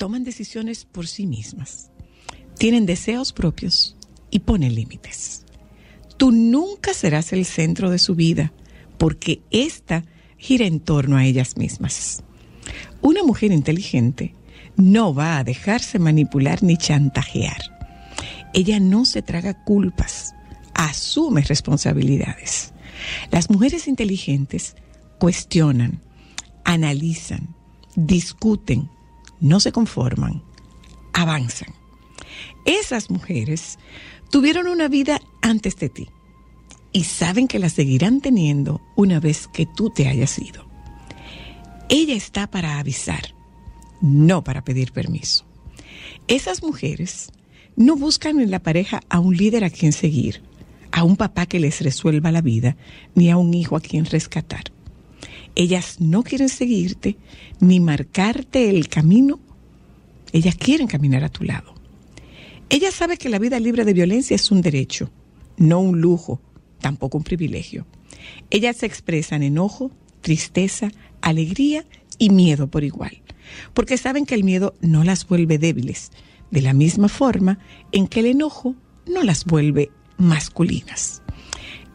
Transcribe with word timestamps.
toman 0.00 0.24
decisiones 0.24 0.86
por 0.86 1.06
sí 1.06 1.26
mismas, 1.26 1.90
tienen 2.56 2.86
deseos 2.86 3.34
propios 3.34 3.98
y 4.30 4.38
ponen 4.38 4.74
límites. 4.74 5.44
Tú 6.16 6.32
nunca 6.32 6.94
serás 6.94 7.34
el 7.34 7.44
centro 7.44 7.90
de 7.90 7.98
su 7.98 8.14
vida 8.14 8.50
porque 8.96 9.42
ésta 9.50 10.06
gira 10.38 10.64
en 10.64 10.80
torno 10.80 11.18
a 11.18 11.26
ellas 11.26 11.58
mismas. 11.58 12.22
Una 13.02 13.22
mujer 13.22 13.52
inteligente 13.52 14.34
no 14.74 15.12
va 15.12 15.36
a 15.36 15.44
dejarse 15.44 15.98
manipular 15.98 16.62
ni 16.62 16.78
chantajear. 16.78 17.60
Ella 18.54 18.80
no 18.80 19.04
se 19.04 19.20
traga 19.20 19.64
culpas, 19.64 20.34
asume 20.72 21.42
responsabilidades. 21.42 22.72
Las 23.30 23.50
mujeres 23.50 23.86
inteligentes 23.86 24.76
cuestionan, 25.18 26.00
analizan, 26.64 27.54
discuten, 27.96 28.88
no 29.40 29.60
se 29.60 29.72
conforman, 29.72 30.42
avanzan. 31.12 31.74
Esas 32.64 33.10
mujeres 33.10 33.78
tuvieron 34.30 34.68
una 34.68 34.88
vida 34.88 35.20
antes 35.42 35.76
de 35.76 35.88
ti 35.88 36.08
y 36.92 37.04
saben 37.04 37.48
que 37.48 37.58
la 37.58 37.68
seguirán 37.68 38.20
teniendo 38.20 38.80
una 38.96 39.20
vez 39.20 39.48
que 39.48 39.66
tú 39.66 39.90
te 39.90 40.08
hayas 40.08 40.38
ido. 40.38 40.66
Ella 41.88 42.14
está 42.14 42.50
para 42.50 42.78
avisar, 42.78 43.34
no 44.00 44.44
para 44.44 44.62
pedir 44.62 44.92
permiso. 44.92 45.44
Esas 46.28 46.62
mujeres 46.62 47.32
no 47.76 47.96
buscan 47.96 48.40
en 48.40 48.50
la 48.50 48.62
pareja 48.62 49.00
a 49.08 49.20
un 49.20 49.36
líder 49.36 49.64
a 49.64 49.70
quien 49.70 49.92
seguir, 49.92 50.42
a 50.92 51.02
un 51.02 51.16
papá 51.16 51.46
que 51.46 51.60
les 51.60 51.80
resuelva 51.80 52.32
la 52.32 52.42
vida, 52.42 52.76
ni 53.14 53.30
a 53.30 53.36
un 53.36 53.54
hijo 53.54 53.76
a 53.76 53.80
quien 53.80 54.04
rescatar. 54.04 54.64
Ellas 55.54 55.96
no 56.00 56.22
quieren 56.22 56.48
seguirte 56.48 57.16
ni 57.60 57.80
marcarte 57.80 58.70
el 58.70 58.88
camino. 58.88 59.40
Ellas 60.32 60.54
quieren 60.54 60.86
caminar 60.86 61.24
a 61.24 61.28
tu 61.28 61.44
lado. 61.44 61.74
Ella 62.68 62.92
sabe 62.92 63.16
que 63.16 63.28
la 63.28 63.40
vida 63.40 63.58
libre 63.58 63.84
de 63.84 63.92
violencia 63.92 64.34
es 64.34 64.50
un 64.50 64.62
derecho, 64.62 65.10
no 65.56 65.80
un 65.80 66.00
lujo, 66.00 66.40
tampoco 66.80 67.18
un 67.18 67.24
privilegio. 67.24 67.84
Ellas 68.48 68.76
se 68.76 68.86
expresan 68.86 69.42
enojo, 69.42 69.90
tristeza, 70.20 70.92
alegría 71.20 71.84
y 72.18 72.30
miedo 72.30 72.68
por 72.68 72.84
igual, 72.84 73.22
porque 73.74 73.98
saben 73.98 74.26
que 74.26 74.34
el 74.34 74.44
miedo 74.44 74.74
no 74.80 75.02
las 75.02 75.26
vuelve 75.26 75.58
débiles, 75.58 76.12
de 76.50 76.62
la 76.62 76.72
misma 76.72 77.08
forma 77.08 77.58
en 77.92 78.06
que 78.06 78.20
el 78.20 78.26
enojo 78.26 78.76
no 79.06 79.24
las 79.24 79.44
vuelve 79.44 79.90
masculinas. 80.16 81.22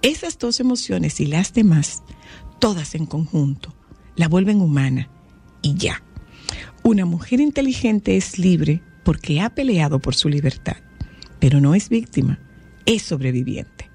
Esas 0.01 0.37
dos 0.37 0.59
emociones 0.59 1.19
y 1.19 1.25
las 1.25 1.53
demás, 1.53 2.03
todas 2.59 2.95
en 2.95 3.05
conjunto, 3.05 3.73
la 4.15 4.27
vuelven 4.27 4.61
humana 4.61 5.09
y 5.61 5.75
ya. 5.75 6.03
Una 6.83 7.05
mujer 7.05 7.39
inteligente 7.39 8.17
es 8.17 8.37
libre 8.37 8.81
porque 9.03 9.41
ha 9.41 9.49
peleado 9.49 9.99
por 9.99 10.15
su 10.15 10.29
libertad, 10.29 10.77
pero 11.39 11.59
no 11.61 11.75
es 11.75 11.89
víctima, 11.89 12.39
es 12.85 13.01
sobreviviente. 13.01 13.89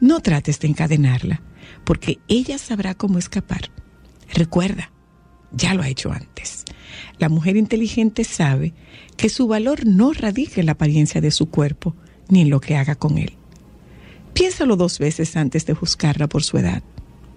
No 0.00 0.20
trates 0.20 0.60
de 0.60 0.68
encadenarla, 0.68 1.42
porque 1.84 2.18
ella 2.28 2.58
sabrá 2.58 2.94
cómo 2.94 3.18
escapar. 3.18 3.70
Recuerda, 4.32 4.92
ya 5.52 5.74
lo 5.74 5.82
ha 5.82 5.88
hecho 5.88 6.12
antes. 6.12 6.64
La 7.18 7.28
mujer 7.28 7.56
inteligente 7.56 8.24
sabe 8.24 8.74
que 9.16 9.28
su 9.28 9.48
valor 9.48 9.86
no 9.86 10.12
radica 10.12 10.60
en 10.60 10.66
la 10.66 10.72
apariencia 10.72 11.20
de 11.20 11.30
su 11.30 11.50
cuerpo 11.50 11.96
ni 12.28 12.42
en 12.42 12.50
lo 12.50 12.60
que 12.60 12.76
haga 12.76 12.94
con 12.94 13.18
él. 13.18 13.36
Piénsalo 14.34 14.76
dos 14.76 14.98
veces 14.98 15.36
antes 15.36 15.66
de 15.66 15.74
juzgarla 15.74 16.28
por 16.28 16.44
su 16.44 16.58
edad, 16.58 16.82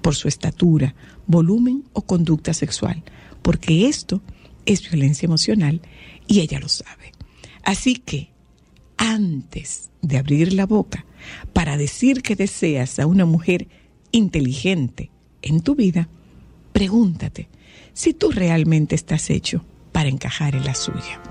por 0.02 0.16
su 0.16 0.28
estatura, 0.28 0.96
volumen 1.28 1.84
o 1.94 2.02
conducta 2.02 2.54
sexual, 2.54 3.04
porque 3.42 3.88
esto 3.88 4.22
es 4.66 4.90
violencia 4.90 5.26
emocional 5.26 5.82
y 6.28 6.40
ella 6.42 6.60
lo 6.60 6.70
sabe. 6.70 7.12
Así 7.64 7.96
que, 7.96 8.32
antes 8.98 9.90
de 10.02 10.18
abrir 10.18 10.54
la 10.54 10.66
boca 10.66 11.06
para 11.54 11.78
decir 11.78 12.22
que 12.22 12.36
deseas 12.36 13.00
a 13.00 13.08
una 13.08 13.26
mujer 13.26 13.68
inteligente 14.12 15.12
en 15.42 15.62
tu 15.62 15.76
vida, 15.76 16.10
pregúntate 16.74 17.50
si 17.94 18.14
tú 18.14 18.32
realmente 18.32 18.96
estás 18.96 19.30
hecho 19.30 19.66
para 19.92 20.10
encajar 20.10 20.56
en 20.56 20.66
la 20.66 20.76
suya. 20.76 21.22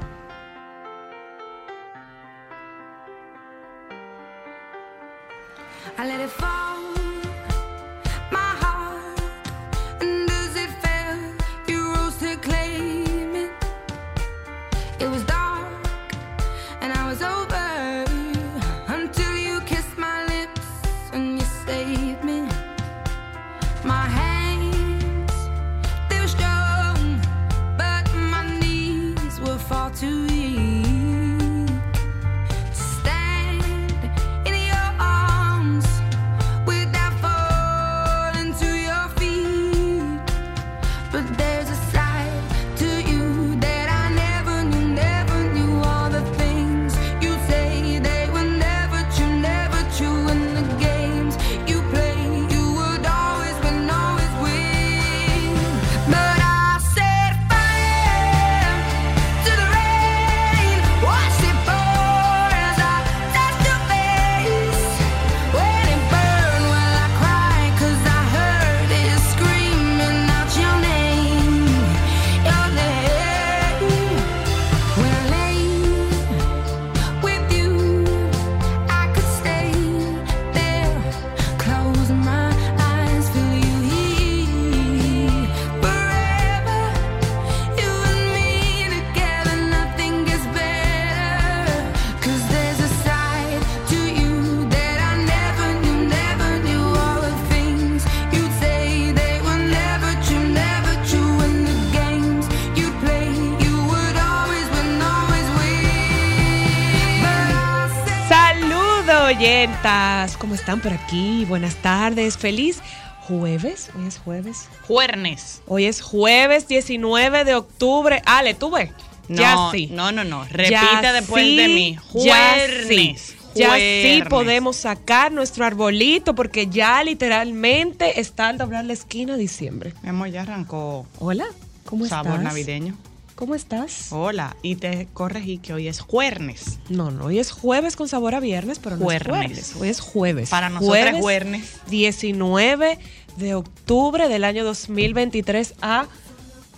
¿Cómo 110.38 110.54
están 110.54 110.80
por 110.80 110.92
aquí? 110.92 111.46
Buenas 111.46 111.76
tardes, 111.76 112.36
feliz 112.36 112.82
jueves. 113.22 113.90
Hoy 113.96 114.06
es 114.08 114.18
jueves. 114.18 114.68
Juernes. 114.86 115.62
Hoy 115.66 115.86
es 115.86 116.02
jueves 116.02 116.68
19 116.68 117.44
de 117.44 117.54
octubre. 117.54 118.20
Ale, 118.26 118.54
¿tú 118.54 118.70
ves? 118.70 118.90
No, 119.28 119.40
ya 119.40 119.56
sí. 119.72 119.88
No, 119.90 120.12
no, 120.12 120.24
no. 120.24 120.44
Repite 120.44 121.12
después 121.14 121.44
de 121.44 121.68
mí. 121.68 121.96
Juernes. 122.10 123.36
Ya 123.54 123.76
sí 123.76 124.22
podemos 124.28 124.76
sacar 124.76 125.32
nuestro 125.32 125.64
arbolito 125.64 126.34
porque 126.34 126.66
ya 126.66 127.02
literalmente 127.02 128.20
está 128.20 128.48
al 128.48 128.58
doblar 128.58 128.84
la 128.84 128.92
esquina 128.92 129.36
diciembre. 129.36 129.94
Mi 130.02 130.10
amor, 130.10 130.28
ya 130.28 130.42
arrancó. 130.42 131.06
Hola, 131.18 131.46
¿cómo 131.86 132.04
estás? 132.04 132.24
Sabor 132.24 132.40
navideño. 132.40 132.96
¿Cómo 133.40 133.54
estás? 133.54 134.08
Hola, 134.12 134.54
y 134.60 134.76
te 134.76 135.08
corregí 135.14 135.56
que 135.56 135.72
hoy 135.72 135.88
es 135.88 136.00
jueves. 136.00 136.78
No, 136.90 137.10
no, 137.10 137.24
hoy 137.24 137.38
es 137.38 137.52
jueves 137.52 137.96
con 137.96 138.06
sabor 138.06 138.34
a 138.34 138.40
viernes, 138.40 138.78
pero 138.78 138.98
no 138.98 139.10
es 139.10 139.22
jueves. 139.22 139.76
Hoy 139.80 139.88
es 139.88 139.98
jueves. 139.98 140.50
Para 140.50 140.68
nosotros 140.68 141.14
es 141.14 141.20
jueves. 141.22 141.80
19 141.88 142.98
de 143.38 143.54
octubre 143.54 144.28
del 144.28 144.44
año 144.44 144.62
2023 144.62 145.72
a 145.80 146.06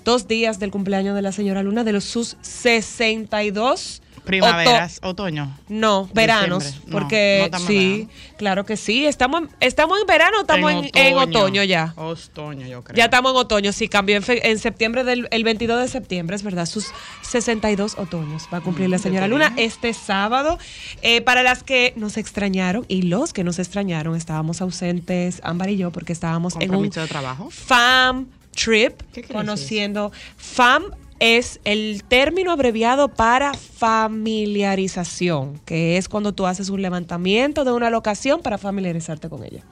dos 0.05 0.29
días 0.29 0.61
del 0.61 0.71
cumpleaños 0.71 1.17
de 1.17 1.23
la 1.23 1.33
señora 1.33 1.65
Luna 1.65 1.83
de 1.83 1.95
los 1.95 2.05
sus 2.05 2.37
62 2.43 4.01
Primaveras, 4.25 5.01
otoño. 5.03 5.57
No, 5.69 6.09
veranos. 6.15 6.81
porque 6.91 7.51
sí, 7.67 8.09
claro 8.39 8.65
que 8.65 8.77
sí. 8.77 9.07
Estamos, 9.07 9.45
estamos 9.61 10.01
en 10.01 10.07
verano 10.07 10.39
o 10.39 10.41
estamos 10.43 10.73
en, 10.95 11.17
otoño. 11.17 11.65
ya. 11.65 11.93
Otoño, 11.97 12.67
yo 12.67 12.85
creo. 12.85 12.97
Ya 12.97 13.05
estamos 13.05 13.33
en 13.33 13.39
otoño. 13.39 13.73
Sí, 13.73 13.89
cambió 13.89 14.21
en, 14.27 14.59
septiembre, 14.59 15.05
del 15.05 15.29
el 15.31 15.45
22 15.45 15.81
de 15.81 15.89
septiembre, 15.89 16.37
es 16.37 16.43
verdad. 16.43 16.67
Sus 16.67 16.87
62 17.23 17.99
otoños 17.99 18.49
va 18.53 18.59
a 18.59 18.61
cumplir 18.61 18.89
la 18.91 18.99
mm, 18.99 19.01
señora 19.01 19.29
Luna 19.29 19.53
este 19.57 19.93
sábado. 19.93 20.59
Eh, 21.03 21.21
para 21.21 21.43
las 21.43 21.63
que 21.63 21.93
nos 21.97 22.17
extrañaron 22.17 22.85
y 22.89 23.03
los 23.03 23.33
que 23.33 23.45
nos 23.45 23.59
extrañaron, 23.59 24.15
estábamos 24.17 24.61
ausentes, 24.61 25.41
Ámbar 25.43 25.71
y 25.71 25.77
yo, 25.77 25.91
porque 25.91 26.13
estábamos 26.13 26.55
en 26.61 26.75
un 26.75 26.91
de 26.91 27.07
trabajo. 27.07 27.51
FAM 27.51 28.27
trip, 28.55 29.01
conociendo 29.33 30.13
FAM 30.37 30.85
es 31.23 31.61
el 31.65 32.03
término 32.03 32.51
abreviado 32.51 33.07
para 33.07 33.55
familiarización, 33.55 35.61
que 35.65 35.97
es 35.97 36.09
cuando 36.09 36.33
tú 36.33 36.47
haces 36.47 36.69
un 36.69 36.83
levantamiento 36.83 37.65
de 37.65 37.71
una 37.71 37.91
locación 37.91 38.43
para 38.43 38.59
familiarizarte 38.59 39.29
con 39.29 39.45
ella. 39.45 39.63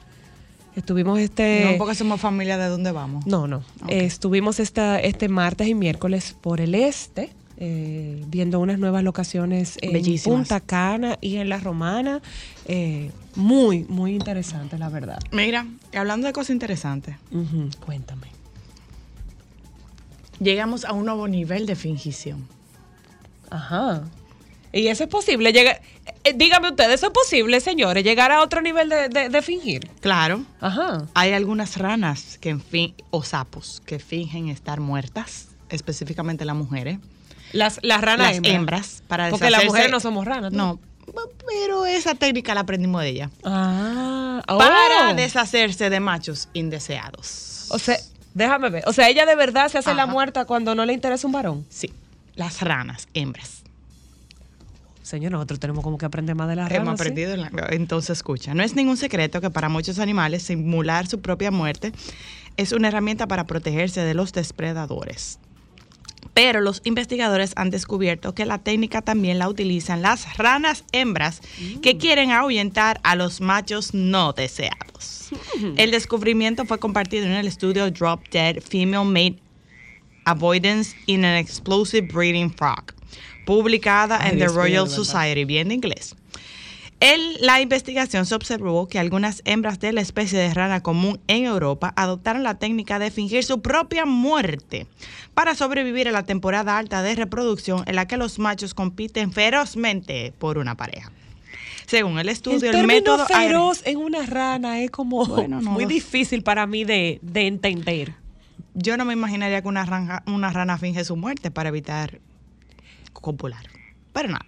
Estuvimos 0.77 1.19
este... 1.19 1.73
No 1.73 1.77
porque 1.77 1.97
somos 1.97 2.21
familia 2.21 2.57
de 2.57 2.69
dónde 2.69 2.93
vamos. 2.93 3.27
No, 3.27 3.49
no. 3.49 3.65
estuvimos 3.89 4.61
esta, 4.61 5.01
este 5.01 5.29
martes 5.29 5.67
y 5.67 5.75
miércoles 5.75 6.37
por 6.41 6.61
el 6.61 6.77
este, 6.77 7.31
eh, 7.57 8.23
viendo 8.29 8.61
unas 8.61 8.79
nuevas 8.79 9.03
locaciones 9.03 9.77
en 9.83 10.23
Punta 10.23 10.61
Cana 10.61 11.19
y 11.21 11.39
en 11.39 11.49
La 11.49 11.59
Romana. 11.59 12.23
Eh, 12.67 13.11
muy, 13.35 13.87
muy 13.89 14.15
interesante, 14.15 14.79
la 14.79 14.89
verdad. 14.89 15.19
Mira, 15.33 15.67
hablando 15.93 16.29
de 16.29 16.33
cosas 16.33 16.51
interesantes. 16.51 17.17
Cuéntame 17.85 18.40
llegamos 20.41 20.85
a 20.85 20.93
un 20.93 21.05
nuevo 21.05 21.29
nivel 21.29 21.67
de 21.67 21.77
fingición. 21.77 22.49
Ajá. 23.51 24.05
¿Y 24.73 24.87
eso 24.87 25.05
es 25.05 25.11
posible? 25.11 25.53
Llega, 25.53 25.81
eh, 26.25 26.33
dígame 26.35 26.71
usted, 26.71 26.91
¿eso 26.93 27.07
es 27.07 27.13
posible, 27.13 27.61
señores? 27.61 28.05
¿Llegar 28.05 28.31
a 28.31 28.41
otro 28.43 28.61
nivel 28.61 28.89
de, 28.89 29.43
fingir? 29.43 29.89
Claro. 30.01 30.45
Ajá. 30.61 31.07
Hay 31.15 31.33
algunas 31.33 31.77
ranas 31.77 32.39
que 32.39 32.51
en 32.51 32.61
fin, 32.61 32.95
o 33.11 33.23
sapos 33.23 33.83
que 33.85 33.99
fingen 33.99 34.49
estar 34.49 34.81
muertas, 34.81 35.49
específicamente 35.69 36.45
las 36.45 36.57
mujeres. 36.57 36.99
Las, 37.53 37.81
las 37.83 38.01
ranas 38.01 38.37
las 38.37 38.53
hembras. 38.53 39.03
para 39.09 39.31
Porque 39.31 39.51
las 39.51 39.65
mujeres 39.65 39.91
no 39.91 39.99
somos 39.99 40.25
ranas. 40.25 40.53
No, 40.53 40.79
pero 41.49 41.85
esa 41.87 42.15
técnica 42.15 42.55
la 42.55 42.61
aprendimos 42.61 43.03
de 43.03 43.09
ella. 43.09 43.31
Ah, 43.43 44.41
Para 44.47 45.11
oh. 45.11 45.15
deshacerse 45.15 45.91
de 45.91 45.99
machos 45.99 46.49
indeseados. 46.53 47.67
O 47.71 47.79
sea, 47.79 47.99
Déjame 48.35 48.71
ver. 48.71 48.85
O 48.87 48.93
sea, 48.93 49.09
ella 49.09 49.27
de 49.27 49.35
verdad 49.37 49.69
se 49.69 49.79
hace 49.79 49.95
la 49.95 50.07
muerta 50.07 50.45
cuando 50.45 50.75
no 50.75 50.85
le 50.85 50.93
interesa 50.93 51.27
un 51.27 51.33
varón. 51.33 51.67
Sí. 51.69 51.93
Las 52.35 52.63
ranas, 52.63 53.09
hembras. 53.15 53.63
Señor, 55.03 55.33
nosotros 55.33 55.59
tenemos 55.59 55.83
como 55.83 55.99
que 55.99 56.07
aprender 56.07 56.37
más 56.37 56.49
de 56.49 56.57
las 56.57 56.69
ranas. 56.69 56.83
Hemos 56.87 57.01
aprendido. 57.01 57.35
Entonces, 57.71 58.19
escucha. 58.19 58.55
No 58.55 58.63
es 58.63 58.77
ningún 58.77 58.97
secreto 58.97 59.41
que 59.41 59.51
para 59.51 59.69
muchos 59.69 59.99
animales 59.99 60.45
simular 60.45 61.09
su 61.09 61.21
propia 61.21 61.51
muerte 61.51 61.93
es 62.57 62.73
una 62.73 62.89
herramienta 62.89 63.27
para 63.27 63.45
protegerse 63.45 64.03
de 64.03 64.15
los 64.15 64.33
depredadores. 64.33 65.41
Pero 66.35 66.61
los 66.61 66.81
investigadores 66.85 67.53
han 67.57 67.71
descubierto 67.71 68.35
que 68.35 68.47
la 68.47 68.59
técnica 68.59 69.03
también 69.03 69.39
la 69.39 69.49
utilizan 69.49 70.03
las 70.03 70.37
ranas 70.37 70.85
hembras 70.93 71.41
que 71.83 71.95
mm. 71.95 71.99
quieren 71.99 72.31
ahuyentar 72.31 73.01
a 73.03 73.17
los 73.17 73.41
machos 73.41 73.95
no 73.95 74.33
deseados. 74.33 75.31
Mm. 75.59 75.75
El 75.77 75.91
descubrimiento 75.91 76.65
fue 76.65 76.79
compartido 76.79 77.27
en 77.27 77.33
el 77.33 77.47
estudio 77.47 77.91
Drop 77.91 78.21
Dead 78.31 78.61
Female 78.61 79.05
Mate 79.05 79.39
Avoidance 80.25 80.95
in 81.07 81.25
an 81.25 81.37
Explosive 81.37 82.09
Breeding 82.13 82.53
Frog, 82.53 82.95
publicada 83.47 84.29
en 84.29 84.39
The 84.39 84.49
Royal 84.49 84.89
Society, 84.89 85.45
bien 85.45 85.69
de 85.69 85.75
inglés. 85.75 86.15
En 87.03 87.21
la 87.41 87.63
investigación 87.63 88.27
se 88.27 88.35
observó 88.35 88.87
que 88.87 88.99
algunas 88.99 89.41
hembras 89.47 89.81
de 89.81 89.95
la 89.95 90.03
especie 90.03 90.39
de 90.39 90.53
rana 90.53 90.83
común 90.83 91.19
en 91.29 91.45
Europa 91.45 91.95
adoptaron 91.97 92.43
la 92.43 92.59
técnica 92.59 92.99
de 92.99 93.11
fingir 93.11 93.43
su 93.43 93.63
propia 93.63 94.05
muerte 94.05 94.87
para 95.33 95.55
sobrevivir 95.55 96.09
a 96.09 96.13
la 96.13 96.25
temporada 96.25 96.77
alta 96.77 97.03
de 97.03 97.15
reproducción 97.15 97.85
en 97.87 97.97
la 97.97 98.07
que 98.07 98.19
los 98.19 98.39
machos 98.39 98.75
compiten 98.75 99.33
ferozmente 99.33 100.35
por 100.39 100.59
una 100.59 100.77
pareja. 100.77 101.11
Según 101.87 102.19
el 102.19 102.29
estudio, 102.29 102.71
el, 102.71 102.87
método 102.87 103.27
feroz 103.27 103.81
en 103.87 103.97
una 103.97 104.27
rana 104.27 104.81
es 104.81 104.91
como 104.91 105.25
muy 105.25 105.87
difícil 105.87 106.43
para 106.43 106.67
mí 106.67 106.85
de, 106.85 107.19
de, 107.23 107.47
entender. 107.47 108.15
Yo 108.75 108.99
no 108.99 109.07
me 109.07 109.15
imaginaría 109.15 109.63
que 109.63 109.69
una, 109.69 109.87
rana, 109.87 110.23
una 110.27 110.51
rana 110.53 110.77
finge 110.77 111.03
su 111.05 111.17
muerte 111.17 111.51
para 111.51 111.71
evitar 111.71 112.21
copular. 113.15 113.67
Pero 114.13 114.29
nada. 114.29 114.47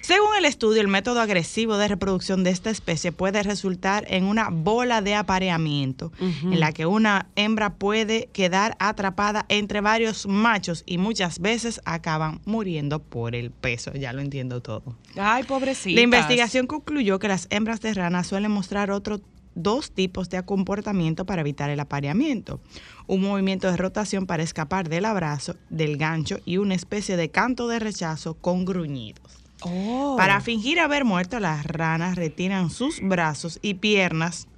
Según 0.00 0.36
el 0.36 0.44
estudio, 0.44 0.80
el 0.80 0.88
método 0.88 1.20
agresivo 1.20 1.76
de 1.76 1.88
reproducción 1.88 2.44
de 2.44 2.50
esta 2.50 2.70
especie 2.70 3.12
puede 3.12 3.42
resultar 3.42 4.04
en 4.08 4.24
una 4.24 4.48
bola 4.50 5.02
de 5.02 5.14
apareamiento, 5.14 6.12
en 6.20 6.60
la 6.60 6.72
que 6.72 6.86
una 6.86 7.28
hembra 7.36 7.74
puede 7.74 8.28
quedar 8.32 8.76
atrapada 8.78 9.44
entre 9.48 9.80
varios 9.80 10.26
machos 10.26 10.82
y 10.86 10.98
muchas 10.98 11.40
veces 11.40 11.80
acaban 11.84 12.40
muriendo 12.44 13.00
por 13.00 13.34
el 13.34 13.50
peso. 13.50 13.92
Ya 13.92 14.12
lo 14.12 14.20
entiendo 14.20 14.60
todo. 14.60 14.96
Ay, 15.16 15.44
pobrecita. 15.44 15.96
La 15.96 16.02
investigación 16.02 16.66
concluyó 16.66 17.18
que 17.18 17.28
las 17.28 17.46
hembras 17.50 17.80
de 17.80 17.94
rana 17.94 18.24
suelen 18.24 18.50
mostrar 18.50 18.90
otro 18.90 19.20
dos 19.54 19.90
tipos 19.90 20.30
de 20.30 20.42
comportamiento 20.44 21.26
para 21.26 21.40
evitar 21.40 21.68
el 21.70 21.80
apareamiento. 21.80 22.60
Un 23.06 23.22
movimiento 23.22 23.70
de 23.70 23.76
rotación 23.76 24.26
para 24.26 24.42
escapar 24.42 24.88
del 24.88 25.04
abrazo, 25.04 25.56
del 25.68 25.96
gancho 25.96 26.38
y 26.44 26.58
una 26.58 26.74
especie 26.74 27.16
de 27.16 27.30
canto 27.30 27.66
de 27.68 27.80
rechazo 27.80 28.34
con 28.34 28.64
gruñidos. 28.64 29.47
Oh. 29.62 30.14
Para 30.16 30.40
fingir 30.40 30.80
haber 30.80 31.04
muerto, 31.04 31.40
las 31.40 31.64
ranas 31.66 32.16
retiran 32.16 32.70
sus 32.70 33.00
brazos 33.00 33.58
y 33.62 33.74
piernas. 33.74 34.48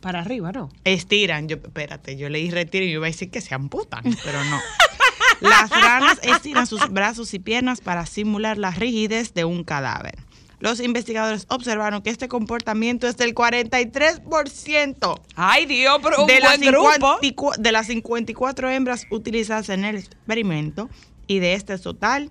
Para 0.00 0.20
arriba, 0.20 0.52
¿no? 0.52 0.70
Estiran. 0.84 1.48
Yo, 1.48 1.56
espérate, 1.56 2.16
yo 2.16 2.28
leí 2.28 2.50
retiro 2.50 2.84
y 2.84 2.90
yo 2.90 2.98
iba 2.98 3.06
a 3.06 3.10
decir 3.10 3.30
que 3.30 3.40
se 3.40 3.54
amputan, 3.54 4.04
pero 4.24 4.44
no. 4.44 4.60
Las 5.40 5.70
ranas 5.70 6.18
estiran 6.22 6.66
sus 6.66 6.88
brazos 6.90 7.34
y 7.34 7.38
piernas 7.38 7.80
para 7.80 8.06
simular 8.06 8.56
la 8.58 8.70
rigidez 8.70 9.34
de 9.34 9.44
un 9.44 9.64
cadáver. 9.64 10.16
Los 10.58 10.80
investigadores 10.80 11.46
observaron 11.50 12.00
que 12.00 12.08
este 12.08 12.28
comportamiento 12.28 13.06
es 13.06 13.18
del 13.18 13.34
43%. 13.34 15.20
Ay, 15.34 15.66
Dios, 15.66 15.98
pero 16.02 16.22
un 16.22 16.26
de, 16.26 16.40
buen 16.40 16.60
grupo. 16.62 17.18
de 17.58 17.72
las 17.72 17.88
54 17.88 18.70
hembras 18.70 19.06
utilizadas 19.10 19.68
en 19.68 19.84
el 19.84 19.96
experimento 19.96 20.88
y 21.26 21.40
de 21.40 21.52
este 21.54 21.76
total, 21.78 22.30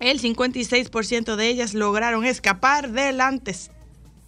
el 0.00 0.20
56% 0.20 1.36
de 1.36 1.48
ellas 1.48 1.74
lograron 1.74 2.24
escapar 2.24 2.90
delante 2.90 3.54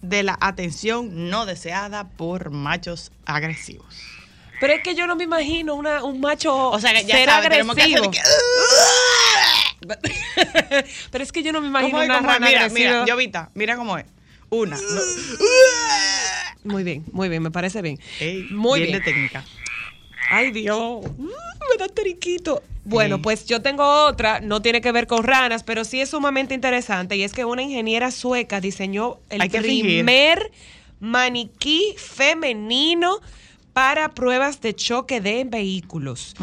de 0.01 0.23
la 0.23 0.37
atención 0.41 1.29
no 1.29 1.45
deseada 1.45 2.09
por 2.09 2.49
machos 2.49 3.11
agresivos. 3.25 3.85
Pero 4.59 4.73
es 4.73 4.83
que 4.83 4.93
yo 4.93 5.07
no 5.07 5.15
me 5.15 5.23
imagino 5.23 5.73
una, 5.75 6.03
un 6.03 6.19
macho 6.19 6.69
o 6.69 6.79
sea, 6.79 6.93
que 6.93 7.05
ya 7.05 7.15
ser 7.15 7.29
agresivo. 7.29 8.11
Pero 11.11 11.23
es 11.23 11.31
que 11.31 11.41
yo 11.41 11.51
no 11.51 11.61
me 11.61 11.67
imagino 11.67 11.99
una 11.99 12.39
mira. 12.39 12.69
Mira, 12.69 13.49
mira 13.55 13.75
cómo 13.75 13.97
es. 13.97 14.05
Una. 14.49 14.77
Muy 16.63 16.83
bien, 16.83 17.03
muy 17.11 17.29
bien, 17.29 17.41
me 17.41 17.49
parece 17.49 17.81
bien. 17.81 17.99
muy 18.51 18.81
bien. 18.81 18.91
bien 18.91 18.99
de 18.99 19.05
técnica. 19.05 19.43
Ay, 20.31 20.51
Dios. 20.51 21.05
Mm, 21.17 21.25
me 21.25 21.77
da 21.77 21.87
teriquito. 21.89 22.63
Bueno, 22.83 23.21
pues 23.21 23.45
yo 23.45 23.61
tengo 23.61 23.83
otra, 24.07 24.39
no 24.39 24.61
tiene 24.61 24.81
que 24.81 24.91
ver 24.91 25.05
con 25.05 25.23
ranas, 25.23 25.63
pero 25.63 25.83
sí 25.83 26.01
es 26.01 26.09
sumamente 26.09 26.55
interesante 26.55 27.15
y 27.15 27.23
es 27.23 27.31
que 27.31 27.45
una 27.45 27.61
ingeniera 27.61 28.09
sueca 28.09 28.59
diseñó 28.59 29.19
el 29.29 29.49
primer 29.51 30.51
maniquí 30.99 31.93
femenino 31.97 33.19
para 33.73 34.09
pruebas 34.09 34.61
de 34.61 34.73
choque 34.73 35.21
de 35.21 35.43
vehículos. 35.43 36.35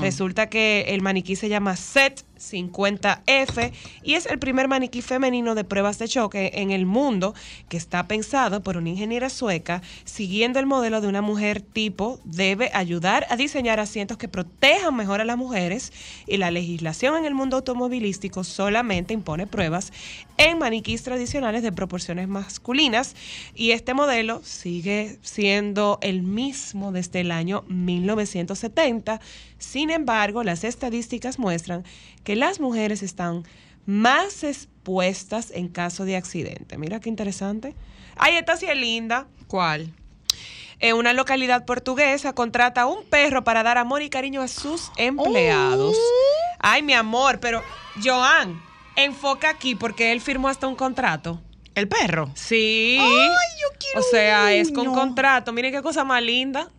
Resulta 0.00 0.48
que 0.48 0.86
el 0.88 1.00
maniquí 1.00 1.34
se 1.34 1.48
llama 1.48 1.76
SET 1.76 2.22
50F 2.38 3.72
y 4.02 4.14
es 4.14 4.26
el 4.26 4.38
primer 4.38 4.68
maniquí 4.68 5.02
femenino 5.02 5.54
de 5.54 5.64
pruebas 5.64 5.98
de 5.98 6.08
choque 6.08 6.52
en 6.54 6.70
el 6.70 6.86
mundo 6.86 7.34
que 7.68 7.76
está 7.76 8.06
pensado 8.06 8.62
por 8.62 8.76
una 8.76 8.90
ingeniera 8.90 9.30
sueca 9.30 9.82
siguiendo 10.04 10.58
el 10.58 10.66
modelo 10.66 11.00
de 11.00 11.08
una 11.08 11.22
mujer 11.22 11.60
tipo 11.60 12.20
debe 12.24 12.70
ayudar 12.74 13.26
a 13.30 13.36
diseñar 13.36 13.80
asientos 13.80 14.18
que 14.18 14.28
protejan 14.28 14.96
mejor 14.96 15.20
a 15.20 15.24
las 15.24 15.36
mujeres 15.36 15.92
y 16.26 16.36
la 16.36 16.50
legislación 16.50 17.16
en 17.16 17.24
el 17.24 17.34
mundo 17.34 17.56
automovilístico 17.56 18.44
solamente 18.44 19.14
impone 19.14 19.46
pruebas 19.46 19.92
en 20.36 20.58
maniquís 20.58 21.02
tradicionales 21.02 21.62
de 21.62 21.72
proporciones 21.72 22.28
masculinas 22.28 23.14
y 23.54 23.70
este 23.70 23.94
modelo 23.94 24.40
sigue 24.44 25.18
siendo 25.22 25.98
el 26.02 26.22
mismo 26.22 26.92
desde 26.92 27.20
el 27.20 27.30
año 27.30 27.64
1970 27.68 29.20
sin 29.58 29.90
embargo, 29.90 30.44
las 30.44 30.64
estadísticas 30.64 31.38
muestran 31.38 31.84
que 32.26 32.34
las 32.34 32.58
mujeres 32.58 33.04
están 33.04 33.44
más 33.86 34.42
expuestas 34.42 35.52
en 35.52 35.68
caso 35.68 36.04
de 36.04 36.16
accidente. 36.16 36.76
Mira 36.76 36.98
qué 36.98 37.08
interesante. 37.08 37.76
Ay, 38.16 38.34
esta 38.34 38.56
sí 38.56 38.66
es 38.66 38.76
linda. 38.76 39.28
¿Cuál? 39.46 39.92
En 40.80 40.96
una 40.96 41.12
localidad 41.12 41.64
portuguesa 41.64 42.32
contrata 42.32 42.82
a 42.82 42.86
un 42.86 43.04
perro 43.04 43.44
para 43.44 43.62
dar 43.62 43.78
amor 43.78 44.02
y 44.02 44.10
cariño 44.10 44.42
a 44.42 44.48
sus 44.48 44.90
empleados. 44.96 45.96
Oh. 45.96 46.56
Ay, 46.58 46.82
mi 46.82 46.94
amor, 46.94 47.38
pero 47.38 47.62
Joan, 48.02 48.60
enfoca 48.96 49.48
aquí 49.48 49.76
porque 49.76 50.10
él 50.10 50.20
firmó 50.20 50.48
hasta 50.48 50.66
un 50.66 50.74
contrato. 50.74 51.40
¿El 51.76 51.86
perro? 51.86 52.32
Sí. 52.34 52.98
Ay, 53.00 53.08
yo 53.62 53.68
quiero 53.78 54.00
O 54.00 54.02
sea, 54.02 54.52
es 54.52 54.72
con 54.72 54.88
uno. 54.88 54.98
contrato. 54.98 55.52
Miren 55.52 55.72
qué 55.72 55.80
cosa 55.80 56.02
más 56.02 56.22
linda. 56.24 56.70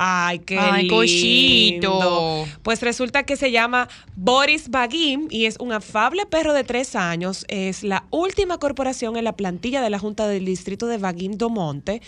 Ay, 0.00 0.38
qué 0.38 0.56
Ay, 0.58 0.82
lindo. 0.82 0.96
cochito. 0.96 2.44
Pues 2.62 2.80
resulta 2.82 3.24
que 3.24 3.36
se 3.36 3.50
llama 3.50 3.88
Boris 4.14 4.70
Bagim 4.70 5.26
y 5.28 5.46
es 5.46 5.56
un 5.58 5.72
afable 5.72 6.24
perro 6.24 6.52
de 6.52 6.62
tres 6.62 6.94
años. 6.94 7.44
Es 7.48 7.82
la 7.82 8.04
última 8.10 8.58
corporación 8.58 9.16
en 9.16 9.24
la 9.24 9.36
plantilla 9.36 9.82
de 9.82 9.90
la 9.90 9.98
Junta 9.98 10.28
del 10.28 10.44
Distrito 10.44 10.86
de 10.86 10.98
Bagim 10.98 11.32
do 11.32 11.50
Monte 11.50 12.00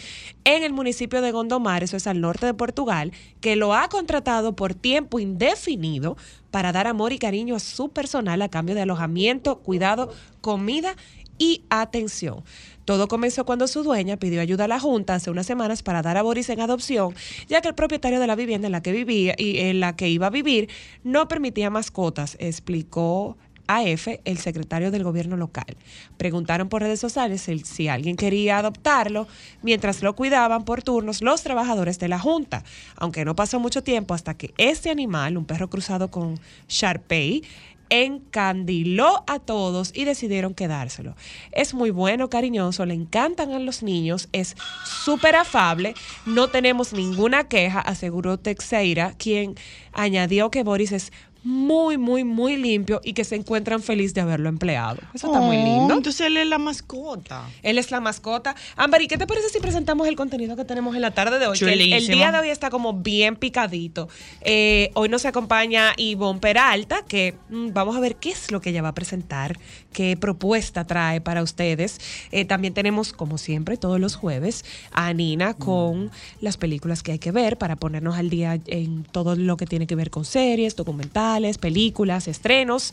en 0.45 0.63
el 0.63 0.73
municipio 0.73 1.21
de 1.21 1.33
Gondomar, 1.33 1.83
eso 1.83 1.97
es 1.97 2.07
al 2.07 2.21
norte 2.21 2.47
de 2.47 2.55
Portugal, 2.55 3.13
que 3.41 3.57
lo 3.57 3.75
ha 3.75 3.89
contratado 3.89 4.55
por 4.55 4.75
tiempo 4.75 5.19
indefinido 5.19 6.17
para 6.51 6.73
dar 6.73 6.87
amor 6.87 7.13
y 7.13 7.19
cariño 7.19 7.57
a 7.57 7.61
su 7.61 7.89
personal 7.89 8.41
a 8.43 8.49
cambio 8.49 8.75
de 8.75 8.83
alojamiento, 8.83 9.59
cuidado, 9.59 10.13
comida 10.41 10.95
y 11.39 11.63
atención. 11.71 12.45
Todo 12.91 13.07
comenzó 13.07 13.45
cuando 13.45 13.69
su 13.69 13.85
dueña 13.85 14.17
pidió 14.17 14.41
ayuda 14.41 14.65
a 14.65 14.67
la 14.67 14.81
Junta 14.81 15.15
hace 15.15 15.31
unas 15.31 15.47
semanas 15.47 15.85
para 15.85 16.03
dar 16.03 16.17
a 16.17 16.23
Boris 16.23 16.51
en 16.51 16.59
adopción, 16.59 17.15
ya 17.47 17.61
que 17.61 17.69
el 17.69 17.77
propietario 17.77 18.19
de 18.19 18.27
la 18.27 18.35
vivienda 18.35 18.67
en 18.67 18.73
la 18.73 18.83
que 18.83 18.91
vivía 18.91 19.37
y 19.39 19.59
en 19.59 19.79
la 19.79 19.95
que 19.95 20.09
iba 20.09 20.27
a 20.27 20.31
vivir 20.31 20.69
no 21.05 21.29
permitía 21.29 21.71
mascotas, 21.71 22.37
explicó 22.41 23.37
AF, 23.69 24.09
el 24.25 24.39
secretario 24.39 24.91
del 24.91 25.05
gobierno 25.05 25.37
local. 25.37 25.77
Preguntaron 26.17 26.69
por 26.69 26.83
redes 26.83 26.99
sociales 26.99 27.49
si 27.63 27.87
alguien 27.87 28.17
quería 28.17 28.59
adoptarlo, 28.59 29.29
mientras 29.63 30.03
lo 30.03 30.17
cuidaban 30.17 30.65
por 30.65 30.83
turnos 30.83 31.23
los 31.23 31.45
trabajadores 31.45 32.01
de 32.01 32.09
la 32.09 32.19
Junta, 32.19 32.65
aunque 32.97 33.25
no 33.25 33.37
pasó 33.37 33.61
mucho 33.61 33.85
tiempo 33.85 34.15
hasta 34.15 34.35
que 34.35 34.53
este 34.59 34.91
animal, 34.91 35.37
un 35.37 35.45
perro 35.45 35.71
cruzado 35.71 36.11
con 36.11 36.41
Sharpei, 36.69 37.45
encandiló 37.91 39.25
a 39.27 39.41
todos 39.41 39.93
y 39.95 40.05
decidieron 40.05 40.55
quedárselo. 40.55 41.17
Es 41.53 41.75
muy 41.75 41.91
bueno, 41.91 42.31
cariñoso, 42.31 42.87
le 42.87 42.95
encantan 42.95 43.53
a 43.53 43.59
los 43.59 43.83
niños, 43.83 44.29
es 44.33 44.57
súper 44.85 45.37
afable, 45.37 45.95
no 46.25 46.49
tenemos 46.49 46.93
ninguna 46.93 47.49
queja, 47.49 47.81
aseguró 47.81 48.39
Texeira, 48.39 49.15
quien 49.19 49.57
añadió 49.93 50.51
que 50.51 50.63
Boris 50.63 50.93
es 50.93 51.13
muy, 51.43 51.97
muy, 51.99 52.25
muy 52.25 52.57
limpio 52.57 53.01
y 53.05 53.13
que 53.13 53.25
se 53.25 53.37
encuentran 53.37 53.83
feliz 53.83 54.15
de 54.15 54.21
haberlo 54.21 54.49
empleado. 54.49 54.99
Eso 55.15 55.27
está 55.29 55.41
muy 55.41 55.57
Oh, 55.57 55.65
lindo. 55.65 55.95
Entonces 55.95 56.27
él 56.27 56.37
es 56.37 56.47
la 56.47 56.59
mascota. 56.59 57.49
Él 57.63 57.79
es 57.79 57.91
la 57.91 58.01
mascota. 58.01 58.55
Ámbar, 58.77 59.03
¿y 59.03 59.09
qué 59.09 59.19
te 59.19 59.27
parece 59.27 59.49
si 59.49 59.61
presentamos 59.61 60.07
el 60.07 60.17
contenido 60.17 60.57
que 60.57 60.65
tenemos 60.65 60.95
en 60.95 61.03
la 61.03 61.11
tarde 61.11 61.39
de 61.39 61.47
hoy? 61.47 61.59
Que 61.59 61.73
el, 61.73 62.07
día 62.07 62.33
de 62.33 62.39
hoy 62.39 62.49
está 62.51 62.71
como 62.71 62.93
bien 62.95 63.37
picadito. 63.37 64.09
Eh, 64.43 64.91
hoy 64.95 65.09
nos 65.09 65.25
acompaña 65.25 65.93
Ivonne 65.97 66.41
Peralta, 66.41 67.05
que 67.07 67.37
mm, 67.49 67.73
vamos 67.73 67.97
a 67.97 68.01
ver 68.01 68.17
qué 68.17 68.31
es 68.31 68.51
lo 68.51 68.61
que 68.61 68.71
ella 68.71 68.83
va 68.83 68.89
a 68.89 68.95
presentar, 68.95 69.59
qué 69.93 70.17
propuesta 70.17 70.87
trae 70.87 71.21
para 71.21 71.43
ustedes. 71.43 72.01
Eh, 72.33 72.45
también 72.45 72.75
tenemos, 72.75 73.13
como 73.13 73.39
siempre, 73.39 73.77
todos 73.77 73.99
los 74.01 74.17
jueves, 74.17 74.65
a 74.93 75.13
Nina 75.13 75.55
con 75.55 76.11
las 76.41 76.57
películas 76.57 77.03
que 77.03 77.13
hay 77.13 77.19
que 77.19 77.33
ver 77.33 77.59
para 77.59 77.77
ponernos 77.77 78.17
al 78.17 78.31
día 78.31 78.59
en 78.67 79.05
todo 79.05 79.37
lo 79.37 79.57
que 79.57 79.67
tiene 79.67 79.87
que 79.87 79.95
ver 79.95 80.11
con 80.11 80.25
series, 80.25 80.77
documentales, 80.77 81.30
películas, 81.59 82.27
estrenos. 82.29 82.93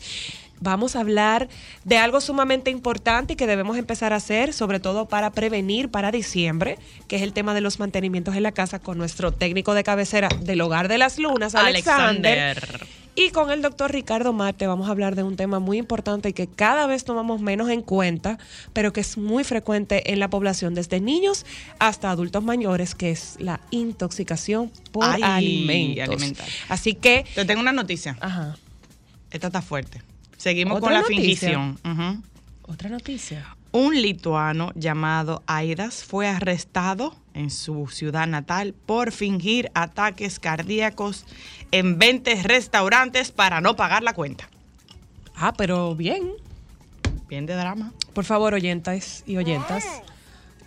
Vamos 0.60 0.96
a 0.96 1.00
hablar 1.00 1.48
de 1.84 1.98
algo 1.98 2.20
sumamente 2.20 2.70
importante 2.70 3.34
y 3.34 3.36
que 3.36 3.46
debemos 3.46 3.76
empezar 3.76 4.12
a 4.12 4.16
hacer, 4.16 4.52
sobre 4.52 4.80
todo 4.80 5.06
para 5.06 5.30
prevenir 5.30 5.90
para 5.90 6.10
diciembre, 6.10 6.78
que 7.06 7.16
es 7.16 7.22
el 7.22 7.32
tema 7.32 7.54
de 7.54 7.60
los 7.60 7.78
mantenimientos 7.78 8.34
en 8.36 8.42
la 8.42 8.52
casa 8.52 8.78
con 8.78 8.98
nuestro 8.98 9.32
técnico 9.32 9.74
de 9.74 9.84
cabecera 9.84 10.28
del 10.40 10.60
Hogar 10.60 10.88
de 10.88 10.98
las 10.98 11.18
Lunas, 11.18 11.54
Alexander. 11.54 12.38
Alexander. 12.38 12.86
Y 13.14 13.30
con 13.30 13.50
el 13.50 13.62
doctor 13.62 13.90
Ricardo 13.90 14.32
Marte 14.32 14.68
vamos 14.68 14.86
a 14.86 14.92
hablar 14.92 15.16
de 15.16 15.24
un 15.24 15.34
tema 15.34 15.58
muy 15.58 15.76
importante 15.78 16.28
y 16.28 16.32
que 16.32 16.46
cada 16.46 16.86
vez 16.86 17.02
tomamos 17.02 17.40
menos 17.40 17.68
en 17.68 17.82
cuenta, 17.82 18.38
pero 18.72 18.92
que 18.92 19.00
es 19.00 19.18
muy 19.18 19.42
frecuente 19.42 20.12
en 20.12 20.20
la 20.20 20.30
población, 20.30 20.74
desde 20.74 21.00
niños 21.00 21.44
hasta 21.80 22.12
adultos 22.12 22.44
mayores, 22.44 22.94
que 22.94 23.10
es 23.10 23.34
la 23.40 23.58
intoxicación 23.72 24.70
por 24.92 25.04
Ay, 25.04 25.22
alimentos. 25.24 26.44
Así 26.68 26.94
que, 26.94 27.24
Te 27.34 27.44
tengo 27.44 27.60
una 27.60 27.72
noticia. 27.72 28.16
ajá, 28.20 28.56
Esta 29.32 29.48
está 29.48 29.62
fuerte. 29.62 30.00
Seguimos 30.38 30.78
¿Otra 30.78 30.86
con 30.86 30.94
la 30.94 31.00
noticia? 31.02 31.22
fingición. 31.22 31.78
Ujú. 31.84 32.22
otra 32.72 32.88
noticia. 32.88 33.54
Un 33.70 34.00
lituano 34.00 34.72
llamado 34.74 35.42
Aidas 35.46 36.02
fue 36.02 36.26
arrestado 36.26 37.14
en 37.34 37.50
su 37.50 37.86
ciudad 37.88 38.26
natal 38.26 38.74
por 38.86 39.12
fingir 39.12 39.70
ataques 39.74 40.40
cardíacos 40.40 41.26
en 41.70 41.98
20 41.98 42.42
restaurantes 42.44 43.30
para 43.30 43.60
no 43.60 43.76
pagar 43.76 44.02
la 44.02 44.14
cuenta. 44.14 44.48
Ah, 45.36 45.52
pero 45.56 45.94
bien. 45.94 46.30
Bien 47.28 47.44
de 47.44 47.54
drama. 47.54 47.92
Por 48.14 48.24
favor, 48.24 48.54
oyentas 48.54 49.22
y 49.26 49.36
oyentas 49.36 49.84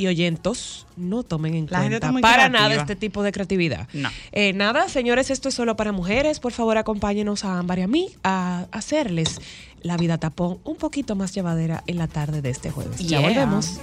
y 0.01 0.08
oyentos, 0.08 0.88
no 0.98 1.24
tomen 1.24 1.53
en 1.53 1.67
La 1.70 1.79
cuenta 1.79 2.12
para 2.22 2.48
creativa. 2.48 2.50
nada 2.50 2.75
este 2.75 2.96
tipo 2.96 3.24
de 3.24 3.31
creatividad. 3.31 3.88
No. 3.93 4.10
Eh, 4.31 4.53
nada, 4.53 4.89
señores, 4.89 5.29
esto 5.29 5.50
es 5.50 5.55
solo 5.55 5.75
para 5.75 5.91
mujeres. 5.91 6.39
Por 6.39 6.51
favor, 6.51 6.77
acompáñenos 6.77 7.46
a 7.46 7.60
Ámbar 7.60 7.79
y 7.79 7.81
a 7.84 7.88
mí 7.88 8.10
a 8.24 8.65
hacerles 8.72 9.39
la 9.81 9.98
vida 9.98 10.17
tapón 10.17 10.60
un 10.63 10.75
poquito 10.75 11.15
más 11.15 11.34
llevadera 11.34 11.84
en 11.88 11.98
la 11.98 12.08
tarde 12.08 12.41
de 12.41 12.50
este 12.50 12.72
jueves. 12.72 13.00
Ya 13.00 13.20
volvemos. 13.20 13.79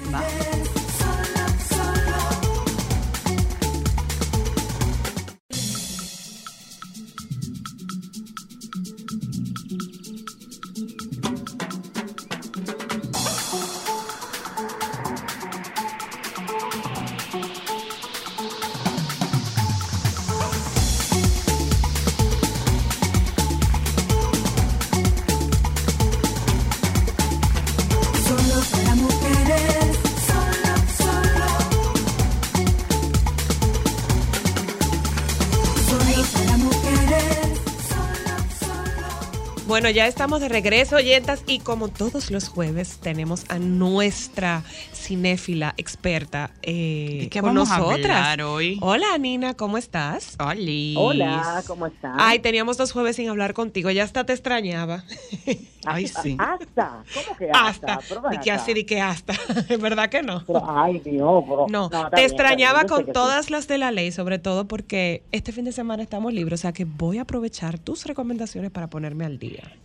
Bueno, 39.88 39.96
ya 39.96 40.06
estamos 40.06 40.42
de 40.42 40.50
regreso, 40.50 40.96
oyentas, 40.96 41.42
y 41.46 41.60
como 41.60 41.88
todos 41.88 42.30
los 42.30 42.50
jueves, 42.50 42.98
tenemos 42.98 43.46
a 43.48 43.58
nuestra 43.58 44.62
cinéfila 44.92 45.72
experta 45.78 46.50
eh, 46.60 47.20
¿De 47.22 47.28
qué 47.30 47.40
con 47.40 47.54
vamos 47.54 47.70
a 47.70 47.78
nosotras. 47.78 48.04
hablar 48.04 48.42
hoy? 48.42 48.78
Hola, 48.82 49.16
Nina, 49.16 49.54
¿cómo 49.54 49.78
estás? 49.78 50.36
Hola, 50.38 51.64
¿cómo 51.66 51.86
están? 51.86 52.16
Ay, 52.18 52.40
teníamos 52.40 52.76
dos 52.76 52.92
jueves 52.92 53.16
sin 53.16 53.30
hablar 53.30 53.54
contigo, 53.54 53.90
ya 53.90 54.04
hasta 54.04 54.26
te 54.26 54.34
extrañaba. 54.34 55.04
Ay, 55.86 56.06
sí. 56.06 56.36
Hasta, 56.38 57.02
¿cómo 57.14 57.36
que 57.38 57.50
hasta? 57.50 57.94
Hasta, 57.94 58.28
di 58.30 58.38
que 58.40 58.50
así, 58.50 58.74
di 58.74 58.84
que 58.84 59.00
hasta, 59.00 59.32
¿verdad 59.80 60.10
que 60.10 60.22
no? 60.22 60.44
Pero, 60.46 60.62
ay, 60.68 60.98
Dios. 60.98 61.44
No, 61.70 61.86
está 61.86 62.10
te 62.10 62.16
bien, 62.16 62.26
extrañaba 62.30 62.84
con 62.84 63.06
todas 63.06 63.48
las 63.48 63.68
de 63.68 63.78
la 63.78 63.90
ley, 63.90 64.12
sobre 64.12 64.38
todo 64.38 64.68
porque 64.68 65.22
este 65.32 65.50
fin 65.50 65.64
de 65.64 65.72
semana 65.72 66.02
estamos 66.02 66.34
libres, 66.34 66.60
o 66.60 66.62
sea 66.62 66.72
que 66.72 66.84
voy 66.84 67.16
a 67.16 67.22
aprovechar 67.22 67.78
tus 67.78 68.04
recomendaciones 68.04 68.70
para 68.70 68.90
ponerme 68.90 69.24
al 69.24 69.38
día. 69.38 69.77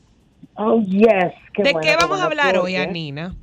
Oh, 0.55 0.79
yes. 0.81 1.33
Qué 1.53 1.63
¿De 1.63 1.72
bueno, 1.74 1.79
qué 1.88 1.95
vamos 2.00 2.19
a 2.22 2.25
hablar 2.25 2.57
hoy, 2.57 2.75
Anina? 2.75 3.36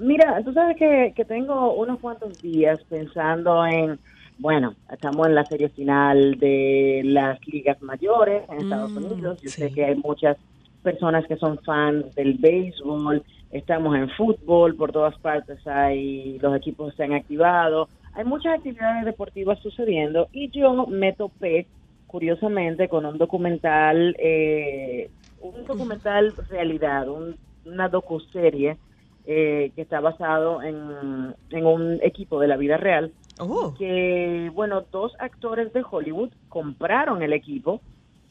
Mira, 0.00 0.42
tú 0.44 0.52
sabes 0.52 0.76
que, 0.76 1.12
que 1.14 1.24
tengo 1.24 1.74
unos 1.74 2.00
cuantos 2.00 2.40
días 2.42 2.80
pensando 2.88 3.64
en... 3.66 3.98
Bueno, 4.36 4.74
estamos 4.92 5.28
en 5.28 5.36
la 5.36 5.44
serie 5.44 5.68
final 5.68 6.36
de 6.40 7.02
las 7.04 7.38
ligas 7.46 7.80
mayores 7.82 8.42
en 8.50 8.62
Estados 8.62 8.90
Mm, 8.90 8.96
Unidos. 8.96 9.40
Yo 9.40 9.50
sí. 9.50 9.60
sé 9.62 9.72
que 9.72 9.84
hay 9.84 9.94
muchas 9.94 10.36
personas 10.82 11.24
que 11.28 11.36
son 11.36 11.58
fans 11.60 12.12
del 12.16 12.34
béisbol. 12.34 13.22
Estamos 13.52 13.94
en 13.96 14.10
fútbol, 14.10 14.74
por 14.74 14.90
todas 14.90 15.16
partes 15.18 15.64
hay 15.68 16.40
los 16.40 16.56
equipos 16.56 16.92
se 16.96 17.04
han 17.04 17.12
activado. 17.12 17.88
Hay 18.14 18.24
muchas 18.24 18.54
actividades 18.54 19.04
deportivas 19.04 19.60
sucediendo 19.60 20.26
y 20.32 20.50
yo 20.50 20.86
me 20.88 21.12
topé 21.12 21.66
curiosamente 22.08 22.88
con 22.88 23.06
un 23.06 23.18
documental, 23.18 24.16
eh, 24.18 25.10
un 25.52 25.64
documental 25.66 26.34
realidad, 26.48 27.08
un- 27.08 27.36
una 27.64 27.88
docuserie 27.88 28.78
eh, 29.24 29.72
que 29.74 29.82
está 29.82 30.00
basado 30.00 30.62
en, 30.62 31.34
en 31.50 31.66
un 31.66 31.98
equipo 32.02 32.40
de 32.40 32.48
la 32.48 32.56
vida 32.58 32.76
real 32.76 33.14
Oh, 33.38 33.74
que, 33.78 34.50
bueno, 34.54 34.86
dos 34.92 35.12
actores 35.18 35.72
de 35.72 35.84
Hollywood 35.90 36.30
compraron 36.48 37.22
el 37.22 37.32
equipo 37.32 37.82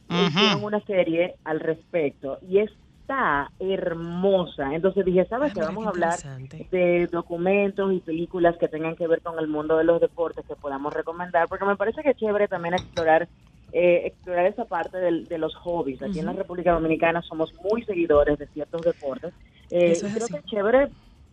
Ujú. 0.09 0.27
hicieron 0.27 0.63
una 0.63 0.81
serie 0.81 1.35
al 1.43 1.59
respecto 1.59 2.37
y 2.41 2.59
está 2.59 3.51
hermosa. 3.59 4.73
Entonces 4.73 5.05
dije, 5.05 5.25
¿sabes 5.27 5.51
Ah, 5.51 5.55
qué? 5.55 5.61
Vamos 5.61 5.85
a 5.85 5.89
hablar 5.89 6.19
de 6.71 7.07
documentos 7.11 7.91
y 7.93 7.99
películas 8.01 8.55
que 8.59 8.67
tengan 8.67 8.95
que 8.95 9.07
ver 9.07 9.21
con 9.21 9.39
el 9.39 9.47
mundo 9.47 9.77
de 9.77 9.83
los 9.83 9.99
deportes 9.99 10.45
que 10.47 10.55
podamos 10.55 10.93
recomendar, 10.93 11.47
porque 11.47 11.65
me 11.65 11.75
parece 11.75 12.01
que 12.03 12.11
es 12.11 12.17
chévere 12.17 12.47
también 12.47 12.75
explorar 12.75 13.27
eh, 13.73 14.03
explorar 14.05 14.45
esa 14.45 14.65
parte 14.65 14.97
del- 14.97 15.25
de 15.25 15.37
los 15.39 15.55
hobbies. 15.55 16.01
Aquí 16.03 16.19
en 16.19 16.27
la 16.27 16.33
República 16.33 16.71
Dominicana 16.73 17.21
somos 17.23 17.51
muy 17.69 17.83
seguidores 17.83 18.37
de 18.37 18.47
ciertos 18.47 18.81
deportes. 18.83 19.33
Eh, 19.71 19.91
Eso 19.93 20.05
es 20.07 20.13
creo 20.13 20.25
así. 20.25 20.33
que 20.33 20.39
es 20.39 20.45
chévere 20.45 20.89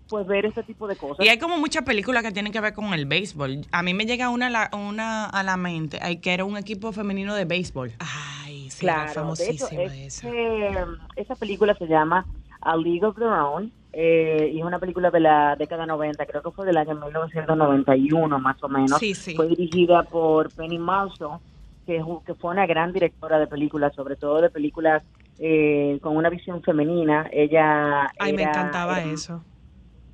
pues 0.08 0.26
ver 0.26 0.44
este 0.46 0.62
tipo 0.64 0.88
de 0.88 0.96
cosas. 0.96 1.24
Y 1.24 1.28
hay 1.28 1.38
como 1.38 1.56
muchas 1.58 1.84
películas 1.84 2.24
que 2.24 2.32
tienen 2.32 2.50
que 2.52 2.60
ver 2.60 2.72
con 2.74 2.92
el 2.94 3.06
béisbol. 3.06 3.60
A 3.70 3.82
mí 3.84 3.94
me 3.94 4.06
llega 4.06 4.28
una, 4.30 4.48
a 4.48 4.50
la- 4.50 4.70
una 4.76 5.26
a 5.26 5.42
la 5.44 5.56
mente, 5.56 5.98
ay, 6.02 6.16
que 6.16 6.32
era 6.34 6.44
un 6.44 6.56
equipo 6.56 6.90
femenino 6.90 7.34
de 7.36 7.44
béisbol. 7.44 7.92
Ay, 8.00 8.70
sí, 8.70 8.80
Claro, 8.80 9.04
de 9.04 9.10
hecho, 9.10 9.20
famosísima 9.20 9.82
es- 9.94 10.24
esa. 10.24 10.28
eh, 10.28 10.84
esa 11.16 11.36
película 11.36 11.76
se 11.76 11.86
llama 11.86 12.26
A 12.60 12.76
League 12.76 13.04
of 13.04 13.16
Their 13.16 13.28
Own 13.28 13.70
eh, 13.92 14.50
y 14.52 14.58
es 14.58 14.64
una 14.64 14.78
película 14.80 15.10
de 15.12 15.20
la 15.20 15.54
década 15.56 15.84
90, 15.86 16.24
creo 16.26 16.42
que 16.42 16.50
fue 16.50 16.64
del 16.66 16.78
año 16.78 16.94
1991 16.94 18.38
más 18.40 18.62
o 18.62 18.68
menos. 18.68 18.98
Sí, 18.98 19.14
sí. 19.14 19.34
Fue 19.36 19.46
dirigida 19.48 20.02
por 20.04 20.50
Penny 20.52 20.78
Marshall, 20.78 21.38
que, 21.90 21.96
es 21.96 22.04
un- 22.04 22.22
que 22.22 22.34
fue 22.34 22.52
una 22.52 22.66
gran 22.66 22.92
directora 22.92 23.40
de 23.40 23.48
películas, 23.48 23.92
sobre 23.96 24.14
todo 24.14 24.40
de 24.40 24.48
películas 24.50 25.02
eh, 25.40 25.98
con 26.02 26.16
una 26.16 26.28
visión 26.30 26.62
femenina. 26.62 27.28
Ella 27.32 28.08
Ay, 28.20 28.32
me 28.32 28.42
era- 28.42 28.50
encantaba 28.52 29.00
era- 29.00 29.10
eso. 29.10 29.42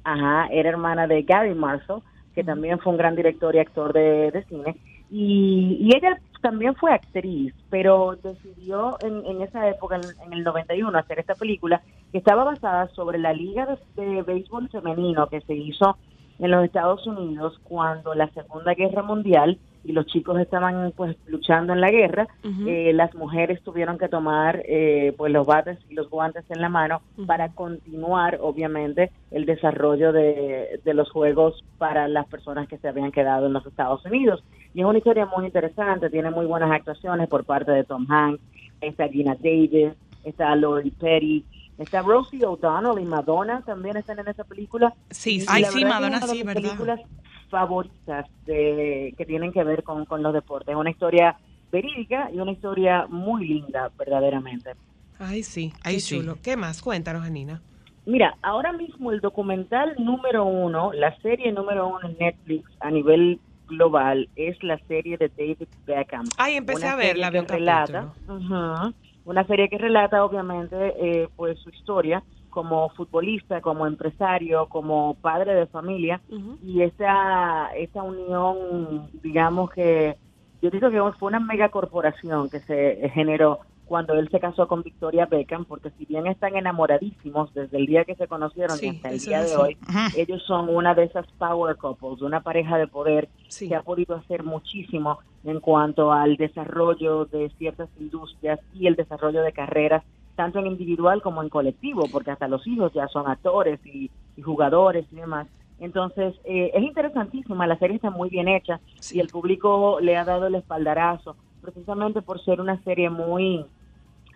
Ajá, 0.04 0.46
era 0.50 0.70
hermana 0.70 1.06
de 1.06 1.22
Gary 1.22 1.54
Marshall, 1.54 2.00
que 2.34 2.42
también 2.44 2.78
fue 2.78 2.92
un 2.92 2.98
gran 2.98 3.14
director 3.14 3.54
y 3.54 3.58
actor 3.58 3.92
de, 3.92 4.30
de 4.30 4.42
cine. 4.44 4.76
Y, 5.10 5.76
y 5.80 5.94
ella 5.96 6.18
también 6.40 6.74
fue 6.76 6.92
actriz, 6.94 7.52
pero 7.68 8.16
decidió 8.22 8.96
en, 9.02 9.26
en 9.26 9.42
esa 9.42 9.68
época, 9.68 9.96
en, 9.96 10.02
en 10.26 10.32
el 10.32 10.44
91, 10.44 10.96
hacer 10.98 11.18
esta 11.18 11.34
película 11.34 11.82
que 12.12 12.18
estaba 12.18 12.44
basada 12.44 12.88
sobre 12.94 13.18
la 13.18 13.32
liga 13.34 13.66
de, 13.66 14.02
de 14.02 14.22
béisbol 14.22 14.70
femenino 14.70 15.26
que 15.28 15.40
se 15.42 15.54
hizo 15.54 15.98
en 16.38 16.50
los 16.52 16.64
Estados 16.64 17.06
Unidos 17.06 17.58
cuando 17.64 18.14
la 18.14 18.28
Segunda 18.28 18.72
Guerra 18.74 19.02
Mundial 19.02 19.58
y 19.86 19.92
los 19.92 20.06
chicos 20.06 20.40
estaban 20.40 20.92
pues 20.96 21.16
luchando 21.26 21.72
en 21.72 21.80
la 21.80 21.90
guerra, 21.90 22.26
eh, 22.66 22.92
las 22.92 23.14
mujeres 23.14 23.62
tuvieron 23.62 23.98
que 23.98 24.08
tomar 24.08 24.62
eh, 24.66 25.14
pues 25.16 25.32
los 25.32 25.46
bates 25.46 25.78
y 25.88 25.94
los 25.94 26.10
guantes 26.10 26.44
en 26.50 26.60
la 26.60 26.68
mano 26.68 27.02
para 27.26 27.50
continuar 27.50 28.38
obviamente 28.42 29.12
el 29.30 29.46
desarrollo 29.46 30.12
de, 30.12 30.80
de 30.84 30.94
los 30.94 31.10
juegos 31.10 31.64
para 31.78 32.08
las 32.08 32.26
personas 32.26 32.66
que 32.66 32.78
se 32.78 32.88
habían 32.88 33.12
quedado 33.12 33.46
en 33.46 33.52
los 33.52 33.64
Estados 33.64 34.04
Unidos. 34.04 34.42
Y 34.74 34.80
es 34.80 34.86
una 34.86 34.98
historia 34.98 35.26
muy 35.26 35.46
interesante, 35.46 36.10
tiene 36.10 36.30
muy 36.30 36.46
buenas 36.46 36.70
actuaciones 36.72 37.28
por 37.28 37.44
parte 37.44 37.70
de 37.70 37.84
Tom 37.84 38.06
Hanks, 38.10 38.42
está 38.80 39.08
Gina 39.08 39.36
Davis, 39.36 39.92
está 40.24 40.54
Lori 40.56 40.90
Petty, 40.90 41.44
está 41.78 42.02
Rosie 42.02 42.44
O'Donnell 42.44 43.00
y 43.00 43.06
Madonna 43.06 43.62
también 43.64 43.96
están 43.96 44.18
en 44.18 44.28
esa 44.28 44.42
película. 44.42 44.92
Sí, 45.10 45.40
sí. 45.40 45.46
Ay, 45.48 45.64
sí, 45.64 45.84
Madonna 45.84 46.18
es 46.18 46.28
sí, 46.28 46.42
¿verdad? 46.42 46.62
películas 46.62 47.00
favoritas 47.48 48.26
de, 48.44 49.14
que 49.16 49.24
tienen 49.24 49.52
que 49.52 49.64
ver 49.64 49.82
con, 49.82 50.04
con 50.04 50.22
los 50.22 50.32
deportes. 50.32 50.68
Es 50.74 50.76
una 50.76 50.90
historia 50.90 51.36
verídica 51.70 52.30
y 52.32 52.38
una 52.38 52.52
historia 52.52 53.06
muy 53.08 53.46
linda, 53.46 53.90
verdaderamente. 53.98 54.72
Ay, 55.18 55.42
sí, 55.42 55.72
Ay, 55.82 55.94
qué 55.94 56.00
sí. 56.00 56.22
¿Qué 56.42 56.56
más? 56.56 56.82
Cuéntanos, 56.82 57.24
Anina. 57.24 57.60
Mira, 58.04 58.36
ahora 58.42 58.72
mismo 58.72 59.10
el 59.10 59.20
documental 59.20 59.94
número 59.98 60.44
uno, 60.44 60.92
la 60.92 61.16
serie 61.18 61.50
número 61.50 61.88
uno 61.88 62.08
en 62.08 62.16
Netflix 62.18 62.70
a 62.80 62.90
nivel 62.90 63.40
global 63.66 64.28
es 64.36 64.62
la 64.62 64.78
serie 64.86 65.16
de 65.16 65.28
David 65.36 65.68
Beckham. 65.86 66.24
Ay, 66.38 66.56
empecé 66.56 66.84
Una 66.84 66.92
a 66.92 66.96
verla, 66.96 67.28
un 67.34 67.46
relata, 67.46 68.12
ujú, 68.28 68.94
una 69.24 69.44
serie 69.46 69.68
que 69.68 69.78
relata 69.78 70.24
obviamente 70.24 70.76
eh, 71.00 71.28
pues 71.34 71.58
su 71.58 71.70
historia 71.70 72.22
como 72.56 72.88
futbolista, 72.96 73.60
como 73.60 73.86
empresario, 73.86 74.64
como 74.70 75.12
padre 75.20 75.52
de 75.54 75.66
familia 75.66 76.22
y 76.62 76.80
esa 76.80 77.68
esa 77.76 78.02
unión, 78.02 79.10
digamos 79.22 79.68
que 79.72 80.16
yo 80.62 80.70
digo 80.70 80.90
que 80.90 81.18
fue 81.18 81.28
una 81.28 81.38
megacorporación 81.38 82.48
que 82.48 82.60
se 82.60 83.10
generó 83.12 83.60
cuando 83.84 84.14
él 84.14 84.30
se 84.30 84.40
casó 84.40 84.66
con 84.66 84.82
Victoria 84.82 85.26
Beckham, 85.26 85.66
porque 85.66 85.90
si 85.98 86.06
bien 86.06 86.26
están 86.26 86.56
enamoradísimos 86.56 87.52
desde 87.52 87.76
el 87.76 87.84
día 87.84 88.04
que 88.06 88.14
se 88.14 88.26
conocieron 88.26 88.78
Sí, 88.78 88.86
y 88.86 88.88
hasta 88.88 89.10
el 89.10 89.18
día 89.18 89.42
de 89.42 89.54
hoy, 89.56 89.76
ellos 90.16 90.42
son 90.46 90.70
una 90.74 90.94
de 90.94 91.04
esas 91.04 91.26
power 91.38 91.76
couples, 91.76 92.22
una 92.22 92.40
pareja 92.40 92.78
de 92.78 92.86
poder 92.88 93.28
Sí. 93.48 93.68
que 93.68 93.76
ha 93.76 93.82
podido 93.82 94.16
hacer 94.16 94.42
muchísimo 94.44 95.18
en 95.44 95.60
cuanto 95.60 96.10
al 96.10 96.36
desarrollo 96.36 97.26
de 97.26 97.50
ciertas 97.58 97.90
industrias 98.00 98.58
y 98.72 98.86
el 98.86 98.96
desarrollo 98.96 99.42
de 99.42 99.52
carreras, 99.52 100.02
tanto 100.36 100.60
en 100.60 100.66
individual 100.68 101.22
como 101.22 101.42
en 101.42 101.48
colectivo, 101.48 102.04
porque 102.12 102.30
hasta 102.30 102.46
los 102.46 102.64
hijos 102.66 102.92
ya 102.92 103.08
son 103.08 103.26
actores 103.28 103.84
y, 103.84 104.10
y 104.36 104.42
jugadores 104.42 105.06
y 105.10 105.16
demás. 105.16 105.48
Entonces, 105.80 106.34
eh, 106.44 106.70
es 106.72 106.82
interesantísima, 106.82 107.66
la 107.66 107.78
serie 107.78 107.96
está 107.96 108.10
muy 108.10 108.28
bien 108.30 108.48
hecha 108.48 108.80
Sí. 109.00 109.16
y 109.16 109.20
el 109.20 109.28
público 109.28 109.98
le 110.00 110.16
ha 110.16 110.24
dado 110.24 110.46
el 110.46 110.54
espaldarazo, 110.54 111.36
precisamente 111.60 112.22
por 112.22 112.40
ser 112.44 112.60
una 112.60 112.80
serie 112.84 113.10
muy 113.10 113.64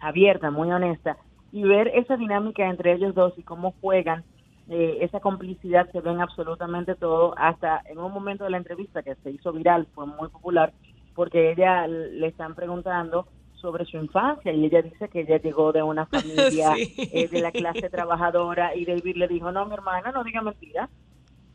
abierta, 0.00 0.50
muy 0.50 0.70
honesta, 0.70 1.16
y 1.52 1.62
ver 1.62 1.88
esa 1.88 2.16
dinámica 2.16 2.68
entre 2.68 2.92
ellos 2.92 3.14
dos 3.14 3.32
y 3.36 3.42
cómo 3.42 3.74
juegan, 3.80 4.24
eh, 4.68 4.98
esa 5.00 5.20
complicidad 5.20 5.90
se 5.90 6.00
ve 6.00 6.10
en 6.10 6.20
absolutamente 6.20 6.94
todo, 6.94 7.34
hasta 7.36 7.82
en 7.86 7.98
un 7.98 8.12
momento 8.12 8.44
de 8.44 8.50
la 8.50 8.56
entrevista 8.56 9.02
que 9.02 9.14
se 9.16 9.30
hizo 9.30 9.52
viral, 9.52 9.86
fue 9.94 10.06
muy 10.06 10.28
popular, 10.28 10.72
porque 11.14 11.52
ella 11.52 11.86
le 11.86 12.26
están 12.28 12.54
preguntando 12.54 13.26
sobre 13.60 13.84
su 13.84 13.96
infancia 13.98 14.52
y 14.52 14.64
ella 14.64 14.82
dice 14.82 15.08
que 15.08 15.20
ella 15.20 15.38
llegó 15.38 15.72
de 15.72 15.82
una 15.82 16.06
familia 16.06 16.74
Sí. 16.74 16.94
eh, 17.12 17.28
de 17.28 17.40
la 17.40 17.52
clase 17.52 17.88
trabajadora 17.90 18.74
y 18.74 18.84
David 18.84 19.16
le 19.16 19.28
dijo, 19.28 19.52
no, 19.52 19.66
mi 19.66 19.74
hermana, 19.74 20.10
no 20.12 20.24
diga 20.24 20.42
mentira. 20.42 20.88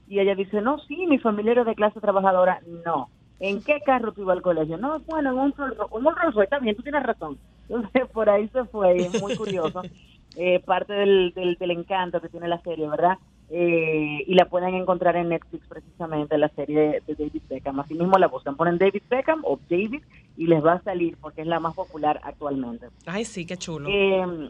Y 0.07 0.19
ella 0.19 0.35
dice, 0.35 0.61
no, 0.61 0.77
sí, 0.79 1.07
mi 1.07 1.17
familia 1.17 1.53
era 1.53 1.63
de 1.63 1.75
clase 1.75 1.99
trabajadora. 1.99 2.59
No. 2.85 3.09
¿En 3.39 3.61
qué 3.63 3.79
carro 3.85 4.13
tú 4.13 4.21
ibas 4.21 4.37
al 4.37 4.43
colegio? 4.43 4.77
No, 4.77 4.99
bueno, 5.07 5.31
en 5.31 5.37
un 5.39 5.53
Rolls 5.53 6.35
Royce. 6.35 6.43
Está 6.43 6.59
bien, 6.59 6.75
tú 6.75 6.83
tienes 6.83 7.03
razón. 7.03 7.37
Entonces, 7.67 8.07
por 8.13 8.29
ahí 8.29 8.47
se 8.49 8.63
fue, 8.65 8.95
es 8.97 9.21
muy 9.21 9.35
curioso. 9.35 9.81
Eh, 10.37 10.59
parte 10.65 10.91
del, 10.91 11.31
del, 11.33 11.55
del 11.55 11.71
encanto 11.71 12.19
que 12.19 12.27
tiene 12.27 12.49
la 12.49 12.59
serie, 12.59 12.89
¿verdad? 12.89 13.17
Eh, 13.49 14.23
y 14.25 14.33
la 14.33 14.45
pueden 14.45 14.73
encontrar 14.73 15.15
en 15.15 15.29
Netflix 15.29 15.67
precisamente, 15.67 16.37
la 16.37 16.49
serie 16.49 16.79
de, 16.79 17.03
de 17.05 17.25
David 17.25 17.41
Beckham. 17.47 17.79
Así 17.79 17.93
mismo 17.93 18.17
la 18.17 18.27
buscan, 18.27 18.55
ponen 18.55 18.77
David 18.77 19.03
Beckham 19.09 19.41
o 19.43 19.59
David 19.69 20.01
y 20.37 20.47
les 20.47 20.63
va 20.65 20.73
a 20.73 20.81
salir 20.81 21.15
porque 21.21 21.41
es 21.41 21.47
la 21.47 21.59
más 21.59 21.75
popular 21.75 22.19
actualmente. 22.23 22.87
Ay, 23.05 23.23
sí, 23.25 23.45
qué 23.45 23.57
chulo. 23.57 23.87
Eh, 23.89 24.49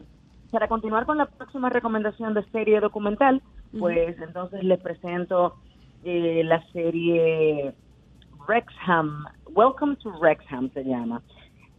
para 0.50 0.68
continuar 0.68 1.06
con 1.06 1.18
la 1.18 1.26
próxima 1.26 1.68
recomendación 1.68 2.32
de 2.34 2.42
serie 2.44 2.80
documental, 2.80 3.42
pues 3.78 4.16
entonces 4.20 4.62
les 4.64 4.80
presento 4.80 5.56
eh, 6.04 6.42
la 6.44 6.64
serie 6.72 7.74
Wrexham, 8.46 9.24
Welcome 9.54 9.96
to 9.96 10.10
Wrexham 10.20 10.70
se 10.72 10.84
llama. 10.84 11.20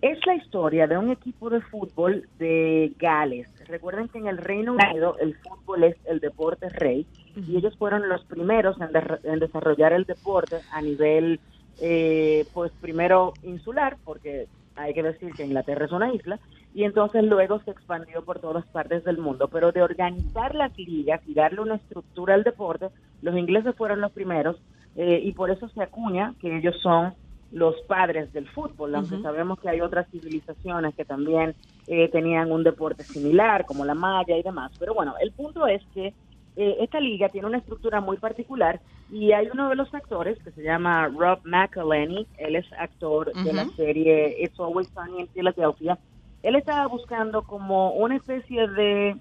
Es 0.02 0.24
la 0.26 0.36
historia 0.36 0.86
de 0.86 0.98
un 0.98 1.10
equipo 1.10 1.50
de 1.50 1.62
fútbol 1.62 2.28
de 2.38 2.94
Gales. 3.00 3.50
Recuerden 3.68 4.08
que 4.10 4.18
en 4.20 4.28
el 4.28 4.38
Reino 4.38 4.74
Unido 4.74 5.16
el 5.20 5.36
fútbol 5.38 5.84
es 5.84 5.96
el 6.06 6.20
deporte 6.20 6.70
rey 6.70 7.06
y 7.36 7.58
ellos 7.58 7.76
fueron 7.78 8.08
los 8.10 8.24
primeros 8.26 8.80
en, 8.82 8.92
de- 8.92 9.20
en 9.24 9.40
desarrollar 9.40 9.94
el 9.94 10.06
deporte 10.06 10.62
a 10.72 10.82
nivel, 10.82 11.40
eh, 11.80 12.46
pues 12.54 12.72
primero 12.80 13.36
insular, 13.44 13.98
porque 14.04 14.48
hay 14.76 14.94
que 14.94 15.04
decir 15.04 15.34
que 15.36 15.44
Inglaterra 15.44 15.86
es 15.86 15.92
una 15.92 16.14
isla, 16.14 16.40
y 16.74 16.84
entonces 16.84 17.24
luego 17.24 17.60
se 17.64 17.72
expandió 17.72 18.24
por 18.24 18.40
todas 18.40 18.66
partes 18.68 19.04
del 19.04 19.18
mundo. 19.18 19.48
Pero 19.48 19.72
de 19.72 19.82
organizar 19.82 20.54
las 20.56 20.72
ligas 20.78 21.22
y 21.26 21.34
darle 21.34 21.62
una 21.62 21.76
estructura 21.76 22.34
al 22.36 22.44
deporte, 22.44 22.90
los 23.22 23.36
ingleses 23.36 23.76
fueron 23.76 24.02
los 24.02 24.12
primeros 24.12 24.58
eh, 24.96 25.20
y 25.24 25.32
por 25.34 25.50
eso 25.52 25.68
se 25.70 25.82
acuña 25.82 26.36
que 26.40 26.58
ellos 26.58 26.76
son 26.82 27.14
los 27.52 27.76
padres 27.88 28.32
del 28.34 28.48
fútbol, 28.50 28.96
aunque 28.96 29.22
sabemos 29.22 29.60
que 29.60 29.70
hay 29.70 29.82
otras 29.82 30.10
civilizaciones 30.10 30.94
que 30.96 31.06
también 31.06 31.56
eh, 31.88 32.10
tenían 32.10 32.52
un 32.52 32.64
deporte 32.64 33.04
similar, 33.04 33.66
como 33.66 33.86
la 33.86 33.96
maya 33.96 34.38
y 34.38 34.44
demás. 34.44 34.72
Pero 34.78 34.94
bueno, 34.94 35.16
el 35.22 35.32
punto 35.32 35.66
es 35.68 35.82
que 35.94 36.14
eh, 36.58 36.78
esta 36.80 37.00
liga 37.00 37.30
tiene 37.30 37.48
una 37.48 37.60
estructura 37.60 38.02
muy 38.02 38.18
particular 38.18 38.82
y 39.12 39.32
hay 39.32 39.48
uno 39.52 39.70
de 39.70 39.76
los 39.76 39.94
actores 39.94 40.38
que 40.44 40.52
se 40.52 40.64
llama 40.64 41.08
Rob 41.08 41.40
McElhenney, 41.46 42.28
él 42.38 42.56
es 42.56 42.66
actor 42.74 43.32
de 43.32 43.54
la 43.54 43.66
serie 43.76 44.36
It's 44.44 44.60
Always 44.60 44.90
Sunny 44.90 45.22
in 45.22 45.28
Philadelphia. 45.28 45.98
Él 46.44 46.56
estaba 46.56 46.88
buscando 46.88 47.44
como 47.44 47.92
una 47.92 48.18
especie 48.18 48.68
de 48.68 49.16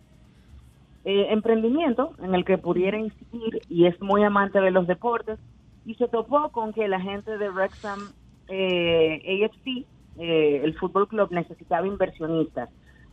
eh, 1.05 1.27
emprendimiento 1.31 2.15
en 2.21 2.35
el 2.35 2.45
que 2.45 2.59
pudiera 2.59 2.99
incidir 2.99 3.63
y 3.69 3.87
es 3.87 4.01
muy 4.01 4.25
amante 4.25 4.61
de 4.61 4.73
los 4.73 4.87
deportes 4.87 5.39
y 5.87 5.95
se 5.95 6.09
topó 6.09 6.51
con 6.51 6.73
que 6.73 6.89
la 6.89 7.01
gente 7.01 7.39
de 7.39 7.49
Wrexham 7.49 8.11
eh, 8.49 9.45
AFC, 9.45 9.87
eh, 10.19 10.61
el 10.63 10.77
fútbol 10.79 11.09
club, 11.09 11.31
necesitaba 11.31 11.87
inversionistas 11.87 12.69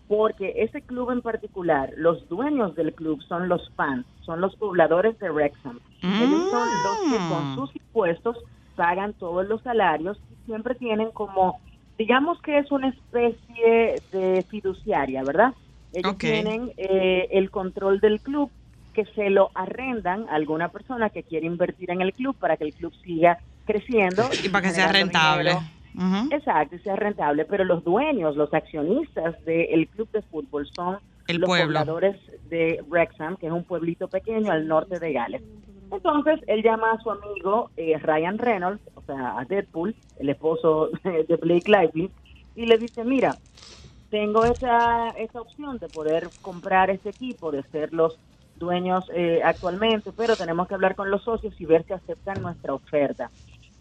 porque 0.07 0.53
ese 0.57 0.81
club 0.81 1.11
en 1.11 1.21
particular, 1.21 1.93
los 1.97 2.27
dueños 2.27 2.75
del 2.75 2.93
club 2.93 3.21
son 3.23 3.47
los 3.47 3.71
fans, 3.75 4.05
son 4.21 4.41
los 4.41 4.55
pobladores 4.57 5.17
de 5.19 5.31
Wrexham. 5.31 5.79
Ellos 6.01 6.51
son 6.51 6.67
los 6.83 7.11
que 7.11 7.33
con 7.33 7.55
sus 7.55 7.75
impuestos 7.75 8.37
pagan 8.75 9.13
todos 9.13 9.47
los 9.47 9.61
salarios 9.61 10.19
y 10.31 10.45
siempre 10.45 10.75
tienen 10.75 11.11
como, 11.11 11.59
digamos 11.97 12.41
que 12.41 12.57
es 12.57 12.71
una 12.71 12.89
especie 12.89 14.01
de 14.11 14.45
fiduciaria, 14.49 15.23
¿verdad? 15.23 15.53
Ellos 15.93 16.17
tienen 16.17 16.71
eh, 16.77 17.29
el 17.31 17.49
control 17.49 17.99
del 17.99 18.19
club 18.19 18.51
que 18.93 19.05
se 19.15 19.29
lo 19.29 19.51
arrendan 19.55 20.27
a 20.29 20.35
alguna 20.35 20.69
persona 20.69 21.09
que 21.09 21.23
quiere 21.23 21.45
invertir 21.47 21.91
en 21.91 22.01
el 22.01 22.13
club 22.13 22.35
para 22.35 22.57
que 22.57 22.65
el 22.65 22.73
club 22.73 22.93
siga 23.03 23.39
creciendo 23.65 24.29
Y 24.43 24.49
para 24.49 24.67
que 24.67 24.73
sea 24.73 24.91
rentable. 24.91 25.51
Exacto, 26.31 26.75
y 26.75 26.79
sea 26.79 26.95
rentable, 26.95 27.45
pero 27.45 27.63
los 27.63 27.83
dueños, 27.83 28.35
los 28.35 28.53
accionistas 28.53 29.35
del 29.45 29.87
club 29.89 30.09
de 30.11 30.21
fútbol 30.23 30.67
son 30.75 30.97
El 31.27 31.37
los 31.37 31.47
pueblo. 31.47 31.79
pobladores 31.79 32.15
de 32.49 32.83
Wrexham, 32.87 33.37
que 33.37 33.47
es 33.47 33.51
un 33.51 33.63
pueblito 33.63 34.07
pequeño 34.07 34.51
al 34.51 34.67
norte 34.67 34.99
de 34.99 35.13
Gales. 35.13 35.43
Entonces, 35.91 36.39
él 36.47 36.63
llama 36.63 36.93
a 36.93 36.99
su 36.99 37.11
amigo 37.11 37.69
eh, 37.77 37.95
Ryan 37.99 38.39
Reynolds, 38.39 38.81
o 38.95 39.01
sea, 39.03 39.37
a 39.37 39.45
Deadpool, 39.45 39.95
el 40.19 40.29
esposo 40.29 40.89
de 41.03 41.35
Blake 41.35 41.69
Lively, 41.69 42.09
y 42.55 42.65
le 42.65 42.77
dice, 42.79 43.03
mira, 43.03 43.35
tengo 44.09 44.45
esa, 44.45 45.09
esa 45.09 45.41
opción 45.41 45.77
de 45.77 45.89
poder 45.89 46.29
comprar 46.41 46.89
este 46.89 47.09
equipo, 47.09 47.51
de 47.51 47.61
ser 47.71 47.93
los 47.93 48.17
dueños 48.63 49.05
eh, 49.13 49.41
actualmente, 49.43 50.11
pero 50.15 50.35
tenemos 50.35 50.67
que 50.67 50.73
hablar 50.73 50.95
con 50.95 51.11
los 51.11 51.23
socios 51.23 51.59
y 51.59 51.65
ver 51.65 51.83
si 51.85 51.93
aceptan 51.93 52.41
nuestra 52.41 52.73
oferta. 52.73 53.29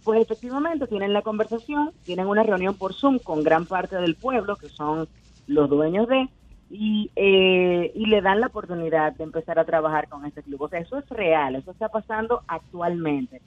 Pues 0.05 0.21
efectivamente 0.21 0.87
tienen 0.87 1.13
la 1.13 1.23
conversación, 1.23 1.93
tienen 2.05 2.27
una 2.27 2.43
reunión 2.43 2.75
por 2.75 2.93
Zoom 2.93 3.19
con 3.19 3.43
gran 3.43 3.67
parte 3.67 3.97
del 3.97 4.17
pueblo, 4.17 4.57
que 4.57 4.69
son 4.69 5.09
los 5.47 5.71
dueños 5.71 6.09
de, 6.09 6.29
y, 6.71 7.11
eh, 7.17 7.93
y 7.95 8.07
le 8.07 8.21
dan 8.21 8.41
la 8.41 8.49
oportunidad 8.49 9.13
de 9.13 9.25
empezar 9.25 9.59
a 9.59 9.65
trabajar 9.65 10.09
con 10.09 10.25
este 10.25 10.43
club. 10.43 10.63
O 10.63 10.69
sea, 10.69 10.81
eso 10.81 10.99
es 10.99 11.09
real, 11.09 11.55
eso 11.55 11.71
está 11.71 11.89
pasando 11.89 12.43
actualmente. 12.49 13.41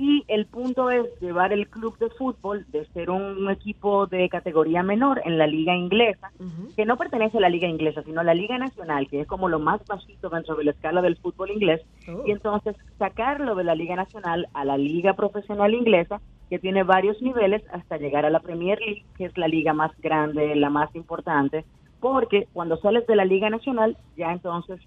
Y 0.00 0.22
el 0.28 0.46
punto 0.46 0.90
es 0.90 1.06
llevar 1.20 1.52
el 1.52 1.68
club 1.68 1.98
de 1.98 2.08
fútbol 2.10 2.64
de 2.68 2.86
ser 2.94 3.10
un 3.10 3.50
equipo 3.50 4.06
de 4.06 4.28
categoría 4.28 4.84
menor 4.84 5.20
en 5.24 5.38
la 5.38 5.46
liga 5.48 5.74
inglesa, 5.74 6.30
que 6.76 6.86
no 6.86 6.96
pertenece 6.96 7.38
a 7.38 7.40
la 7.40 7.48
liga 7.48 7.66
inglesa, 7.66 8.04
sino 8.04 8.20
a 8.20 8.24
la 8.24 8.32
liga 8.34 8.56
nacional, 8.58 9.08
que 9.08 9.22
es 9.22 9.26
como 9.26 9.48
lo 9.48 9.58
más 9.58 9.84
bajito 9.86 10.28
dentro 10.28 10.54
de 10.54 10.64
la 10.64 10.70
escala 10.70 11.02
del 11.02 11.16
fútbol 11.16 11.50
inglés, 11.50 11.80
Oh. 12.08 12.22
y 12.26 12.30
entonces 12.30 12.76
sacarlo 12.98 13.54
de 13.56 13.64
la 13.64 13.74
liga 13.74 13.96
nacional 13.96 14.46
a 14.54 14.64
la 14.64 14.78
liga 14.78 15.14
profesional 15.14 15.74
inglesa, 15.74 16.20
que 16.48 16.58
tiene 16.60 16.84
varios 16.84 17.20
niveles 17.20 17.62
hasta 17.72 17.98
llegar 17.98 18.24
a 18.24 18.30
la 18.30 18.40
Premier 18.40 18.78
League, 18.80 19.04
que 19.16 19.24
es 19.24 19.36
la 19.36 19.48
liga 19.48 19.72
más 19.74 19.90
grande, 20.00 20.54
la 20.54 20.70
más 20.70 20.94
importante, 20.94 21.64
porque 22.00 22.46
cuando 22.52 22.76
sales 22.76 23.04
de 23.08 23.16
la 23.16 23.24
liga 23.24 23.50
nacional, 23.50 23.96
ya 24.16 24.32
entonces 24.32 24.80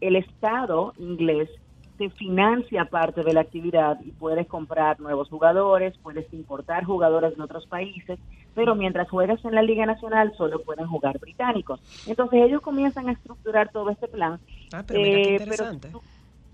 el 0.00 0.16
Estado 0.16 0.94
inglés 0.98 1.50
te 1.98 2.10
financia 2.10 2.84
parte 2.86 3.22
de 3.22 3.32
la 3.32 3.40
actividad 3.40 3.98
y 4.04 4.10
puedes 4.12 4.46
comprar 4.46 5.00
nuevos 5.00 5.28
jugadores, 5.28 5.96
puedes 6.02 6.32
importar 6.32 6.84
jugadores 6.84 7.36
de 7.36 7.42
otros 7.42 7.66
países, 7.66 8.18
pero 8.54 8.74
mientras 8.74 9.08
juegas 9.08 9.44
en 9.44 9.54
la 9.54 9.62
Liga 9.62 9.86
Nacional 9.86 10.32
solo 10.36 10.60
pueden 10.62 10.86
jugar 10.86 11.18
británicos. 11.18 11.80
Entonces 12.06 12.42
ellos 12.44 12.60
comienzan 12.62 13.08
a 13.08 13.12
estructurar 13.12 13.70
todo 13.72 13.90
este 13.90 14.08
plan. 14.08 14.38
Ah, 14.72 14.82
pero 14.86 15.00
mira 15.00 15.16
qué 15.22 15.28
Eh, 15.28 15.32
interesante. 15.32 15.90
su, 15.90 16.00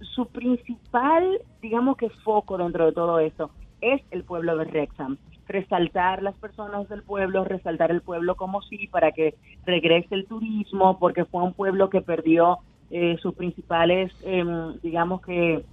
su 0.04 0.26
principal, 0.26 1.40
digamos 1.60 1.96
que 1.96 2.08
foco 2.10 2.56
dentro 2.58 2.86
de 2.86 2.92
todo 2.92 3.18
esto 3.18 3.50
es 3.80 4.00
el 4.10 4.22
pueblo 4.24 4.56
de 4.56 4.64
Wrexham. 4.66 5.16
Resaltar 5.48 6.22
las 6.22 6.36
personas 6.36 6.88
del 6.88 7.02
pueblo, 7.02 7.44
resaltar 7.44 7.90
el 7.90 8.00
pueblo 8.00 8.36
como 8.36 8.62
sí, 8.62 8.86
para 8.86 9.10
que 9.12 9.34
regrese 9.66 10.14
el 10.14 10.26
turismo, 10.26 10.98
porque 10.98 11.24
fue 11.24 11.42
un 11.42 11.52
pueblo 11.52 11.90
que 11.90 12.00
perdió 12.00 12.58
eh, 12.92 13.16
sus 13.20 13.34
principales, 13.34 14.12
em, 14.22 14.78
digamos 14.82 15.22
que 15.22 15.64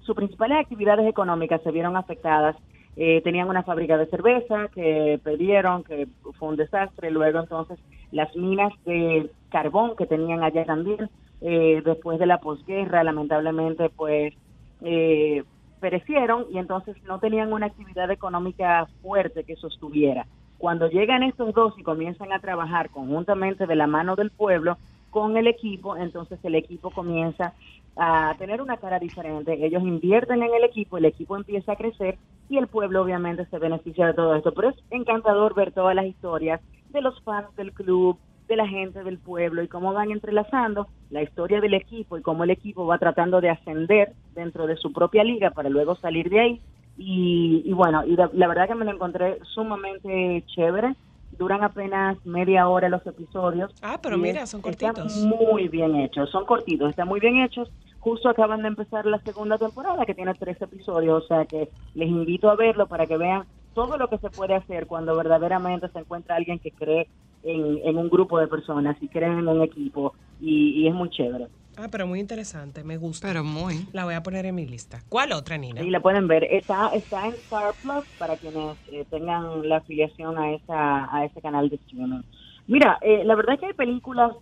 sus 0.00 0.14
principales 0.16 0.58
actividades 0.58 1.08
económicas 1.08 1.62
se 1.62 1.70
vieron 1.70 1.96
afectadas. 1.96 2.56
Eh, 2.96 3.20
tenían 3.22 3.48
una 3.48 3.62
fábrica 3.62 3.96
de 3.96 4.06
cerveza 4.06 4.68
que 4.74 5.20
perdieron, 5.22 5.84
que 5.84 6.08
fue 6.38 6.48
un 6.48 6.56
desastre. 6.56 7.10
Luego 7.10 7.40
entonces 7.40 7.78
las 8.10 8.34
minas 8.34 8.72
de 8.84 9.30
carbón 9.50 9.96
que 9.96 10.06
tenían 10.06 10.42
allá 10.42 10.64
también, 10.64 11.08
eh, 11.40 11.82
después 11.84 12.18
de 12.18 12.26
la 12.26 12.38
posguerra, 12.38 13.04
lamentablemente, 13.04 13.90
pues 13.90 14.34
eh, 14.82 15.44
perecieron 15.80 16.46
y 16.50 16.58
entonces 16.58 16.96
no 17.04 17.18
tenían 17.18 17.52
una 17.52 17.66
actividad 17.66 18.10
económica 18.10 18.86
fuerte 19.02 19.44
que 19.44 19.56
sostuviera. 19.56 20.26
Cuando 20.58 20.88
llegan 20.88 21.22
estos 21.22 21.54
dos 21.54 21.78
y 21.78 21.82
comienzan 21.82 22.32
a 22.32 22.40
trabajar 22.40 22.90
conjuntamente 22.90 23.66
de 23.66 23.76
la 23.76 23.86
mano 23.86 24.16
del 24.16 24.30
pueblo 24.30 24.78
con 25.16 25.34
el 25.38 25.46
equipo, 25.46 25.96
entonces 25.96 26.38
el 26.42 26.56
equipo 26.56 26.90
comienza 26.90 27.54
a 27.96 28.34
tener 28.36 28.60
una 28.60 28.76
cara 28.76 28.98
diferente. 28.98 29.64
Ellos 29.64 29.82
invierten 29.82 30.42
en 30.42 30.54
el 30.54 30.62
equipo, 30.62 30.98
el 30.98 31.06
equipo 31.06 31.36
empieza 31.36 31.72
a 31.72 31.76
crecer 31.76 32.18
y 32.50 32.58
el 32.58 32.66
pueblo 32.66 33.00
obviamente 33.00 33.46
se 33.46 33.58
beneficia 33.58 34.08
de 34.08 34.12
todo 34.12 34.34
esto. 34.34 34.52
Pero 34.52 34.68
es 34.68 34.76
encantador 34.90 35.54
ver 35.54 35.72
todas 35.72 35.94
las 35.94 36.04
historias 36.04 36.60
de 36.90 37.00
los 37.00 37.18
fans 37.22 37.48
del 37.56 37.72
club, 37.72 38.18
de 38.46 38.56
la 38.56 38.68
gente 38.68 39.02
del 39.04 39.16
pueblo 39.16 39.62
y 39.62 39.68
cómo 39.68 39.94
van 39.94 40.10
entrelazando 40.10 40.86
la 41.08 41.22
historia 41.22 41.62
del 41.62 41.72
equipo 41.72 42.18
y 42.18 42.22
cómo 42.22 42.44
el 42.44 42.50
equipo 42.50 42.84
va 42.84 42.98
tratando 42.98 43.40
de 43.40 43.48
ascender 43.48 44.12
dentro 44.34 44.66
de 44.66 44.76
su 44.76 44.92
propia 44.92 45.24
liga 45.24 45.50
para 45.50 45.70
luego 45.70 45.96
salir 45.96 46.28
de 46.28 46.40
ahí. 46.40 46.60
Y, 46.98 47.62
y 47.64 47.72
bueno, 47.72 48.04
y 48.04 48.16
la, 48.16 48.28
la 48.34 48.48
verdad 48.48 48.68
que 48.68 48.74
me 48.74 48.84
lo 48.84 48.90
encontré 48.90 49.38
sumamente 49.54 50.44
chévere. 50.54 50.94
Duran 51.38 51.62
apenas 51.62 52.16
media 52.24 52.68
hora 52.68 52.88
los 52.88 53.06
episodios. 53.06 53.72
Ah, 53.82 53.98
pero 54.02 54.16
mira, 54.16 54.46
son 54.46 54.62
están 54.64 54.94
cortitos. 54.94 55.16
muy 55.24 55.68
bien 55.68 55.96
hechos, 55.96 56.30
son 56.30 56.44
cortitos, 56.46 56.90
están 56.90 57.08
muy 57.08 57.20
bien 57.20 57.38
hechos. 57.38 57.70
Justo 57.98 58.28
acaban 58.28 58.62
de 58.62 58.68
empezar 58.68 59.04
la 59.04 59.18
segunda 59.20 59.58
temporada 59.58 60.06
que 60.06 60.14
tiene 60.14 60.32
tres 60.34 60.60
episodios, 60.62 61.24
o 61.24 61.26
sea 61.26 61.44
que 61.44 61.68
les 61.94 62.08
invito 62.08 62.48
a 62.48 62.54
verlo 62.54 62.86
para 62.86 63.06
que 63.06 63.16
vean 63.16 63.44
todo 63.74 63.98
lo 63.98 64.08
que 64.08 64.18
se 64.18 64.30
puede 64.30 64.54
hacer 64.54 64.86
cuando 64.86 65.16
verdaderamente 65.16 65.88
se 65.88 65.98
encuentra 65.98 66.36
alguien 66.36 66.58
que 66.58 66.70
cree 66.70 67.08
en, 67.42 67.80
en 67.84 67.96
un 67.98 68.08
grupo 68.08 68.38
de 68.38 68.46
personas 68.46 68.96
y 69.02 69.08
cree 69.08 69.28
en 69.28 69.46
un 69.48 69.60
equipo 69.60 70.14
y, 70.40 70.82
y 70.82 70.88
es 70.88 70.94
muy 70.94 71.10
chévere. 71.10 71.48
Ah, 71.76 71.88
pero 71.90 72.06
muy 72.06 72.20
interesante, 72.20 72.84
me 72.84 72.96
gusta. 72.96 73.28
Pero 73.28 73.44
muy. 73.44 73.86
La 73.92 74.04
voy 74.04 74.14
a 74.14 74.22
poner 74.22 74.46
en 74.46 74.54
mi 74.54 74.66
lista. 74.66 75.02
¿Cuál 75.08 75.32
otra, 75.32 75.58
Nina? 75.58 75.80
Ahí 75.80 75.90
la 75.90 76.00
pueden 76.00 76.26
ver. 76.26 76.44
Está, 76.44 76.88
está 76.94 77.26
en 77.26 77.34
Star 77.34 77.74
Plus 77.82 78.04
para 78.18 78.36
quienes 78.36 78.76
eh, 78.90 79.04
tengan 79.10 79.68
la 79.68 79.78
afiliación 79.78 80.38
a 80.38 80.52
esa 80.52 81.14
a 81.14 81.24
ese 81.24 81.40
canal 81.40 81.68
de 81.68 81.76
streaming. 81.76 82.22
Mira, 82.66 82.98
eh, 83.02 83.22
la 83.24 83.34
verdad 83.34 83.54
es 83.54 83.60
que 83.60 83.66
hay 83.66 83.72
películas 83.74 84.32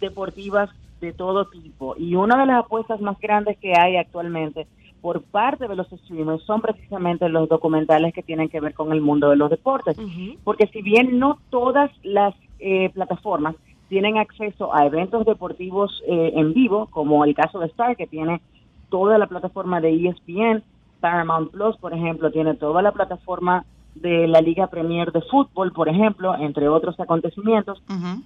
deportivas 0.00 0.70
de 1.00 1.12
todo 1.12 1.46
tipo 1.46 1.96
y 1.96 2.14
una 2.14 2.38
de 2.38 2.46
las 2.46 2.64
apuestas 2.64 3.00
más 3.00 3.18
grandes 3.18 3.58
que 3.58 3.74
hay 3.76 3.96
actualmente 3.96 4.66
por 5.00 5.22
parte 5.22 5.66
de 5.66 5.74
los 5.74 5.88
streamers 5.88 6.44
son 6.44 6.60
precisamente 6.60 7.28
los 7.28 7.48
documentales 7.48 8.14
que 8.14 8.22
tienen 8.22 8.48
que 8.48 8.60
ver 8.60 8.72
con 8.72 8.92
el 8.92 9.00
mundo 9.00 9.28
de 9.30 9.36
los 9.36 9.50
deportes. 9.50 9.96
Porque 10.44 10.68
si 10.68 10.80
bien 10.80 11.18
no 11.18 11.40
todas 11.50 11.90
las 12.04 12.34
eh, 12.60 12.88
plataformas 12.90 13.56
tienen 13.92 14.16
acceso 14.16 14.74
a 14.74 14.86
eventos 14.86 15.26
deportivos 15.26 16.02
eh, 16.08 16.32
en 16.36 16.54
vivo, 16.54 16.86
como 16.86 17.26
el 17.26 17.34
caso 17.34 17.58
de 17.58 17.66
Star, 17.66 17.94
que 17.94 18.06
tiene 18.06 18.40
toda 18.88 19.18
la 19.18 19.26
plataforma 19.26 19.82
de 19.82 19.92
ESPN, 19.92 20.62
Paramount 21.00 21.50
Plus, 21.50 21.76
por 21.76 21.92
ejemplo, 21.92 22.30
tiene 22.30 22.54
toda 22.54 22.80
la 22.80 22.92
plataforma 22.92 23.66
de 23.94 24.26
la 24.28 24.40
Liga 24.40 24.68
Premier 24.68 25.12
de 25.12 25.20
Fútbol, 25.20 25.72
por 25.72 25.90
ejemplo, 25.90 26.34
entre 26.38 26.70
otros 26.70 26.98
acontecimientos. 26.98 27.82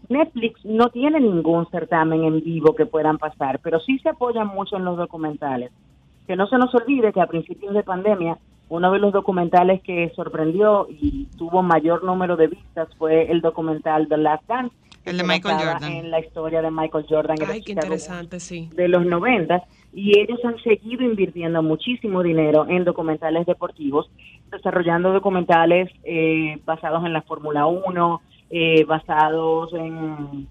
Netflix 0.09 0.65
no 0.65 0.91
tiene 0.91 1.19
ningún 1.19 1.67
certamen 1.73 2.23
en 2.23 2.45
vivo 2.45 2.77
que 2.77 2.87
puedan 2.87 3.19
pasar, 3.19 3.59
pero 3.59 3.81
sí 3.81 3.99
se 3.99 4.11
apoyan 4.11 4.47
mucho 4.47 4.77
en 4.77 4.85
los 4.85 4.97
documentales. 4.97 5.73
Que 6.29 6.37
no 6.37 6.47
se 6.47 6.59
nos 6.59 6.73
olvide 6.77 7.13
que 7.13 7.21
a 7.21 7.27
principios 7.27 7.75
de 7.75 7.83
pandemia, 7.83 8.39
uno 8.69 8.93
de 8.93 9.01
los 9.01 9.13
documentales 9.13 9.83
que 9.83 10.13
sorprendió 10.15 10.87
y 10.89 11.25
tuvo 11.37 11.65
mayor 11.65 12.05
número 12.05 12.37
de 12.37 12.47
vistas 12.47 12.89
fue 12.99 13.33
el 13.33 13.41
documental 13.41 14.07
The 14.07 14.17
Last 14.17 14.47
Dance. 14.47 14.77
El 15.07 15.19
de 15.19 15.25
Michael 15.25 15.57
Jordan. 15.57 15.93
En 15.93 16.11
la 16.11 16.21
historia 16.21 16.61
de 16.61 16.71
Michael 16.71 17.07
Jordan. 17.09 17.37
Ay, 17.49 17.63
qué 17.63 17.73
interesante, 17.73 18.41
sí. 18.41 18.69
de 18.75 18.89
los 18.89 19.07
90 19.07 19.63
y 19.97 20.19
ellos 20.19 20.39
han 20.45 20.59
seguido 20.59 21.05
invirtiendo 21.05 21.63
muchísimo 21.63 22.23
dinero 22.23 22.67
en 22.69 22.85
documentales 22.85 23.47
deportivos, 23.47 24.11
desarrollando 24.51 25.11
documentales 25.11 25.91
eh, 26.05 26.61
basados 26.67 27.03
en 27.07 27.15
la 27.15 27.23
Fórmula 27.23 27.65
1, 27.67 28.21
eh, 28.51 28.85
basados 28.85 29.73
en, 29.73 30.47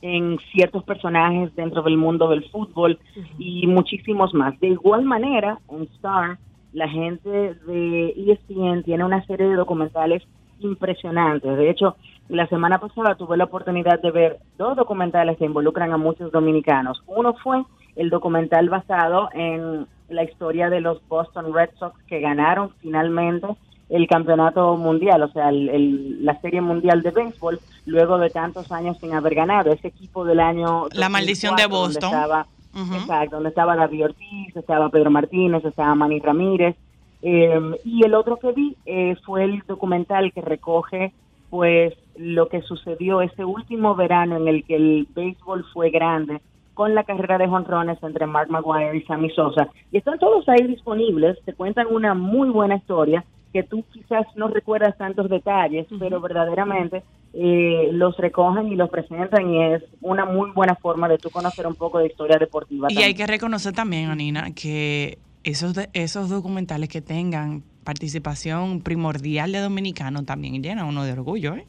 en 0.00 0.38
ciertos 0.52 0.82
personajes 0.82 1.54
dentro 1.54 1.82
del 1.82 1.96
mundo 1.96 2.28
del 2.28 2.48
fútbol 2.50 2.98
y 3.38 3.68
muchísimos 3.68 4.34
más. 4.34 4.58
De 4.58 4.68
igual 4.68 5.04
manera, 5.04 5.60
en 5.70 5.82
Star, 5.94 6.38
la 6.72 6.88
gente 6.88 7.54
de 7.54 8.14
ESPN 8.16 8.82
tiene 8.82 9.04
una 9.04 9.24
serie 9.26 9.46
de 9.46 9.54
documentales 9.54 10.24
impresionantes. 10.58 11.56
De 11.56 11.70
hecho, 11.70 11.96
la 12.28 12.46
semana 12.46 12.78
pasada 12.78 13.14
tuve 13.14 13.36
la 13.36 13.44
oportunidad 13.44 14.00
de 14.00 14.10
ver 14.10 14.38
dos 14.58 14.76
documentales 14.76 15.36
que 15.38 15.44
involucran 15.44 15.92
a 15.92 15.96
muchos 15.96 16.32
dominicanos. 16.32 17.02
Uno 17.06 17.34
fue 17.34 17.62
el 17.96 18.08
documental 18.10 18.68
basado 18.68 19.28
en 19.34 19.86
la 20.08 20.24
historia 20.24 20.70
de 20.70 20.80
los 20.80 21.06
Boston 21.08 21.52
Red 21.52 21.70
Sox 21.78 21.94
que 22.06 22.20
ganaron 22.20 22.70
finalmente 22.80 23.46
el 23.90 24.06
campeonato 24.06 24.76
mundial, 24.76 25.22
o 25.22 25.28
sea, 25.28 25.50
el- 25.50 25.68
el- 25.68 26.24
la 26.24 26.40
serie 26.40 26.62
mundial 26.62 27.02
de 27.02 27.10
béisbol, 27.10 27.60
luego 27.84 28.16
de 28.18 28.30
tantos 28.30 28.72
años 28.72 28.96
sin 28.98 29.12
haber 29.12 29.34
ganado. 29.34 29.70
Ese 29.70 29.88
equipo 29.88 30.24
del 30.24 30.40
año... 30.40 30.86
La 30.92 31.10
maldición 31.10 31.56
de 31.56 31.64
2004, 31.64 31.68
donde 31.68 31.98
Boston. 32.00 32.10
estaba- 32.10 32.46
Ujú. 32.74 32.94
Exacto, 32.94 33.36
donde 33.36 33.48
estaba 33.50 33.76
David 33.76 34.04
Ortiz, 34.06 34.56
estaba 34.56 34.88
Pedro 34.88 35.10
Martínez, 35.10 35.62
estaba 35.64 35.94
Manny 35.94 36.20
Ramírez. 36.20 36.76
eh, 37.24 37.60
y 37.84 38.04
el 38.04 38.14
otro 38.14 38.36
que 38.38 38.50
vi 38.50 38.76
eh, 38.84 39.14
fue 39.24 39.44
el 39.44 39.62
documental 39.68 40.32
que 40.32 40.40
recoge 40.40 41.12
pues 41.52 41.92
lo 42.16 42.48
que 42.48 42.62
sucedió 42.62 43.20
ese 43.20 43.44
último 43.44 43.94
verano 43.94 44.38
en 44.38 44.48
el 44.48 44.64
que 44.64 44.74
el 44.74 45.06
béisbol 45.14 45.66
fue 45.74 45.90
grande 45.90 46.40
con 46.72 46.94
la 46.94 47.04
carrera 47.04 47.36
de 47.36 47.46
jonrones 47.46 48.02
entre 48.02 48.26
Mark 48.26 48.48
Maguire 48.50 48.96
y 48.96 49.02
Sammy 49.02 49.28
Sosa. 49.28 49.68
Y 49.90 49.98
están 49.98 50.18
todos 50.18 50.48
ahí 50.48 50.66
disponibles, 50.66 51.36
te 51.44 51.52
cuentan 51.52 51.88
una 51.90 52.14
muy 52.14 52.48
buena 52.48 52.76
historia 52.76 53.22
que 53.52 53.62
tú 53.64 53.84
quizás 53.92 54.24
no 54.34 54.48
recuerdas 54.48 54.96
tantos 54.96 55.28
detalles, 55.28 55.86
pero 55.98 56.22
verdaderamente 56.22 57.02
eh, 57.34 57.90
los 57.92 58.16
recogen 58.16 58.68
y 58.72 58.76
los 58.76 58.88
presentan 58.88 59.50
y 59.52 59.62
es 59.74 59.82
una 60.00 60.24
muy 60.24 60.52
buena 60.52 60.74
forma 60.76 61.06
de 61.06 61.18
tú 61.18 61.28
conocer 61.28 61.66
un 61.66 61.74
poco 61.74 61.98
de 61.98 62.06
historia 62.06 62.38
deportiva. 62.38 62.86
Y 62.90 62.94
también. 62.94 63.08
hay 63.08 63.14
que 63.14 63.26
reconocer 63.26 63.74
también, 63.74 64.08
Anina, 64.08 64.52
que 64.54 65.18
esos, 65.44 65.74
de- 65.74 65.90
esos 65.92 66.30
documentales 66.30 66.88
que 66.88 67.02
tengan 67.02 67.62
participación 67.84 68.80
primordial 68.80 69.52
de 69.52 69.60
dominicanos 69.60 70.24
también 70.26 70.62
llenan 70.62 70.86
uno 70.86 71.04
de 71.04 71.12
orgullo, 71.12 71.54
¿eh? 71.54 71.66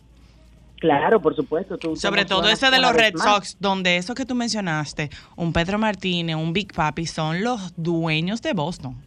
Claro, 0.79 1.21
por 1.21 1.33
supuesto. 1.33 1.77
tú 1.77 1.95
Sobre 1.95 2.25
todo 2.25 2.49
ese 2.49 2.69
de 2.69 2.79
los 2.79 2.93
Red 2.93 3.13
más. 3.13 3.23
Sox, 3.23 3.57
donde 3.59 3.95
eso 3.95 4.13
que 4.15 4.25
tú 4.25 4.35
mencionaste, 4.35 5.09
un 5.37 5.53
Pedro 5.53 5.77
Martínez, 5.79 6.35
un 6.35 6.51
Big 6.51 6.73
Papi, 6.73 7.05
son 7.05 7.41
los 7.41 7.73
dueños 7.77 8.41
de 8.41 8.51
Boston. 8.53 8.97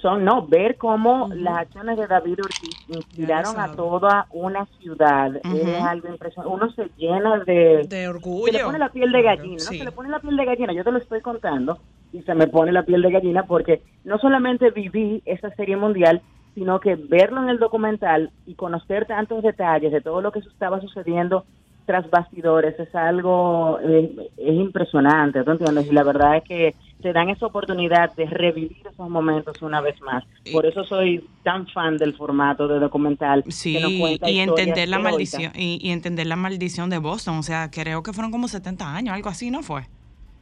Son, 0.00 0.24
no, 0.24 0.46
ver 0.46 0.76
cómo 0.76 1.28
las 1.34 1.58
acciones 1.58 1.96
de 1.98 2.06
David 2.06 2.38
Ortiz 2.44 2.76
inspiraron 2.88 3.58
a 3.58 3.72
toda 3.74 4.26
una 4.30 4.66
ciudad. 4.80 5.34
Es 5.44 5.82
algo 5.82 6.08
impresionante. 6.08 6.54
Uno 6.54 6.72
se 6.72 6.90
llena 6.96 7.38
de... 7.44 7.84
De 7.88 7.88
Se 7.88 8.08
orgullo. 8.08 8.52
le 8.52 8.64
pone 8.64 8.78
la 8.78 8.88
piel 8.90 9.10
de 9.10 9.20
Claro, 9.20 9.36
gallina, 9.38 9.56
¿no? 9.64 9.70
sí. 9.70 9.78
Se 9.78 9.84
le 9.84 9.92
pone 9.92 10.08
la 10.08 10.20
piel 10.20 10.36
de 10.36 10.44
gallina. 10.44 10.72
Yo 10.72 10.84
te 10.84 10.92
lo 10.92 10.98
estoy 10.98 11.20
contando 11.20 11.78
y 12.12 12.22
se 12.22 12.34
me 12.34 12.46
pone 12.46 12.72
la 12.72 12.84
piel 12.84 13.02
de 13.02 13.10
gallina 13.10 13.44
porque 13.44 13.82
no 14.04 14.18
solamente 14.18 14.70
viví 14.70 15.22
esa 15.24 15.50
serie 15.54 15.76
mundial, 15.76 16.22
sino 16.54 16.80
que 16.80 16.96
verlo 16.96 17.42
en 17.42 17.48
el 17.48 17.58
documental 17.58 18.30
y 18.46 18.54
conocer 18.54 19.06
tantos 19.06 19.42
detalles 19.42 19.92
de 19.92 20.00
todo 20.00 20.20
lo 20.20 20.32
que 20.32 20.40
estaba 20.40 20.80
sucediendo 20.80 21.44
tras 21.86 22.08
bastidores 22.08 22.78
es 22.78 22.94
algo, 22.94 23.80
eh, 23.82 24.30
es 24.36 24.54
impresionante, 24.54 25.42
¿tú 25.42 25.50
entiendes? 25.50 25.88
Y 25.88 25.92
la 25.92 26.04
verdad 26.04 26.36
es 26.36 26.44
que 26.44 26.74
te 27.02 27.12
dan 27.12 27.30
esa 27.30 27.46
oportunidad 27.46 28.14
de 28.14 28.26
revivir 28.26 28.86
esos 28.86 29.08
momentos 29.08 29.60
una 29.60 29.80
vez 29.80 30.00
más. 30.02 30.22
Por 30.52 30.66
eso 30.66 30.84
soy 30.84 31.24
tan 31.42 31.66
fan 31.66 31.96
del 31.96 32.14
formato 32.14 32.68
de 32.68 32.78
documental. 32.78 33.42
Sí, 33.48 33.74
que 33.74 33.80
nos 33.80 33.92
cuenta 33.94 34.30
y 34.30 34.38
entender 34.38 34.88
la 34.88 35.00
maldición 35.00 35.52
y, 35.56 35.80
y 35.82 35.90
entender 35.90 36.26
la 36.26 36.36
maldición 36.36 36.90
de 36.90 36.98
Boston, 36.98 37.38
o 37.38 37.42
sea, 37.42 37.70
creo 37.72 38.04
que 38.04 38.12
fueron 38.12 38.30
como 38.30 38.46
70 38.46 38.94
años, 38.94 39.14
algo 39.14 39.28
así, 39.28 39.50
¿no 39.50 39.62
fue? 39.62 39.82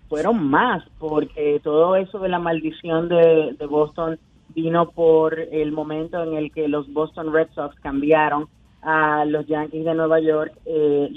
Fueron 0.08 0.48
más, 0.48 0.82
porque 0.98 1.60
todo 1.62 1.96
eso 1.96 2.18
de 2.18 2.28
la 2.28 2.38
maldición 2.38 3.08
de, 3.08 3.56
Boston 3.68 4.18
vino 4.54 4.90
por 4.90 5.38
el 5.38 5.72
momento 5.72 6.22
en 6.22 6.34
el 6.34 6.50
que 6.52 6.68
los 6.68 6.92
Boston 6.92 7.32
Red 7.32 7.48
Sox 7.54 7.78
cambiaron 7.80 8.48
a 8.82 9.24
los 9.24 9.46
Yankees 9.46 9.84
de 9.84 9.94
Nueva 9.94 10.20
York. 10.20 10.52
eh. 10.64 11.10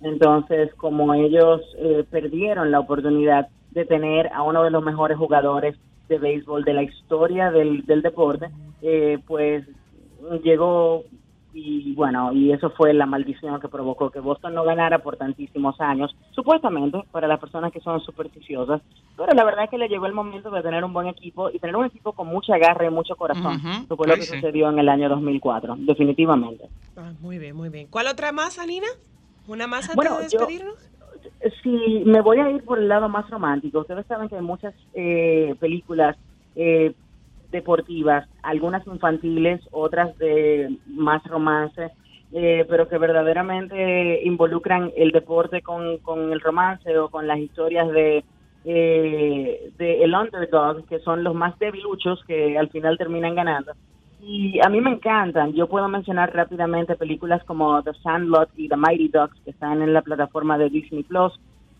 Entonces, 0.00 0.72
como 0.74 1.12
ellos 1.14 1.60
eh, 1.78 2.04
perdieron 2.08 2.70
la 2.70 2.80
oportunidad 2.80 3.48
de 3.72 3.84
tener 3.84 4.28
a 4.32 4.42
uno 4.42 4.62
de 4.62 4.70
los 4.70 4.84
mejores 4.84 5.18
jugadores 5.18 5.76
de 6.08 6.18
béisbol 6.18 6.64
de 6.64 6.74
la 6.74 6.82
historia 6.82 7.50
del, 7.50 7.84
del 7.84 8.02
deporte, 8.02 8.48
eh, 8.82 9.18
pues 9.26 9.64
llegó 10.42 11.04
y 11.60 11.94
bueno, 11.94 12.32
y 12.32 12.52
eso 12.52 12.70
fue 12.70 12.92
la 12.94 13.06
maldición 13.06 13.60
que 13.60 13.68
provocó 13.68 14.10
que 14.10 14.20
Boston 14.20 14.54
no 14.54 14.64
ganara 14.64 14.98
por 15.00 15.16
tantísimos 15.16 15.80
años, 15.80 16.14
supuestamente 16.30 17.02
para 17.10 17.26
las 17.28 17.40
personas 17.40 17.72
que 17.72 17.80
son 17.80 18.00
supersticiosas, 18.00 18.80
pero 19.16 19.34
la 19.34 19.44
verdad 19.44 19.64
es 19.64 19.70
que 19.70 19.78
le 19.78 19.88
llegó 19.88 20.06
el 20.06 20.12
momento 20.12 20.50
de 20.50 20.62
tener 20.62 20.84
un 20.84 20.92
buen 20.92 21.06
equipo 21.08 21.50
y 21.50 21.58
tener 21.58 21.76
un 21.76 21.86
equipo 21.86 22.12
con 22.12 22.28
mucha 22.28 22.56
garra 22.58 22.86
y 22.86 22.90
mucho 22.90 23.16
corazón, 23.16 23.56
Ujú. 23.56 23.88
que 23.88 23.96
fue 23.96 24.06
lo 24.06 24.14
Ay, 24.14 24.20
que 24.20 24.26
sí. 24.26 24.34
sucedió 24.34 24.68
en 24.70 24.78
el 24.78 24.88
año 24.88 25.08
2004, 25.08 25.76
definitivamente. 25.78 26.70
Ah, 26.96 27.12
muy 27.20 27.38
bien, 27.38 27.56
muy 27.56 27.68
bien. 27.68 27.88
¿Cuál 27.88 28.06
otra 28.06 28.32
más, 28.32 28.58
Anina? 28.58 28.86
¿Una 29.46 29.66
más 29.66 29.88
antes 29.88 29.96
Bueno, 29.96 30.18
de 30.18 30.28
yo- 30.28 30.38
despedirnos? 30.38 30.74
si 31.62 32.02
me 32.04 32.20
voy 32.20 32.38
a 32.38 32.50
ir 32.50 32.64
por 32.64 32.78
el 32.78 32.88
lado 32.88 33.08
más 33.08 33.28
romántico, 33.30 33.80
ustedes 33.80 34.06
saben 34.06 34.28
que 34.28 34.36
hay 34.36 34.42
muchas 34.42 34.74
eh, 34.94 35.54
películas 35.58 36.16
eh, 36.54 36.94
deportivas, 37.50 38.28
algunas 38.42 38.86
infantiles, 38.86 39.60
otras 39.70 40.16
de 40.18 40.76
más 40.86 41.22
romance, 41.24 41.90
eh, 42.32 42.66
pero 42.68 42.88
que 42.88 42.98
verdaderamente 42.98 44.22
involucran 44.24 44.92
el 44.96 45.12
deporte 45.12 45.62
con, 45.62 45.98
con 45.98 46.32
el 46.32 46.40
romance 46.40 46.96
o 46.98 47.08
con 47.08 47.26
las 47.26 47.38
historias 47.38 47.88
de, 47.88 48.24
eh, 48.64 49.70
de 49.78 50.04
el 50.04 50.14
underdog, 50.14 50.84
que 50.86 50.98
son 51.00 51.24
los 51.24 51.34
más 51.34 51.58
debiluchos 51.58 52.22
que 52.26 52.58
al 52.58 52.68
final 52.68 52.98
terminan 52.98 53.34
ganando. 53.34 53.72
Y 54.20 54.58
a 54.64 54.68
mí 54.68 54.80
me 54.80 54.90
encantan. 54.90 55.52
Yo 55.52 55.68
puedo 55.68 55.88
mencionar 55.88 56.34
rápidamente 56.34 56.96
películas 56.96 57.42
como 57.44 57.82
The 57.82 57.94
Sandlot 58.02 58.50
y 58.56 58.68
The 58.68 58.76
Mighty 58.76 59.08
Ducks 59.08 59.40
que 59.44 59.50
están 59.50 59.80
en 59.80 59.94
la 59.94 60.02
plataforma 60.02 60.58
de 60.58 60.68
Disney 60.68 61.04
Plus. 61.04 61.32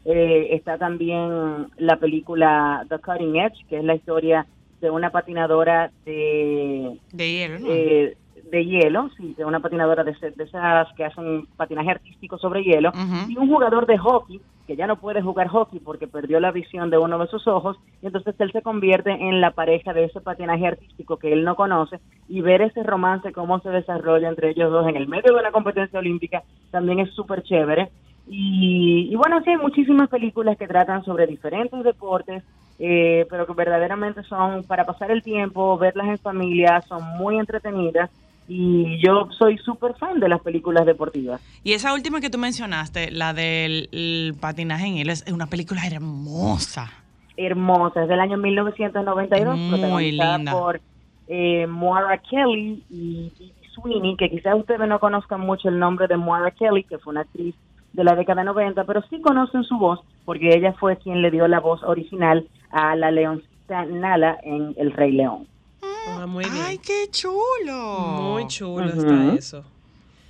Eh, 0.04 0.54
está 0.54 0.78
también 0.78 1.66
la 1.76 1.96
película 1.96 2.87
The 2.88 3.00
Cutting 3.00 3.37
Edge, 3.37 3.66
que 3.68 3.78
es 3.78 3.85
la 3.85 3.96
historia 3.96 4.46
de 4.80 4.90
una 4.90 5.10
patinadora 5.10 5.90
de, 6.04 6.98
De 7.12 7.32
hielo, 7.32 7.58
eh, 7.68 8.16
de 8.50 8.64
hielo, 8.64 9.10
sí, 9.16 9.34
de 9.36 9.44
una 9.44 9.60
patinadora 9.60 10.04
de, 10.04 10.12
esas 10.12 10.92
que 10.94 11.04
hacen 11.04 11.46
patinaje 11.56 11.90
artístico 11.90 12.38
sobre 12.38 12.62
hielo, 12.62 12.92
y 13.28 13.36
un 13.36 13.48
jugador 13.48 13.86
de 13.86 13.98
hockey 13.98 14.40
que 14.66 14.76
ya 14.76 14.86
no 14.86 14.96
puede 14.96 15.22
jugar 15.22 15.48
hockey 15.48 15.80
porque 15.80 16.06
perdió 16.06 16.40
la 16.40 16.52
visión 16.52 16.90
de 16.90 16.98
uno 16.98 17.18
de 17.18 17.26
sus 17.28 17.46
ojos, 17.48 17.78
y 18.02 18.06
entonces 18.06 18.34
él 18.38 18.52
se 18.52 18.60
convierte 18.60 19.10
en 19.10 19.40
la 19.40 19.52
pareja 19.52 19.94
de 19.94 20.04
ese 20.04 20.20
patinaje 20.20 20.66
artístico 20.66 21.16
que 21.16 21.32
él 21.32 21.42
no 21.42 21.56
conoce, 21.56 22.00
y 22.28 22.42
ver 22.42 22.60
ese 22.60 22.82
romance, 22.82 23.32
cómo 23.32 23.60
se 23.60 23.70
desarrolla 23.70 24.28
entre 24.28 24.50
ellos 24.50 24.70
dos 24.70 24.86
en 24.86 24.96
el 24.96 25.08
medio 25.08 25.32
de 25.32 25.40
una 25.40 25.52
competencia 25.52 25.98
olímpica, 25.98 26.42
también 26.70 26.98
es 27.00 27.10
súper 27.14 27.42
chévere. 27.42 27.88
Y, 28.30 29.08
y 29.10 29.16
bueno, 29.16 29.40
sí, 29.42 29.48
hay 29.48 29.56
muchísimas 29.56 30.10
películas 30.10 30.58
que 30.58 30.68
tratan 30.68 31.02
sobre 31.02 31.26
diferentes 31.26 31.82
deportes, 31.82 32.44
eh, 32.78 33.26
pero 33.28 33.46
que 33.46 33.52
verdaderamente 33.54 34.22
son 34.22 34.62
para 34.64 34.84
pasar 34.84 35.10
el 35.10 35.22
tiempo, 35.22 35.76
verlas 35.78 36.08
en 36.08 36.18
familia, 36.18 36.80
son 36.88 37.02
muy 37.16 37.38
entretenidas. 37.38 38.10
Y 38.50 38.98
yo 39.04 39.28
soy 39.36 39.58
súper 39.58 39.94
fan 39.94 40.20
de 40.20 40.28
las 40.28 40.40
películas 40.40 40.86
deportivas. 40.86 41.40
Y 41.62 41.74
esa 41.74 41.92
última 41.92 42.20
que 42.20 42.30
tú 42.30 42.38
mencionaste, 42.38 43.10
la 43.10 43.34
del 43.34 43.90
el 43.92 44.34
patinaje 44.40 44.86
en 44.86 44.94
hielo, 44.96 45.12
es 45.12 45.24
una 45.30 45.46
película 45.48 45.82
hermosa. 45.86 46.90
hermosa, 47.36 48.02
es 48.04 48.08
del 48.08 48.20
año 48.20 48.38
1992, 48.38 49.56
Muy 49.58 49.68
protagonizada 49.68 50.36
linda. 50.38 50.52
por 50.52 50.80
eh, 51.26 51.66
Moira 51.66 52.16
Kelly 52.30 52.82
y 52.90 53.30
Sweeney, 53.74 54.16
que 54.16 54.30
quizás 54.30 54.54
ustedes 54.56 54.88
no 54.88 54.98
conozcan 54.98 55.40
mucho 55.40 55.68
el 55.68 55.78
nombre 55.78 56.06
de 56.08 56.16
Moira 56.16 56.50
Kelly, 56.52 56.84
que 56.84 56.96
fue 56.98 57.10
una 57.10 57.20
actriz 57.22 57.54
de 57.92 58.05
la 58.05 58.14
década 58.14 58.44
90, 58.44 58.85
pero 58.85 59.03
sí 59.09 59.20
conocen 59.20 59.64
su 59.64 59.77
voz, 59.79 60.01
porque 60.24 60.57
ella 60.57 60.74
fue 60.79 60.96
quien 60.98 61.22
le 61.22 61.31
dio 61.31 61.48
la 61.48 61.61
voz 61.61 61.83
original 61.83 62.46
a 62.70 62.94
la 62.96 63.11
leoncita 63.11 63.85
Nala 63.87 64.38
en 64.42 64.74
El 64.77 64.92
Rey 64.92 65.12
León. 65.12 65.46
Ah, 65.83 66.27
muy 66.27 66.44
bien. 66.44 66.64
¡Ay, 66.64 66.79
qué 66.79 67.07
chulo! 67.11 68.20
Muy 68.20 68.46
chulo 68.46 68.87
está 68.87 69.35
eso. 69.35 69.64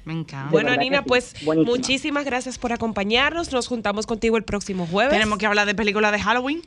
Me 0.04 0.14
encanta. 0.14 0.50
Bueno, 0.50 0.74
Nina, 0.76 0.98
sí. 0.98 1.04
pues 1.06 1.34
muchísimas 1.66 2.24
gracias 2.24 2.58
por 2.58 2.72
acompañarnos. 2.72 3.52
Nos 3.52 3.68
juntamos 3.68 4.06
contigo 4.06 4.36
el 4.36 4.42
próximo 4.42 4.86
jueves. 4.86 5.12
Tenemos 5.12 5.38
que 5.38 5.46
hablar 5.46 5.66
de 5.66 5.74
películas 5.74 6.12
de 6.12 6.18
Halloween. 6.18 6.62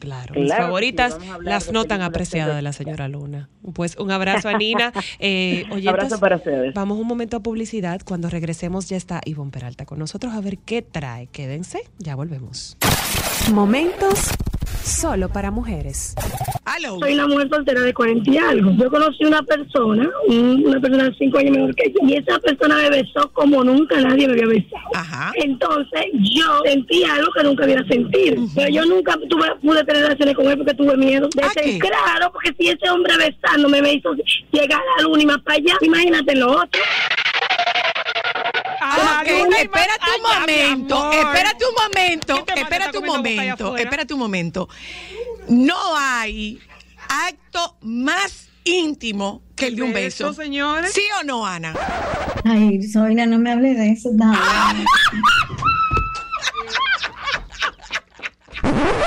Claro, 0.00 0.32
Claro 0.32 0.40
mis 0.40 0.52
favoritas, 0.52 1.18
las 1.42 1.70
no 1.70 1.84
tan 1.84 2.00
apreciadas 2.02 2.56
de 2.56 2.62
la 2.62 2.72
señora 2.72 3.06
Luna. 3.06 3.48
Pues 3.74 3.96
un 3.96 4.10
abrazo 4.10 4.48
a 4.48 4.54
Nina. 4.58 4.92
Eh, 5.22 5.64
oyentes, 5.70 5.88
Abrazo 5.88 6.20
para 6.20 6.36
ustedes. 6.36 6.72
Vamos 6.72 6.98
un 6.98 7.06
momento 7.06 7.36
a 7.36 7.40
publicidad. 7.40 8.00
Cuando 8.04 8.30
regresemos 8.30 8.88
ya 8.88 8.96
está 8.96 9.20
Ivonne 9.24 9.50
Peralta 9.50 9.84
con 9.84 9.98
nosotros 9.98 10.32
a 10.32 10.40
ver 10.40 10.58
qué 10.58 10.82
trae. 10.82 11.26
Quédense, 11.26 11.82
ya 11.98 12.14
volvemos. 12.14 12.76
Momentos 13.52 14.30
solo 14.90 15.28
para 15.28 15.50
mujeres. 15.50 16.14
Soy 17.00 17.14
una 17.14 17.26
mujer 17.26 17.48
soltera 17.50 17.80
de 17.80 17.92
40 17.94 18.30
y 18.30 18.38
algo. 18.38 18.70
Yo 18.76 18.90
conocí 18.90 19.24
una 19.24 19.42
persona, 19.42 20.08
un- 20.28 20.62
una 20.66 20.80
persona 20.80 21.04
de 21.04 21.14
5 21.18 21.38
años 21.38 21.50
menor 21.52 21.74
que 21.74 21.90
yo, 21.92 22.06
y 22.08 22.14
esa 22.16 22.38
persona 22.38 22.76
me 22.76 22.90
besó 22.90 23.28
como 23.32 23.64
nunca 23.64 24.00
nadie 24.00 24.26
me 24.26 24.34
había 24.34 24.46
besado. 24.46 24.82
Ajá. 24.94 25.32
Entonces 25.36 26.04
yo 26.12 26.60
sentí 26.64 27.02
algo 27.04 27.30
que 27.32 27.42
nunca 27.42 27.64
había 27.64 27.82
sentido. 27.84 28.42
Pero 28.54 28.68
yo 28.70 28.84
nunca 28.86 29.16
tuve, 29.28 29.46
pude 29.62 29.84
tener 29.84 30.02
relaciones 30.02 30.34
con 30.36 30.46
él 30.48 30.56
porque 30.58 30.74
tuve 30.74 30.96
miedo. 30.96 31.28
De 31.34 31.42
claro, 31.78 32.30
porque 32.32 32.54
si 32.58 32.68
ese 32.68 32.88
hombre 32.90 33.14
besándome 33.16 33.82
me 33.82 33.94
hizo 33.94 34.14
llegar 34.52 34.80
a 34.80 35.02
la 35.02 35.08
luna 35.08 35.22
y 35.22 35.26
más 35.26 35.40
para 35.42 35.56
allá, 35.56 35.74
imagínate 35.80 36.36
lo 36.36 36.50
otro. 36.52 36.80
Ah, 38.92 39.22
Ok, 39.22 39.28
Luna 39.44 39.58
y 39.58 39.62
espérate 39.62 40.10
un 40.16 40.22
momento, 40.40 41.12
espérate 41.12 41.64
un 41.66 41.74
momento, 41.74 42.34
¿Quién 42.34 42.44
te 42.46 42.52
manda 42.54 42.62
espérate 42.62 42.98
un 42.98 43.06
momento, 43.06 43.76
espérate 43.76 44.14
un 44.14 44.20
momento. 44.20 44.68
No 45.48 45.96
hay 45.96 46.60
acto 47.08 47.76
más 47.82 48.48
íntimo 48.64 49.42
que 49.56 49.68
el 49.68 49.76
de 49.76 49.82
un 49.82 49.92
beso. 49.92 50.32
señores. 50.32 50.92
¿Sí 50.92 51.02
o 51.20 51.24
no, 51.24 51.46
Ana? 51.46 51.74
Ay, 52.44 52.82
Zoila, 52.88 53.26
no 53.26 53.38
me 53.38 53.52
hable 53.52 53.74
de 53.74 53.90
eso, 53.90 54.10
dale. 54.12 54.84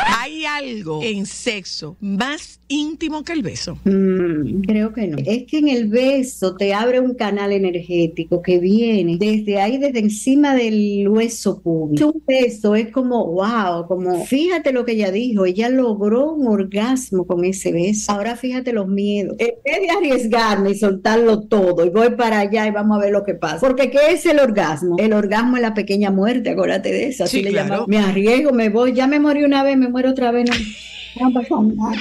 Ay, 0.08 0.46
algo 0.46 1.02
en 1.04 1.26
sexo 1.26 1.98
más 2.00 2.60
íntimo 2.73 3.23
que 3.23 3.33
el 3.33 3.41
beso? 3.43 3.77
Mm, 3.86 4.62
creo 4.62 4.93
que 4.93 5.07
no. 5.07 5.17
Es 5.25 5.43
que 5.45 5.59
en 5.59 5.67
el 5.69 5.88
beso 5.88 6.55
te 6.55 6.73
abre 6.73 6.99
un 6.99 7.13
canal 7.15 7.51
energético 7.51 8.41
que 8.41 8.59
viene 8.59 9.17
desde 9.17 9.59
ahí, 9.62 9.77
desde 9.77 9.99
encima 9.99 10.55
del 10.55 11.07
hueso 11.09 11.62
público. 11.62 12.07
Un 12.07 12.23
beso 12.27 12.75
es 12.75 12.89
como, 12.91 13.25
wow, 13.27 13.88
como, 13.88 14.25
fíjate 14.25 14.71
lo 14.73 14.86
que 14.86 14.93
ella 14.93 15.12
dijo, 15.12 15.45
ella 15.45 15.69
logró 15.69 16.33
un 16.33 16.47
orgasmo 16.47 17.25
con 17.25 17.45
ese 17.45 17.71
beso. 17.71 18.12
Ahora 18.12 18.36
fíjate 18.36 18.73
los 18.73 18.88
miedos. 18.88 19.36
En 19.39 19.51
vez 19.63 19.81
de 19.81 19.89
arriesgarme 19.89 20.71
y 20.71 20.75
soltarlo 20.75 21.41
todo 21.41 21.86
y 21.86 21.89
voy 21.89 22.12
para 22.12 22.39
allá 22.39 22.67
y 22.67 22.71
vamos 22.71 22.97
a 22.97 23.01
ver 23.01 23.12
lo 23.12 23.23
que 23.23 23.33
pasa. 23.36 23.59
Porque 23.59 23.89
¿qué 23.91 23.99
es 24.12 24.25
el 24.25 24.39
orgasmo? 24.39 24.95
El 24.97 25.13
orgasmo 25.13 25.55
es 25.57 25.62
la 25.62 25.73
pequeña 25.73 26.12
muerte, 26.12 26.49
acuérdate 26.51 26.91
de 26.91 27.07
eso. 27.07 27.23
Así 27.25 27.38
Sí, 27.38 27.43
le 27.43 27.51
claro. 27.51 27.67
llamamos. 27.69 27.88
Me 27.88 27.97
arriesgo, 27.99 28.51
me 28.51 28.69
voy, 28.69 28.93
ya 28.93 29.07
me 29.07 29.19
morí 29.19 29.43
una 29.43 29.63
vez, 29.63 29.77
me 29.77 29.88
muero 29.89 30.12
otra 30.12 30.31
vez. 30.31 30.49
No, 30.49 31.29
no 31.29 31.33
pasa 31.33 31.55
nada. 31.62 31.97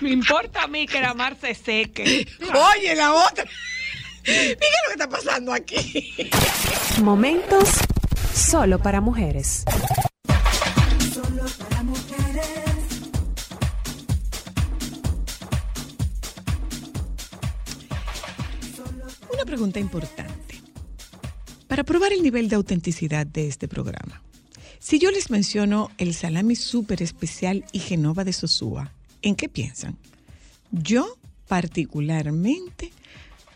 Me 0.00 0.10
importa 0.10 0.62
a 0.62 0.66
mí 0.66 0.86
que 0.86 1.00
la 1.00 1.14
mar 1.14 1.36
se 1.40 1.54
seque. 1.54 2.26
Oye, 2.40 2.94
la 2.94 3.14
otra. 3.14 3.44
Mira 4.24 4.46
lo 4.46 4.86
que 4.86 4.92
está 4.92 5.08
pasando 5.08 5.52
aquí. 5.52 6.30
Momentos 7.02 7.68
solo 8.34 8.78
para 8.78 9.00
mujeres. 9.00 9.64
Solo 11.12 11.44
para 11.58 11.82
mujeres. 11.82 12.46
Una 19.32 19.44
pregunta 19.44 19.80
importante. 19.80 20.60
Para 21.66 21.84
probar 21.84 22.12
el 22.12 22.22
nivel 22.22 22.48
de 22.48 22.56
autenticidad 22.56 23.26
de 23.26 23.48
este 23.48 23.66
programa, 23.66 24.22
si 24.78 24.98
yo 24.98 25.10
les 25.10 25.30
menciono 25.30 25.90
el 25.96 26.12
salami 26.14 26.54
súper 26.54 27.02
especial 27.02 27.64
y 27.72 27.78
genova 27.78 28.24
de 28.24 28.32
Sosúa, 28.32 28.92
¿en 29.22 29.34
qué 29.36 29.48
piensan? 29.48 29.96
Yo, 30.70 31.16
particularmente, 31.48 32.92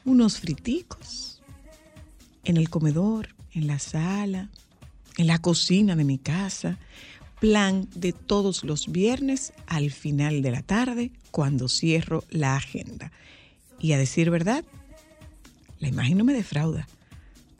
unos 0.04 0.40
friticos 0.40 1.42
en 2.44 2.56
el 2.56 2.70
comedor, 2.70 3.34
en 3.52 3.66
la 3.66 3.78
sala, 3.78 4.48
en 5.16 5.26
la 5.26 5.38
cocina 5.38 5.96
de 5.96 6.04
mi 6.04 6.18
casa, 6.18 6.78
plan 7.40 7.88
de 7.94 8.12
todos 8.12 8.64
los 8.64 8.90
viernes 8.90 9.52
al 9.66 9.90
final 9.90 10.42
de 10.42 10.50
la 10.50 10.62
tarde 10.62 11.10
cuando 11.30 11.68
cierro 11.68 12.24
la 12.30 12.56
agenda. 12.56 13.12
Y 13.78 13.92
a 13.92 13.98
decir 13.98 14.30
verdad, 14.30 14.64
la 15.80 15.88
imagen 15.88 16.18
no 16.18 16.24
me 16.24 16.32
defrauda, 16.32 16.86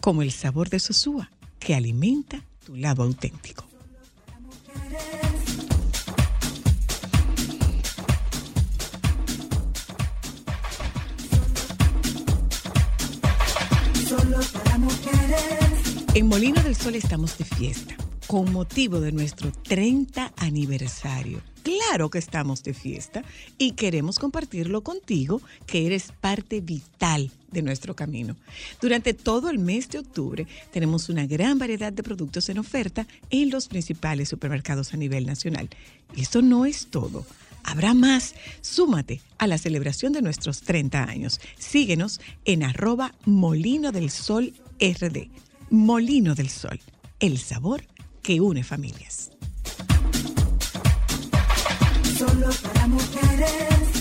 como 0.01 0.23
el 0.23 0.33
sabor 0.33 0.71
de 0.71 0.79
Sosúa, 0.79 1.31
que 1.59 1.75
alimenta 1.75 2.43
tu 2.65 2.77
lado 2.77 3.03
auténtico. 3.03 3.67
En 16.15 16.29
Molino 16.29 16.63
del 16.63 16.75
Sol 16.75 16.95
estamos 16.95 17.37
de 17.39 17.45
fiesta, 17.45 17.95
con 18.27 18.53
motivo 18.53 19.01
de 19.01 19.13
nuestro 19.13 19.53
30 19.53 20.33
aniversario. 20.37 21.41
Claro 21.63 22.11
que 22.11 22.19
estamos 22.19 22.63
de 22.63 22.73
fiesta 22.75 23.23
y 23.59 23.73
queremos 23.73 24.19
compartirlo 24.19 24.83
contigo, 24.83 25.43
que 25.67 25.87
eres 25.87 26.13
parte 26.21 26.61
vital 26.61 27.31
de 27.51 27.63
nuestro 27.63 27.97
camino. 27.97 28.37
Durante 28.81 29.15
todo 29.15 29.51
el 29.51 29.59
mes 29.59 29.89
de 29.89 29.99
octubre 29.99 30.47
tenemos 30.73 31.09
una 31.09 31.27
gran 31.27 31.59
variedad 31.59 31.93
de 31.93 32.03
productos 32.03 32.49
en 32.49 32.59
oferta 32.59 33.07
en 33.31 33.51
los 33.51 33.69
principales 33.69 34.29
supermercados 34.29 34.95
a 34.95 34.97
nivel 34.97 35.27
nacional. 35.27 35.69
Y 36.15 36.23
eso 36.23 36.41
no 36.41 36.67
es 36.67 36.87
todo. 36.87 37.27
Habrá 37.67 37.95
más. 37.95 38.35
Súmate 38.61 39.21
a 39.39 39.47
la 39.47 39.59
celebración 39.59 40.13
de 40.13 40.23
nuestros 40.23 40.63
30 40.63 41.03
años. 41.03 41.41
Síguenos 41.59 42.21
en 42.45 42.63
arroba 42.63 43.13
Molino 43.25 43.93
del 43.93 44.11
Sol 44.11 44.55
RD. 44.81 45.29
Molino 45.71 46.35
del 46.37 46.49
Sol, 46.49 46.81
el 47.19 47.39
sabor 47.39 47.83
que 48.23 48.41
une 48.41 48.63
familias. 48.63 49.33
Solo 52.17 52.49
para 52.63 52.87
mujeres. 52.87 53.96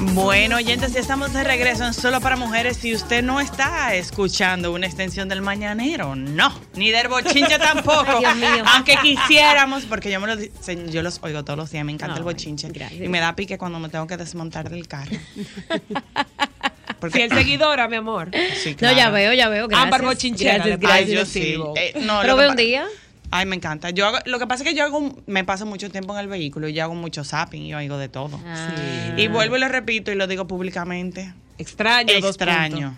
Bueno, 0.00 0.56
oyentes, 0.56 0.92
ya 0.92 1.00
estamos 1.00 1.32
de 1.32 1.42
regreso 1.42 1.84
en 1.84 1.92
Solo 1.92 2.20
para 2.20 2.36
Mujeres. 2.36 2.76
Si 2.76 2.94
usted 2.94 3.22
no 3.22 3.40
está 3.40 3.94
escuchando 3.96 4.72
una 4.72 4.86
extensión 4.86 5.28
del 5.28 5.42
Mañanero, 5.42 6.14
no, 6.14 6.52
ni 6.74 6.90
del 6.92 7.08
bochinche 7.08 7.58
tampoco. 7.58 8.06
Ay, 8.08 8.20
Dios 8.20 8.36
mío. 8.36 8.64
Aunque 8.74 8.96
quisiéramos, 9.02 9.84
porque 9.86 10.10
yo, 10.10 10.20
me 10.20 10.28
lo, 10.28 10.36
di- 10.36 10.52
se- 10.60 10.88
yo 10.90 11.02
los 11.02 11.18
oigo 11.22 11.44
todos 11.44 11.56
los 11.58 11.70
días, 11.72 11.84
me 11.84 11.90
encanta 11.92 12.14
el 12.14 12.20
Ay, 12.20 12.24
bochinche. 12.24 12.68
gracias. 12.68 13.02
Y 13.02 13.08
me 13.08 13.18
da 13.18 13.34
pique 13.34 13.58
cuando 13.58 13.80
me 13.80 13.88
tengo 13.88 14.06
que 14.06 14.16
desmontar 14.16 14.70
del 14.70 14.86
carro. 14.86 15.16
Fiel 17.12 17.30
seguidora, 17.32 17.86
mi 17.88 17.96
amor. 17.96 18.30
Sí, 18.62 18.76
No, 18.80 18.92
ya 18.92 19.10
veo, 19.10 19.32
ya 19.32 19.48
veo. 19.48 19.66
Gracias. 19.68 19.84
Ámbar 19.84 20.02
bochinchera, 20.02 20.54
Gracias, 20.64 20.74
Ay, 20.74 20.80
gracias. 20.80 21.08
yo 21.10 21.14
lo 21.20 21.26
sí. 21.26 21.42
sirvo. 21.42 21.74
Eh, 21.76 21.94
no, 22.02 22.20
Pero 22.22 22.36
ve 22.36 22.48
un 22.48 22.56
día. 22.56 22.86
Ay, 23.30 23.46
me 23.46 23.56
encanta. 23.56 23.90
Yo 23.90 24.06
hago- 24.06 24.18
lo 24.24 24.38
que 24.38 24.46
pasa 24.46 24.62
es 24.64 24.70
que 24.70 24.74
yo 24.76 24.84
hago, 24.84 25.14
me 25.26 25.44
paso 25.44 25.66
mucho 25.66 25.90
tiempo 25.90 26.14
en 26.14 26.20
el 26.20 26.28
vehículo 26.28 26.68
y 26.68 26.72
yo 26.72 26.82
hago 26.84 26.94
mucho 26.94 27.24
zapping 27.24 27.62
y 27.62 27.68
yo 27.68 27.78
oigo 27.78 27.98
de 27.98 28.08
todo. 28.08 28.40
Ah. 28.46 29.14
Y 29.16 29.28
vuelvo 29.28 29.56
y 29.56 29.60
lo 29.60 29.68
repito 29.68 30.10
y 30.10 30.14
lo 30.14 30.26
digo 30.26 30.46
públicamente. 30.46 31.34
Extraño, 31.58 32.12
dos 32.20 32.36
Extraño. 32.36 32.76
puntos. 32.90 32.92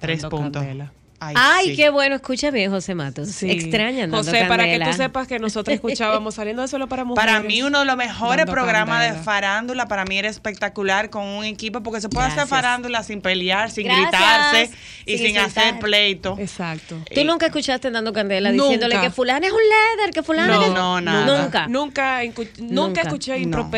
Tres 0.00 0.24
puntos. 0.26 0.62
candela. 0.62 0.92
Ay, 1.20 1.70
sí. 1.70 1.76
qué 1.76 1.90
bueno. 1.90 2.14
Escucha 2.16 2.50
bien, 2.50 2.70
José 2.70 2.94
Matos. 2.94 3.28
Sí. 3.28 3.50
Extrañan 3.50 4.10
dando 4.10 4.18
José, 4.18 4.44
para 4.46 4.64
que 4.64 4.78
tú 4.80 4.92
sepas 4.92 5.26
que 5.26 5.38
nosotros 5.38 5.74
escuchábamos 5.74 6.34
saliendo 6.34 6.62
de 6.62 6.68
solo 6.68 6.88
para 6.88 7.04
mujeres. 7.04 7.32
Para 7.32 7.46
mí 7.46 7.62
uno 7.62 7.80
de 7.80 7.84
los 7.86 7.96
mejores 7.96 8.46
programas 8.46 9.02
de 9.02 9.18
farándula, 9.22 9.88
para 9.88 10.04
mí 10.04 10.18
era 10.18 10.28
espectacular 10.28 11.10
con 11.10 11.24
un 11.24 11.44
equipo, 11.44 11.82
porque 11.82 12.00
se 12.00 12.08
puede 12.08 12.26
hacer 12.26 12.46
farándula 12.46 13.02
sin 13.02 13.20
pelear, 13.20 13.70
sin 13.70 13.86
Gracias. 13.86 14.10
gritarse 14.10 14.70
y 15.06 15.18
Sin 15.18 15.26
sin, 15.28 15.38
hacer 15.38 15.78
pleito. 15.78 16.36
Exacto. 16.38 16.96
Tú 17.14 17.24
nunca 17.24 17.46
escuchaste 17.46 17.90
dando 17.90 18.12
candela 18.12 18.50
Nunca. 18.50 18.64
diciéndole 18.64 19.00
que 19.00 19.10
fulano 19.10 19.46
es 19.46 19.52
un 19.52 19.58
líder, 19.58 20.10
que 20.12 20.22
fulano 20.22 20.62
es... 20.62 20.68
No, 20.72 21.00
nada. 21.00 21.42
Nunca. 21.42 21.66
Nunca, 21.68 22.20
nunca, 22.24 22.50
Nunca. 22.58 23.00
escuché 23.02 23.38
No. 23.46 23.70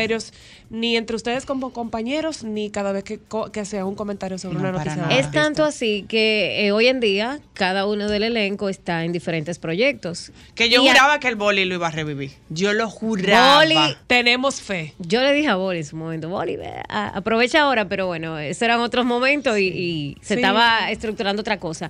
Ni 0.69 0.95
entre 0.97 1.15
ustedes 1.15 1.45
como 1.45 1.71
compañeros, 1.73 2.43
ni 2.43 2.69
cada 2.69 2.91
vez 2.91 3.03
que, 3.03 3.17
co- 3.17 3.51
que 3.51 3.59
hacía 3.61 3.85
un 3.85 3.95
comentario 3.95 4.37
sobre 4.37 4.55
No, 4.55 4.61
una 4.61 4.71
noticia. 4.73 5.03
de 5.07 5.19
Es 5.19 5.31
tanto 5.31 5.63
así 5.63 6.05
que 6.07 6.65
eh, 6.67 6.71
hoy 6.71 6.87
en 6.87 6.99
día 6.99 7.39
cada 7.53 7.85
uno 7.87 8.07
del 8.07 8.23
elenco 8.23 8.69
está 8.69 9.03
en 9.03 9.11
diferentes 9.11 9.57
proyectos. 9.57 10.31
Que 10.55 10.69
yo 10.69 10.83
Y 10.83 10.87
a- 10.87 10.91
juraba 10.91 11.19
que 11.19 11.27
el 11.27 11.35
boli 11.35 11.65
lo 11.65 11.75
iba 11.75 11.87
a 11.87 11.91
revivir. 11.91 12.31
Yo 12.49 12.73
lo 12.73 12.89
juraba. 12.89 13.57
Boli- 13.63 13.97
Tenemos 14.07 14.61
fe. 14.61 14.93
Yo 14.99 15.21
le 15.21 15.33
dije 15.33 15.47
a 15.47 15.55
Boli 15.55 15.79
en 15.79 15.85
su 15.85 15.95
momento, 15.95 16.29
Boli, 16.29 16.57
a- 16.87 17.07
aprovecha 17.09 17.61
ahora, 17.61 17.89
pero 17.89 18.05
bueno, 18.07 18.37
esos 18.37 18.61
eran 18.61 18.79
otros 18.79 19.05
momentos 19.05 19.57
y, 19.57 19.67
y 19.67 20.17
se 20.21 20.35
Sí. 20.35 20.41
estaba 20.41 20.91
estructurando 20.91 21.39
otra 21.41 21.57
cosa. 21.59 21.89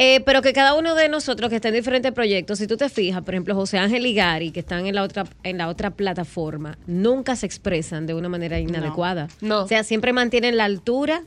Eh, 0.00 0.20
pero 0.24 0.42
que 0.42 0.52
cada 0.52 0.74
uno 0.74 0.94
de 0.94 1.08
nosotros 1.08 1.50
que 1.50 1.56
está 1.56 1.68
en 1.68 1.74
diferentes 1.74 2.12
proyectos, 2.12 2.58
si 2.58 2.66
tú 2.68 2.76
te 2.76 2.88
fijas, 2.88 3.22
por 3.22 3.34
ejemplo, 3.34 3.54
José 3.56 3.78
Ángel 3.78 4.06
y 4.06 4.14
Gary, 4.14 4.52
que 4.52 4.60
están 4.60 4.86
en 4.86 4.94
la 4.94 5.02
otra, 5.02 5.24
en 5.42 5.58
la 5.58 5.66
otra 5.68 5.90
plataforma, 5.90 6.78
nunca 6.86 7.34
se 7.34 7.46
expresan 7.46 8.06
de 8.06 8.14
una 8.14 8.28
manera 8.28 8.60
inadecuada. 8.60 9.26
No. 9.40 9.64
O 9.64 9.68
sea, 9.68 9.82
siempre 9.82 10.12
mantienen 10.12 10.56
la 10.56 10.64
altura 10.66 11.24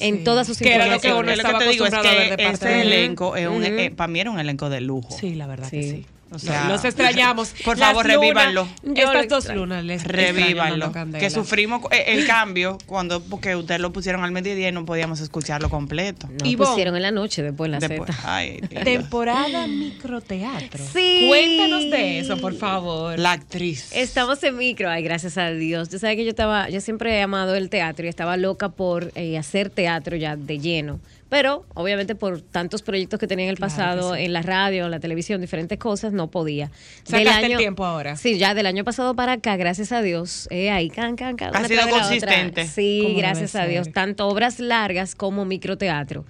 en 0.00 0.18
Sí. 0.18 0.24
todas 0.24 0.46
sus 0.46 0.58
Que 0.58 0.74
era 0.74 0.86
lo 0.86 0.98
que 1.00 1.12
uno 1.12 1.30
Es 1.30 1.36
lo 1.36 1.42
que 1.44 1.48
estaba 1.48 1.58
te 1.58 1.68
digo 1.70 1.84
es 1.86 1.94
que 1.94 2.46
ese 2.50 2.80
elenco 2.80 3.36
es 3.36 3.46
un, 3.46 3.62
eh, 3.62 3.90
para 3.94 4.08
mí 4.08 4.20
era 4.20 4.30
un 4.30 4.40
elenco 4.40 4.70
de 4.70 4.80
lujo. 4.80 5.10
Sí, 5.16 5.34
la 5.34 5.46
verdad 5.46 5.68
que 5.70 5.82
Sí. 5.82 6.06
O 6.34 6.38
sea, 6.38 6.68
Los 6.68 6.84
extrañamos. 6.84 7.50
Por 7.64 7.78
Las 7.78 7.88
favor, 7.90 8.04
lunas- 8.06 8.20
revívanlo. 8.20 8.68
Estas 8.94 9.28
dos 9.28 9.54
lunas 9.54 9.84
les 9.84 10.04
Revívanlo. 10.04 10.92
Que 11.18 11.30
sufrimos 11.30 11.82
eh, 11.90 12.04
el 12.08 12.26
cambio 12.26 12.78
cuando 12.86 13.22
porque 13.22 13.56
ustedes 13.56 13.80
lo 13.80 13.92
pusieron 13.92 14.24
al 14.24 14.32
mediodía 14.32 14.68
y 14.68 14.72
no 14.72 14.84
podíamos 14.84 15.20
escucharlo 15.20 15.70
completo. 15.70 16.28
No, 16.28 16.46
Ivonne. 16.48 16.70
pusieron 16.70 16.96
en 16.96 17.02
la 17.02 17.10
noche 17.10 17.42
después 17.42 17.66
en 17.68 17.72
la 17.72 17.78
Después- 17.78 18.14
Z. 18.14 18.22
ay. 18.36 18.60
Temporada 18.84 19.66
microteatro. 19.66 20.84
Sí. 20.92 21.26
Cuéntanos 21.28 21.90
de 21.90 22.18
eso, 22.20 22.36
por 22.38 22.54
favor. 22.54 23.18
La 23.18 23.32
actriz. 23.32 23.90
Estamos 23.94 24.42
en 24.42 24.56
micro, 24.56 24.88
ay, 24.90 25.02
gracias 25.02 25.38
a 25.38 25.50
Dios. 25.50 25.88
Tú 25.88 25.98
sabes 25.98 26.16
que 26.16 26.24
yo 26.24 26.30
estaba, 26.30 26.68
yo 26.68 26.80
siempre 26.80 27.16
he 27.16 27.22
amado 27.22 27.54
el 27.54 27.70
teatro 27.70 28.06
y 28.06 28.08
estaba 28.08 28.36
loca 28.36 28.68
por 28.70 29.12
eh, 29.14 29.38
hacer 29.38 29.70
teatro 29.70 30.16
ya 30.16 30.36
de 30.36 30.58
lleno. 30.58 31.00
Pero 31.34 31.66
obviamente 31.74 32.14
por 32.14 32.42
tantos 32.42 32.82
proyectos 32.82 33.18
que 33.18 33.26
tenía 33.26 33.46
en 33.46 33.50
el 33.50 33.56
pasado, 33.56 34.14
en 34.14 34.32
la 34.32 34.40
radio, 34.40 34.84
en 34.84 34.92
la 34.92 35.00
televisión, 35.00 35.40
diferentes 35.40 35.76
cosas, 35.80 36.12
no 36.12 36.30
podía. 36.30 36.70
Sacaste 37.02 37.46
el 37.46 37.56
tiempo 37.56 37.84
ahora. 37.84 38.14
Sí, 38.14 38.38
ya 38.38 38.54
del 38.54 38.66
año 38.66 38.84
pasado 38.84 39.16
para 39.16 39.32
acá, 39.32 39.56
gracias 39.56 39.90
a 39.90 40.00
Dios, 40.00 40.46
eh, 40.52 40.70
ahí, 40.70 40.90
can, 40.90 41.16
can, 41.16 41.34
can, 41.34 41.50
Ha 41.56 41.66
sido 41.66 41.88
consistente. 41.90 42.68
Sí, 42.68 43.14
gracias 43.16 43.56
a 43.56 43.66
Dios, 43.66 43.90
tanto 43.90 44.28
obras 44.28 44.60
largas 44.60 45.16
como 45.16 45.44
microteatro. 45.44 46.24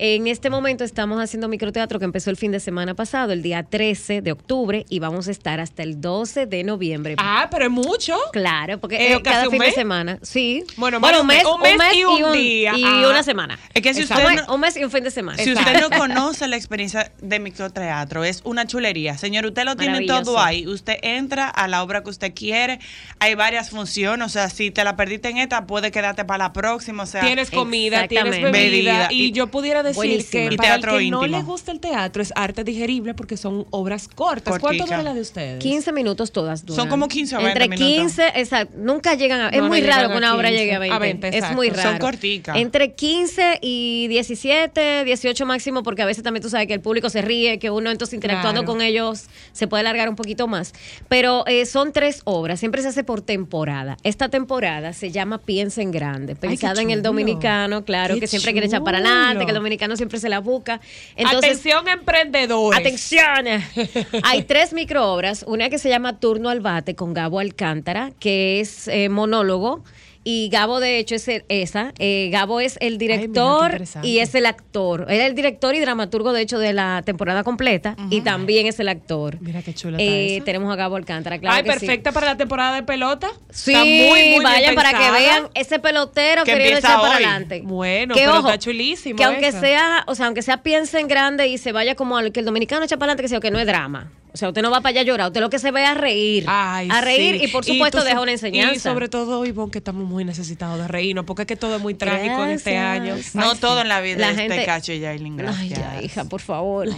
En 0.00 0.28
este 0.28 0.48
momento 0.48 0.84
estamos 0.84 1.20
haciendo 1.20 1.48
microteatro 1.48 1.98
que 1.98 2.04
empezó 2.04 2.30
el 2.30 2.36
fin 2.36 2.52
de 2.52 2.60
semana 2.60 2.94
pasado, 2.94 3.32
el 3.32 3.42
día 3.42 3.64
13 3.64 4.22
de 4.22 4.30
octubre, 4.30 4.86
y 4.88 5.00
vamos 5.00 5.26
a 5.26 5.32
estar 5.32 5.58
hasta 5.58 5.82
el 5.82 6.00
12 6.00 6.46
de 6.46 6.62
noviembre. 6.62 7.16
Ah, 7.18 7.48
pero 7.50 7.64
es 7.64 7.70
mucho. 7.72 8.16
Claro, 8.32 8.78
porque 8.78 8.94
Eh, 8.96 9.14
eh, 9.14 9.22
cada 9.22 9.46
un 9.46 9.50
fin 9.50 9.58
mes. 9.58 9.70
de 9.70 9.74
semana. 9.74 10.18
Sí. 10.22 10.62
Bueno, 10.76 11.00
más 11.00 11.12
un 11.14 11.22
un 11.22 11.26
mes, 11.26 11.44
un 11.44 11.60
mes 11.60 11.96
y 11.96 12.04
un 12.04 12.32
día. 12.32 12.74
Y 12.76 12.84
Ah. 12.84 13.08
una 13.10 13.24
semana. 13.24 13.58
Es 13.74 13.82
que 13.82 13.92
si 13.92 14.02
Exacto. 14.02 14.22
usted 14.22 14.28
un, 14.30 14.36
mes, 14.36 14.46
no- 14.46 14.54
un 14.54 14.60
mes 14.60 14.76
y 14.76 14.84
un 14.84 14.90
fin 14.92 15.02
de 15.02 15.10
semana. 15.10 15.36
Si 15.42 15.52
usted 15.52 15.80
no 15.80 15.90
conoce 15.90 16.46
la 16.46 16.54
experiencia 16.56 17.10
de 17.20 17.40
microteatro, 17.40 18.22
es 18.22 18.40
una 18.44 18.68
chulería. 18.68 19.18
Señor, 19.18 19.46
usted 19.46 19.64
lo 19.64 19.74
tiene 19.74 20.06
todo 20.06 20.38
ahí. 20.38 20.64
Usted 20.68 20.94
entra 21.02 21.48
a 21.48 21.66
la 21.66 21.82
obra 21.82 22.04
que 22.04 22.10
usted 22.10 22.32
quiere. 22.34 22.78
Hay 23.18 23.34
varias 23.34 23.70
funciones. 23.70 24.24
O 24.26 24.30
sea, 24.30 24.48
si 24.48 24.70
te 24.70 24.84
la 24.84 24.94
perdiste 24.94 25.28
en 25.28 25.38
esta, 25.38 25.66
puede 25.66 25.90
quedarte 25.90 26.24
para 26.24 26.38
la 26.44 26.52
próxima. 26.52 27.02
O 27.02 27.06
sea, 27.06 27.22
Tienes 27.22 27.50
comida, 27.50 28.06
tienes 28.06 28.40
bebida. 28.40 28.50
Bebida. 28.52 29.08
Y, 29.10 29.24
Y- 29.28 29.32
yo 29.32 29.48
pudiera 29.48 29.82
decir 29.88 29.96
Buenísima. 29.96 30.48
que 30.48 30.54
Y 30.54 30.56
para 30.56 30.74
el 30.76 30.82
que 30.82 31.10
no 31.10 31.26
le 31.26 31.42
gusta 31.42 31.72
el 31.72 31.80
teatro 31.80 32.22
es 32.22 32.32
arte 32.36 32.64
digerible 32.64 33.14
porque 33.14 33.36
son 33.36 33.66
obras 33.70 34.08
cortas. 34.08 34.58
¿Cuánto 34.58 34.66
Cortica. 34.84 34.84
dura 34.86 35.02
la 35.02 35.14
de 35.14 35.20
ustedes? 35.20 35.58
15 35.62 35.92
minutos 35.92 36.32
todas 36.32 36.64
duran. 36.64 36.76
Son 36.82 36.88
como 36.88 37.08
15 37.08 37.36
o 37.36 37.38
20 37.42 37.52
Entre 37.64 37.68
minutos. 37.78 38.12
15, 38.16 38.40
exacto. 38.40 38.74
Nunca 38.78 39.14
llegan 39.14 39.40
a... 39.40 39.48
Es 39.48 39.60
No, 39.60 39.68
muy 39.68 39.80
raro 39.80 40.10
que 40.10 40.16
una 40.16 40.34
obra 40.34 40.48
15, 40.48 40.60
llegue 40.62 40.74
a 40.74 40.78
20. 40.78 40.94
a 40.94 40.98
20, 40.98 41.28
es 41.28 41.34
exacto. 41.34 41.56
muy 41.56 41.68
Son 41.68 41.76
raro. 41.76 41.98
corticas. 41.98 42.56
Entre 42.56 42.92
15 42.94 43.58
y 43.62 44.06
17, 44.08 45.04
18 45.04 45.46
máximo, 45.46 45.82
porque 45.82 46.02
a 46.02 46.06
veces 46.06 46.22
también 46.22 46.42
tú 46.42 46.50
sabes 46.50 46.66
que 46.66 46.74
el 46.74 46.80
público 46.80 47.10
se 47.10 47.22
ríe, 47.22 47.58
que 47.58 47.70
uno 47.70 47.90
entonces 47.90 48.14
interactuando 48.14 48.60
Claro. 48.62 48.72
con 48.72 48.82
ellos 48.82 49.26
se 49.52 49.66
puede 49.66 49.80
alargar 49.80 50.08
un 50.08 50.16
poquito 50.16 50.46
más. 50.48 50.72
Pero 51.08 51.44
eh, 51.46 51.66
son 51.66 51.92
tres 51.92 52.20
obras, 52.24 52.60
siempre 52.60 52.82
se 52.82 52.88
hace 52.88 53.04
por 53.04 53.20
temporada. 53.22 53.96
Esta 54.02 54.28
temporada 54.28 54.92
se 54.92 55.10
llama 55.10 55.38
Piensa 55.38 55.82
en 55.82 55.90
Grande, 55.90 56.34
pensada 56.36 56.82
en 56.82 56.90
el 56.90 57.02
dominicano, 57.02 57.84
claro, 57.84 58.14
Qué 58.14 58.20
que 58.20 58.26
siempre 58.26 58.52
quiere 58.52 58.66
echar 58.66 58.82
para 58.84 58.98
adelante, 58.98 59.44
que 59.44 59.50
el 59.50 59.56
dominicano 59.56 59.77
siempre 59.96 60.18
se 60.18 60.28
la 60.28 60.40
busca. 60.40 60.80
Entonces, 61.16 61.50
Atención, 61.50 61.88
emprendedores. 61.88 62.80
Atención. 62.80 63.46
Hay 64.24 64.42
tres 64.44 64.72
microobras. 64.72 65.44
Una 65.46 65.70
que 65.70 65.78
se 65.78 65.88
llama 65.88 66.18
Turno 66.18 66.48
al 66.48 66.60
Bate 66.60 66.94
con 66.94 67.14
Gabo 67.14 67.38
Alcántara, 67.40 68.12
que 68.18 68.60
es 68.60 68.88
eh, 68.88 69.08
monólogo. 69.08 69.84
Y 70.30 70.50
Gabo, 70.50 70.78
de 70.78 70.98
hecho, 70.98 71.14
es 71.14 71.26
el- 71.28 71.44
esa. 71.48 71.94
Eh, 71.98 72.28
Gabo 72.30 72.60
es 72.60 72.76
el 72.82 72.98
director 72.98 73.80
y 74.02 74.18
es 74.18 74.34
el 74.34 74.44
actor. 74.44 75.06
Él 75.08 75.20
es 75.22 75.26
el 75.26 75.34
director 75.34 75.74
y 75.74 75.80
dramaturgo, 75.80 76.34
de 76.34 76.42
hecho, 76.42 76.58
de 76.58 76.74
la 76.74 77.00
temporada 77.02 77.44
completa. 77.44 77.96
Y 78.10 78.20
también 78.20 78.66
es 78.66 78.78
el 78.78 78.88
actor. 78.88 79.38
Mira 79.40 79.62
qué 79.62 79.72
chula 79.72 79.96
Eh, 79.98 80.36
esa. 80.36 80.44
tenemos 80.44 80.70
a 80.70 80.76
Gabo 80.76 80.96
Alcántara, 80.96 81.38
claro 81.38 81.56
Ay, 81.56 81.62
que 81.62 81.72
sí. 81.72 81.78
perfecta 81.86 82.12
para 82.12 82.26
la 82.26 82.36
temporada 82.36 82.74
de 82.74 82.82
pelota. 82.82 83.28
Sí, 83.48 83.72
Está 83.72 83.84
muy, 83.84 83.98
muy 84.06 84.20
bien 84.28 84.42
vayan 84.42 84.74
para 84.74 84.90
que 84.98 85.10
vean 85.12 85.48
ese 85.54 85.78
pelotero 85.78 86.44
Que 86.44 86.52
queriendo 86.52 86.76
empieza 86.76 86.88
echar 86.88 87.00
para 87.00 87.16
hoy. 87.16 87.24
adelante. 87.24 87.62
Bueno, 87.64 88.14
que, 88.14 88.20
pero 88.20 88.32
ojo, 88.40 88.48
está 88.48 88.58
chulísimo 88.58 89.16
Que 89.16 89.24
aunque 89.24 89.50
sea, 89.52 90.04
o 90.08 90.14
sea, 90.14 90.26
aunque 90.26 90.42
sea 90.42 90.62
piense 90.62 91.00
en 91.00 91.08
grande 91.08 91.46
y 91.46 91.56
se 91.56 91.72
vaya 91.72 91.94
como 91.94 92.18
al 92.18 92.32
que 92.32 92.40
el 92.40 92.44
dominicano 92.46 92.84
echa 92.84 92.98
para 92.98 93.12
adelante, 93.12 93.22
que 93.22 93.28
sea 93.30 93.40
que 93.40 93.50
no 93.50 93.58
es 93.58 93.66
drama. 93.66 94.12
O 94.32 94.36
sea, 94.36 94.48
usted 94.48 94.62
no 94.62 94.70
va 94.70 94.80
para 94.80 94.90
allá 94.90 95.00
a 95.00 95.04
llorar, 95.04 95.26
usted 95.28 95.40
lo 95.40 95.50
que 95.50 95.58
se 95.58 95.70
ve 95.70 95.82
es 95.82 95.88
a 95.88 95.94
reír. 95.94 96.44
Ay, 96.46 96.88
a 96.90 97.00
reír 97.00 97.38
sí. 97.38 97.44
y 97.46 97.48
por 97.48 97.64
supuesto 97.64 97.98
tú 97.98 98.04
deja 98.04 98.20
una 98.20 98.32
enseñanza. 98.32 98.74
Y 98.74 98.78
sobre 98.78 99.08
todo, 99.08 99.44
Ivonne, 99.46 99.70
que 99.72 99.78
estamos 99.78 100.04
muy 100.06 100.24
necesitados 100.24 100.78
de 100.78 100.86
reírnos, 100.86 101.24
porque 101.24 101.42
es 101.42 101.46
que 101.48 101.56
todo 101.56 101.76
es 101.76 101.82
muy 101.82 101.94
trágico 101.94 102.44
en 102.44 102.50
este 102.50 102.76
año. 102.76 103.16
No 103.34 103.50
Ay, 103.52 103.58
todo 103.58 103.76
sí. 103.76 103.80
en 103.82 103.88
la 103.88 104.00
vida 104.00 104.18
La 104.18 104.30
es 104.30 104.36
gente- 104.36 104.56
Tecacho 104.58 104.92
y 104.92 105.00
Yailin. 105.00 105.40
Ay, 105.40 105.68
Gracias. 105.70 105.78
ya, 105.78 106.02
hija, 106.02 106.24
por 106.26 106.40
favor. 106.40 106.88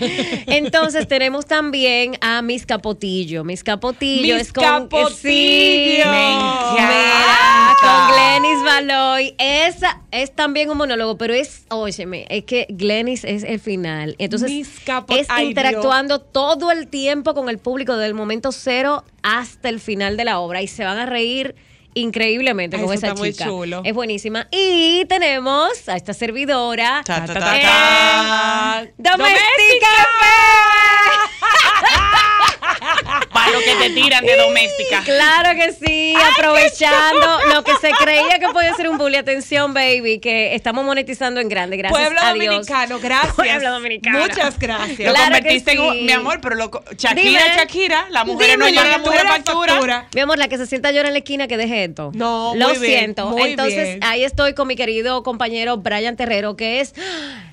Entonces 0.47 1.07
tenemos 1.09 1.47
también 1.47 2.17
a 2.21 2.43
Miss 2.43 2.67
Capotillo. 2.67 3.45
Miss 3.45 3.63
Capotillo 3.65 4.35
Miss 4.37 4.47
es 4.49 4.53
con 4.53 4.65
Capotillo. 4.65 5.09
Sí, 5.17 5.99
Me 5.99 6.05
mira, 6.05 6.33
encanta. 6.33 7.77
con 7.81 8.15
Glenis 8.15 8.65
Baloy. 8.65 9.35
Esa 9.39 10.01
es 10.11 10.35
también 10.35 10.71
un 10.71 10.77
monólogo, 10.79 11.17
pero 11.17 11.35
es, 11.35 11.65
óyeme, 11.69 12.27
es 12.29 12.45
que 12.45 12.67
Glenis 12.71 13.25
es 13.25 13.43
el 13.45 13.61
final. 13.61 14.17
Entonces 14.19 14.51
Miss 14.51 14.81
Capo- 14.85 15.15
es 15.17 15.27
Ay, 15.31 15.49
interactuando 15.49 16.21
todo 16.21 16.71
el 16.71 16.89
tiempo 16.89 17.30
con 17.35 17.49
el 17.49 17.59
público 17.59 17.95
desde 17.97 18.09
el 18.09 18.15
momento 18.15 18.53
cero 18.53 19.05
hasta 19.23 19.69
el 19.69 19.81
final 19.81 20.17
de 20.17 20.25
la 20.25 20.39
obra 20.41 20.63
y 20.63 20.67
se 20.69 20.85
van 20.85 20.99
a 20.99 21.07
reír 21.07 21.55
increíblemente 21.95 22.77
Ay, 22.77 22.85
con 22.85 22.95
esa 22.95 23.09
está 23.09 23.19
muy 23.19 23.33
chica. 23.33 23.47
chulo. 23.47 23.83
Es 23.85 23.95
buenísima. 23.95 24.47
Y 24.53 25.05
tenemos 25.07 25.89
a 25.89 25.97
esta 25.97 26.15
servidora. 26.15 27.03
Ta, 27.05 27.25
Eh. 27.27 28.93
Doméstica 28.97 29.89
Para 33.33 33.51
lo 33.53 33.59
que 33.61 33.75
te 33.77 33.91
tiran 33.91 34.25
de 34.25 34.37
doméstica. 34.37 35.03
Claro 35.05 35.55
que 35.59 35.73
sí, 35.73 36.15
aprovechando 36.33 37.39
lo 37.53 37.63
que 37.65 37.73
se 37.81 37.91
creía 37.93 38.39
que 38.39 38.49
podía 38.49 38.75
ser 38.75 38.89
un 38.89 38.99
bully. 38.99 39.17
Atención, 39.17 39.75
baby, 39.75 40.19
que 40.19 40.55
estamos 40.55 40.85
monetizando 40.85 41.41
en 41.41 41.49
grande. 41.49 41.77
Gracias 41.77 42.01
Pueblo 42.01 42.21
a 42.23 42.33
Dios. 42.35 42.47
Dominicano, 42.47 42.99
gracias. 43.03 43.35
Pueblo 43.35 43.71
Dominicano. 43.71 44.19
Muchas 44.21 44.59
gracias. 44.59 44.99
Lo 44.99 45.15
Claro 45.15 45.35
convertiste 45.35 45.73
que 45.77 45.87
en 45.89 45.93
sí. 45.95 46.01
mi 46.03 46.13
amor, 46.13 46.41
pero 46.41 46.55
lo, 46.57 46.71
Shakira, 46.97 47.23
Dime. 47.23 47.57
Shakira, 47.57 48.07
las 48.11 48.27
mujeres 48.27 48.59
no 48.59 48.67
Dime, 48.67 48.77
lloran, 48.77 48.91
la 48.91 48.97
las 48.99 49.07
mujeres 49.07 49.25
mujer 49.25 49.45
facturan. 49.45 49.69
factura. 49.77 50.09
Mi 50.15 50.21
amor, 50.23 50.39
la 50.39 50.49
que 50.49 50.57
se 50.59 50.67
sienta 50.67 50.89
a 50.89 50.93
llorar 50.93 51.07
en 51.09 51.13
la 51.15 51.19
esquina, 51.19 51.49
que 51.49 51.57
deje 51.57 51.85
esto. 51.85 52.11
No, 52.15 52.55
Lo 52.57 52.69
muy 52.71 52.79
bien, 52.79 52.99
siento. 52.99 53.27
muy 53.27 53.43
Entonces, 53.51 53.85
bien. 53.85 54.05
ahí 54.05 54.25
estoy 54.25 54.55
con 54.55 54.67
mi 54.69 54.77
querido 54.77 55.23
compañero 55.23 55.77
Brian 55.77 56.17
Terrero, 56.17 56.57
que 56.57 56.81
es 56.81 56.95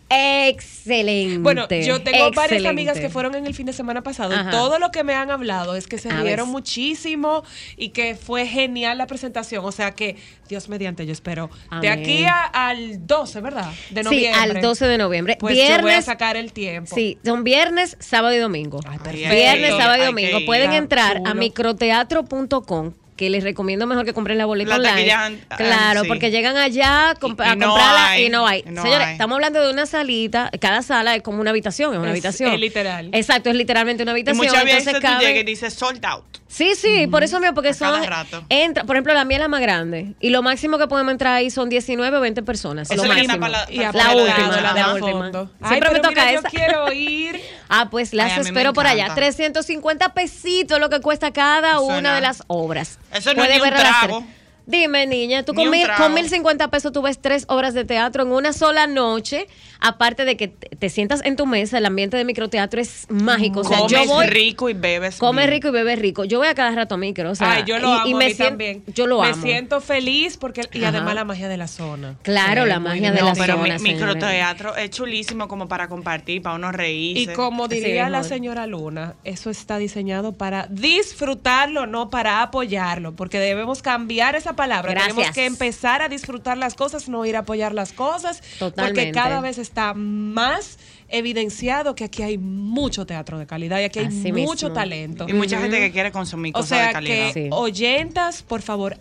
excelente. 0.10 1.40
Bueno, 1.40 1.68
yo 1.70 2.02
tengo 2.02 2.32
varias 2.32 2.66
amigas 2.66 3.00
que 3.00 3.10
fueron 3.10 3.36
en 3.36 3.46
el 3.46 3.54
fin 3.54 3.66
de 3.66 3.74
semana 3.74 4.04
pasado 4.04 4.34
Ajá. 4.34 4.52
todo 4.52 4.80
lo 4.80 4.92
que 4.92 5.04
me 5.04 5.14
han 5.14 5.32
hablado 5.32 5.76
es 5.76 5.88
que 5.88 5.98
se 5.98 6.10
A 6.10 6.22
rieron 6.22 6.50
muchísimo 6.50 7.44
y 7.76 7.90
que 7.90 8.16
fue 8.16 8.46
genial 8.48 8.98
la 8.98 9.08
presentación. 9.08 9.66
O 9.66 9.72
sea 9.72 9.92
que, 9.92 10.16
Dios 10.48 10.70
mediante, 10.70 11.06
yo 11.06 11.12
espero. 11.12 11.50
De 11.82 11.90
aquí 11.90 12.24
a- 12.26 12.44
al 12.46 13.06
12, 13.06 13.42
¿verdad? 13.42 13.70
De 13.90 14.02
Sí, 14.04 14.06
noviembre. 14.06 14.42
al 14.42 14.62
12 14.62 14.86
de 14.88 14.98
noviembre. 14.98 15.38
Pues 15.40 15.56
yo 15.56 15.62
voy 15.64 15.72
a 15.72 15.78
viernes, 15.80 16.06
sacar 16.06 16.38
el 16.38 16.54
tiempo. 16.54 16.96
Sí, 16.96 17.18
son 17.26 17.44
viernes, 17.44 17.98
sábado 18.00 18.34
y 18.34 18.38
domingo. 18.38 18.80
Ay, 18.88 19.00
perfecto. 19.00 19.34
Viernes, 19.36 19.72
sábado 19.78 20.04
y 20.04 20.06
domingo. 20.06 20.40
Pueden 20.46 20.74
entrar 20.74 21.22
a 21.26 21.34
microteatro.com 21.34 22.94
que 23.18 23.30
les 23.30 23.44
recomiendo 23.44 23.86
mejor 23.88 24.06
que 24.06 24.14
compren 24.14 24.38
la 24.38 24.46
boleta 24.46 24.78
La 24.78 24.92
online. 24.92 25.12
an- 25.12 25.40
claro, 25.58 26.04
sí. 26.04 26.08
porque 26.08 26.32
llegan 26.32 26.56
allá 26.56 27.16
comp- 27.20 27.44
Y- 27.44 27.48
y 27.48 27.52
a 27.52 27.56
no 27.56 27.68
comprarla 27.68 28.08
hay, 28.12 28.26
y 28.26 28.30
no 28.30 28.48
hay. 28.48 28.64
y 28.66 28.70
no 28.70 28.82
Señores, 28.84 29.08
hay. 29.08 29.12
estamos 29.14 29.36
hablando 29.36 29.62
de 29.62 29.74
una 29.74 29.86
salita, 29.86 30.50
cada 30.62 30.82
sala 30.84 31.16
es 31.16 31.24
como 31.24 31.42
una 31.42 31.50
habitación, 31.50 31.92
es 31.94 31.98
una 32.00 32.08
Es- 32.08 32.12
habitación. 32.12 32.54
es 32.54 32.60
literal. 32.60 33.10
Exacto, 33.12 33.50
es 33.50 33.56
literalmente 33.56 34.04
una 34.04 34.12
Y 34.12 34.14
habitación. 34.14 34.46
muchas 34.46 34.64
veces 34.64 34.88
entonces 34.88 35.02
tú 35.02 35.08
cabe- 35.08 35.26
llegas 35.26 35.42
y 35.42 35.46
dices 35.46 35.74
sold 35.74 36.06
out. 36.06 36.24
Sí, 36.50 36.76
sí, 36.76 37.08
por 37.08 37.24
eso 37.26 37.40
mismo, 37.42 37.54
porque 37.56 37.70
A 37.72 37.74
cada 37.74 37.98
son. 38.00 38.08
rato. 38.08 38.44
Entra, 38.48 38.86
por 38.86 38.96
ejemplo, 38.96 39.14
la 39.14 39.26
mía 39.26 39.36
es 39.38 39.42
la 39.42 39.48
más 39.50 39.60
grande. 39.60 40.14
Y 40.22 40.30
lo 40.30 40.42
máximo 40.42 40.78
que 40.78 40.88
podemos 40.88 41.12
entrar 41.12 41.34
ahí 41.34 41.50
son 41.50 41.68
19 41.68 42.18
o 42.18 42.22
20 42.22 42.42
personas. 42.42 42.90
Eso 42.90 43.04
lo 43.04 43.10
máximo. 43.10 43.38
para 43.40 43.50
la- 43.50 43.68
Y 43.70 43.78
para 43.80 43.92
la 43.92 44.04
apretado, 44.06 44.24
última, 44.24 44.62
la 44.62 44.74
la 44.74 44.94
última. 44.94 45.12
fondo. 45.12 45.52
Siempre 45.68 45.90
Ay, 45.90 45.94
me 45.96 46.00
toca 46.00 46.10
mira, 46.26 46.32
esa. 46.32 46.42
Yo 46.44 46.50
quiero 46.50 46.94
ir. 46.94 47.42
Ah, 47.68 47.90
pues 47.92 48.14
las 48.14 48.32
Ay, 48.32 48.42
espero 48.46 48.72
por 48.72 48.88
allá. 48.88 49.04
encanta. 49.04 49.16
350 49.16 50.14
pesitos 50.14 50.80
lo 50.80 50.90
que 50.90 51.02
cuesta 51.02 51.32
cada 51.34 51.82
una 51.82 52.16
de 52.16 52.22
las 52.22 52.42
obras. 52.48 52.98
Eso 53.14 53.34
no 53.34 53.44
es 53.44 53.48
Puede 53.48 53.60
ni 53.60 53.62
un 53.62 53.70
ver 53.70 53.80
trago. 53.80 54.20
tres. 54.20 54.38
Dime, 54.66 55.08
niña, 55.08 55.44
tú 55.44 55.54
Ni 55.54 55.58
con, 55.60 55.66
un 55.68 55.72
mil, 55.72 55.88
con 55.98 56.14
1050 56.14 56.68
pesos 56.70 56.92
tú 56.92 57.02
ves 57.02 57.20
tres 57.22 57.46
obras 57.48 57.74
de 57.74 57.86
teatro 57.86 58.24
en 58.24 58.32
una 58.34 58.52
sola 58.52 58.86
noche. 58.86 59.48
Aparte 59.80 60.26
de 60.26 60.38
que 60.38 60.48
te, 60.48 60.90
sientas 60.90 61.24
en 61.24 61.36
tu 61.36 61.46
mesa, 61.46 61.78
el 61.78 61.86
ambiente 61.86 62.18
de 62.18 62.26
microteatro 62.26 62.82
es 62.82 63.06
mágico. 63.10 63.60
O 63.62 63.64
sea, 63.64 63.78
Comes 63.78 63.92
yo 63.92 64.06
voy. 64.06 64.28
rico 64.28 64.70
y 64.70 64.74
bebes 64.74 65.18
Come 65.18 65.42
bien. 65.44 65.52
rico 65.52 65.68
y 65.68 65.72
bebe 65.72 65.96
rico. 65.96 66.24
Yo 66.26 66.40
voy 66.40 66.48
a 66.48 66.56
cada 66.56 66.72
rato 66.72 66.96
a 66.96 66.98
micro. 66.98 67.30
O 67.32 67.36
sea, 67.36 67.52
Ay, 67.54 67.64
yo 67.66 67.78
lo 67.80 67.90
y, 67.90 67.92
amo 67.98 68.08
y 68.08 68.14
a 68.14 68.18
me 68.18 68.26
mí 68.26 68.34
siento- 68.34 68.50
también. 68.50 68.84
Yo 68.88 69.08
lo 69.08 69.22
me 69.22 69.28
amo. 69.30 69.42
siento 69.42 69.82
feliz 69.82 70.38
porque 70.38 70.62
y 70.74 70.80
Ajá. 70.80 70.90
además 70.90 71.16
la 71.16 71.24
magia 71.26 71.48
de 71.48 71.58
la 71.58 71.68
zona. 71.68 72.16
Claro, 72.24 72.64
Sí, 72.64 72.70
la 72.70 72.80
magia 72.80 73.12
de 73.12 73.22
la 73.22 73.30
No, 73.30 73.34
pero 73.38 73.58
mi, 73.58 73.64
zona, 73.70 73.80
señores. 73.80 73.82
microteatro 73.82 74.76
es 74.76 74.90
chulísimo 74.90 75.48
como 75.48 75.68
para 75.68 75.88
compartir, 75.88 76.42
para 76.42 76.56
uno 76.56 76.72
reírse. 76.72 77.32
Y 77.32 77.36
como 77.36 77.68
diría 77.68 78.10
la 78.10 78.22
es. 78.22 78.28
señora 78.28 78.66
Luna, 78.68 79.16
eso 79.24 79.50
está 79.50 79.78
diseñado 79.78 80.34
para 80.34 80.68
disfrutarlo, 81.12 81.86
no 81.88 82.10
para 82.10 82.42
apoyarlo, 82.42 83.16
porque 83.16 83.40
debemos 83.40 83.82
cambiar 83.82 84.36
esa 84.36 84.54
palabra. 84.56 84.92
Gracias. 84.92 85.16
Tenemos 85.16 85.36
que 85.36 85.46
empezar 85.46 86.02
a 86.02 86.10
disfrutar 86.10 86.58
las 86.58 86.74
cosas, 86.76 87.08
no 87.10 87.26
ir 87.26 87.36
a 87.36 87.40
apoyar 87.40 87.74
las 87.74 87.94
cosas, 87.94 88.42
porque 88.60 88.76
Totalmente. 88.76 89.12
cada 89.12 89.40
vez 89.42 89.58
está 89.68 89.94
más 89.94 90.78
evidenciado 91.10 91.96
que 91.96 92.04
aquí 92.04 92.24
hay 92.24 92.38
mucho 92.38 93.06
teatro 93.06 93.38
de 93.40 93.46
calidad 93.46 93.80
y 93.80 93.84
aquí 93.84 94.00
hay 94.00 94.06
Así 94.08 94.32
mucho 94.32 94.68
mismo. 94.68 94.74
talento. 94.74 95.26
Y 95.30 95.34
mucha 95.34 95.60
gente 95.60 95.80
que 95.80 95.92
quiere 95.92 96.12
consumir 96.12 96.54
O 96.56 96.60
cosas 96.60 96.88
de 96.88 96.94
calidad. 96.94 97.34
que 97.34 97.44
Sí. 97.46 97.48
oyentas, 97.52 98.44
por 98.44 98.62
favor, 98.62 98.98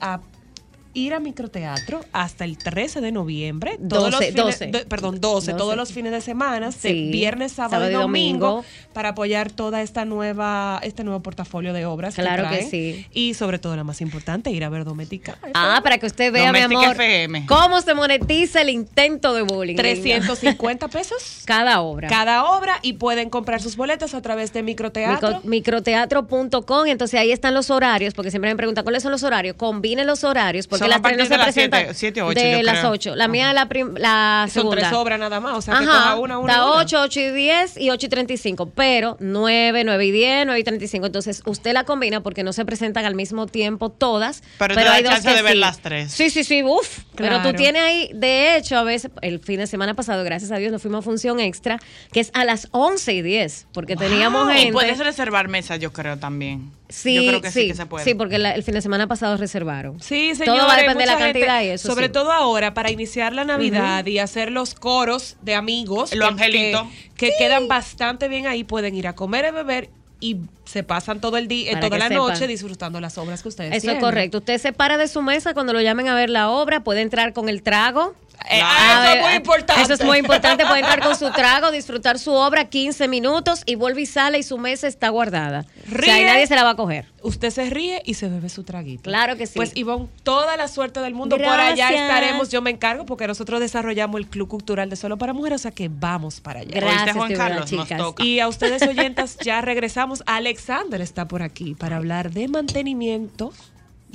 ir 0.96 1.12
a 1.14 1.20
microteatro 1.20 2.00
hasta 2.12 2.44
el 2.44 2.56
13 2.58 3.00
de 3.00 3.12
noviembre. 3.12 3.78
todos 3.88 4.10
12, 4.12 4.32
los 4.32 4.54
fines- 4.56 4.58
12. 4.58 4.66
do- 4.84 4.88
perdón, 4.88 5.20
12, 5.20 5.52
12. 5.52 5.58
todos 5.58 5.76
los 5.76 5.92
fines 5.92 6.10
de 6.12 6.20
semana, 6.22 6.66
de 6.70 6.72
Sí. 6.72 7.10
viernes, 7.12 7.52
sábado, 7.52 7.72
Sábado 7.84 7.90
y 7.90 7.94
domingo, 7.94 8.46
domingo. 8.46 8.64
para 8.92 9.10
apoyar 9.10 9.50
toda 9.52 9.82
esta 9.82 10.04
nueva, 10.06 10.80
este 10.82 11.04
nuevo 11.04 11.20
portafolio 11.20 11.72
de 11.74 11.84
obras. 11.84 12.14
Claro 12.14 12.44
que 12.44 12.48
traen. 12.48 12.70
sí. 12.70 13.06
Y 13.12 13.34
sobre 13.34 13.58
todo, 13.58 13.76
la 13.76 13.84
más 13.84 14.00
importante, 14.00 14.50
ir 14.50 14.64
a 14.64 14.68
ver 14.70 14.84
Domética. 14.84 15.36
Ah, 15.54 15.80
para 15.84 15.98
que 15.98 16.06
usted 16.06 16.32
vea, 16.32 16.50
mi 16.52 16.60
amor, 16.60 16.92
FM. 16.92 17.44
cómo 17.46 17.80
se 17.82 17.92
monetiza 17.94 18.62
el 18.62 18.70
intento 18.70 19.34
de 19.34 19.42
bullying. 19.42 19.76
350 19.76 20.88
pesos 20.88 21.42
cada 21.44 21.80
obra. 21.82 22.08
cada 22.08 22.44
obra 22.56 22.78
y 22.82 22.94
pueden 22.94 23.28
comprar 23.30 23.60
sus 23.60 23.76
boletas 23.76 24.14
a 24.14 24.22
través 24.22 24.52
de 24.52 24.62
microteatro. 24.62 25.42
Micro- 25.42 25.44
microteatro.com, 25.44 26.86
entonces 26.86 27.20
ahí 27.20 27.32
están 27.32 27.54
los 27.54 27.70
horarios, 27.70 28.14
porque 28.14 28.30
siempre 28.30 28.50
me 28.50 28.56
preguntan 28.56 28.84
cuáles 28.84 29.02
son 29.02 29.12
los 29.12 29.22
horarios. 29.22 29.56
Combinen 29.56 30.06
los 30.06 30.24
horarios, 30.24 30.66
porque 30.66 30.85
Son 30.86 31.02
las 31.02 31.02
tres 31.02 31.18
no 31.18 31.24
se 31.26 31.38
presentan 31.42 31.80
siete- 31.80 31.94
siete, 31.94 32.22
ocho, 32.22 32.40
de 32.40 32.62
las. 32.62 32.84
8. 32.84 33.14
La 33.16 33.28
mía 33.28 33.48
es 33.50 33.54
la, 33.54 33.68
la 33.98 34.46
Son 34.48 34.62
segunda. 34.62 34.76
tres 34.88 34.92
obras 34.92 35.18
nada 35.18 35.40
más, 35.40 35.56
o 35.56 35.60
sea 35.62 35.78
que 35.78 35.86
coja 35.86 36.16
una, 36.16 36.38
una, 36.38 36.52
da 36.54 36.64
una. 36.66 36.80
8, 36.80 37.00
8 37.02 37.20
y 37.20 37.30
10 37.30 37.76
y 37.78 37.90
8 37.90 38.06
y 38.06 38.08
35, 38.08 38.70
pero 38.74 39.16
9, 39.20 39.84
9 39.84 40.06
y 40.06 40.10
10, 40.10 40.46
9 40.46 40.60
y 40.60 40.64
35. 40.64 41.06
Entonces 41.06 41.42
usted 41.46 41.72
la 41.72 41.84
combina 41.84 42.22
porque 42.22 42.42
no 42.44 42.52
se 42.52 42.64
presentan 42.64 43.04
al 43.04 43.14
mismo 43.14 43.46
tiempo 43.46 43.90
todas. 43.90 44.42
Pero 44.58 44.74
da 44.74 44.92
hay 44.92 45.02
dos 45.02 45.12
chance 45.12 45.28
que 45.28 45.34
de 45.34 45.42
ver 45.42 45.52
sí. 45.52 45.58
las 45.58 45.78
tres. 45.80 46.12
Sí, 46.12 46.30
sí, 46.30 46.44
sí, 46.44 46.62
uff. 46.62 47.00
Pero 47.16 47.42
tú 47.42 47.52
tienes 47.54 47.82
ahí, 47.82 48.10
de 48.14 48.56
hecho, 48.56 48.76
a 48.76 48.82
veces, 48.82 49.10
el 49.22 49.40
fin 49.40 49.58
de 49.58 49.66
semana 49.66 49.94
pasado, 49.94 50.22
gracias 50.24 50.50
a 50.52 50.56
Dios, 50.56 50.70
nos 50.72 50.82
fuimos 50.82 50.98
a 50.98 51.02
función 51.02 51.40
extra, 51.40 51.78
que 52.12 52.20
es 52.20 52.30
a 52.34 52.44
las 52.44 52.68
11 52.72 53.12
y 53.14 53.22
10, 53.22 53.66
porque 53.72 53.96
teníamos 53.96 54.48
gente. 54.48 54.68
Y 54.68 54.72
puedes 54.72 54.98
reservar 54.98 55.48
mesa, 55.48 55.76
yo 55.76 55.92
creo 55.92 56.18
también. 56.18 56.70
Sí, 56.88 57.14
yo 57.14 57.22
creo 57.26 57.40
que 57.42 57.50
sí, 57.50 57.62
sí, 57.62 57.68
que 57.68 57.74
se 57.74 57.86
puede. 57.86 58.04
sí, 58.04 58.14
porque 58.14 58.38
la- 58.38 58.54
el 58.54 58.62
fin 58.62 58.74
de 58.74 58.80
semana 58.82 59.06
pasado 59.06 59.36
reservaron. 59.36 60.00
Sí, 60.00 60.28
Todo 60.34 60.44
señores, 60.44 60.64
va 60.68 60.72
a 60.74 60.76
depender 60.76 61.06
de 61.08 61.12
la 61.14 61.18
gente, 61.18 61.40
cantidad 61.40 61.62
y 61.62 61.66
eso 61.68 61.88
Sobre 61.88 62.06
sí. 62.06 62.12
todo 62.12 62.30
ahora, 62.32 62.74
para 62.74 62.90
iniciar 62.90 63.32
la 63.32 63.44
Navidad 63.44 64.06
y 64.06 64.18
hacer 64.20 64.52
los 64.52 64.74
coros 64.74 65.36
de 65.42 65.54
amigos. 65.54 66.14
Lo 66.14 66.26
que- 66.26 66.32
angelito. 66.44 66.88
Que, 67.16 67.30
que 67.30 67.32
quedan 67.38 67.66
bastante 67.68 68.28
bien 68.28 68.46
ahí. 68.46 68.62
Pueden 68.64 68.94
ir 68.94 69.08
a 69.08 69.14
comer 69.14 69.46
y 69.48 69.50
beber 69.50 69.90
y 70.20 70.36
se 70.64 70.82
pasan 70.82 71.20
todo 71.20 71.36
el 71.36 71.46
día, 71.46 71.72
eh, 71.72 71.76
toda 71.76 71.98
la 71.98 72.08
sepan. 72.08 72.26
noche 72.28 72.46
disfrutando 72.46 73.00
las 73.00 73.18
obras 73.18 73.42
que 73.42 73.48
ustedes 73.48 73.74
Eso 73.76 73.90
es 73.90 73.98
correcto. 73.98 74.38
Usted 74.38 74.56
se 74.58 74.72
para 74.72 74.96
de 74.96 75.08
su 75.08 75.20
mesa 75.22 75.52
cuando 75.54 75.72
lo 75.74 75.80
llamen 75.82 76.08
a 76.08 76.14
ver 76.14 76.30
la 76.30 76.48
obra, 76.48 76.82
puede 76.82 77.02
entrar 77.02 77.32
con 77.34 77.48
el 77.50 77.62
trago. 77.62 78.14
Eh, 78.48 78.60
ah, 78.62 79.04
eso 79.04 79.16
es 79.16 79.22
muy 79.22 79.34
importante. 79.34 79.82
Eso 79.82 79.94
es 79.94 80.04
muy 80.04 80.18
importante. 80.18 80.64
Puede 80.66 80.80
entrar 80.80 81.00
con 81.00 81.16
su 81.16 81.30
trago, 81.32 81.70
disfrutar 81.70 82.18
su 82.18 82.32
obra 82.32 82.66
15 82.66 83.08
minutos 83.08 83.62
y 83.66 83.74
vuelve 83.74 84.02
y 84.02 84.06
sale 84.06 84.38
y 84.38 84.42
su 84.42 84.58
mesa 84.58 84.86
está 84.86 85.08
guardada. 85.08 85.64
O 85.86 85.90
sea, 85.90 86.16
Ríe. 86.16 86.24
nadie 86.24 86.46
se 86.46 86.54
la 86.54 86.64
va 86.64 86.70
a 86.70 86.76
coger. 86.76 87.06
Usted 87.22 87.50
se 87.50 87.68
ríe 87.70 88.02
y 88.04 88.14
se 88.14 88.28
bebe 88.28 88.48
su 88.48 88.62
traguito. 88.62 89.02
Claro 89.02 89.36
que 89.36 89.46
sí. 89.46 89.54
Pues 89.56 89.72
Ivonne, 89.74 90.08
toda 90.22 90.56
la 90.56 90.68
suerte 90.68 91.00
del 91.00 91.14
mundo. 91.14 91.36
Por 91.36 91.46
allá 91.46 91.90
estaremos. 91.90 92.50
Yo 92.50 92.62
me 92.62 92.70
encargo 92.70 93.04
porque 93.04 93.26
nosotros 93.26 93.58
desarrollamos 93.58 94.20
el 94.20 94.28
Club 94.28 94.48
Cultural 94.48 94.88
de 94.90 94.96
Solo 94.96 95.18
para 95.18 95.32
Mujeres, 95.32 95.60
o 95.60 95.62
sea 95.62 95.70
que 95.72 95.88
vamos 95.88 96.40
para 96.40 96.60
allá. 96.60 96.70
Gracias, 96.72 97.16
Juan 97.16 97.34
Carlos, 97.34 97.72
nos 97.72 97.88
toca. 97.88 98.24
Y 98.24 98.38
a 98.38 98.48
ustedes 98.48 98.82
oyentas 98.88 99.38
ya 99.38 99.60
regresamos. 99.60 100.22
Alexander 100.26 101.00
está 101.00 101.26
por 101.26 101.42
aquí 101.42 101.74
para 101.74 101.96
hablar 101.96 102.30
de 102.30 102.46
mantenimiento 102.46 103.52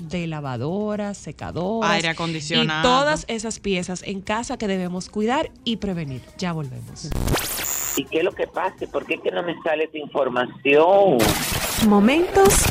de 0.09 0.27
lavadoras, 0.27 1.17
secadoras, 1.17 1.91
Aire 1.91 2.09
acondicionado. 2.09 2.79
y 2.79 2.83
todas 2.83 3.25
esas 3.27 3.59
piezas 3.59 4.03
en 4.03 4.21
casa 4.21 4.57
que 4.57 4.67
debemos 4.67 5.09
cuidar 5.09 5.51
y 5.63 5.77
prevenir. 5.77 6.21
Ya 6.37 6.53
volvemos. 6.53 7.09
¿Y 7.97 8.05
qué 8.05 8.19
es 8.19 8.23
lo 8.23 8.31
que 8.31 8.47
pasa? 8.47 8.85
¿Por 8.91 9.05
qué 9.05 9.15
es 9.15 9.21
que 9.21 9.31
no 9.31 9.43
me 9.43 9.55
sale 9.63 9.83
esa 9.85 9.97
información? 9.97 11.17
Momentos 11.87 12.63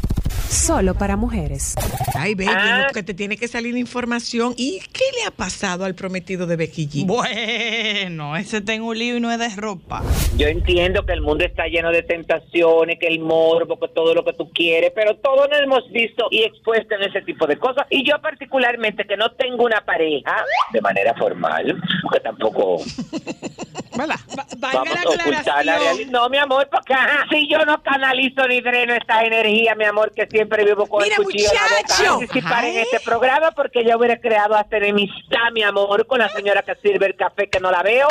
solo 0.50 0.94
para 0.94 1.16
mujeres. 1.16 1.74
Ay, 2.14 2.34
baby, 2.34 2.50
Ah. 2.54 2.84
no, 2.86 2.92
que 2.92 3.02
te 3.02 3.14
tiene 3.14 3.36
que 3.36 3.48
salir 3.48 3.76
información. 3.76 4.54
¿Y 4.56 4.80
qué 4.92 5.04
le 5.18 5.24
ha 5.26 5.30
pasado 5.30 5.84
al 5.84 5.94
prometido 5.94 6.46
de 6.46 6.56
Becky 6.56 6.88
G? 6.88 7.06
Bueno, 7.06 8.36
ese 8.36 8.60
tengo 8.60 8.88
un 8.88 8.98
lío 8.98 9.16
y 9.16 9.20
no 9.20 9.30
es 9.30 9.38
de 9.38 9.48
ropa. 9.56 10.02
Yo 10.36 10.48
entiendo 10.48 11.06
que 11.06 11.12
el 11.12 11.20
mundo 11.20 11.44
está 11.44 11.66
lleno 11.66 11.90
de 11.90 12.02
tentaciones, 12.02 12.98
que 12.98 13.06
el 13.06 13.20
morbo, 13.20 13.78
que 13.78 13.88
todo 13.88 14.14
lo 14.14 14.24
que 14.24 14.32
tú 14.32 14.50
quieres, 14.52 14.92
pero 14.94 15.16
todos 15.16 15.48
nos 15.48 15.60
hemos 15.60 15.90
visto 15.92 16.26
y 16.30 16.42
expuesto 16.42 16.94
en 16.96 17.02
ese 17.02 17.22
tipo 17.22 17.46
de 17.46 17.56
cosas. 17.56 17.86
Y 17.90 18.04
yo 18.08 18.20
particularmente 18.20 19.04
que 19.06 19.16
no 19.16 19.30
tengo 19.32 19.64
una 19.64 19.80
pareja 19.84 20.36
de 20.72 20.80
manera 20.80 21.14
formal, 21.14 21.80
porque 22.02 22.20
tampoco 22.20 22.78
¿Verdad? 23.96 24.16
vamos 24.58 24.88
a 24.96 25.08
ocultar 25.08 25.64
la 25.64 25.78
realidad. 25.78 26.10
No, 26.10 26.28
mi 26.28 26.38
amor, 26.38 26.68
porque 26.70 26.94
ajá, 26.94 27.26
si 27.30 27.48
yo 27.48 27.64
no 27.66 27.82
canalizo 27.82 28.46
ni 28.48 28.60
dreno 28.60 28.94
esta 28.94 29.22
energía, 29.24 29.74
mi 29.74 29.84
amor, 29.84 30.12
que 30.14 30.26
siempre 30.40 30.64
vivo 30.64 30.86
con 30.86 31.02
Mira, 31.02 31.16
el 31.18 31.24
cuchillo 31.24 31.50
en 31.50 31.54
la 31.54 31.62
boca, 31.62 32.18
participar 32.18 32.64
en 32.64 32.78
este 32.78 33.00
programa 33.00 33.50
porque 33.50 33.84
yo 33.84 33.98
hubiera 33.98 34.18
creado 34.18 34.54
hasta 34.56 34.78
enemistad, 34.78 35.50
mi 35.52 35.62
amor, 35.62 36.06
con 36.06 36.18
la 36.18 36.30
señora 36.30 36.62
que 36.62 36.74
sirve 36.76 37.06
el 37.06 37.14
café 37.14 37.48
que 37.50 37.60
no 37.60 37.70
la 37.70 37.82
veo. 37.82 38.08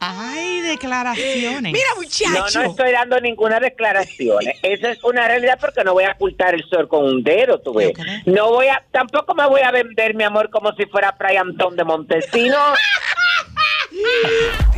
Ay, 0.00 0.60
declaraciones. 0.60 1.72
Mira, 1.72 1.88
No, 1.96 2.02
muchacho. 2.02 2.60
no 2.62 2.70
estoy 2.70 2.92
dando 2.92 3.18
ninguna 3.20 3.58
declaración. 3.58 4.38
Esa 4.62 4.90
es 4.90 5.02
una 5.02 5.26
realidad 5.26 5.58
porque 5.60 5.82
no 5.84 5.94
voy 5.94 6.04
a 6.04 6.12
ocultar 6.12 6.54
el 6.54 6.62
sol 6.68 6.86
con 6.86 7.04
un 7.04 7.24
dedo, 7.24 7.58
tú 7.60 7.72
ves. 7.74 7.92
No 8.26 8.50
voy 8.50 8.68
a, 8.68 8.84
tampoco 8.92 9.34
me 9.34 9.46
voy 9.48 9.62
a 9.62 9.70
vender, 9.72 10.14
mi 10.14 10.22
amor, 10.24 10.50
como 10.50 10.72
si 10.74 10.84
fuera 10.86 11.14
Fray 11.14 11.36
Antón 11.36 11.76
de 11.76 11.84
Montesino. 11.84 12.58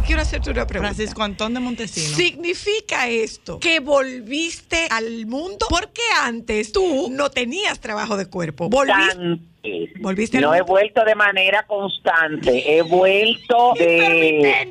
Quiero 0.06 0.22
hacerte 0.22 0.50
una 0.50 0.66
pregunta. 0.66 0.92
Francisco 0.92 1.22
Antón 1.22 1.54
de 1.54 1.60
Montesino. 1.60 2.16
¿Significa 2.16 3.08
esto 3.08 3.60
que 3.60 3.80
volviste 3.80 4.88
al 4.90 5.26
mundo? 5.26 5.66
Porque 5.68 6.02
antes 6.22 6.72
tú 6.72 7.08
no 7.10 7.30
tenías 7.30 7.80
trabajo 7.80 8.16
de 8.16 8.26
cuerpo. 8.26 8.68
Volviste. 8.68 9.00
Constantes. 9.00 9.90
Volviste 10.00 10.38
al 10.38 10.44
No 10.44 10.54
he 10.54 10.62
vuelto 10.62 11.04
de 11.04 11.14
manera 11.14 11.64
constante, 11.66 12.76
he 12.76 12.82
vuelto 12.82 13.74
de... 13.76 14.64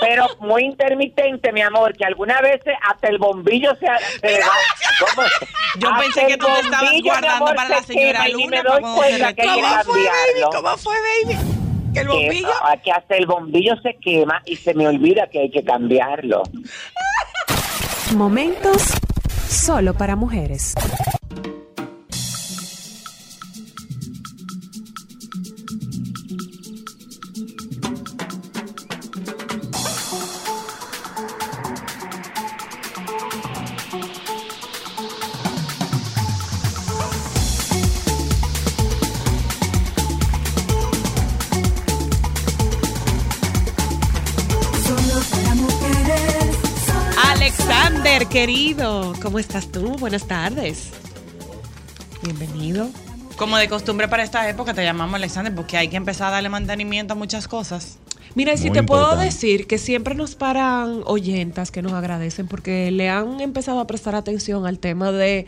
Pero 0.00 0.26
muy 0.40 0.64
intermitente, 0.64 1.50
mi 1.52 1.60
amor, 1.60 1.96
que 1.96 2.04
algunas 2.04 2.40
veces 2.42 2.74
hasta 2.82 3.08
el 3.08 3.18
bombillo 3.18 3.72
se... 3.76 3.86
se 4.20 4.40
¿Cómo? 5.00 5.26
Yo 5.78 5.88
Hasta 5.88 6.00
pensé 6.02 6.26
que 6.26 6.36
tú 6.36 6.46
te 6.46 6.60
estabas 6.60 6.92
guardando 7.02 7.46
amor, 7.46 7.56
para 7.56 7.68
la 7.68 7.80
se 7.82 7.94
señora 7.94 8.24
quema 8.24 8.28
y 8.28 8.32
Luna 8.32 8.62
me 8.62 8.68
doy 8.68 8.82
cuenta 8.94 9.32
que 9.32 9.42
¿Cómo 9.42 9.84
fue, 9.84 10.02
baby? 10.04 10.42
¿Cómo 10.52 10.76
fue, 10.76 10.96
baby? 11.24 11.61
Que 11.92 12.00
el 12.00 12.06
Que, 12.06 12.12
bombillo. 12.12 12.48
que 12.82 12.92
hasta 12.92 13.16
el 13.16 13.26
bombillo 13.26 13.76
se 13.82 13.96
quema 13.96 14.42
y 14.46 14.56
se 14.56 14.74
me 14.74 14.86
olvida 14.88 15.26
que 15.28 15.40
hay 15.40 15.50
que 15.50 15.62
cambiarlo. 15.64 16.42
Momentos 18.16 18.92
solo 19.48 19.94
para 19.94 20.16
mujeres. 20.16 20.74
Querido, 48.32 49.12
¿cómo 49.20 49.38
estás 49.38 49.70
tú? 49.70 49.96
Buenas 49.98 50.26
tardes. 50.26 50.88
Bienvenido. 52.22 52.88
Como 53.36 53.58
de 53.58 53.68
costumbre 53.68 54.08
para 54.08 54.22
esta 54.22 54.48
época 54.48 54.72
te 54.72 54.82
llamamos 54.82 55.16
Alexander 55.16 55.54
porque 55.54 55.76
hay 55.76 55.88
que 55.88 55.96
empezar 55.96 56.28
a 56.28 56.30
darle 56.30 56.48
mantenimiento 56.48 57.12
a 57.12 57.16
muchas 57.16 57.46
cosas. 57.46 57.98
Mira, 58.34 58.54
y 58.54 58.56
si 58.56 58.68
Muy 58.70 58.78
te 58.78 58.82
puedo 58.84 59.16
decir 59.16 59.66
que 59.66 59.76
siempre 59.76 60.14
nos 60.14 60.34
paran 60.34 61.02
oyentas 61.04 61.70
que 61.70 61.82
nos 61.82 61.92
agradecen 61.92 62.46
porque 62.48 62.90
le 62.90 63.10
han 63.10 63.40
empezado 63.42 63.80
a 63.80 63.86
prestar 63.86 64.14
atención 64.14 64.64
al 64.66 64.78
tema 64.78 65.12
de 65.12 65.46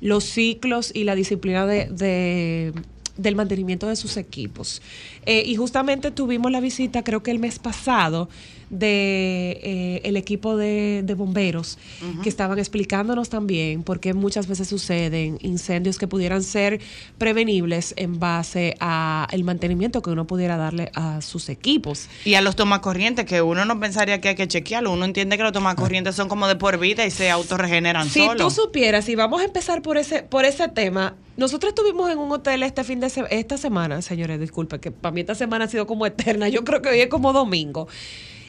los 0.00 0.24
ciclos 0.24 0.90
y 0.92 1.04
la 1.04 1.14
disciplina 1.14 1.66
de, 1.66 1.86
de- 1.86 2.72
del 3.16 3.36
mantenimiento 3.36 3.88
de 3.88 3.96
sus 3.96 4.16
equipos. 4.16 4.82
Eh, 5.26 5.42
y 5.46 5.56
justamente 5.56 6.10
tuvimos 6.10 6.50
la 6.50 6.60
visita, 6.60 7.02
creo 7.04 7.22
que 7.22 7.30
el 7.30 7.38
mes 7.38 7.58
pasado, 7.58 8.28
de 8.70 9.60
eh, 9.62 10.00
el 10.04 10.16
equipo 10.16 10.56
de, 10.56 11.02
de 11.04 11.14
bomberos 11.14 11.78
que 12.22 12.28
estaban 12.28 12.58
explicándonos 12.58 13.28
también 13.28 13.82
por 13.82 14.00
qué 14.00 14.14
muchas 14.14 14.46
veces 14.46 14.68
suceden 14.68 15.38
incendios 15.42 15.98
que 15.98 16.08
pudieran 16.08 16.42
ser 16.42 16.80
prevenibles 17.18 17.94
en 17.96 18.18
base 18.18 18.74
a 18.80 19.28
el 19.30 19.44
mantenimiento 19.44 20.02
que 20.02 20.10
uno 20.10 20.26
pudiera 20.26 20.56
darle 20.56 20.90
a 20.94 21.20
sus 21.20 21.48
equipos. 21.48 22.08
Y 22.24 22.34
a 22.34 22.40
los 22.40 22.56
tomacorrientes, 22.56 23.26
que 23.26 23.42
uno 23.42 23.64
no 23.64 23.78
pensaría 23.78 24.20
que 24.20 24.30
hay 24.30 24.34
que 24.34 24.48
chequearlo. 24.48 24.92
Uno 24.92 25.04
entiende 25.04 25.36
que 25.36 25.42
los 25.42 25.52
tomacorrientes 25.52 26.14
son 26.14 26.28
como 26.28 26.48
de 26.48 26.56
por 26.56 26.78
vida 26.78 27.06
y 27.06 27.10
se 27.10 27.30
autorregeneran 27.30 28.08
Si 28.08 28.26
tú 28.36 28.50
supieras, 28.50 29.08
y 29.08 29.14
vamos 29.14 29.40
a 29.40 29.44
empezar 29.44 29.82
por 29.82 29.98
ese, 29.98 30.22
por 30.22 30.44
ese 30.44 30.68
tema, 30.68 31.16
nosotros 31.36 31.70
estuvimos 31.70 32.10
en 32.10 32.18
un 32.18 32.30
hotel 32.32 32.62
este 32.62 32.84
fin 32.84 33.00
de 33.00 33.10
se- 33.10 33.24
esta 33.30 33.56
semana, 33.58 34.02
señores, 34.02 34.38
disculpen, 34.40 34.80
que 34.80 34.90
para 34.90 35.12
mí 35.12 35.20
esta 35.20 35.34
semana 35.34 35.64
ha 35.64 35.68
sido 35.68 35.86
como 35.86 36.06
eterna, 36.06 36.48
yo 36.48 36.64
creo 36.64 36.80
que 36.82 36.90
hoy 36.90 37.00
es 37.00 37.08
como 37.08 37.32
domingo, 37.32 37.88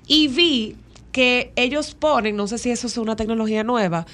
y 0.08 0.28
vi 0.28 0.76
que 1.12 1.52
ellos 1.56 1.96
ponen, 1.96 2.36
no 2.36 2.48
sé 2.48 2.58
si 2.58 2.70
eso 2.72 2.88
es 2.88 2.98
una 2.98 3.16
tecnología 3.16 3.64
nueva, 3.64 4.06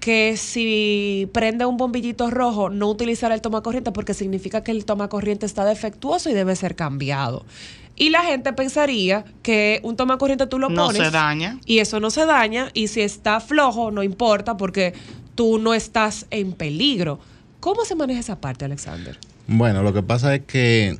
que 0.00 0.36
si 0.36 1.28
prende 1.32 1.64
un 1.64 1.76
bombillito 1.76 2.28
rojo, 2.30 2.68
no 2.70 2.88
utilizar 2.90 3.30
el 3.32 3.40
tomacorriente 3.40 3.92
porque 3.92 4.14
significa 4.14 4.64
que 4.64 4.72
el 4.72 4.84
tomacorriente 4.84 5.46
está 5.46 5.64
defectuoso 5.64 6.28
y 6.28 6.34
debe 6.34 6.56
ser 6.56 6.74
cambiado. 6.74 7.44
Y 7.94 8.10
la 8.10 8.22
gente 8.24 8.52
pensaría 8.52 9.24
que 9.42 9.78
un 9.84 9.96
tomacorriente 9.96 10.46
tú 10.48 10.58
lo 10.58 10.68
No 10.70 10.86
pones 10.86 11.02
se 11.04 11.10
daña. 11.12 11.60
y 11.66 11.78
eso 11.78 12.00
no 12.00 12.10
se 12.10 12.26
daña 12.26 12.70
y 12.74 12.88
si 12.88 13.00
está 13.00 13.38
flojo 13.38 13.90
no 13.92 14.02
importa 14.02 14.56
porque 14.56 14.92
tú 15.36 15.58
no 15.58 15.72
estás 15.72 16.26
en 16.30 16.52
peligro. 16.52 17.20
¿Cómo 17.62 17.84
se 17.84 17.94
maneja 17.94 18.18
esa 18.18 18.40
parte, 18.40 18.64
Alexander? 18.64 19.16
Bueno, 19.46 19.84
lo 19.84 19.92
que 19.92 20.02
pasa 20.02 20.34
es 20.34 20.40
que 20.40 20.98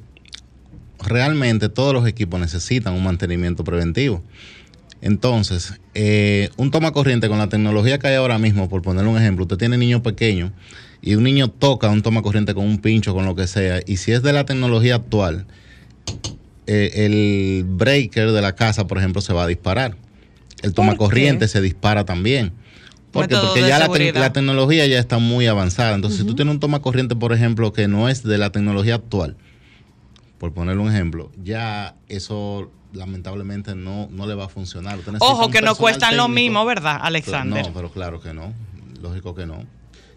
realmente 1.01 1.69
todos 1.69 1.93
los 1.93 2.07
equipos 2.07 2.39
necesitan 2.39 2.95
un 2.95 3.03
mantenimiento 3.03 3.65
preventivo. 3.65 4.23
Entonces, 5.01 5.81
eh, 5.95 6.51
un 6.57 6.71
toma 6.71 6.93
corriente 6.93 7.29
con 7.29 7.39
la 7.39 7.49
tecnología 7.49 7.99
que 7.99 8.07
hay 8.07 8.15
ahora 8.15 8.39
mismo, 8.39 8.69
por 8.69 8.81
poner 8.81 9.09
un 9.09 9.19
ejemplo, 9.19 9.43
usted 9.43 9.57
tiene 9.57 9.77
niños 9.77 10.03
pequeños 10.03 10.53
y 11.01 11.17
un 11.17 11.25
niño 11.25 11.49
toca 11.49 11.91
un 11.91 12.01
toma 12.01 12.23
corriente 12.23 12.55
con 12.55 12.65
un 12.65 12.79
pincho, 12.79 13.13
con 13.13 13.27
lo 13.27 13.35
que 13.35 13.49
sea, 13.49 13.81
y 13.85 13.97
si 13.97 14.13
es 14.13 14.23
de 14.23 14.33
la 14.33 14.45
tecnología 14.45 14.95
actual, 14.95 15.47
eh, 16.69 16.93
el 16.95 17.65
breaker 17.67 18.31
de 18.31 18.41
la 18.41 18.55
casa, 18.55 18.87
por 18.87 18.99
ejemplo, 18.99 19.21
se 19.21 19.33
va 19.33 19.43
a 19.43 19.47
disparar. 19.49 19.97
El 20.63 20.75
toma 20.75 20.97
corriente 20.97 21.49
se 21.49 21.61
dispara 21.61 22.05
también. 22.05 22.53
¿Por 23.13 23.29
qué? 23.29 23.37
Porque 23.37 23.61
ya 23.61 23.79
la, 23.79 23.89
te- 23.89 24.31
tecnología 24.31 24.87
ya 24.87 24.99
está 24.99 25.19
muy 25.19 25.47
avanzada. 25.47 25.95
Entonces, 25.95 26.21
si 26.21 26.27
tú 26.27 26.35
tienes 26.35 26.53
un 26.55 26.61
toma 26.61 26.81
corriente, 26.81 27.15
por 27.15 27.33
ejemplo, 27.33 27.73
que 27.73 27.87
no 27.87 28.09
es 28.09 28.23
de 28.23 28.39
la 28.39 28.51
tecnología 28.51 28.95
actual, 28.97 29.37
por 30.39 30.53
poner 30.53 30.79
un 30.79 30.89
ejemplo, 30.89 31.31
ya 31.43 31.95
eso 32.09 32.71
lamentablemente 32.93 33.75
no, 33.75 34.09
no 34.11 34.27
le 34.27 34.35
va 34.35 34.47
a 34.47 34.49
funcionar. 34.49 34.99
Usted 34.99 35.13
Ojo, 35.21 35.51
que 35.51 35.63
no 35.63 35.75
cuestan 35.77 36.17
lo 36.17 36.29
mismo, 36.29 36.65
¿verdad, 36.65 36.99
Alexander? 37.03 37.67
No, 37.67 37.73
pero 37.73 37.91
claro 37.91 38.21
que 38.21 38.33
no. 38.33 38.53
Lógico 39.01 39.35
que 39.35 39.47
no. 39.47 39.65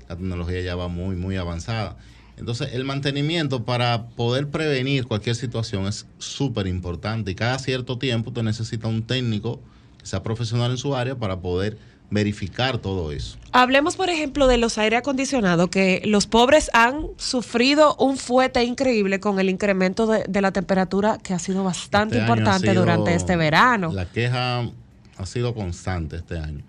La 0.07 0.15
tecnología 0.15 0.61
ya 0.61 0.75
va 0.75 0.87
muy, 0.87 1.15
muy 1.15 1.35
avanzada. 1.35 1.97
Entonces, 2.37 2.73
el 2.73 2.83
mantenimiento 2.83 3.63
para 3.63 4.07
poder 4.09 4.49
prevenir 4.49 5.05
cualquier 5.05 5.35
situación 5.35 5.87
es 5.87 6.05
súper 6.17 6.67
importante. 6.67 7.31
Y 7.31 7.35
cada 7.35 7.57
cierto 7.59 7.97
tiempo 7.97 8.29
usted 8.29 8.43
necesita 8.43 8.87
un 8.87 9.03
técnico 9.03 9.61
que 9.99 10.05
sea 10.05 10.21
profesional 10.21 10.71
en 10.71 10.77
su 10.77 10.95
área 10.95 11.15
para 11.15 11.39
poder 11.39 11.77
verificar 12.09 12.77
todo 12.77 13.11
eso. 13.11 13.37
Hablemos, 13.51 13.95
por 13.95 14.09
ejemplo, 14.09 14.47
de 14.47 14.57
los 14.57 14.77
aire 14.77 14.97
acondicionados, 14.97 15.69
que 15.69 16.01
los 16.05 16.27
pobres 16.27 16.69
han 16.73 17.07
sufrido 17.17 17.95
un 17.97 18.17
fuete 18.17 18.63
increíble 18.63 19.19
con 19.19 19.39
el 19.39 19.49
incremento 19.49 20.05
de, 20.07 20.23
de 20.27 20.41
la 20.41 20.51
temperatura 20.51 21.17
que 21.23 21.33
ha 21.33 21.39
sido 21.39 21.63
bastante 21.63 22.17
Este 22.17 22.27
importante 22.29 22.69
sido- 22.69 22.81
durante 22.81 23.15
este 23.15 23.35
verano. 23.35 23.91
La 23.93 24.05
queja 24.05 24.69
ha 25.17 25.25
sido 25.25 25.53
constante 25.53 26.17
este 26.17 26.37
año. 26.37 26.63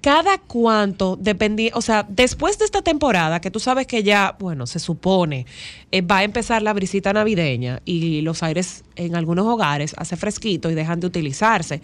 Cada 0.00 0.38
cuánto, 0.38 1.16
dependi 1.16 1.70
o 1.74 1.82
sea, 1.82 2.06
después 2.08 2.58
de 2.58 2.64
esta 2.64 2.82
temporada, 2.82 3.40
que 3.40 3.50
tú 3.50 3.60
sabes 3.60 3.86
que 3.86 4.02
ya, 4.02 4.36
bueno, 4.38 4.66
se 4.66 4.78
supone, 4.78 5.46
eh, 5.90 6.00
va 6.00 6.18
a 6.18 6.24
empezar 6.24 6.62
la 6.62 6.72
brisita 6.72 7.12
navideña 7.12 7.82
y 7.84 8.22
los 8.22 8.42
aires 8.42 8.84
en 8.96 9.14
algunos 9.14 9.46
hogares 9.46 9.94
hace 9.98 10.16
fresquito 10.16 10.70
y 10.70 10.74
dejan 10.74 11.00
de 11.00 11.06
utilizarse. 11.06 11.82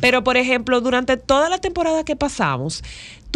Pero, 0.00 0.22
por 0.22 0.36
ejemplo, 0.36 0.80
durante 0.80 1.16
toda 1.16 1.48
la 1.48 1.58
temporada 1.58 2.04
que 2.04 2.16
pasamos, 2.16 2.84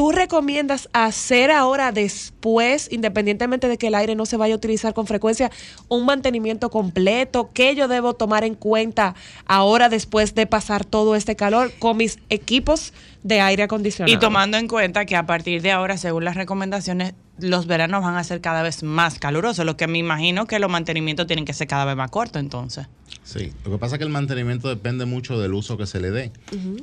¿tú 0.00 0.12
recomiendas 0.12 0.88
hacer 0.94 1.50
ahora 1.50 1.92
después, 1.92 2.88
independientemente 2.90 3.68
de 3.68 3.76
que 3.76 3.88
el 3.88 3.94
aire 3.94 4.14
no 4.14 4.24
se 4.24 4.38
vaya 4.38 4.54
a 4.54 4.56
utilizar 4.56 4.94
con 4.94 5.06
frecuencia, 5.06 5.50
un 5.88 6.06
mantenimiento 6.06 6.70
completo? 6.70 7.50
¿Qué 7.52 7.74
yo 7.74 7.86
debo 7.86 8.14
tomar 8.14 8.42
en 8.44 8.54
cuenta 8.54 9.14
ahora 9.44 9.90
después 9.90 10.34
de 10.34 10.46
pasar 10.46 10.86
todo 10.86 11.16
este 11.16 11.36
calor 11.36 11.70
con 11.78 11.98
mis 11.98 12.18
equipos 12.30 12.94
de 13.24 13.42
aire 13.42 13.64
acondicionado? 13.64 14.10
Y 14.10 14.18
tomando 14.18 14.56
en 14.56 14.68
cuenta 14.68 15.04
que 15.04 15.16
a 15.16 15.26
partir 15.26 15.60
de 15.60 15.70
ahora, 15.70 15.98
según 15.98 16.24
las 16.24 16.34
recomendaciones, 16.34 17.12
los 17.38 17.66
veranos 17.66 18.02
van 18.02 18.16
a 18.16 18.24
ser 18.24 18.40
cada 18.40 18.62
vez 18.62 18.82
más 18.82 19.18
calurosos, 19.18 19.66
lo 19.66 19.76
que 19.76 19.86
me 19.86 19.98
imagino 19.98 20.46
que 20.46 20.58
los 20.60 20.70
mantenimientos 20.70 21.26
tienen 21.26 21.44
que 21.44 21.52
ser 21.52 21.66
cada 21.66 21.84
vez 21.84 21.96
más 21.96 22.10
cortos 22.10 22.40
entonces. 22.40 22.86
Sí, 23.30 23.52
lo 23.64 23.70
que 23.70 23.78
pasa 23.78 23.94
es 23.94 23.98
que 24.00 24.04
el 24.04 24.10
mantenimiento 24.10 24.68
depende 24.68 25.04
mucho 25.04 25.38
del 25.38 25.54
uso 25.54 25.76
que 25.76 25.86
se 25.86 26.00
le 26.00 26.10
dé. 26.10 26.32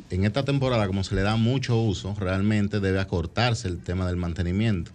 En 0.10 0.24
esta 0.24 0.46
temporada, 0.46 0.88
como 0.88 1.04
se 1.04 1.14
le 1.14 1.22
da 1.22 1.36
mucho 1.36 1.76
uso, 1.76 2.16
realmente 2.18 2.80
debe 2.80 3.02
acortarse 3.02 3.68
el 3.68 3.80
tema 3.80 4.08
del 4.08 4.16
mantenimiento. 4.16 4.92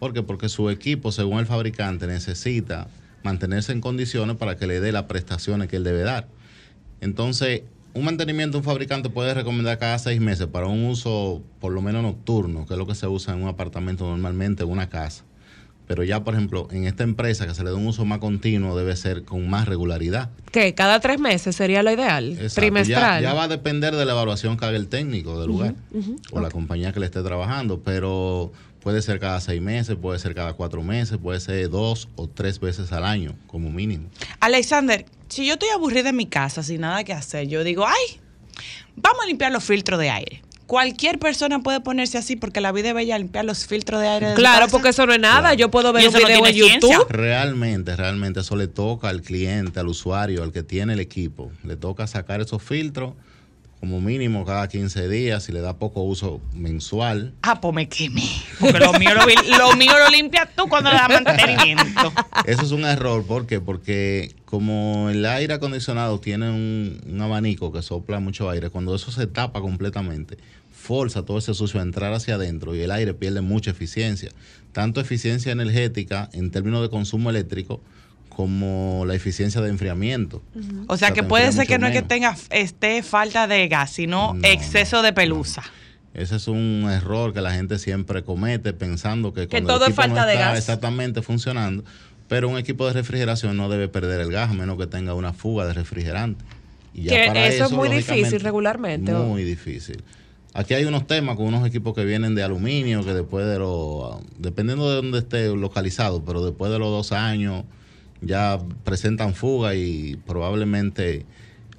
¿Por 0.00 0.12
qué? 0.12 0.24
Porque 0.24 0.48
su 0.48 0.68
equipo, 0.68 1.12
según 1.12 1.38
el 1.38 1.46
fabricante, 1.46 2.08
necesita 2.08 2.88
mantenerse 3.22 3.70
en 3.70 3.80
condiciones 3.80 4.34
para 4.34 4.56
que 4.56 4.66
le 4.66 4.80
dé 4.80 4.90
las 4.90 5.04
prestaciones 5.04 5.68
que 5.68 5.76
él 5.76 5.84
debe 5.84 6.02
dar. 6.02 6.26
Entonces, 7.00 7.62
un 7.94 8.04
mantenimiento 8.04 8.58
un 8.58 8.64
fabricante 8.64 9.08
puede 9.08 9.32
recomendar 9.32 9.78
cada 9.78 10.00
seis 10.00 10.20
meses 10.20 10.48
para 10.48 10.66
un 10.66 10.86
uso 10.86 11.40
por 11.60 11.72
lo 11.72 11.82
menos 11.82 12.02
nocturno, 12.02 12.66
que 12.66 12.74
es 12.74 12.78
lo 12.78 12.86
que 12.88 12.96
se 12.96 13.06
usa 13.06 13.32
en 13.32 13.44
un 13.44 13.48
apartamento 13.48 14.08
normalmente, 14.08 14.64
en 14.64 14.70
una 14.70 14.88
casa. 14.88 15.22
Pero 15.86 16.02
ya, 16.02 16.24
por 16.24 16.34
ejemplo, 16.34 16.66
en 16.72 16.84
esta 16.86 17.04
empresa 17.04 17.46
que 17.46 17.54
se 17.54 17.62
le 17.62 17.70
da 17.70 17.76
un 17.76 17.86
uso 17.86 18.04
más 18.04 18.18
continuo, 18.18 18.76
debe 18.76 18.96
ser 18.96 19.22
con 19.24 19.48
más 19.48 19.66
regularidad. 19.68 20.30
que 20.50 20.74
cada 20.74 20.98
tres 21.00 21.20
meses 21.20 21.54
sería 21.54 21.82
lo 21.82 21.92
ideal, 21.92 22.32
Exacto. 22.32 22.54
trimestral. 22.60 23.22
Ya, 23.22 23.28
ya 23.30 23.34
va 23.34 23.44
a 23.44 23.48
depender 23.48 23.94
de 23.94 24.04
la 24.04 24.12
evaluación 24.12 24.56
que 24.56 24.64
haga 24.64 24.76
el 24.76 24.88
técnico 24.88 25.38
del 25.38 25.48
lugar 25.48 25.74
o 26.32 26.40
la 26.40 26.50
compañía 26.50 26.92
que 26.92 27.00
le 27.00 27.06
esté 27.06 27.22
trabajando, 27.22 27.80
pero 27.84 28.52
puede 28.80 29.02
ser 29.02 29.20
cada 29.20 29.40
seis 29.40 29.60
meses, 29.60 29.96
puede 30.00 30.18
ser 30.18 30.34
cada 30.34 30.54
cuatro 30.54 30.82
meses, 30.82 31.18
puede 31.18 31.40
ser 31.40 31.68
dos 31.70 32.08
o 32.16 32.26
tres 32.28 32.58
veces 32.60 32.90
al 32.92 33.04
año 33.04 33.34
como 33.46 33.70
mínimo. 33.70 34.08
Alexander, 34.40 35.04
si 35.28 35.46
yo 35.46 35.54
estoy 35.54 35.68
aburrida 35.70 36.10
en 36.10 36.16
mi 36.16 36.26
casa 36.26 36.62
sin 36.62 36.80
nada 36.82 37.04
que 37.04 37.12
hacer, 37.12 37.48
yo 37.48 37.62
digo, 37.64 37.84
ay, 37.86 38.20
vamos 38.96 39.22
a 39.22 39.26
limpiar 39.26 39.52
los 39.52 39.62
filtros 39.64 39.98
de 40.00 40.10
aire. 40.10 40.42
Cualquier 40.66 41.18
persona 41.18 41.60
puede 41.60 41.80
ponerse 41.80 42.18
así 42.18 42.34
porque 42.34 42.60
la 42.60 42.72
vida 42.72 42.88
es 42.88 42.94
bella 42.94 43.16
limpiar 43.18 43.44
los 43.44 43.66
filtros 43.66 44.00
de 44.00 44.08
aire. 44.08 44.34
Claro, 44.34 44.66
porque 44.68 44.88
eso 44.88 45.06
no 45.06 45.12
es 45.12 45.20
nada. 45.20 45.54
Yo 45.54 45.70
puedo 45.70 45.92
ver 45.92 46.02
un 46.02 46.08
eso 46.08 46.18
no 46.20 46.26
video 46.26 46.44
en 46.46 46.52
tiene 46.52 46.58
YouTube. 46.58 46.88
ciencia. 46.90 47.06
Realmente, 47.08 47.94
realmente 47.94 48.40
eso 48.40 48.56
le 48.56 48.66
toca 48.66 49.08
al 49.08 49.22
cliente, 49.22 49.78
al 49.78 49.86
usuario, 49.86 50.42
al 50.42 50.52
que 50.52 50.64
tiene 50.64 50.94
el 50.94 51.00
equipo. 51.00 51.52
Le 51.62 51.76
toca 51.76 52.06
sacar 52.08 52.40
esos 52.40 52.62
filtros 52.62 53.14
como 53.80 54.00
mínimo 54.00 54.44
cada 54.44 54.68
15 54.68 55.08
días, 55.08 55.44
si 55.44 55.52
le 55.52 55.60
da 55.60 55.76
poco 55.78 56.02
uso 56.02 56.40
mensual. 56.54 57.34
Ah, 57.42 57.60
pues 57.60 57.74
me 57.74 57.88
quemé. 57.88 58.22
Porque 58.58 58.78
lo 58.80 58.92
mío 58.94 59.14
lo, 59.14 59.26
vi- 59.26 59.34
lo 59.58 59.76
mío 59.76 59.92
lo 59.98 60.08
limpias 60.10 60.48
tú 60.56 60.66
cuando 60.68 60.90
le 60.90 60.96
das 60.96 61.08
mantenimiento. 61.08 62.12
Eso 62.46 62.62
es 62.62 62.70
un 62.72 62.84
error, 62.84 63.24
¿por 63.26 63.46
qué? 63.46 63.60
Porque 63.60 64.34
como 64.44 65.08
el 65.10 65.24
aire 65.26 65.54
acondicionado 65.54 66.18
tiene 66.20 66.48
un, 66.50 67.00
un 67.06 67.20
abanico 67.20 67.70
que 67.72 67.82
sopla 67.82 68.18
mucho 68.18 68.48
aire, 68.50 68.70
cuando 68.70 68.94
eso 68.94 69.10
se 69.12 69.26
tapa 69.26 69.60
completamente, 69.60 70.38
forza 70.72 71.22
todo 71.24 71.38
ese 71.38 71.52
sucio 71.54 71.80
a 71.80 71.82
entrar 71.82 72.12
hacia 72.12 72.36
adentro 72.36 72.74
y 72.74 72.80
el 72.80 72.90
aire 72.90 73.12
pierde 73.14 73.40
mucha 73.40 73.70
eficiencia. 73.72 74.30
Tanto 74.72 75.00
eficiencia 75.00 75.52
energética 75.52 76.28
en 76.32 76.50
términos 76.50 76.82
de 76.82 76.90
consumo 76.90 77.28
eléctrico 77.30 77.80
como 78.36 79.04
la 79.06 79.14
eficiencia 79.14 79.62
de 79.62 79.70
enfriamiento. 79.70 80.42
O 80.88 80.98
sea, 80.98 81.12
que 81.12 81.22
puede 81.22 81.50
ser 81.52 81.66
que 81.66 81.78
no 81.78 81.86
es 81.86 81.94
que 81.94 82.02
tenga 82.02 82.36
este, 82.50 83.02
falta 83.02 83.46
de 83.46 83.66
gas, 83.66 83.92
sino 83.92 84.36
exceso 84.42 85.00
de 85.00 85.14
pelusa. 85.14 85.62
Ese 86.12 86.36
es 86.36 86.46
un 86.46 86.86
error 86.90 87.32
que 87.32 87.40
la 87.40 87.54
gente 87.54 87.78
siempre 87.78 88.24
comete 88.24 88.74
pensando 88.74 89.32
que, 89.32 89.46
todo 89.46 89.56
el 89.56 89.64
es 89.64 89.88
equipo 89.88 89.88
no 89.88 89.94
falta 89.94 90.26
de 90.26 90.34
está 90.34 90.48
gas. 90.48 90.58
exactamente 90.58 91.22
funcionando, 91.22 91.82
pero 92.28 92.50
un 92.50 92.58
equipo 92.58 92.86
de 92.86 92.92
refrigeración 92.92 93.56
no 93.56 93.70
debe 93.70 93.88
perder 93.88 94.20
el 94.20 94.30
gas 94.30 94.50
a 94.50 94.52
menos 94.52 94.76
que 94.76 94.86
tenga 94.86 95.14
una 95.14 95.32
fuga 95.32 95.64
de 95.64 95.72
refrigerante. 95.72 96.44
Y 96.92 97.04
ya 97.04 97.12
Que 97.12 97.28
para 97.28 97.46
eso 97.46 97.64
es 97.64 97.72
muy 97.72 97.88
difícil 97.88 98.40
regularmente, 98.40 99.14
¿o? 99.14 99.24
Muy 99.24 99.44
difícil. 99.44 100.04
Aquí 100.52 100.74
hay 100.74 100.84
unos 100.84 101.06
temas 101.06 101.36
con 101.36 101.46
unos 101.46 101.66
equipos 101.66 101.94
que 101.94 102.04
vienen 102.04 102.34
de 102.34 102.42
aluminio, 102.42 103.02
que 103.02 103.14
después 103.14 103.46
de 103.46 103.58
los, 103.58 104.18
dependiendo 104.36 104.90
de 104.90 104.96
dónde 104.96 105.20
esté 105.20 105.48
localizado, 105.56 106.22
pero 106.22 106.44
después 106.44 106.70
de 106.70 106.78
los 106.78 106.90
dos 106.90 107.12
años 107.12 107.64
ya 108.20 108.58
presentan 108.84 109.34
fuga 109.34 109.74
y 109.74 110.16
probablemente 110.26 111.26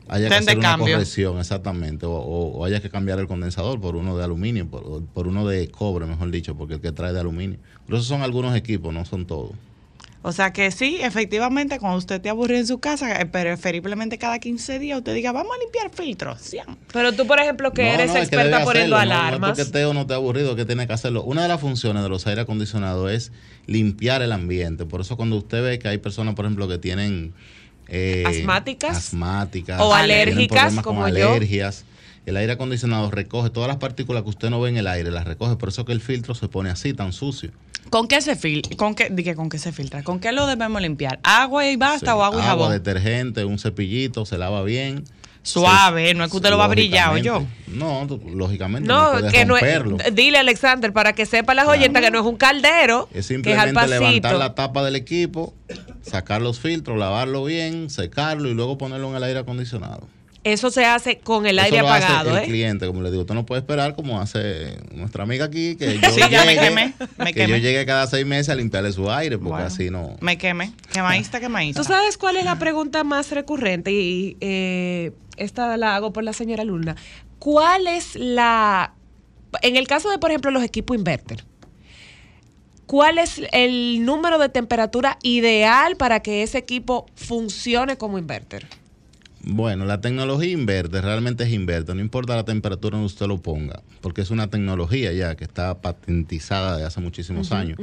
haya 0.10 0.30
que 0.30 0.36
hacer 0.36 0.58
una 0.58 0.70
cambio. 0.70 0.94
corrección, 0.96 1.38
exactamente, 1.40 2.06
o, 2.06 2.12
o- 2.14 2.58
o 2.58 2.66
haya 2.66 2.80
que 2.82 2.90
cambiar 2.90 3.20
el 3.20 3.28
condensador 3.28 3.80
por 3.82 3.96
uno 3.96 4.18
de 4.18 4.24
aluminio, 4.24 4.68
por, 4.68 5.04
por 5.06 5.28
uno 5.28 5.46
de 5.48 5.68
cobre, 5.70 6.06
mejor 6.06 6.32
dicho, 6.32 6.56
porque 6.56 6.76
el 6.76 6.82
que 6.82 6.92
trae 6.92 7.12
de 7.14 7.20
aluminio. 7.20 7.60
Pero 7.86 7.98
esos 7.98 8.08
son 8.08 8.22
algunos 8.22 8.56
equipos, 8.56 8.94
no 8.94 9.04
son 9.06 9.26
todos. 9.26 9.52
O 10.28 10.34
sea 10.34 10.52
que 10.52 10.72
sí, 10.72 10.98
efectivamente, 11.02 11.80
cuando 11.80 11.98
usted 12.00 12.20
te 12.20 12.28
aburre 12.28 12.58
en 12.58 12.68
su 12.68 12.80
casa, 12.80 13.22
eh, 13.22 13.26
preferiblemente 13.26 14.18
cada 14.18 14.40
15 14.40 14.78
días, 14.78 14.98
usted 14.98 15.14
diga, 15.14 15.32
vamos 15.32 15.54
a 15.56 15.60
limpiar 15.64 15.90
filtros. 15.90 16.42
Sí. 16.42 16.58
Pero 16.92 17.14
tú, 17.14 17.26
por 17.26 17.40
ejemplo, 17.40 17.72
que 17.72 17.84
No, 17.84 17.90
eres 17.94 18.08
no, 18.08 18.18
es 18.18 18.28
que 18.30 18.36
experta 18.36 18.66
poniendo 18.66 18.98
hacerlo, 18.98 19.16
no, 19.16 19.22
alarmas. 19.22 19.40
No, 19.40 19.48
es 19.54 19.58
porque 19.60 19.72
Teo 19.72 19.94
no 19.94 20.06
te 20.06 20.12
ha 20.12 20.18
aburrido, 20.18 20.58
que 20.58 20.66
tiene 20.66 20.86
que 20.86 20.92
hacerlo. 20.92 21.24
Una 21.24 21.44
de 21.44 21.48
las 21.48 21.62
funciones 21.62 22.04
de 22.04 22.10
los 22.10 22.28
aire 22.28 22.42
acondicionados 22.42 23.10
es 23.10 23.32
limpiar 23.68 24.22
el 24.22 24.34
ambiente. 24.34 24.86
Por 24.86 25.00
eso 25.00 25.16
cuando 25.16 25.38
usted 25.38 25.64
ve 25.64 25.80
que 25.80 25.88
hay 25.88 25.98
personas, 25.98 26.36
por 26.36 26.44
ejemplo, 26.44 26.68
que 26.68 26.78
tienen... 26.78 27.34
eh, 27.88 28.26
Asmáticas. 28.28 28.98
asmáticas, 28.98 29.80
O 29.80 29.94
alérgicas, 29.94 30.74
como 30.84 31.04
con 31.04 31.16
yo. 31.16 31.30
alergias. 31.30 31.86
El 32.28 32.36
aire 32.36 32.52
acondicionado 32.52 33.10
recoge 33.10 33.50
todas 33.50 33.70
las 33.70 33.78
partículas 33.78 34.22
que 34.24 34.30
usted 34.30 34.50
no 34.50 34.60
ve 34.60 34.70
en 34.70 34.76
el 34.76 34.86
aire, 34.88 35.12
las 35.12 35.24
recoge. 35.24 35.56
Por 35.56 35.70
eso 35.70 35.86
que 35.86 35.94
el 35.94 36.02
filtro 36.02 36.36
se 36.36 36.50
pone 36.50 36.70
así, 36.70 36.94
tan 36.94 37.14
sucio. 37.14 37.52
¿Con 37.90 38.10
qué 38.10 38.20
se 38.20 38.36
filtra? 38.36 38.76
¿Con 38.76 38.96
qué, 38.96 39.08
dije, 39.10 39.34
¿Con 39.34 39.48
qué 39.48 39.58
se 39.58 39.72
filtra? 39.72 40.04
¿Con 40.04 40.20
qué 40.20 40.34
lo 40.34 40.46
debemos 40.46 40.82
limpiar? 40.82 41.22
¿Agua 41.24 41.66
y 41.66 41.78
basta 41.78 42.12
Sí, 42.12 42.18
o 42.18 42.22
agua 42.26 42.42
y 42.42 42.44
jabón? 42.44 42.72
detergente, 42.74 43.46
un 43.46 43.58
cepillito, 43.58 44.26
se 44.26 44.38
lava 44.38 44.62
bien. 44.64 45.06
Suave, 45.42 46.14
no 46.16 46.26
es 46.26 46.30
que 46.30 46.36
usted 46.36 46.50
lo 46.50 46.58
va 46.58 46.66
a 46.66 46.68
brillar, 46.68 47.14
¿o 47.14 47.18
yo? 47.18 47.46
No, 47.68 48.06
lógicamente 48.34 48.86
no, 48.86 49.22
No, 49.22 49.32
que 49.32 49.46
no 49.46 49.56
es, 49.56 49.80
romperlo. 49.80 49.98
dile 50.12 50.40
Alexander 50.40 50.92
para 50.92 51.14
que 51.14 51.26
sepa 51.26 51.54
las 51.54 51.66
oyentas 51.70 52.04
que 52.04 52.12
no 52.12 52.20
es 52.20 52.26
un 52.26 52.36
caldero, 52.36 53.04
Es 53.06 53.12
que 53.14 53.20
es 53.20 53.26
simplemente 53.28 53.88
levantar 53.88 54.36
la 54.36 54.54
tapa 54.54 54.84
del 54.84 54.98
equipo, 54.98 55.54
sacar 56.02 56.42
los 56.42 56.60
filtros, 56.60 56.98
lavarlo 56.98 57.46
bien, 57.46 57.90
secarlo 57.90 58.50
y 58.50 58.54
luego 58.54 58.78
ponerlo 58.78 59.10
en 59.12 59.16
el 59.16 59.24
aire 59.24 59.40
acondicionado. 59.40 60.10
Eso 60.54 60.72
se 60.72 60.86
hace 60.86 61.20
con 61.20 61.46
el 61.46 61.58
Eso 61.60 61.66
aire 61.66 61.80
lo 61.82 61.90
hace 61.90 62.06
apagado, 62.06 62.38
el 62.38 62.44
¿eh? 62.44 62.48
cliente, 62.48 62.88
como 62.88 63.02
le 63.02 63.10
digo, 63.12 63.22
usted 63.22 63.34
no 63.36 63.46
puede 63.46 63.60
esperar 63.62 63.96
como 63.96 64.20
hace 64.22 64.78
nuestra 64.94 65.24
amiga 65.24 65.46
aquí, 65.46 65.76
que 65.76 65.98
yo, 66.02 66.10
Sí, 66.10 66.22
ya 66.30 66.46
me 66.46 66.54
llegue, 66.56 66.68
quemé, 66.68 66.94
me 67.18 67.34
que 67.34 67.40
yo 67.42 67.46
quemé. 67.48 67.62
llegue 67.62 67.86
cada 67.86 68.08
seis 68.08 68.26
meses 68.26 68.50
a 68.50 68.56
limpiarle 68.56 68.92
su 68.94 69.12
aire, 69.12 69.38
porque 69.38 69.52
Bueno. 69.52 69.66
así 69.68 69.90
no. 69.90 70.16
Me 70.22 70.38
queme. 70.38 70.72
Quemaísta, 70.94 71.40
quemaísta. 71.40 71.82
¿Tú 71.82 71.88
sabes 71.88 72.18
cuál 72.18 72.38
es 72.38 72.46
la 72.46 72.58
pregunta 72.60 73.04
más 73.04 73.32
recurrente? 73.32 73.92
Y 73.92 74.38
eh, 74.42 75.12
esta 75.38 75.76
la 75.78 75.96
hago 75.96 76.14
por 76.14 76.24
la 76.24 76.34
señora 76.34 76.64
Luna. 76.64 76.96
¿Cuál 77.40 77.88
es 77.88 78.16
la... 78.16 78.94
En 79.62 79.76
el 79.76 79.88
caso 79.88 80.10
de, 80.10 80.18
por 80.18 80.32
ejemplo, 80.32 80.52
los 80.52 80.64
equipos 80.64 80.96
inverter, 80.98 81.44
¿cuál 82.86 83.18
es 83.18 83.42
el 83.52 84.06
número 84.06 84.38
de 84.40 84.50
temperatura 84.50 85.18
ideal 85.24 85.98
para 85.98 86.22
que 86.22 86.44
ese 86.44 86.58
equipo 86.58 87.06
funcione 87.16 87.98
como 87.98 88.18
inverter? 88.18 88.68
Bueno, 89.50 89.86
la 89.86 90.02
tecnología 90.02 90.52
inverter 90.52 91.06
realmente 91.06 91.46
es 91.46 91.54
inverter, 91.54 91.96
no 91.96 92.02
importa 92.02 92.36
la 92.36 92.44
temperatura 92.44 92.98
donde 92.98 93.06
usted 93.06 93.28
lo 93.28 93.38
ponga, 93.38 93.82
porque 94.02 94.22
es 94.22 94.30
una 94.30 94.50
tecnología 94.50 95.14
ya 95.14 95.36
que 95.36 95.46
está 95.46 95.80
patentizada 95.80 96.78
de 96.78 96.84
hace 96.84 97.00
muchísimos 97.00 97.54
años. 97.54 97.80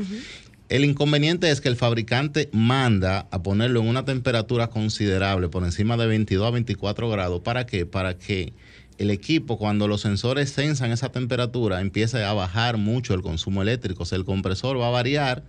El 0.69 0.85
inconveniente 0.85 1.51
es 1.51 1.63
que 1.63 1.71
el 1.71 1.77
fabricante 1.77 2.51
manda 2.53 3.29
a 3.31 3.43
ponerlo 3.43 3.81
en 3.81 3.89
una 3.89 4.05
temperatura 4.05 4.69
considerable, 4.69 5.49
por 5.49 5.65
encima 5.65 5.97
de 5.97 6.07
22 6.07 6.47
a 6.47 6.51
24 6.51 7.09
grados. 7.09 7.41
¿Para 7.41 7.65
qué? 7.65 7.87
Para 7.87 8.19
que 8.19 8.53
el 8.99 9.11
equipo, 9.11 9.57
cuando 9.57 9.89
los 9.89 10.03
sensores 10.03 10.51
sensan 10.51 10.93
esa 10.93 11.13
temperatura, 11.13 11.81
empiece 11.81 12.23
a 12.25 12.33
bajar 12.35 12.77
mucho 12.77 13.15
el 13.15 13.23
consumo 13.23 13.63
eléctrico. 13.63 14.03
O 14.03 14.07
sea, 14.07 14.19
el 14.19 14.27
compresor 14.27 14.79
va 14.79 14.89
a 14.89 14.91
variar 14.91 15.45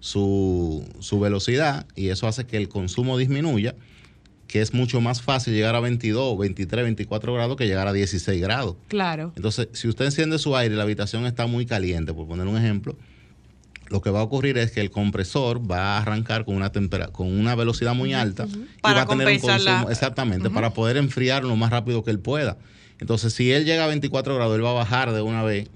su, 0.00 0.86
su 1.00 1.20
velocidad 1.20 1.86
y 1.94 2.08
eso 2.08 2.26
hace 2.26 2.46
que 2.46 2.56
el 2.56 2.68
consumo 2.68 3.18
disminuya, 3.18 3.74
que 4.48 4.60
es 4.62 4.74
mucho 4.74 5.00
más 5.00 5.22
fácil 5.22 5.54
llegar 5.54 5.76
a 5.76 5.80
22, 5.80 6.36
23, 6.38 6.84
24 6.84 7.34
grados 7.34 7.56
que 7.56 7.66
llegar 7.66 7.86
a 7.86 7.92
16 7.92 8.40
grados. 8.40 8.76
Claro. 8.88 9.32
Entonces, 9.36 9.68
si 9.74 9.86
usted 9.88 10.06
enciende 10.06 10.38
su 10.38 10.56
aire 10.56 10.74
y 10.74 10.76
la 10.78 10.82
habitación 10.84 11.26
está 11.26 11.46
muy 11.46 11.66
caliente, 11.66 12.12
por 12.14 12.26
poner 12.26 12.46
un 12.46 12.56
ejemplo, 12.56 12.96
lo 13.90 14.00
que 14.00 14.10
va 14.10 14.20
a 14.20 14.22
ocurrir 14.22 14.56
es 14.58 14.70
que 14.72 14.80
el 14.80 14.90
compresor 14.90 15.70
va 15.70 15.96
a 15.96 15.98
arrancar 16.02 16.44
con 16.44 16.56
una 16.56 16.72
con 17.12 17.26
una 17.28 17.54
velocidad 17.54 17.94
muy 17.94 18.12
alta 18.14 18.46
y 18.46 18.80
Para 18.80 18.96
va 18.96 19.02
a 19.02 19.06
tener 19.06 19.26
un 19.28 19.34
la- 19.34 19.40
consumo 19.40 19.90
exactamente 19.90 20.50
para 20.50 20.70
poder 20.74 20.96
enfriar 20.96 21.44
lo 21.44 21.54
más 21.56 21.70
rápido 21.70 22.02
que 22.02 22.10
él 22.10 22.18
pueda. 22.18 22.56
Entonces, 23.00 23.32
si 23.34 23.52
él 23.52 23.64
llega 23.64 23.84
a 23.84 23.88
24 23.88 24.34
grados, 24.34 24.56
él 24.56 24.64
va 24.64 24.70
a 24.70 24.74
bajar 24.74 25.12
de 25.12 25.20
una 25.22 25.42
vez 25.42 25.68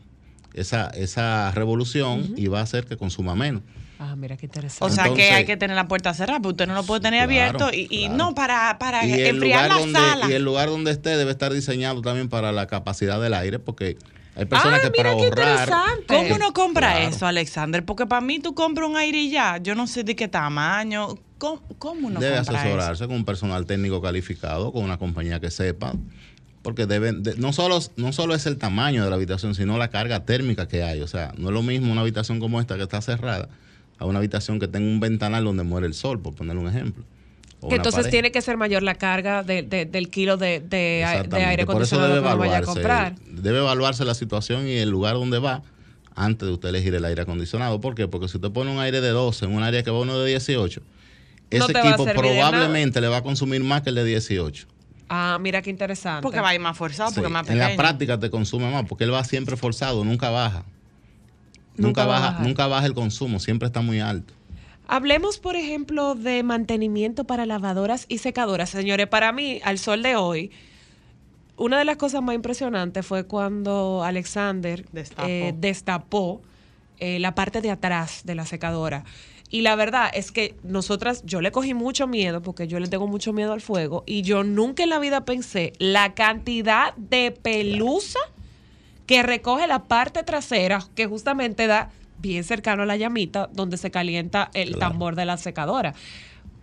esa, 0.55 0.89
esa 0.89 1.51
revolución 1.53 2.35
y 2.37 2.49
va 2.49 2.61
a 2.61 2.63
hacer 2.63 2.85
que 2.87 2.97
consuma 2.97 3.35
menos. 3.35 3.63
Ah, 4.05 4.17
mira 4.17 4.37
qué 4.37 4.47
interesante. 4.47 4.85
O 4.85 4.95
sea 4.95 5.15
que 5.15 5.31
hay 5.31 5.45
que 5.45 5.57
tener 5.57 5.77
la 5.77 5.87
puerta 5.87 6.13
cerrada, 6.13 6.41
porque 6.41 6.55
usted 6.55 6.67
no 6.67 6.75
lo 6.75 6.83
puede 6.83 7.01
tener 7.03 7.29
Claro, 7.29 7.65
abierto 7.65 7.71
y, 7.77 7.87
y 7.89 8.01
claro. 8.07 8.17
no 8.17 8.35
para, 8.35 8.77
para 8.81 9.07
Y 9.07 9.13
el, 9.13 9.37
enfriar 9.37 9.37
lugar 9.37 9.69
la 9.69 9.75
donde, 9.77 9.99
sala. 10.01 10.29
y 10.29 10.33
el 10.33 10.43
lugar 10.43 10.69
donde 10.71 10.91
esté 10.91 11.17
debe 11.17 11.31
estar 11.31 11.53
diseñado 11.53 12.03
también 12.03 12.29
para 12.29 12.51
la 12.51 12.67
capacidad 12.67 13.21
del 13.21 13.33
aire, 13.35 13.61
porque 13.61 13.97
hay 14.35 14.45
personas 14.47 14.81
Ah, 14.83 14.83
que 14.83 14.91
para 14.91 15.11
mira 15.15 15.21
qué 15.21 15.25
ahorrar 15.41 15.61
interesante. 15.61 16.05
¿Cómo 16.09 16.35
uno 16.35 16.53
compra 16.53 16.91
Claro. 16.97 17.09
eso, 17.15 17.27
Alexander? 17.27 17.85
Porque 17.85 18.07
para 18.07 18.21
mí 18.23 18.41
tú 18.41 18.55
compras 18.55 18.89
un 18.89 18.97
aire 18.97 19.19
y 19.19 19.31
ya. 19.31 19.59
Yo 19.59 19.75
no 19.77 19.87
sé 19.87 20.03
de 20.03 20.17
qué 20.17 20.27
tamaño. 20.27 21.15
¿Cómo, 21.39 21.63
cómo 21.79 22.09
uno 22.09 22.19
debe 22.19 22.39
compra 22.39 22.61
asesorarse 22.61 23.07
con 23.07 23.17
un 23.17 23.25
personal 23.25 23.67
técnico 23.67 24.01
calificado, 24.03 24.73
con 24.73 24.83
una 24.85 24.97
compañía 24.99 25.39
que 25.39 25.51
sepa, 25.51 25.93
porque 26.63 26.87
deben, 26.87 27.23
de- 27.23 27.35
no, 27.37 27.53
solo, 27.53 27.79
no 27.97 28.13
solo 28.13 28.35
es 28.35 28.47
el 28.47 28.59
tamaño 28.59 29.03
de 29.05 29.11
la 29.11 29.17
habitación, 29.17 29.55
sino 29.55 29.77
la 29.79 29.89
carga 29.89 30.25
térmica 30.25 30.67
que 30.67 30.83
hay. 30.83 31.01
O 31.03 31.09
sea, 31.09 31.33
no 31.37 31.49
es 31.49 31.55
lo 31.55 31.63
mismo 31.63 31.93
una 31.93 32.01
habitación 32.01 32.41
como 32.41 32.61
esta 32.61 32.77
que 32.77 32.83
está 32.85 33.01
cerrada 33.01 33.49
a 34.03 34.07
una 34.07 34.19
habitación 34.19 34.59
que 34.61 34.69
tenga 34.69 34.87
un 34.89 35.01
ventanal 35.01 35.45
donde 35.45 35.63
muere 35.63 35.87
el 35.87 35.95
sol, 35.95 36.21
por 36.21 36.35
poner 36.35 36.57
un 36.57 36.69
ejemplo. 36.69 37.05
Que 37.69 37.77
entonces 37.77 38.01
pared. 38.01 38.11
tiene 38.11 38.33
que 38.33 38.43
ser 38.43 38.57
mayor 38.57 38.83
la 38.83 38.97
carga 38.97 39.45
de- 39.45 39.63
de- 39.63 39.85
del 39.87 40.09
kilo 40.11 40.37
de, 40.37 40.59
de, 40.59 40.69
de 40.69 41.01
Exactamente. 41.03 41.45
aire 41.47 41.65
Por 41.67 41.81
eso 41.83 41.95
acondicionado 41.97 42.15
debe 42.15 42.21
que 42.21 42.25
vaya 42.37 42.55
a 42.55 42.59
evaluarse, 42.59 42.73
comprar. 42.81 43.15
debe 43.43 43.59
evaluarse 43.59 44.05
la 44.05 44.15
situación 44.15 44.67
y 44.67 44.73
el 44.73 44.91
lugar 44.91 45.15
donde 45.15 45.39
va 45.39 45.63
antes 46.17 46.47
de 46.49 46.53
usted 46.55 46.71
elegir 46.71 46.95
el 46.97 47.05
aire 47.05 47.23
acondicionado. 47.23 47.81
¿Por 47.81 47.95
qué? 47.95 48.09
Porque 48.09 48.27
si 48.29 48.37
usted 48.39 48.51
pone 48.51 48.73
un 48.73 48.81
aire 48.81 49.01
de 49.01 49.11
12 49.11 49.45
en 49.45 49.53
un 49.55 49.63
área 49.63 49.83
que 49.85 49.91
va 49.93 50.01
uno 50.01 50.19
de 50.19 50.29
18, 50.29 50.81
No 50.81 51.65
ese 51.69 51.79
equipo 51.79 52.05
probablemente 52.05 53.01
le 53.01 53.07
va 53.09 53.19
a 53.19 53.23
consumir 53.23 53.63
más 53.63 53.83
que 53.83 53.91
el 53.91 53.95
de 53.95 54.05
18. 54.07 54.67
Ah, 55.09 55.39
mira 55.41 55.63
qué 55.63 55.71
interesante. 55.71 56.23
Porque 56.23 56.41
va 56.41 56.49
a 56.49 56.55
ir 56.57 56.61
más 56.61 56.77
forzado, 56.77 57.11
Sí, 57.11 57.17
porque 57.17 57.29
más 57.31 57.43
en 57.43 57.55
pequeño. 57.59 57.69
la 57.69 57.77
práctica 57.77 58.19
te 58.19 58.29
consume 58.31 58.71
más 58.73 58.87
porque 58.89 59.05
él 59.05 59.13
va 59.15 59.23
siempre 59.23 59.57
forzado, 59.57 60.05
nunca 60.05 60.31
baja. 60.31 60.65
Nunca 61.77 62.05
baja, 62.05 62.39
nunca 62.43 62.67
baja 62.67 62.87
el 62.87 62.95
consumo, 62.95 63.41
siempre 63.41 63.67
está 63.67 63.81
muy 63.81 64.01
alto. 64.01 64.35
Hablemos, 64.89 65.39
por 65.39 65.57
ejemplo, 65.57 66.15
de 66.15 66.43
mantenimiento 66.43 67.25
para 67.25 67.47
lavadoras 67.47 68.05
y 68.09 68.19
secadoras. 68.19 68.71
Señores, 68.71 69.07
para 69.07 69.33
mí, 69.33 69.61
al 69.65 69.79
sol 69.79 70.03
de 70.03 70.17
hoy, 70.17 70.51
una 71.57 71.79
de 71.79 71.85
las 71.85 71.97
cosas 71.97 72.23
más 72.23 72.35
impresionantes 72.35 73.07
fue 73.07 73.25
cuando 73.25 74.03
Alexander 74.05 74.85
Destapó. 74.93 75.29
eh, 75.29 75.55
destapó 75.57 76.43
eh, 76.99 77.19
la 77.21 77.35
parte 77.35 77.61
de 77.61 77.71
atrás 77.71 78.23
de 78.25 78.35
la 78.35 78.45
secadora. 78.47 79.05
Y 79.49 79.61
la 79.61 79.77
verdad 79.77 80.11
es 80.15 80.33
que 80.33 80.55
nosotras, 80.63 81.23
yo 81.27 81.41
le 81.41 81.53
cogí 81.53 81.75
mucho 81.75 82.07
miedo 82.07 82.43
porque 82.43 82.67
yo 82.69 82.81
le 82.81 82.89
tengo 82.89 83.07
mucho 83.07 83.33
miedo 83.33 83.53
al 83.53 83.61
fuego 83.61 84.03
y 84.07 84.23
yo 84.23 84.45
nunca 84.45 84.83
en 84.83 84.89
la 84.89 84.99
vida 84.99 85.27
pensé 85.27 85.75
la 85.79 86.15
cantidad 86.15 86.95
de 86.97 87.33
pelusa 87.33 88.19
que 89.13 89.23
recoge 89.23 89.67
la 89.67 89.81
parte 89.85 90.23
trasera 90.23 90.87
que 90.95 91.05
justamente 91.07 91.67
da 91.67 91.91
bien 92.19 92.45
cercano 92.45 92.85
a 92.85 92.87
la 92.87 92.97
llamita 92.97 93.51
donde 93.53 93.77
se 93.77 93.91
calienta 93.91 94.51
el 94.55 94.69
Claro. 94.71 94.79
tambor 94.79 95.17
de 95.17 95.27
la 95.27 95.37
secadora. 95.37 95.93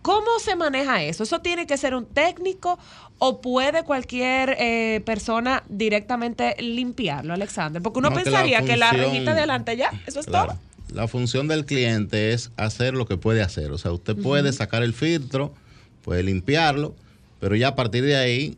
¿Cómo 0.02 0.26
se 0.42 0.56
maneja 0.56 1.00
eso? 1.04 1.22
¿Eso 1.22 1.38
tiene 1.42 1.68
que 1.68 1.76
ser 1.76 1.94
un 1.94 2.06
técnico 2.06 2.76
o 3.18 3.40
puede 3.40 3.84
cualquier 3.84 4.56
eh, 4.58 5.00
persona 5.06 5.62
directamente 5.68 6.56
limpiarlo, 6.58 7.34
Alexander? 7.34 7.80
Porque 7.80 8.00
uno 8.00 8.10
No, 8.10 8.16
que 8.16 8.24
la 8.24 8.30
pensaría 8.30 8.62
que 8.62 8.76
la 8.76 8.88
función- 8.88 9.10
rejita 9.12 9.32
de 9.34 9.38
adelante 9.38 9.76
ya, 9.76 9.92
eso 10.08 10.18
es 10.18 10.26
Claro. 10.26 10.54
todo. 10.54 10.58
La 10.96 11.06
función 11.06 11.46
del 11.46 11.64
cliente 11.66 12.32
es 12.32 12.50
hacer 12.56 12.94
lo 12.94 13.06
que 13.06 13.16
puede 13.16 13.42
hacer. 13.42 13.70
O 13.70 13.78
sea, 13.78 13.92
usted 13.92 14.16
puede 14.16 14.52
sacar 14.52 14.82
el 14.82 14.92
filtro, 14.92 15.54
puede 16.02 16.24
limpiarlo, 16.24 16.96
pero 17.38 17.54
ya 17.54 17.68
a 17.68 17.74
partir 17.76 18.02
de 18.04 18.16
ahí, 18.16 18.56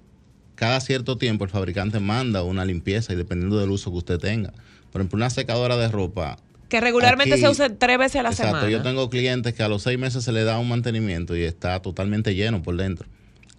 cada 0.54 0.80
cierto 0.80 1.16
tiempo 1.18 1.44
el 1.44 1.50
fabricante 1.50 1.98
manda 2.00 2.42
una 2.42 2.64
limpieza 2.64 3.12
y 3.12 3.16
dependiendo 3.16 3.58
del 3.58 3.70
uso 3.70 3.90
que 3.90 3.98
usted 3.98 4.18
tenga. 4.18 4.52
Por 4.90 5.00
ejemplo, 5.00 5.16
una 5.16 5.30
secadora 5.30 5.76
de 5.76 5.88
ropa. 5.88 6.38
Que 6.68 6.80
regularmente 6.80 7.34
Aquí- 7.34 7.42
se 7.42 7.48
usa 7.48 7.68
tres 7.76 7.98
veces 7.98 8.16
a 8.16 8.22
la 8.22 8.30
Exacto, 8.30 8.56
semana. 8.56 8.70
yo 8.70 8.82
tengo 8.82 9.10
clientes 9.10 9.52
que 9.54 9.62
a 9.62 9.68
los 9.68 9.82
seis 9.82 9.98
meses 9.98 10.24
se 10.24 10.32
le 10.32 10.44
da 10.44 10.58
un 10.58 10.68
mantenimiento 10.68 11.36
y 11.36 11.42
está 11.42 11.80
totalmente 11.82 12.34
lleno 12.34 12.62
por 12.62 12.76
dentro 12.76 13.06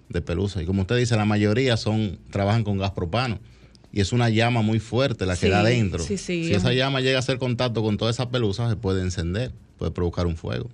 de 0.09 0.21
pelusa. 0.21 0.61
Y 0.61 0.65
como 0.65 0.81
usted 0.81 0.97
dice, 0.97 1.15
la 1.15 1.25
mayoría 1.25 1.77
son 1.77 2.19
trabajan 2.31 2.63
con 2.63 2.77
gas 2.77 2.91
propano. 2.91 3.39
Y 3.91 4.01
es 4.01 4.11
una 4.11 4.29
llama 4.29 4.63
muy 4.63 4.79
fuerte 4.79 5.25
la 5.27 5.35
que 5.35 5.45
Sí, 5.45 5.49
da 5.51 5.63
dentro. 5.63 5.99
sí, 6.03 6.17
sí, 6.17 6.45
si 6.45 6.51
es 6.51 6.57
esa 6.57 6.73
llama 6.73 7.01
llega 7.01 7.17
a 7.17 7.19
hacer 7.19 7.37
contacto 7.37 7.83
con 7.83 7.97
toda 7.97 8.09
esa 8.09 8.29
pelusa, 8.29 8.67
se 8.69 8.75
puede 8.75 9.01
encender, 9.03 9.51
puede 9.77 9.91
provocar 9.91 10.25
un 10.25 10.35
fuego. 10.35 10.69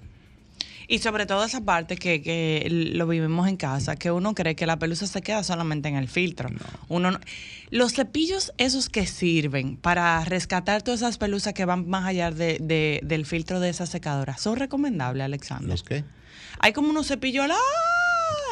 Y 0.92 0.98
sobre 1.00 1.28
todo 1.28 1.46
esa 1.46 1.62
parte 1.62 1.98
que, 1.98 2.22
que 2.24 2.68
lo 2.70 3.06
vivimos 3.06 3.48
en 3.48 3.58
casa, 3.58 3.96
que 3.96 4.10
uno 4.10 4.34
cree 4.34 4.56
que 4.56 4.66
la 4.66 4.80
pelusa 4.80 5.06
se 5.06 5.22
queda 5.22 5.44
solamente 5.44 5.88
en 5.88 5.96
el 5.96 6.08
filtro. 6.08 6.50
Uno 6.88 7.12
no- 7.12 7.20
los 7.70 7.94
cepillos 7.94 8.52
esos 8.58 8.90
que 8.90 9.06
sirven 9.06 9.78
para 9.78 10.26
rescatar 10.26 10.82
todas 10.82 11.02
esas 11.02 11.20
pelusas 11.20 11.54
que 11.54 11.64
van 11.66 11.88
más 11.88 12.06
allá 12.08 12.32
de- 12.32 12.58
de- 12.60 13.02
del 13.04 13.28
filtro 13.28 13.60
de 13.60 13.70
esa 13.70 13.86
secadora, 13.86 14.36
¿son 14.38 14.56
recomendables, 14.58 15.24
Alexander? 15.24 15.70
¿Los 15.70 15.84
qué? 15.84 16.04
Hay 16.60 16.74
como 16.74 16.90
unos 16.90 17.06
cepillos 17.08 17.46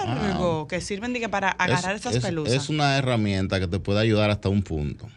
largos 0.05 0.67
que 0.67 0.79
sirven 0.79 1.13
de 1.13 1.19
que 1.19 1.29
para 1.29 1.49
agarrar 1.49 1.95
es, 1.95 2.01
esas 2.01 2.17
es- 2.17 2.23
pelusas. 2.23 2.53
es 2.53 2.69
una 2.69 2.97
herramienta 2.97 3.59
que 3.59 3.67
te 3.67 3.79
puede 3.79 3.99
ayudar 3.99 4.29
hasta 4.29 4.49
un 4.49 4.61
punto. 4.61 5.09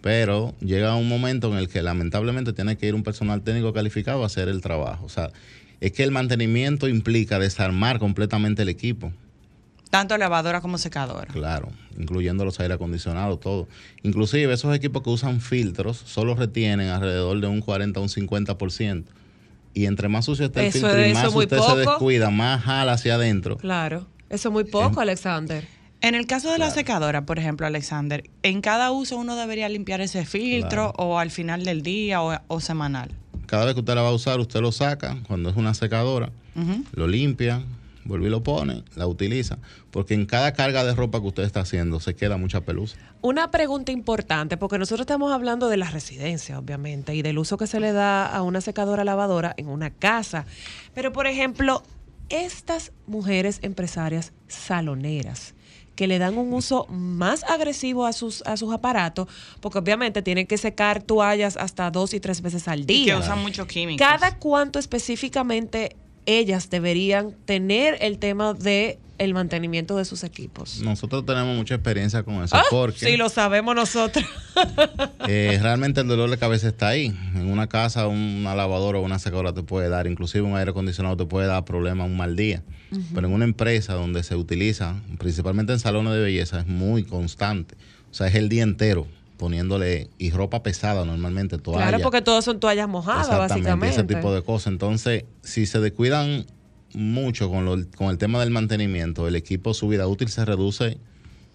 Pero 0.00 0.54
llega 0.60 0.94
un 0.94 1.08
momento 1.08 1.48
en 1.52 1.58
el 1.58 1.68
que 1.68 1.82
lamentablemente 1.82 2.52
tiene 2.52 2.76
que 2.78 2.86
ir 2.86 2.94
un 2.94 3.02
personal 3.02 3.42
técnico 3.42 3.72
calificado 3.72 4.22
a 4.22 4.26
hacer 4.26 4.48
el 4.48 4.60
trabajo. 4.60 5.04
O 5.04 5.08
sea, 5.08 5.30
es 5.80 5.92
que 5.92 6.02
el 6.02 6.10
mantenimiento 6.10 6.88
implica 6.88 7.38
desarmar 7.38 7.98
completamente 7.98 8.62
el 8.62 8.68
equipo. 8.68 9.12
Tanto 9.90 10.18
lavadora 10.18 10.60
como 10.60 10.76
secadora. 10.76 11.32
Claro, 11.32 11.70
incluyendo 11.98 12.44
los 12.44 12.60
aire 12.60 12.74
acondicionados, 12.74 13.40
todo. 13.40 13.68
Inclusive 14.02 14.52
esos 14.52 14.74
equipos 14.76 15.02
que 15.02 15.10
usan 15.10 15.40
filtros 15.40 15.96
solo 15.96 16.34
retienen 16.34 16.88
alrededor 16.88 17.40
de 17.40 17.46
un 17.46 17.60
40 17.60 17.98
a 17.98 18.02
un 18.02 18.08
50%. 18.08 19.04
Y 19.72 19.86
entre 19.86 20.08
más 20.08 20.26
sucio 20.26 20.46
esté 20.46 20.60
el 20.60 20.66
Eso 20.66 20.80
filtro 20.80 21.06
y 21.06 21.14
más 21.14 21.34
usted 21.34 21.56
poco. 21.56 21.70
se 21.70 21.76
descuida, 21.78 22.30
más 22.30 22.62
jala 22.62 22.92
hacia 22.92 23.14
adentro. 23.14 23.56
Claro. 23.56 24.06
Eso 24.28 24.48
es 24.48 24.52
muy 24.52 24.64
poco, 24.64 25.00
Alexander. 25.00 25.66
En 26.00 26.14
el 26.14 26.26
caso 26.26 26.52
de 26.52 26.58
la 26.58 26.70
secadora, 26.70 27.24
por 27.24 27.38
ejemplo, 27.38 27.66
Alexander, 27.66 28.22
en 28.42 28.60
cada 28.60 28.90
uso 28.92 29.16
uno 29.16 29.36
debería 29.36 29.68
limpiar 29.68 30.00
ese 30.00 30.24
filtro 30.26 30.92
o 30.96 31.18
al 31.18 31.30
final 31.30 31.64
del 31.64 31.82
día 31.82 32.22
o, 32.22 32.38
o 32.46 32.60
semanal. 32.60 33.10
Cada 33.48 33.64
vez 33.64 33.72
que 33.72 33.80
usted 33.80 33.94
la 33.94 34.02
va 34.02 34.10
a 34.10 34.12
usar, 34.12 34.38
usted 34.40 34.60
lo 34.60 34.72
saca. 34.72 35.16
Cuando 35.26 35.48
es 35.48 35.56
una 35.56 35.72
secadora, 35.72 36.30
lo 36.92 37.06
limpia, 37.08 37.62
vuelve 38.04 38.26
y 38.26 38.30
lo 38.30 38.42
pone, 38.42 38.84
la 38.94 39.06
utiliza, 39.06 39.56
porque 39.90 40.12
en 40.12 40.26
cada 40.26 40.52
carga 40.52 40.84
de 40.84 40.94
ropa 40.94 41.18
que 41.20 41.28
usted 41.28 41.44
está 41.44 41.60
haciendo 41.60 41.98
se 41.98 42.14
queda 42.14 42.36
mucha 42.36 42.60
pelusa. 42.60 42.98
Una 43.22 43.50
pregunta 43.50 43.90
importante, 43.90 44.58
porque 44.58 44.76
nosotros 44.76 45.04
estamos 45.04 45.32
hablando 45.32 45.68
de 45.68 45.78
la 45.78 45.88
residencia, 45.88 46.58
obviamente, 46.58 47.14
y 47.14 47.22
del 47.22 47.38
uso 47.38 47.56
que 47.56 47.66
se 47.66 47.80
le 47.80 47.92
da 47.92 48.26
a 48.26 48.42
una 48.42 48.60
secadora 48.60 49.02
lavadora 49.02 49.54
en 49.56 49.68
una 49.68 49.88
casa. 49.88 50.44
Pero, 50.94 51.14
por 51.14 51.26
ejemplo, 51.26 51.82
estas 52.28 52.92
mujeres 53.06 53.60
empresarias 53.62 54.34
saloneras 54.46 55.54
que 55.98 56.06
le 56.06 56.20
dan 56.20 56.38
un 56.38 56.52
uso 56.52 56.86
más 56.90 57.42
agresivo 57.42 58.06
a 58.06 58.12
sus, 58.12 58.42
a 58.42 58.56
sus 58.56 58.72
aparatos, 58.72 59.26
porque 59.60 59.78
obviamente 59.78 60.22
tienen 60.22 60.46
que 60.46 60.56
secar 60.56 61.02
toallas 61.02 61.56
hasta 61.56 61.90
dos 61.90 62.14
y 62.14 62.20
tres 62.20 62.40
veces 62.40 62.68
al 62.68 62.82
Y 62.82 62.84
día. 62.84 63.14
que 63.16 63.20
usan 63.20 63.42
muchos 63.42 63.66
químicos. 63.66 64.06
¿Cada 64.06 64.38
cuánto 64.38 64.78
específicamente 64.78 65.96
ellas 66.24 66.70
deberían 66.70 67.32
tener 67.46 67.98
el 68.00 68.20
tema 68.20 68.54
de 68.54 69.00
el 69.18 69.34
mantenimiento 69.34 69.96
de 69.96 70.04
sus 70.04 70.24
equipos? 70.24 70.80
Nosotros 70.80 71.26
tenemos 71.26 71.56
mucha 71.56 71.74
experiencia 71.74 72.22
con 72.22 72.42
eso, 72.42 72.56
Ah, 72.56 72.62
porque 72.70 73.06
sí, 73.06 73.16
lo 73.16 73.28
sabemos 73.28 73.74
nosotros. 73.74 74.24
eh, 75.28 75.58
realmente 75.60 76.00
el 76.00 76.08
dolor 76.08 76.30
de 76.30 76.38
cabeza 76.38 76.68
está 76.68 76.88
ahí. 76.88 77.06
En 77.34 77.50
una 77.50 77.66
casa, 77.68 78.06
una 78.08 78.54
lavadora 78.54 78.98
o 78.98 79.02
una 79.02 79.18
secadora 79.18 79.52
te 79.52 79.62
puede 79.62 79.88
dar, 79.88 80.06
inclusive 80.06 80.42
un 80.42 80.56
aire 80.56 80.70
acondicionado 80.70 81.16
te 81.16 81.26
puede 81.26 81.46
dar 81.46 81.64
problemas 81.64 82.06
un 82.06 82.16
mal 82.16 82.36
día. 82.36 82.62
Pero 83.14 83.26
en 83.26 83.34
una 83.34 83.44
empresa 83.44 83.92
donde 83.94 84.22
se 84.22 84.34
utiliza, 84.34 84.94
principalmente 85.18 85.72
en 85.74 85.78
salones 85.78 86.14
de 86.14 86.20
belleza, 86.20 86.60
es 86.60 86.66
muy 86.66 87.04
constante. 87.04 87.76
O 88.10 88.14
sea, 88.14 88.28
es 88.28 88.34
el 88.34 88.48
día 88.48 88.62
entero 88.62 89.06
poniéndole 89.36 90.08
y 90.18 90.30
ropa 90.30 90.62
pesada 90.62 91.04
normalmente, 91.04 91.58
toalla. 91.58 91.88
Claro, 91.88 92.02
porque 92.02 92.22
todos 92.22 92.44
son 92.44 92.58
toallas 92.60 92.88
mojadas, 92.88 93.26
Exactamente, 93.26 93.54
básicamente. 93.54 93.94
ese 93.94 94.04
tipo 94.04 94.34
de 94.34 94.42
cosas. 94.42 94.72
Entonces, 94.72 95.24
si 95.42 95.64
se 95.66 95.78
descuidan 95.80 96.44
mucho 96.94 97.50
con, 97.50 97.64
lo- 97.64 97.86
con 97.96 98.08
el 98.08 98.18
tema 98.18 98.40
del 98.40 98.50
mantenimiento, 98.50 99.28
el 99.28 99.36
equipo, 99.36 99.74
su 99.74 99.88
vida 99.88 100.06
útil 100.06 100.28
se 100.28 100.44
reduce. 100.44 100.98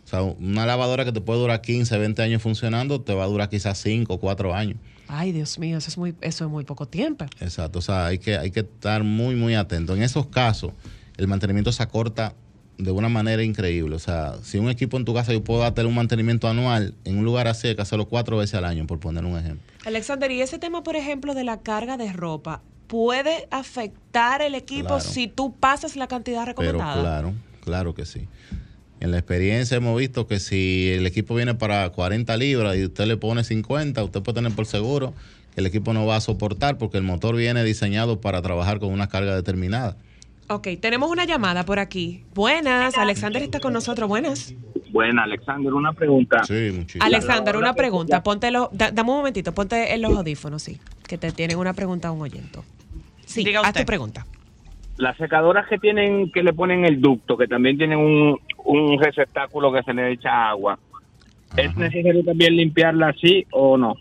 O 0.06 0.08
sea, 0.08 0.22
una 0.22 0.66
lavadora 0.66 1.06
que 1.06 1.12
te 1.12 1.22
puede 1.22 1.40
durar 1.40 1.62
15, 1.62 1.98
20 1.98 2.22
años 2.22 2.42
funcionando, 2.42 3.02
te 3.02 3.14
va 3.14 3.24
a 3.24 3.28
durar 3.28 3.50
quizás 3.50 3.78
5 3.82 4.14
o 4.14 4.20
4 4.20 4.54
años. 4.54 4.78
Ay, 5.08 5.32
Dios 5.32 5.60
mío, 5.60 5.78
eso 5.78 5.90
es 5.90 5.98
muy, 5.98 6.14
eso 6.22 6.46
es 6.46 6.52
muy 6.52 6.64
poco 6.66 6.88
tiempo. 6.88 7.26
Exacto, 7.40 7.80
o 7.80 7.82
sea, 7.82 8.08
hay 8.08 8.20
que, 8.20 8.38
hay 8.38 8.52
que 8.52 8.62
estar 8.62 9.04
muy, 9.04 9.36
muy 9.36 9.56
atento. 9.56 9.96
En 9.96 10.02
esos 10.04 10.28
casos, 10.28 10.72
el 11.18 11.28
mantenimiento 11.28 11.72
se 11.72 11.84
acorta 11.84 12.34
de 12.78 12.92
una 12.92 13.08
manera 13.08 13.44
increíble. 13.44 13.96
O 13.96 14.00
sea, 14.00 14.36
si 14.44 14.58
un 14.58 14.70
equipo 14.70 14.98
en 14.98 15.06
tu 15.06 15.14
casa 15.14 15.32
yo 15.32 15.44
puedo 15.44 15.62
darte 15.62 15.86
un 15.86 15.94
mantenimiento 15.96 16.48
anual, 16.50 16.96
en 17.06 17.18
un 17.20 17.26
lugar 17.26 17.48
así 17.48 17.68
hay 17.70 17.76
que 17.76 17.82
hacerlo 17.82 18.08
cuatro 18.08 18.38
veces 18.38 18.56
al 18.56 18.66
año, 18.66 18.86
por 18.88 19.00
poner 19.00 19.24
un 19.24 19.38
ejemplo. 19.38 19.62
Alexander, 19.86 20.32
y 20.32 20.42
ese 20.42 20.58
tema, 20.60 20.84
por 20.84 20.96
ejemplo, 20.96 21.34
de 21.34 21.44
la 21.44 21.62
carga 21.62 21.96
de 21.98 22.12
ropa, 22.12 22.62
¿puede 22.94 23.48
afectar 23.50 24.44
el 24.44 24.54
equipo 24.54 24.90
Claro. 24.90 25.04
si 25.04 25.28
tú 25.28 25.52
pasas 25.60 25.96
la 25.96 26.06
cantidad 26.08 26.42
Pero 26.46 26.74
recomendada? 26.74 27.02
claro, 27.02 27.34
claro 27.64 27.96
que 27.96 28.06
sí. 28.06 28.28
En 29.00 29.10
la 29.10 29.18
experiencia 29.18 29.78
hemos 29.78 29.98
visto 29.98 30.28
que 30.28 30.40
si 30.40 30.92
el 30.92 31.08
equipo 31.08 31.34
viene 31.34 31.56
para 31.56 31.90
40 31.90 32.38
libras 32.38 32.78
y 32.78 32.84
usted 32.86 33.08
le 33.08 33.18
pone 33.18 33.44
50, 33.44 34.04
usted 34.04 34.22
puede 34.22 34.36
tener 34.36 34.52
por 34.52 34.68
seguro 34.68 35.16
que 35.56 35.62
el 35.62 35.66
equipo 35.66 35.92
no 35.94 36.06
va 36.06 36.18
a 36.18 36.22
soportar 36.22 36.78
porque 36.78 36.98
el 37.00 37.04
motor 37.04 37.36
viene 37.36 37.64
diseñado 37.64 38.22
para 38.22 38.44
trabajar 38.44 38.78
con 38.80 38.92
una 38.92 39.10
carga 39.10 39.36
determinada. 39.36 39.98
Ok, 40.50 40.68
tenemos 40.80 41.10
una 41.10 41.26
llamada 41.26 41.66
por 41.66 41.80
aquí. 41.80 42.24
Buenas, 42.36 42.96
Alexander 43.00 43.42
está 43.42 43.60
con 43.60 43.74
nosotros. 43.74 44.08
Buenas. 44.08 44.54
Buena, 44.92 45.24
Alexander, 45.24 45.74
una 45.74 45.94
pregunta. 45.94 46.44
Sí, 46.44 46.70
muchísimo. 46.72 47.04
Alexander, 47.04 47.58
una 47.58 47.74
pregunta. 47.74 48.22
Ponte 48.22 48.52
los, 48.52 48.68
da- 48.72 48.92
dame 48.92 49.10
un 49.10 49.18
momentito, 49.18 49.52
ponte 49.52 49.96
en 49.96 50.02
los 50.04 50.16
audífonos, 50.16 50.62
sí. 50.62 50.80
Que 51.08 51.18
te 51.18 51.32
tienen 51.32 51.58
una 51.58 51.74
pregunta 51.74 52.10
a 52.10 52.12
un 52.12 52.22
oyente. 52.22 52.60
Sí, 53.34 53.44
Diga 53.44 53.62
haz 53.62 53.68
usted. 53.70 53.82
tu 53.82 53.86
pregunta. 53.88 54.26
Las 54.98 55.18
secadoras 55.18 55.68
que 55.68 55.80
tienen, 55.80 56.32
que 56.32 56.44
le 56.44 56.54
ponen 56.54 56.86
el 56.86 57.02
ducto, 57.02 57.36
que 57.36 57.48
también 57.48 57.78
tienen 57.78 57.98
un, 57.98 58.40
un 58.64 59.00
receptáculo 59.02 59.74
que 59.74 59.82
se 59.82 59.94
le 59.94 60.12
echa 60.12 60.50
agua, 60.50 60.78
¿es 61.58 61.76
necesario 61.76 62.24
también 62.24 62.56
limpiarla 62.56 63.10
así 63.10 63.46
o 63.52 63.76
no? 63.78 63.96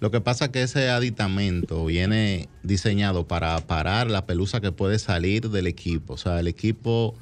Lo 0.00 0.10
que 0.10 0.20
pasa 0.20 0.46
es 0.46 0.50
que 0.52 0.62
ese 0.62 0.88
aditamento 0.90 1.84
viene 1.84 2.48
diseñado 2.62 3.26
para 3.26 3.58
parar 3.66 4.10
la 4.10 4.24
pelusa 4.26 4.60
que 4.60 4.72
puede 4.72 4.98
salir 4.98 5.50
del 5.50 5.66
equipo. 5.66 6.14
O 6.14 6.16
sea, 6.16 6.38
el 6.38 6.46
equipo 6.46 7.14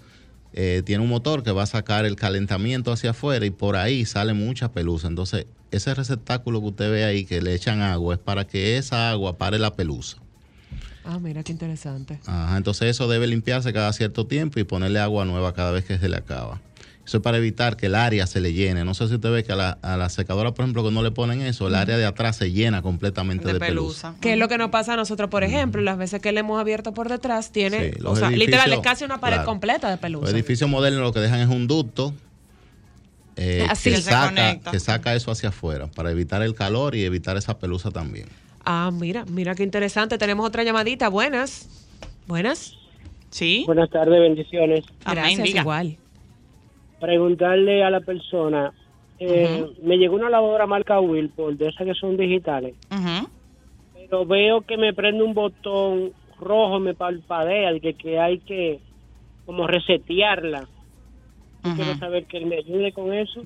eh, 0.52 0.82
tiene 0.84 1.02
un 1.02 1.08
motor 1.08 1.42
que 1.42 1.52
va 1.52 1.62
a 1.62 1.66
sacar 1.66 2.04
el 2.04 2.16
calentamiento 2.16 2.92
hacia 2.92 3.10
afuera 3.10 3.44
y 3.46 3.50
por 3.50 3.76
ahí 3.76 4.04
sale 4.04 4.34
mucha 4.34 4.72
pelusa. 4.72 5.08
Entonces, 5.08 5.46
ese 5.70 5.94
receptáculo 5.94 6.60
que 6.60 6.66
usted 6.66 6.90
ve 6.90 7.04
ahí 7.04 7.24
que 7.24 7.40
le 7.40 7.54
echan 7.54 7.80
agua 7.80 8.14
es 8.14 8.20
para 8.20 8.46
que 8.46 8.76
esa 8.76 9.10
agua 9.10 9.36
pare 9.38 9.58
la 9.58 9.74
pelusa. 9.74 10.18
Ah, 11.08 11.18
mira 11.20 11.42
qué 11.42 11.52
interesante. 11.52 12.18
Ajá, 12.26 12.56
entonces 12.56 12.88
eso 12.90 13.06
debe 13.08 13.26
limpiarse 13.26 13.72
cada 13.72 13.92
cierto 13.92 14.26
tiempo 14.26 14.58
y 14.60 14.64
ponerle 14.64 14.98
agua 14.98 15.24
nueva 15.24 15.54
cada 15.54 15.70
vez 15.70 15.84
que 15.84 15.98
se 15.98 16.08
le 16.08 16.16
acaba. 16.16 16.60
Eso 17.06 17.18
es 17.18 17.22
para 17.22 17.36
evitar 17.36 17.76
que 17.76 17.86
el 17.86 17.94
área 17.94 18.26
se 18.26 18.40
le 18.40 18.52
llene. 18.52 18.84
No 18.84 18.92
sé 18.92 19.06
si 19.06 19.14
usted 19.14 19.30
ve 19.30 19.44
que 19.44 19.52
a 19.52 19.56
la, 19.56 19.70
a 19.82 19.96
la 19.96 20.08
secadora, 20.08 20.52
por 20.54 20.64
ejemplo, 20.64 20.82
que 20.82 20.90
no 20.90 21.04
le 21.04 21.12
ponen 21.12 21.40
eso, 21.40 21.68
el 21.68 21.76
área 21.76 21.96
de 21.96 22.04
atrás 22.04 22.34
se 22.34 22.50
llena 22.50 22.82
completamente 22.82 23.52
de, 23.52 23.60
pelusa. 23.60 24.16
Que 24.20 24.32
es 24.32 24.38
lo 24.40 24.48
que 24.48 24.58
nos 24.58 24.70
pasa 24.70 24.94
a 24.94 24.96
nosotros, 24.96 25.30
por 25.30 25.44
ejemplo, 25.44 25.80
las 25.82 25.96
veces 25.98 26.20
que 26.20 26.32
le 26.32 26.40
hemos 26.40 26.60
abierto 26.60 26.92
por 26.94 27.08
detrás, 27.08 27.52
tiene, 27.52 27.92
Sí, 27.92 28.00
o 28.00 28.02
los 28.02 28.18
sea, 28.18 28.30
literal, 28.30 28.72
es 28.72 28.80
casi 28.80 29.04
una 29.04 29.20
pared 29.20 29.36
claro. 29.36 29.46
completa 29.48 29.86
de 29.86 29.92
Los 29.94 30.00
pelusa. 30.00 30.30
edificios 30.32 30.68
modernos 30.68 31.00
lo 31.02 31.12
que 31.12 31.20
dejan 31.20 31.38
es 31.38 31.48
un 31.48 31.68
ducto 31.68 32.12
eh, 33.36 33.64
Así. 33.70 33.90
que, 33.90 33.96
Que 33.96 34.02
se 34.02 34.10
saca, 34.10 34.58
que 34.72 34.80
saca 34.80 35.14
eso 35.14 35.30
hacia 35.30 35.50
afuera 35.50 35.86
para 35.86 36.10
evitar 36.10 36.42
el 36.42 36.54
calor 36.56 36.96
y 36.96 37.04
evitar 37.04 37.36
esa 37.36 37.56
pelusa 37.58 37.92
también. 37.92 38.26
Ah, 38.66 38.90
mira, 38.92 39.24
mira 39.26 39.54
qué 39.54 39.62
interesante. 39.62 40.18
Tenemos 40.18 40.44
otra 40.44 40.64
llamadita. 40.64 41.08
Buenas. 41.08 41.68
Buenas. 42.26 42.76
Sí. 43.30 43.62
Buenas 43.64 43.88
tardes, 43.90 44.20
bendiciones. 44.20 44.84
Gracias, 45.08 45.54
igual. 45.54 45.96
Preguntarle 47.00 47.84
a 47.84 47.90
la 47.90 48.00
persona, 48.00 48.72
eh, 49.20 49.64
me 49.82 49.98
llegó 49.98 50.16
una 50.16 50.30
lavadora 50.30 50.66
marca 50.66 51.00
Whirlpool, 51.00 51.56
de 51.56 51.68
esas 51.68 51.86
que 51.86 51.94
son 51.94 52.16
digitales, 52.16 52.74
pero 53.94 54.26
veo 54.26 54.62
que 54.62 54.76
me 54.76 54.92
prende 54.94 55.22
un 55.22 55.34
botón 55.34 56.12
rojo, 56.40 56.80
me 56.80 56.94
parpadea, 56.94 57.68
el 57.70 57.80
que, 57.80 57.94
que 57.94 58.18
hay 58.18 58.38
que 58.40 58.80
como 59.44 59.66
resetearla. 59.66 60.68
Quiero 61.74 61.96
saber 61.98 62.26
que 62.26 62.40
me 62.46 62.56
ayude 62.56 62.92
con 62.92 63.12
eso. 63.12 63.42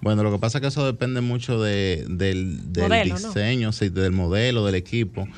Bueno, 0.00 0.22
lo 0.22 0.30
que 0.32 0.38
pasa 0.38 0.58
es 0.58 0.62
que 0.62 0.68
eso 0.68 0.86
depende 0.86 1.20
mucho 1.20 1.60
de- 1.60 2.04
del, 2.08 2.72
del 2.72 2.84
Modelo, 2.88 3.18
¿no? 3.18 3.28
diseño, 3.28 3.72
sí, 3.72 3.88
del 3.88 4.12
modelo, 4.12 4.64
del 4.64 4.74
equipo. 4.76 5.28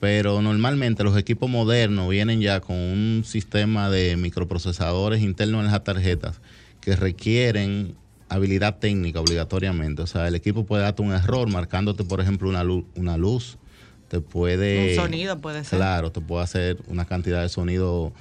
Pero 0.00 0.42
normalmente 0.42 1.04
los 1.04 1.16
equipos 1.16 1.48
modernos 1.48 2.08
vienen 2.10 2.40
ya 2.40 2.60
con 2.60 2.76
un 2.76 3.22
sistema 3.24 3.88
de 3.90 4.16
microprocesadores 4.16 5.22
internos 5.22 5.64
en 5.64 5.70
las 5.72 5.84
tarjetas 5.84 6.40
que 6.80 6.96
requieren 6.96 7.94
habilidad 8.28 8.78
técnica 8.78 9.20
obligatoriamente. 9.20 10.02
O 10.02 10.06
sea, 10.06 10.28
el 10.28 10.34
equipo 10.34 10.64
puede 10.66 10.82
darte 10.82 11.00
un 11.02 11.12
error 11.12 11.48
marcándote, 11.50 12.04
por 12.04 12.20
ejemplo, 12.20 12.48
una 12.48 12.62
luz. 12.64 12.84
Una 12.94 13.16
luz 13.16 13.56
te 14.08 14.20
puede... 14.20 14.90
Un 14.90 15.04
sonido 15.04 15.38
puede 15.40 15.64
ser. 15.64 15.78
Claro, 15.78 16.12
te 16.12 16.20
puede 16.20 16.44
hacer 16.44 16.78
una 16.88 17.06
cantidad 17.06 17.40
de 17.42 17.48
sonido 17.48 18.12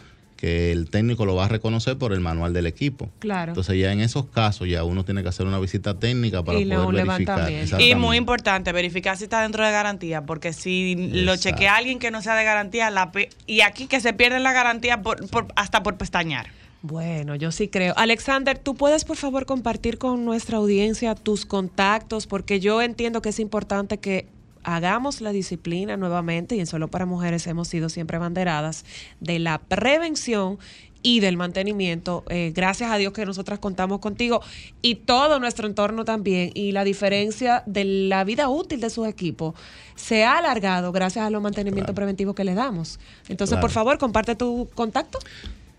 que 0.45 0.71
el 0.71 0.91
técnico 0.91 1.25
lo 1.25 1.33
va 1.35 1.45
a 1.45 1.47
reconocer 1.47 1.97
por 1.97 2.13
el 2.13 2.19
manual 2.19 2.53
del 2.53 2.67
equipo. 2.67 3.09
Claro. 3.17 3.51
Entonces 3.53 3.79
ya 3.79 3.91
en 3.91 3.99
esos 3.99 4.27
casos 4.27 4.67
ya 4.69 4.83
uno 4.83 5.03
tiene 5.03 5.23
que 5.23 5.29
hacer 5.29 5.47
una 5.47 5.57
visita 5.57 5.97
técnica 5.97 6.43
para 6.43 6.59
Y 6.59 6.65
poder 6.65 6.79
un 6.85 6.93
verificar. 6.93 7.37
levantamiento. 7.49 7.79
Y 7.79 7.95
muy 7.95 8.15
importante, 8.17 8.71
verificar 8.71 9.17
si 9.17 9.23
está 9.23 9.41
dentro 9.41 9.65
de 9.65 9.71
garantía, 9.71 10.21
porque 10.27 10.53
si 10.53 10.95
lo 11.23 11.35
chequea 11.35 11.75
alguien 11.77 11.97
que 11.97 12.11
no 12.11 12.21
sea 12.21 12.35
de 12.35 12.43
garantía, 12.43 12.91
la 12.91 13.11
pe- 13.11 13.29
y 13.47 13.61
aquí 13.61 13.87
que 13.87 13.99
se 13.99 14.13
pierde 14.13 14.39
la 14.39 14.53
garantía 14.53 15.01
por, 15.01 15.27
por- 15.31 15.47
hasta 15.55 15.81
por 15.81 15.97
pestañear. 15.97 16.45
Bueno, 16.83 17.33
yo 17.33 17.51
sí 17.51 17.67
creo. 17.67 17.95
Alexander, 17.97 18.59
¿tú 18.59 18.75
puedes 18.75 19.05
por 19.05 19.17
favor 19.17 19.47
compartir 19.47 19.97
con 19.97 20.23
nuestra 20.25 20.57
audiencia 20.57 21.15
tus 21.15 21.47
contactos? 21.47 22.27
Porque 22.27 22.59
yo 22.59 22.83
entiendo 22.83 23.23
que 23.23 23.29
es 23.29 23.39
importante 23.39 23.97
que 23.97 24.27
hagamos 24.66 25.22
la 25.22 25.32
disciplina 25.32 25.97
nuevamente 25.97 26.55
y 26.55 26.59
en 26.59 26.68
Solo 26.68 26.88
para 26.89 27.05
Mujeres 27.05 27.47
hemos 27.47 27.68
sido 27.68 27.89
siempre 27.89 28.18
banderadas 28.18 28.86
de 29.20 29.39
la 29.39 29.59
prevención 29.59 30.57
y 31.01 31.20
del 31.20 31.38
mantenimiento. 31.38 32.24
Eh, 32.30 32.51
gracias 32.55 32.91
a 32.91 32.97
Dios 32.97 33.13
que 33.13 33.26
nosotras 33.28 33.59
contamos 33.59 33.99
contigo 33.99 34.41
y 34.82 34.95
todo 34.95 35.39
nuestro 35.39 35.68
entorno 35.68 36.03
también. 36.03 36.49
Y 36.55 36.72
la 36.72 36.84
diferencia 36.84 37.61
de 37.68 37.86
la 37.86 38.24
vida 38.24 38.49
útil 38.49 38.82
de 38.82 38.89
sus 38.89 39.07
equipos 39.07 39.53
se 39.93 40.24
ha 40.24 40.39
alargado 40.39 40.91
gracias 40.91 41.24
a 41.26 41.30
los 41.30 41.43
mantenimientos 41.43 41.93
preventivos 41.93 42.34
que 42.34 42.43
le 42.43 42.55
damos. 42.55 42.99
Entonces, 43.30 43.53
Claro. 43.53 43.61
por 43.61 43.72
favor, 43.72 43.97
comparte 43.99 44.36
tu 44.36 44.68
contacto. 44.74 45.20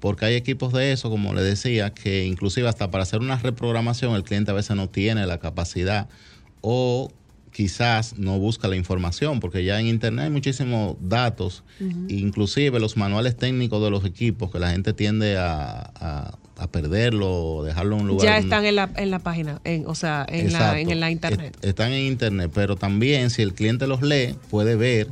porque 0.00 0.24
hay 0.26 0.34
equipos 0.34 0.72
de 0.72 0.92
eso, 0.92 1.10
como 1.10 1.34
le 1.34 1.42
decía, 1.42 1.92
que 1.94 2.24
inclusive 2.26 2.68
hasta 2.68 2.90
para 2.90 3.02
hacer 3.02 3.20
una 3.20 3.36
reprogramación 3.38 4.14
el 4.14 4.22
cliente 4.22 4.50
a 4.52 4.54
veces 4.54 4.76
no 4.76 4.88
tiene 4.88 5.26
la 5.26 5.38
capacidad 5.38 6.08
o 6.60 7.10
quizás 7.50 8.18
no 8.18 8.38
busca 8.38 8.68
la 8.68 8.76
información, 8.76 9.40
porque 9.40 9.64
ya 9.64 9.80
en 9.80 9.86
internet 9.88 10.26
hay 10.26 10.30
muchísimos 10.30 10.96
datos, 11.00 11.64
inclusive 12.08 12.78
los 12.78 12.96
manuales 12.96 13.36
técnicos 13.36 13.82
de 13.82 13.90
los 13.90 14.04
equipos, 14.04 14.50
que 14.52 14.58
la 14.60 14.70
gente 14.70 14.92
tiende 14.92 15.36
a, 15.38 15.90
a- 15.94 16.38
a 16.60 16.66
perderlo, 16.72 17.62
dejarlo 17.64 17.94
en 17.96 18.02
un 18.02 18.08
lugar. 18.08 18.26
Ya 18.26 18.38
están 18.38 18.64
en 18.64 18.74
la, 18.74 18.90
en 18.96 19.10
la 19.12 19.20
página, 19.20 19.60
en, 19.64 19.86
o 19.86 19.94
sea, 19.94 20.26
en 20.28 20.52
la, 20.52 20.58
Exacto. 20.80 20.90
en 20.90 21.00
la 21.00 21.10
internet. 21.12 21.54
Est- 21.56 21.64
Están 21.64 21.92
en 21.92 22.04
internet, 22.06 22.50
pero 22.52 22.74
también 22.74 23.30
si 23.30 23.42
el 23.42 23.54
cliente 23.54 23.86
los 23.86 24.02
lee, 24.02 24.34
puede 24.50 24.74
ver 24.74 25.06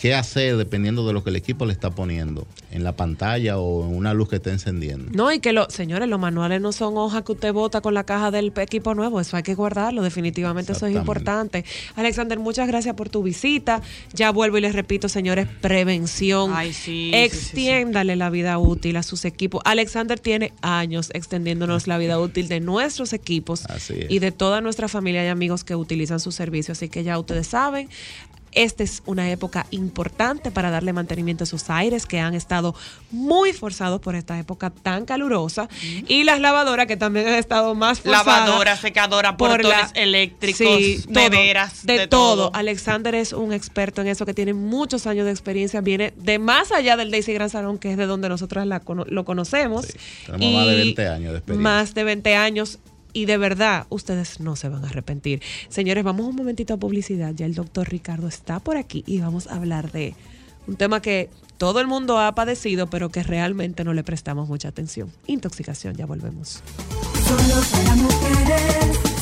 qué 0.00 0.14
hacer 0.14 0.56
dependiendo 0.56 1.06
de 1.06 1.12
lo 1.12 1.24
que 1.24 1.30
el 1.30 1.36
equipo 1.36 1.66
le 1.66 1.72
está 1.72 1.90
poniendo 1.90 2.46
en 2.70 2.84
la 2.84 2.92
pantalla 2.92 3.58
o 3.58 3.86
en 3.86 3.96
una 3.96 4.12
luz 4.14 4.28
que 4.28 4.36
esté 4.36 4.50
encendiendo. 4.50 5.10
No, 5.12 5.32
y 5.32 5.40
que 5.40 5.52
los 5.52 5.72
señores, 5.72 6.08
los 6.08 6.20
manuales 6.20 6.60
no 6.60 6.72
son 6.72 6.96
hojas 6.96 7.22
que 7.22 7.32
usted 7.32 7.52
bota 7.52 7.80
con 7.80 7.94
la 7.94 8.04
caja 8.04 8.30
del 8.30 8.52
equipo 8.56 8.94
nuevo, 8.94 9.20
eso 9.20 9.36
hay 9.36 9.42
que 9.42 9.54
guardarlo, 9.54 10.02
definitivamente 10.02 10.72
eso 10.72 10.86
es 10.86 10.94
importante. 10.94 11.64
Alexander, 11.94 12.38
muchas 12.38 12.68
gracias 12.68 12.94
por 12.94 13.08
tu 13.08 13.22
visita. 13.22 13.82
Ya 14.12 14.30
vuelvo 14.30 14.58
y 14.58 14.60
les 14.60 14.74
repito, 14.74 15.08
señores, 15.08 15.48
prevención. 15.60 16.52
Ay, 16.54 16.72
sí, 16.72 16.82
sí, 16.82 17.10
sí, 17.10 17.14
Extiéndale 17.14 18.16
la 18.16 18.30
vida 18.30 18.58
útil 18.58 18.96
a 18.96 19.02
sus 19.02 19.24
equipos. 19.24 19.62
Alexander 19.64 20.20
tiene 20.20 20.52
años 20.60 21.10
extendiéndonos 21.14 21.86
la 21.86 21.98
vida 21.98 22.18
útil 22.20 22.48
de 22.48 22.60
nuestros 22.60 23.12
equipos 23.12 23.64
y 24.08 24.18
de 24.18 24.32
toda 24.32 24.60
nuestra 24.60 24.88
familia 24.88 25.24
y 25.24 25.28
amigos 25.28 25.64
que 25.64 25.74
utilizan 25.74 26.20
su 26.20 26.32
servicio, 26.32 26.72
así 26.72 26.88
que 26.88 27.04
ya 27.04 27.18
ustedes 27.18 27.46
saben. 27.46 27.88
Esta 28.56 28.82
es 28.82 29.02
una 29.06 29.30
época 29.30 29.66
importante 29.70 30.50
para 30.50 30.70
darle 30.70 30.92
mantenimiento 30.92 31.44
a 31.44 31.46
sus 31.46 31.70
aires 31.70 32.06
que 32.06 32.18
han 32.20 32.34
estado 32.34 32.74
muy 33.12 33.52
forzados 33.52 34.00
por 34.00 34.16
esta 34.16 34.38
época 34.38 34.70
tan 34.70 35.04
calurosa 35.04 35.68
y 36.08 36.24
las 36.24 36.40
lavadoras 36.40 36.86
que 36.86 36.96
también 36.96 37.28
han 37.28 37.34
estado 37.34 37.74
más 37.74 38.00
forzadas. 38.00 38.26
Lavadora, 38.26 38.76
secadora, 38.76 39.36
por 39.36 39.50
portones 39.50 39.92
la- 39.94 40.00
eléctricos, 40.02 40.56
Sí, 40.58 41.04
todo, 41.06 41.12
de, 41.14 41.96
de 41.98 42.08
todo. 42.08 42.36
todo. 42.48 42.50
Alexander 42.54 43.14
es 43.14 43.32
un 43.32 43.52
experto 43.52 44.00
en 44.00 44.08
eso 44.08 44.24
que 44.26 44.34
tiene 44.34 44.54
muchos 44.54 45.06
años 45.06 45.26
de 45.26 45.30
experiencia, 45.32 45.80
viene 45.82 46.14
de 46.16 46.38
más 46.38 46.72
allá 46.72 46.96
del 46.96 47.10
Daisy 47.10 47.34
Gran 47.34 47.50
Salón, 47.50 47.78
que 47.78 47.92
es 47.92 47.96
de 47.98 48.06
donde 48.06 48.28
la 48.28 48.80
cono- 48.80 49.04
lo 49.06 49.24
conocemos. 49.26 49.86
Tenemos 50.24 50.54
más 50.54 50.66
de 50.66 50.74
20 50.76 51.08
años 51.08 51.32
de 51.32 51.38
experiencia. 51.38 51.62
Más 51.62 51.94
de 51.94 52.04
20 52.04 52.36
años. 52.36 52.78
Y 53.16 53.24
de 53.24 53.38
verdad, 53.38 53.86
ustedes 53.88 54.40
no 54.40 54.56
se 54.56 54.68
van 54.68 54.84
a 54.84 54.88
arrepentir. 54.88 55.40
Señores, 55.70 56.04
vamos 56.04 56.26
un 56.26 56.36
momentito 56.36 56.74
a 56.74 56.76
publicidad. 56.76 57.32
Ya 57.34 57.46
el 57.46 57.54
doctor 57.54 57.88
Ricardo 57.88 58.28
está 58.28 58.60
por 58.60 58.76
aquí 58.76 59.04
y 59.06 59.20
vamos 59.20 59.46
a 59.46 59.54
hablar 59.54 59.90
de 59.90 60.14
un 60.66 60.76
tema 60.76 61.00
que 61.00 61.30
todo 61.56 61.80
el 61.80 61.86
mundo 61.86 62.18
ha 62.18 62.34
padecido, 62.34 62.88
pero 62.88 63.08
que 63.08 63.22
realmente 63.22 63.84
no 63.84 63.94
le 63.94 64.04
prestamos 64.04 64.50
mucha 64.50 64.68
atención. 64.68 65.10
Intoxicación, 65.26 65.96
ya 65.96 66.04
volvemos. 66.04 66.62
Solo 67.26 67.96
mujeres. 67.96 69.15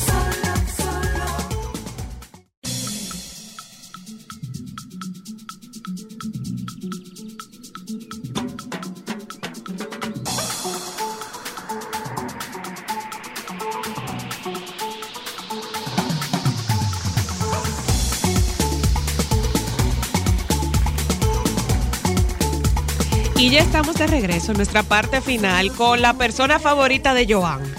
Y 23.45 23.51
ya 23.51 23.59
estamos 23.59 23.95
de 23.97 24.07
regreso 24.07 24.53
en 24.53 24.57
nuestra 24.57 24.81
parte 24.81 25.21
final 25.21 25.71
con 25.73 26.01
la 26.01 26.15
persona 26.15 26.57
favorita 26.57 27.13
de 27.13 27.31
Joan. 27.31 27.61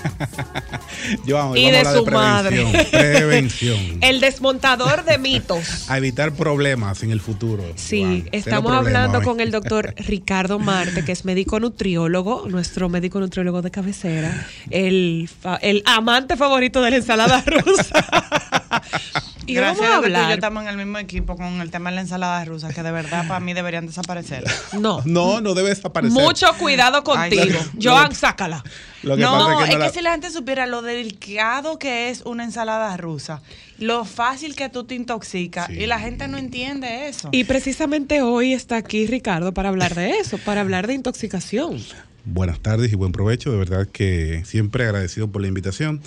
Y 1.55 1.71
de 1.71 1.85
su 1.85 2.05
de 2.05 2.11
madre. 2.11 2.89
prevención. 2.91 3.79
El 4.01 4.21
desmontador 4.21 5.05
de 5.05 5.19
mitos. 5.19 5.85
A 5.91 5.99
evitar 5.99 6.33
problemas 6.33 7.03
en 7.03 7.11
el 7.11 7.21
futuro. 7.21 7.65
Sí, 7.75 8.03
Joan. 8.03 8.29
Estamos 8.33 8.73
hablando 8.73 9.19
hoy. 9.19 9.25
con 9.25 9.41
el 9.41 9.51
doctor 9.51 9.95
Ricardo 9.99 10.59
Marte, 10.59 11.05
que 11.05 11.13
es 11.13 11.25
médico 11.25 11.59
nutriólogo, 11.61 12.47
nuestro 12.49 12.89
médico 12.89 13.21
nutriólogo 13.21 13.63
de 13.63 13.71
cabecera, 13.71 14.47
el, 14.71 15.29
el 15.63 15.83
amante 15.85 16.37
favorito 16.37 16.81
de 16.81 16.91
la 16.91 16.97
ensalada 16.97 17.43
rusa. 17.45 18.07
Y 19.47 19.55
Gracias 19.55 19.79
vamos 19.89 19.99
a 19.99 20.03
que 20.03 20.09
y 20.09 20.13
yo 20.13 20.19
hablar. 20.19 20.33
estamos 20.33 20.63
en 20.65 20.69
el 20.71 20.77
mismo 20.77 20.99
equipo 20.99 21.37
con 21.37 21.61
el 21.61 21.71
tema 21.71 21.91
de 21.91 21.97
la 21.97 22.03
ensalada 22.03 22.45
rusa, 22.45 22.73
que 22.73 22.83
de 22.83 22.91
verdad 22.93 23.27
para 23.29 23.41
mí 23.41 23.55
deberían 23.55 23.87
desaparecer. 23.87 24.45
No. 24.79 25.01
No, 25.05 25.41
no 25.41 25.55
debe 25.55 25.71
desaparecer. 25.71 26.13
Mucho 26.21 26.47
cuidado 26.59 27.03
contigo. 27.05 27.43
Ay, 27.59 27.79
Joan, 27.83 28.15
sácala. 28.15 28.63
Lo 29.03 29.17
que 29.17 29.23
no, 29.23 29.33
pasa 29.33 29.53
es 29.53 29.59
que, 29.59 29.71
que 29.71 29.79
no 29.79 29.85
la- 29.85 29.91
si 29.93 30.03
la 30.03 30.11
gente 30.13 30.31
supiera 30.31 30.67
lo 30.67 30.83
delicado 30.83 31.79
que 31.79 32.11
es 32.11 32.23
una 32.23 32.45
ensalada 32.45 32.97
rusa, 32.97 33.41
lo 33.79 34.05
fácil 34.05 34.55
que 34.57 34.69
tú 34.69 34.85
te 34.85 34.95
intoxicas, 34.95 35.71
y 35.71 35.87
la 35.87 35.99
gente 36.01 36.27
no 36.29 36.39
entiende 36.39 37.09
eso. 37.09 37.29
Y 37.33 37.45
precisamente 37.45 38.23
hoy 38.23 38.53
está 38.53 38.77
aquí 38.77 39.07
Ricardo 39.07 39.53
para 39.55 39.69
hablar 39.69 39.95
de 39.95 40.19
eso, 40.19 40.39
para 40.39 40.61
hablar 40.63 40.87
de 40.87 40.95
intoxicación. 40.95 41.81
Buenas 42.25 42.59
tardes 42.59 42.93
y 42.93 42.97
buen 42.97 43.13
provecho. 43.13 43.53
De 43.53 43.57
verdad 43.59 43.87
que 43.87 44.43
siempre 44.45 44.85
agradecido 44.85 45.29
por 45.29 45.41
la 45.43 45.47
invitación. 45.49 46.01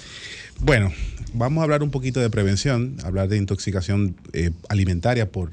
Bueno, 0.61 0.91
vamos 1.33 1.61
a 1.61 1.63
hablar 1.63 1.83
un 1.83 1.89
poquito 1.89 2.19
de 2.19 2.29
prevención, 2.29 2.97
hablar 3.05 3.29
de 3.29 3.37
intoxicación 3.37 4.17
eh, 4.33 4.51
alimentaria 4.67 5.31
por, 5.31 5.51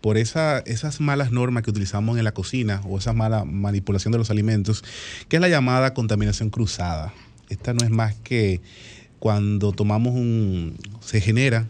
por 0.00 0.16
esa, 0.16 0.60
esas 0.60 0.98
malas 0.98 1.30
normas 1.30 1.62
que 1.62 1.70
utilizamos 1.70 2.16
en 2.16 2.24
la 2.24 2.32
cocina 2.32 2.80
o 2.88 2.96
esa 2.96 3.12
mala 3.12 3.44
manipulación 3.44 4.12
de 4.12 4.18
los 4.18 4.30
alimentos, 4.30 4.82
que 5.28 5.36
es 5.36 5.42
la 5.42 5.50
llamada 5.50 5.92
contaminación 5.92 6.48
cruzada. 6.48 7.12
Esta 7.50 7.74
no 7.74 7.84
es 7.84 7.90
más 7.90 8.14
que 8.14 8.62
cuando 9.18 9.72
tomamos 9.72 10.14
un... 10.14 10.78
se 11.00 11.20
genera 11.20 11.66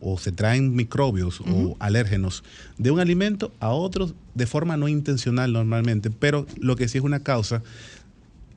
o 0.00 0.18
se 0.18 0.32
traen 0.32 0.74
microbios 0.74 1.40
o 1.42 1.76
alérgenos 1.78 2.42
de 2.78 2.90
un 2.90 3.00
alimento 3.00 3.52
a 3.60 3.68
otro 3.68 4.10
de 4.34 4.46
forma 4.46 4.76
no 4.76 4.88
intencional 4.88 5.52
normalmente, 5.52 6.10
pero 6.10 6.46
lo 6.58 6.74
que 6.74 6.88
sí 6.88 6.98
es 6.98 7.04
una 7.04 7.20
causa 7.20 7.62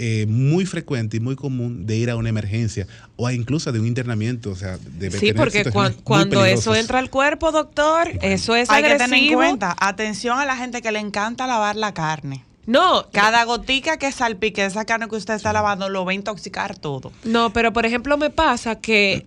eh, 0.06 0.26
muy 0.28 0.66
frecuente 0.66 1.16
y 1.16 1.20
muy 1.22 1.38
común 1.38 1.86
de 1.86 1.96
ir 1.96 2.10
a 2.10 2.18
una 2.18 2.28
emergencia 2.28 2.88
o 3.16 3.26
a 3.26 3.32
incluso 3.32 3.72
de 3.72 3.80
un 3.80 3.88
internamiento, 3.88 4.52
o 4.52 4.56
sea, 4.58 4.78
de 4.78 5.10
Sí, 5.12 5.32
porque 5.32 5.64
cuando 6.04 6.44
eso 6.44 6.76
entra 6.76 7.00
al 7.00 7.10
cuerpo, 7.10 7.54
doctor, 7.54 8.10
eso 8.22 8.54
es 8.54 8.70
Hay 8.70 8.84
que 8.84 8.96
tener 8.96 9.14
en 9.14 9.34
cuenta, 9.34 9.74
atención 9.80 10.40
a 10.40 10.46
la 10.46 10.58
gente 10.58 10.82
que 10.82 10.92
le 10.92 11.00
encanta 11.00 11.48
lavar 11.48 11.78
la 11.78 11.94
carne. 11.94 12.44
No, 12.66 13.08
Cada 13.14 13.46
gotica 13.46 13.96
que 13.96 14.12
salpique 14.12 14.62
de 14.62 14.68
esa 14.68 14.84
carne 14.84 15.08
que 15.08 15.16
usted 15.16 15.36
está 15.36 15.54
lavando 15.54 15.88
lo 15.88 16.04
va 16.04 16.12
a 16.12 16.16
intoxicar 16.16 16.78
todo. 16.78 17.14
No, 17.24 17.54
pero 17.54 17.72
por 17.72 17.86
ejemplo 17.86 18.18
me 18.18 18.30
pasa 18.30 18.82
que 18.82 19.26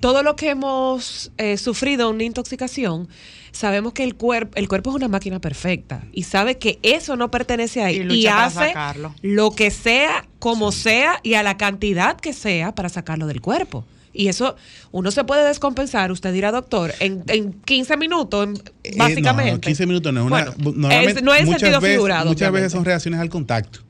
todo 0.00 0.22
lo 0.22 0.36
que 0.36 0.50
hemos 0.50 1.32
eh, 1.38 1.56
sufrido 1.56 2.10
una 2.10 2.24
intoxicación, 2.24 3.08
sabemos 3.52 3.92
que 3.92 4.04
el 4.04 4.14
cuerpo, 4.14 4.52
el 4.56 4.68
cuerpo 4.68 4.90
es 4.90 4.96
una 4.96 5.08
máquina 5.08 5.40
perfecta 5.40 6.02
y 6.12 6.24
sabe 6.24 6.58
que 6.58 6.78
eso 6.82 7.16
no 7.16 7.30
pertenece 7.30 7.82
a 7.82 7.90
Y 7.92 7.96
él 7.98 8.08
lucha 8.08 8.18
y, 8.20 8.24
para 8.26 8.44
hace 8.46 8.58
sacarlo. 8.58 9.14
lo 9.22 9.50
que 9.52 9.70
sea, 9.70 10.26
como 10.38 10.72
sea 10.72 11.20
y 11.22 11.34
a 11.34 11.42
la 11.42 11.56
cantidad 11.56 12.16
que 12.16 12.32
sea 12.32 12.74
para 12.74 12.88
sacarlo 12.88 13.26
del 13.26 13.40
cuerpo. 13.40 13.84
Y 14.12 14.28
eso 14.28 14.56
uno 14.90 15.10
se 15.12 15.22
puede 15.22 15.46
descompensar, 15.46 16.10
usted 16.10 16.32
dirá, 16.32 16.50
doctor, 16.50 16.92
en, 16.98 17.22
en 17.28 17.52
15 17.52 17.96
minutos, 17.96 18.48
en- 18.48 18.56
Eh, 18.82 18.94
básicamente. 18.96 19.50
no, 19.52 19.56
no, 19.58 19.60
15 19.60 19.86
minutos 19.86 20.12
no 20.12 20.20
es 20.20 20.26
una. 20.26 20.36
Bueno, 20.50 20.54
normalmente, 20.80 21.18
es- 21.20 21.22
no 21.22 21.34
es 21.34 21.44
muchas 21.44 21.60
sentido 21.60 21.80
veces, 21.80 21.96
figurado, 21.96 22.28
Muchas 22.28 22.50
veces 22.50 22.72
son 22.72 22.84
reacciones 22.84 23.20
al 23.20 23.28
contacto. 23.28 23.80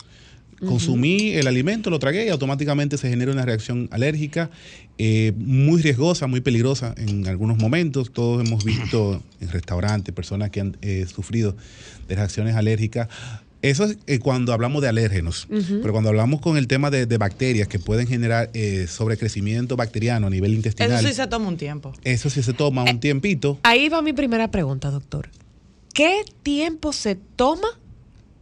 Consumí 0.67 1.33
el 1.35 1.47
alimento, 1.47 1.91
lo 1.91 1.99
tragué 1.99 2.27
y 2.27 2.29
automáticamente 2.31 2.99
se 2.99 3.09
genera 3.09 3.31
una 3.33 3.45
reacción 3.45 3.89
alérgica 3.93 4.51
eh, 4.99 5.33
muy 5.37 5.81
riesgosa, 5.83 6.27
muy 6.27 6.41
peligrosa 6.41 6.95
en 6.97 7.27
algunos 7.29 7.59
momentos. 7.59 8.13
Todos 8.13 8.47
hemos 8.47 8.65
visto 8.65 9.23
en 9.41 9.49
restaurantes 9.51 10.15
personas 10.15 10.51
que 10.51 10.61
han 10.61 10.77
eh, 10.83 11.07
sufrido 11.13 11.57
de 12.09 12.15
reacciones 12.17 12.57
alérgicas. 12.57 13.09
Eso 13.61 13.85
es 13.85 13.99
eh, 14.07 14.21
cuando 14.21 14.53
hablamos 14.53 14.83
de 14.83 14.89
alérgenos, 14.89 15.49
pero 15.49 15.91
cuando 15.91 16.11
hablamos 16.11 16.41
con 16.41 16.57
el 16.57 16.69
tema 16.69 16.91
de, 16.91 17.07
de 17.07 17.19
bacterias 17.19 17.67
que 17.67 17.81
pueden 17.81 18.07
generar 18.07 18.51
eh, 18.55 18.87
sobrecrecimiento 18.89 19.75
bacteriano 19.75 20.29
a 20.29 20.31
nivel 20.31 20.55
intestinal, 20.55 21.01
Eso 21.01 21.09
sí 21.09 21.15
se 21.15 21.27
toma 21.27 21.49
un 21.49 21.57
tiempo. 21.57 21.93
eso 22.05 22.31
sí 22.31 22.43
se 22.45 22.53
toma 22.53 22.85
un 22.85 23.01
tiempito. 23.01 23.59
Ahí 23.65 23.89
va 23.89 24.01
mi 24.01 24.13
primera 24.13 24.49
pregunta, 24.53 24.91
doctor. 24.91 25.29
¿Qué 25.93 26.23
tiempo 26.45 26.93
se 26.93 27.17
toma 27.17 27.67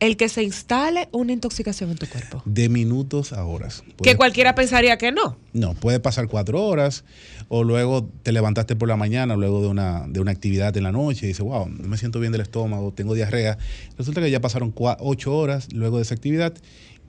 el 0.07 0.17
que 0.17 0.29
se 0.29 0.43
instale 0.43 1.09
una 1.13 1.33
intoxicación 1.33 1.91
en 1.91 1.99
tu 1.99 2.07
cuerpo? 2.07 2.43
De 2.45 2.69
minutos 2.69 3.33
a 3.33 3.45
horas. 3.45 3.85
Que 4.03 4.17
cualquiera 4.17 4.55
pensaría 4.55 4.97
que 4.97 5.13
no. 5.13 5.37
No, 5.53 5.75
puede 5.75 6.01
pasar 6.01 6.29
cuatro 6.29 6.65
horas 6.65 7.05
o 7.49 7.65
luego 7.65 8.09
te 8.23 8.33
levantaste 8.33 8.77
por 8.77 8.89
la 8.89 8.97
mañana, 8.97 9.37
luego 9.37 9.63
de 9.63 9.69
una, 9.69 10.07
de 10.09 10.21
una 10.21 10.31
actividad 10.31 10.77
en 10.77 10.85
la 10.85 10.93
noche 10.93 11.27
y 11.27 11.29
dices, 11.29 11.45
wow, 11.45 11.69
no 11.69 11.89
me 11.89 11.99
siento 11.99 12.21
bien 12.21 12.33
del 12.33 12.41
estómago, 12.41 12.93
tengo 12.93 13.15
diarrea. 13.15 13.59
Resulta 13.99 14.21
que 14.21 14.31
ya 14.31 14.41
pasaron 14.41 14.75
ocho 14.77 15.37
horas 15.37 15.73
luego 15.73 15.97
de 15.97 16.03
esa 16.03 16.15
actividad 16.15 16.55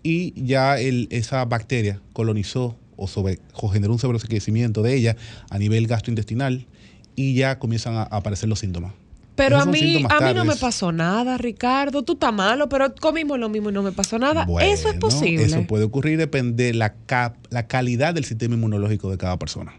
y 0.04 0.34
ya 0.42 0.80
el, 0.80 1.08
esa 1.12 1.46
bacteria 1.46 2.02
colonizó 2.14 2.78
o, 2.96 3.08
sobre, 3.08 3.40
o 3.54 3.70
generó 3.70 3.94
un 3.94 4.00
sobrecrecimiento 4.00 4.82
de 4.82 4.96
ella 4.96 5.16
a 5.50 5.60
nivel 5.60 5.88
gastrointestinal 5.88 6.68
y 7.16 7.36
ya 7.36 7.60
comienzan 7.60 7.96
a 7.96 8.04
aparecer 8.04 8.50
los 8.50 8.60
síntomas. 8.60 8.94
Pero 9.38 9.58
a 9.60 9.66
mí, 9.66 10.04
a 10.10 10.20
mí 10.20 10.34
no 10.34 10.44
me 10.46 10.56
pasó 10.56 10.92
nada, 10.92 11.38
Ricardo. 11.38 12.04
Tú 12.04 12.14
estás 12.14 12.34
malo, 12.34 12.68
pero 12.68 12.94
comimos 12.96 13.40
lo 13.40 13.48
mismo 13.48 13.70
y 13.70 13.74
no 13.74 13.84
me 13.84 13.92
pasó 13.94 14.20
nada. 14.20 14.46
Bueno, 14.46 14.70
eso 14.70 14.90
es 14.90 14.96
posible. 14.96 15.44
Eso 15.46 15.66
puede 15.68 15.84
ocurrir, 15.86 16.18
depende 16.18 16.66
de 16.66 16.74
la, 16.74 16.94
cap- 17.06 17.38
la 17.50 17.68
calidad 17.68 18.14
del 18.14 18.26
sistema 18.26 18.56
inmunológico 18.56 19.10
de 19.12 19.18
cada 19.18 19.38
persona. 19.40 19.74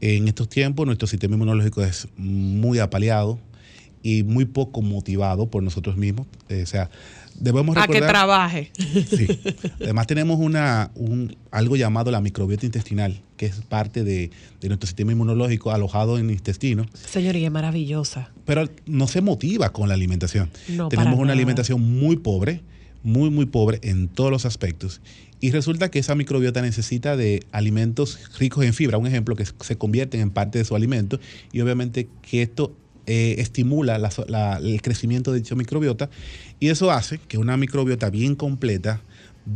En 0.00 0.28
estos 0.28 0.48
tiempos 0.48 0.86
nuestro 0.86 1.08
sistema 1.08 1.34
inmunológico 1.34 1.82
es 1.82 2.08
muy 2.16 2.78
apaleado 2.78 3.38
y 4.02 4.22
muy 4.22 4.44
poco 4.44 4.82
motivado 4.82 5.50
por 5.50 5.62
nosotros 5.62 5.96
mismos. 5.96 6.26
Eh, 6.48 6.62
o 6.62 6.66
sea, 6.66 6.88
debemos 7.38 7.76
A 7.76 7.82
que 7.86 7.94
recordar... 7.94 8.10
trabaje. 8.10 8.70
Sí. 8.76 9.26
Además 9.80 10.06
tenemos 10.06 10.38
una, 10.40 10.90
un, 10.94 11.36
algo 11.50 11.76
llamado 11.76 12.10
la 12.10 12.20
microbiota 12.20 12.66
intestinal, 12.66 13.20
que 13.36 13.46
es 13.46 13.56
parte 13.68 14.04
de, 14.04 14.30
de 14.60 14.68
nuestro 14.68 14.86
sistema 14.86 15.12
inmunológico 15.12 15.70
alojado 15.70 16.18
en 16.18 16.26
el 16.26 16.32
intestino, 16.36 16.86
Señoría, 17.10 17.50
maravillosa. 17.50 18.30
pero 18.44 18.68
no 18.86 19.06
se 19.08 19.20
motiva 19.20 19.72
con 19.72 19.88
la 19.88 19.94
alimentación. 19.94 20.50
No, 20.68 20.88
tenemos 20.88 21.14
una 21.14 21.24
nada. 21.26 21.32
alimentación 21.34 21.80
muy 21.80 22.16
pobre, 22.16 22.62
muy, 23.02 23.30
muy 23.30 23.46
pobre 23.46 23.78
en 23.82 24.08
todos 24.08 24.30
los 24.30 24.46
aspectos. 24.46 25.00
Y 25.38 25.50
resulta 25.50 25.90
que 25.90 25.98
esa 25.98 26.14
microbiota 26.14 26.62
necesita 26.62 27.14
de 27.16 27.44
alimentos 27.52 28.18
ricos 28.38 28.64
en 28.64 28.72
fibra, 28.72 28.96
un 28.96 29.06
ejemplo, 29.06 29.36
que 29.36 29.44
se 29.60 29.76
convierten 29.76 30.20
en 30.22 30.30
parte 30.30 30.58
de 30.58 30.64
su 30.64 30.74
alimento, 30.74 31.20
y 31.52 31.60
obviamente 31.60 32.08
que 32.22 32.40
esto 32.42 32.74
eh, 33.08 33.36
estimula 33.38 33.98
la 33.98 34.10
so- 34.10 34.24
la- 34.28 34.56
el 34.56 34.80
crecimiento 34.82 35.30
de 35.32 35.38
dicha 35.40 35.54
microbiota, 35.54 36.08
y 36.60 36.68
eso 36.68 36.90
hace 36.90 37.18
que 37.18 37.38
una 37.38 37.56
microbiota 37.56 38.10
bien 38.10 38.34
completa 38.34 39.00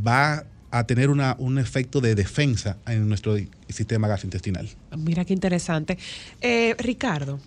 va 0.06 0.44
a 0.70 0.84
tener 0.86 1.10
una- 1.10 1.34
un 1.38 1.58
efecto 1.58 2.00
de 2.00 2.14
defensa 2.14 2.76
en 2.86 3.08
nuestro 3.08 3.36
sistema 3.68 4.06
gastrointestinal. 4.06 4.68
Mira 4.96 5.24
qué 5.24 5.32
interesante. 5.32 5.98
Eh, 6.40 6.76
Ricardo, 6.78 7.40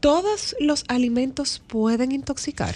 ¿todos 0.00 0.56
los 0.60 0.84
alimentos 0.88 1.60
pueden 1.66 2.12
intoxicar? 2.12 2.74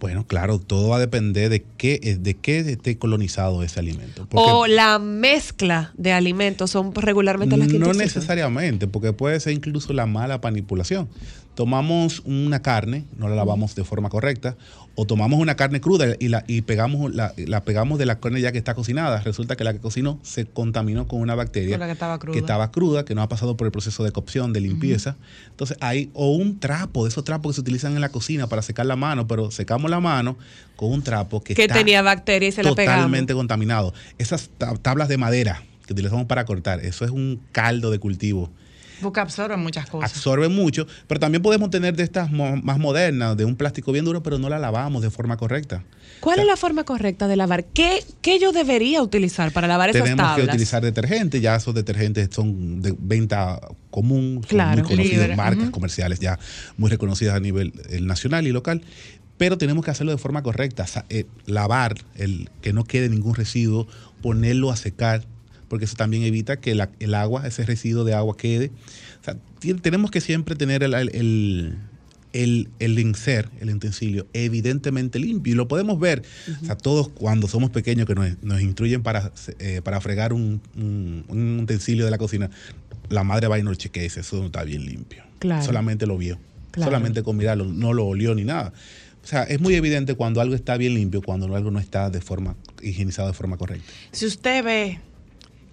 Bueno, 0.00 0.26
claro, 0.26 0.58
todo 0.58 0.88
va 0.88 0.96
a 0.96 1.00
depender 1.00 1.48
de 1.48 1.62
qué, 1.76 2.00
eh, 2.02 2.16
de 2.16 2.34
qué 2.34 2.58
esté 2.58 2.98
colonizado 2.98 3.62
ese 3.62 3.78
alimento. 3.78 4.26
Porque 4.28 4.50
¿O 4.50 4.66
la 4.66 4.98
mezcla 4.98 5.92
de 5.96 6.12
alimentos 6.12 6.72
son 6.72 6.92
regularmente 6.92 7.56
las 7.56 7.68
que 7.68 7.78
no 7.78 7.86
intoxican? 7.86 8.06
necesariamente, 8.08 8.88
porque 8.88 9.12
puede 9.12 9.38
ser 9.38 9.52
incluso 9.52 9.92
la 9.92 10.06
mala 10.06 10.40
manipulación. 10.42 11.08
Tomamos 11.54 12.20
una 12.24 12.62
carne, 12.62 13.04
no 13.16 13.28
la 13.28 13.34
lavamos 13.36 13.74
de 13.74 13.84
forma 13.84 14.08
correcta, 14.08 14.56
o 14.94 15.06
tomamos 15.06 15.38
una 15.38 15.54
carne 15.54 15.80
cruda 15.80 16.06
y 16.18 16.28
la 16.28 16.44
y 16.46 16.62
pegamos 16.62 17.14
la, 17.14 17.32
la 17.36 17.62
pegamos 17.64 17.98
de 17.98 18.06
la 18.06 18.20
carne 18.20 18.40
ya 18.40 18.52
que 18.52 18.58
está 18.58 18.74
cocinada. 18.74 19.20
Resulta 19.20 19.54
que 19.54 19.62
la 19.64 19.72
que 19.74 19.78
cocinó 19.78 20.18
se 20.22 20.46
contaminó 20.46 21.06
con 21.06 21.20
una 21.20 21.34
bacteria 21.34 21.74
Con 21.74 21.80
la 21.80 21.86
que 21.86 21.92
estaba 21.92 22.18
cruda. 22.18 22.32
que 22.32 22.38
estaba 22.38 22.70
cruda, 22.72 23.04
que 23.04 23.14
no 23.14 23.20
ha 23.22 23.28
pasado 23.28 23.56
por 23.56 23.66
el 23.66 23.72
proceso 23.72 24.02
de 24.02 24.12
cocción, 24.12 24.52
de 24.54 24.60
limpieza. 24.60 25.16
Entonces 25.50 25.76
hay 25.80 26.10
o 26.14 26.32
un 26.32 26.58
trapo, 26.58 27.04
de 27.04 27.10
esos 27.10 27.24
trapos 27.24 27.52
que 27.52 27.54
se 27.56 27.60
utilizan 27.60 27.94
en 27.94 28.00
la 28.00 28.08
cocina 28.08 28.46
para 28.46 28.62
secar 28.62 28.86
la 28.86 28.96
mano, 28.96 29.26
pero 29.26 29.50
secamos 29.50 29.90
la 29.90 30.00
mano 30.00 30.36
con 30.76 30.90
un 30.90 31.02
trapo 31.02 31.42
que, 31.42 31.54
Que 31.54 31.62
está 31.62 31.74
tenía 31.74 32.00
bacteria 32.02 32.48
y 32.48 32.52
se 32.52 32.62
la 32.62 32.70
totalmente 32.70 33.34
contaminado. 33.34 33.92
Esas 34.18 34.48
ta- 34.56 34.74
tablas 34.76 35.08
de 35.08 35.18
madera 35.18 35.62
que 35.86 35.92
utilizamos 35.92 36.26
para 36.26 36.44
cortar, 36.46 36.80
eso 36.80 37.04
es 37.04 37.10
un 37.10 37.40
caldo 37.52 37.90
de 37.90 37.98
cultivo. 37.98 38.50
Porque 39.02 39.20
absorben 39.20 39.60
muchas 39.60 39.88
cosas. 39.90 40.10
Absorbe 40.14 40.48
mucho, 40.48 40.86
pero 41.06 41.20
también 41.20 41.42
podemos 41.42 41.68
tener 41.70 41.94
de 41.96 42.02
estas 42.04 42.30
mo- 42.30 42.56
más 42.56 42.78
modernas, 42.78 43.36
de 43.36 43.44
un 43.44 43.56
plástico 43.56 43.92
bien 43.92 44.04
duro, 44.04 44.22
pero 44.22 44.38
no 44.38 44.48
la 44.48 44.58
lavamos 44.58 45.02
de 45.02 45.10
forma 45.10 45.36
correcta. 45.36 45.84
¿Cuál 46.20 46.38
es 46.38 46.46
la 46.46 46.56
forma 46.56 46.84
correcta 46.84 47.26
de 47.28 47.36
lavar? 47.36 47.64
¿Qué, 47.64 48.04
qué 48.20 48.38
yo 48.38 48.52
debería 48.52 49.02
utilizar 49.02 49.52
para 49.52 49.66
lavar 49.66 49.90
esas 49.90 50.02
Tenemos 50.04 50.18
tablas? 50.24 50.36
que 50.46 50.50
utilizar 50.52 50.82
detergente, 50.82 51.40
ya 51.40 51.56
esos 51.56 51.74
detergentes 51.74 52.28
son 52.32 52.80
de 52.80 52.94
venta 52.98 53.60
común, 53.90 54.36
son 54.42 54.48
Claro. 54.48 54.80
muy 54.80 54.88
conocidos, 54.88 55.22
Libre, 55.22 55.36
marcas 55.36 55.70
comerciales 55.70 56.20
ya 56.20 56.38
muy 56.76 56.90
reconocidas 56.90 57.34
a 57.34 57.40
nivel 57.40 57.72
nacional 58.02 58.46
y 58.46 58.52
local, 58.52 58.82
pero 59.36 59.58
tenemos 59.58 59.84
que 59.84 59.90
hacerlo 59.90 60.12
de 60.12 60.18
forma 60.18 60.42
correcta, 60.44 60.86
eh, 61.08 61.26
lavar, 61.46 61.94
el, 62.14 62.50
que 62.60 62.72
no 62.72 62.84
quede 62.84 63.08
ningún 63.08 63.34
residuo, 63.34 63.88
ponerlo 64.22 64.70
a 64.70 64.76
secar, 64.76 65.24
porque 65.72 65.86
eso 65.86 65.96
también 65.96 66.22
evita 66.24 66.60
que 66.60 66.74
la- 66.74 66.90
el 67.00 67.14
agua, 67.14 67.46
ese 67.46 67.64
residuo 67.64 68.04
de 68.04 68.12
agua 68.12 68.36
quede. 68.36 68.70
O 69.22 69.24
sea, 69.24 69.38
tenemos 69.80 70.10
que 70.10 70.20
siempre 70.20 70.54
tener 70.54 70.82
el, 70.82 70.92
el, 70.92 71.78
el, 72.34 72.68
el 72.78 72.98
enser, 72.98 73.48
el 73.58 73.70
utensilio, 73.74 74.26
evidentemente 74.34 75.18
limpio. 75.18 75.54
Y 75.54 75.56
lo 75.56 75.68
podemos 75.68 75.98
ver. 75.98 76.24
O 76.62 76.66
sea, 76.66 76.76
todos 76.76 77.08
cuando 77.08 77.48
somos 77.48 77.70
pequeños 77.70 78.06
que 78.06 78.14
nos, 78.14 78.42
nos 78.42 78.60
instruyen 78.60 79.02
para, 79.02 79.32
eh, 79.60 79.80
para 79.82 79.98
fregar 80.02 80.34
un, 80.34 80.60
un- 80.76 81.24
un 81.28 81.60
utensilio 81.60 82.04
de 82.04 82.10
la 82.10 82.18
cocina, 82.18 82.50
la 83.08 83.24
madre 83.24 83.48
va 83.48 83.58
y 83.58 83.62
nos 83.62 83.78
chequea 83.78 84.02
eso 84.02 84.20
no 84.40 84.46
está 84.46 84.64
bien 84.64 84.84
limpio. 84.84 85.22
Claro. 85.38 85.64
Solamente 85.64 86.06
lo 86.06 86.18
vio. 86.18 86.38
Claro. 86.70 86.90
Solamente 86.90 87.22
con 87.22 87.38
mirarlo, 87.38 87.64
no 87.64 87.94
lo 87.94 88.04
olió 88.04 88.34
ni 88.34 88.44
nada. 88.44 88.74
O 89.24 89.26
sea, 89.26 89.44
es 89.44 89.58
muy 89.58 89.74
evidente 89.74 90.16
cuando 90.16 90.42
algo 90.42 90.54
está 90.54 90.76
bien 90.76 90.92
limpio, 90.96 91.22
cuando 91.22 91.46
algo 91.56 91.70
no 91.70 91.78
está 91.78 92.10
de 92.10 92.20
forma 92.20 92.56
higienizado 92.82 93.28
de 93.28 93.34
forma 93.34 93.56
correcta. 93.56 93.90
Si 94.10 94.26
usted 94.26 94.62
ve 94.64 94.98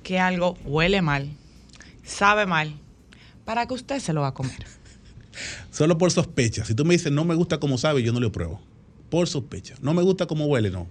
que 0.10 0.18
algo 0.18 0.58
huele 0.66 1.04
mal, 1.04 1.30
sabe 2.04 2.48
mal, 2.48 2.74
¿para 3.46 3.68
que 3.68 3.76
usted 3.76 4.00
se 4.00 4.12
lo 4.12 4.22
va 4.22 4.30
a 4.30 4.34
comer? 4.34 4.58
Solo 5.70 6.00
por 6.00 6.10
sospecha. 6.10 6.66
Si 6.66 6.74
tú 6.74 6.84
me 6.84 6.96
dices, 6.96 7.12
no 7.12 7.26
me 7.26 7.36
gusta 7.36 7.60
como 7.60 7.78
sabe, 7.78 8.02
yo 8.02 8.12
no 8.12 8.20
lo 8.20 8.32
pruebo. 8.32 8.60
Por 9.12 9.28
sospecha. 9.28 9.76
No 9.84 9.94
me 9.94 10.02
gusta 10.02 10.26
como 10.26 10.48
huele, 10.48 10.72
no. 10.72 10.88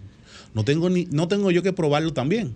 No 0.55 0.65
tengo, 0.65 0.89
ni, 0.89 1.07
no 1.11 1.27
tengo 1.27 1.51
yo 1.51 1.65
que 1.65 1.73
probarlo 1.73 2.13
también. 2.13 2.55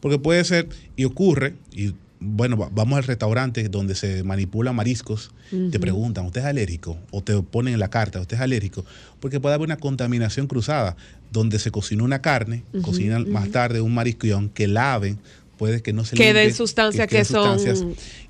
Porque 0.00 0.18
puede 0.18 0.44
ser, 0.44 0.68
y 0.96 1.04
ocurre, 1.06 1.54
y 1.72 1.94
bueno, 2.20 2.58
va- 2.58 2.68
vamos 2.70 2.98
al 2.98 3.04
restaurante 3.04 3.66
donde 3.70 3.94
se 3.94 4.22
manipula 4.22 4.74
mariscos, 4.74 5.30
te 5.70 5.80
preguntan, 5.80 6.26
¿usted 6.26 6.42
es 6.42 6.46
alérgico? 6.46 6.98
O 7.10 7.22
te 7.22 7.40
ponen 7.42 7.72
en 7.74 7.80
la 7.80 7.88
carta, 7.88 8.20
¿usted 8.20 8.36
es 8.36 8.42
alérgico? 8.42 8.84
Porque 9.18 9.40
puede 9.40 9.54
haber 9.54 9.66
una 9.66 9.78
contaminación 9.78 10.46
cruzada, 10.46 10.94
donde 11.32 11.58
se 11.58 11.70
cocinó 11.70 12.04
una 12.04 12.20
carne, 12.20 12.64
Ujú, 12.74 12.82
cocinan 12.82 13.30
más 13.32 13.50
tarde 13.50 13.80
un 13.80 13.94
marisco 13.94 14.26
aunque 14.34 14.68
laven, 14.68 15.18
puede 15.62 15.80
que 15.80 15.92
no 15.92 16.04
se 16.04 16.16
Queden 16.16 16.46
limpie, 16.46 16.56
sustancias 16.56 17.06
que 17.06 17.24
son 17.24 17.56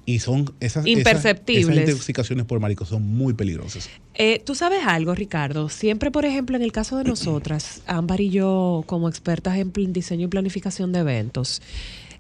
y 0.05 0.19
son 0.19 0.53
esas, 0.61 0.87
imperceptibles. 0.87 1.79
Esas, 1.79 1.89
intoxicaciones 1.89 2.45
por 2.45 2.61
marisco 2.61 2.85
son 2.85 3.09
muy 3.09 3.33
peligrosas. 3.33 3.89
Eh, 4.13 4.43
Tú 4.45 4.55
sabes 4.55 4.81
algo, 4.85 5.15
Ricardo. 5.15 5.71
Siempre, 5.71 6.11
por 6.11 6.27
ejemplo, 6.27 6.57
en 6.57 6.63
el 6.63 6.73
caso 6.73 6.99
de 6.99 7.05
nosotras, 7.05 7.81
Ámbar 7.87 8.21
y 8.21 8.29
yo, 8.29 8.85
como 8.85 9.09
expertas 9.09 9.57
en 9.57 9.73
diseño 9.95 10.27
y 10.27 10.29
planificación 10.29 10.93
de 10.93 10.99
eventos, 10.99 11.63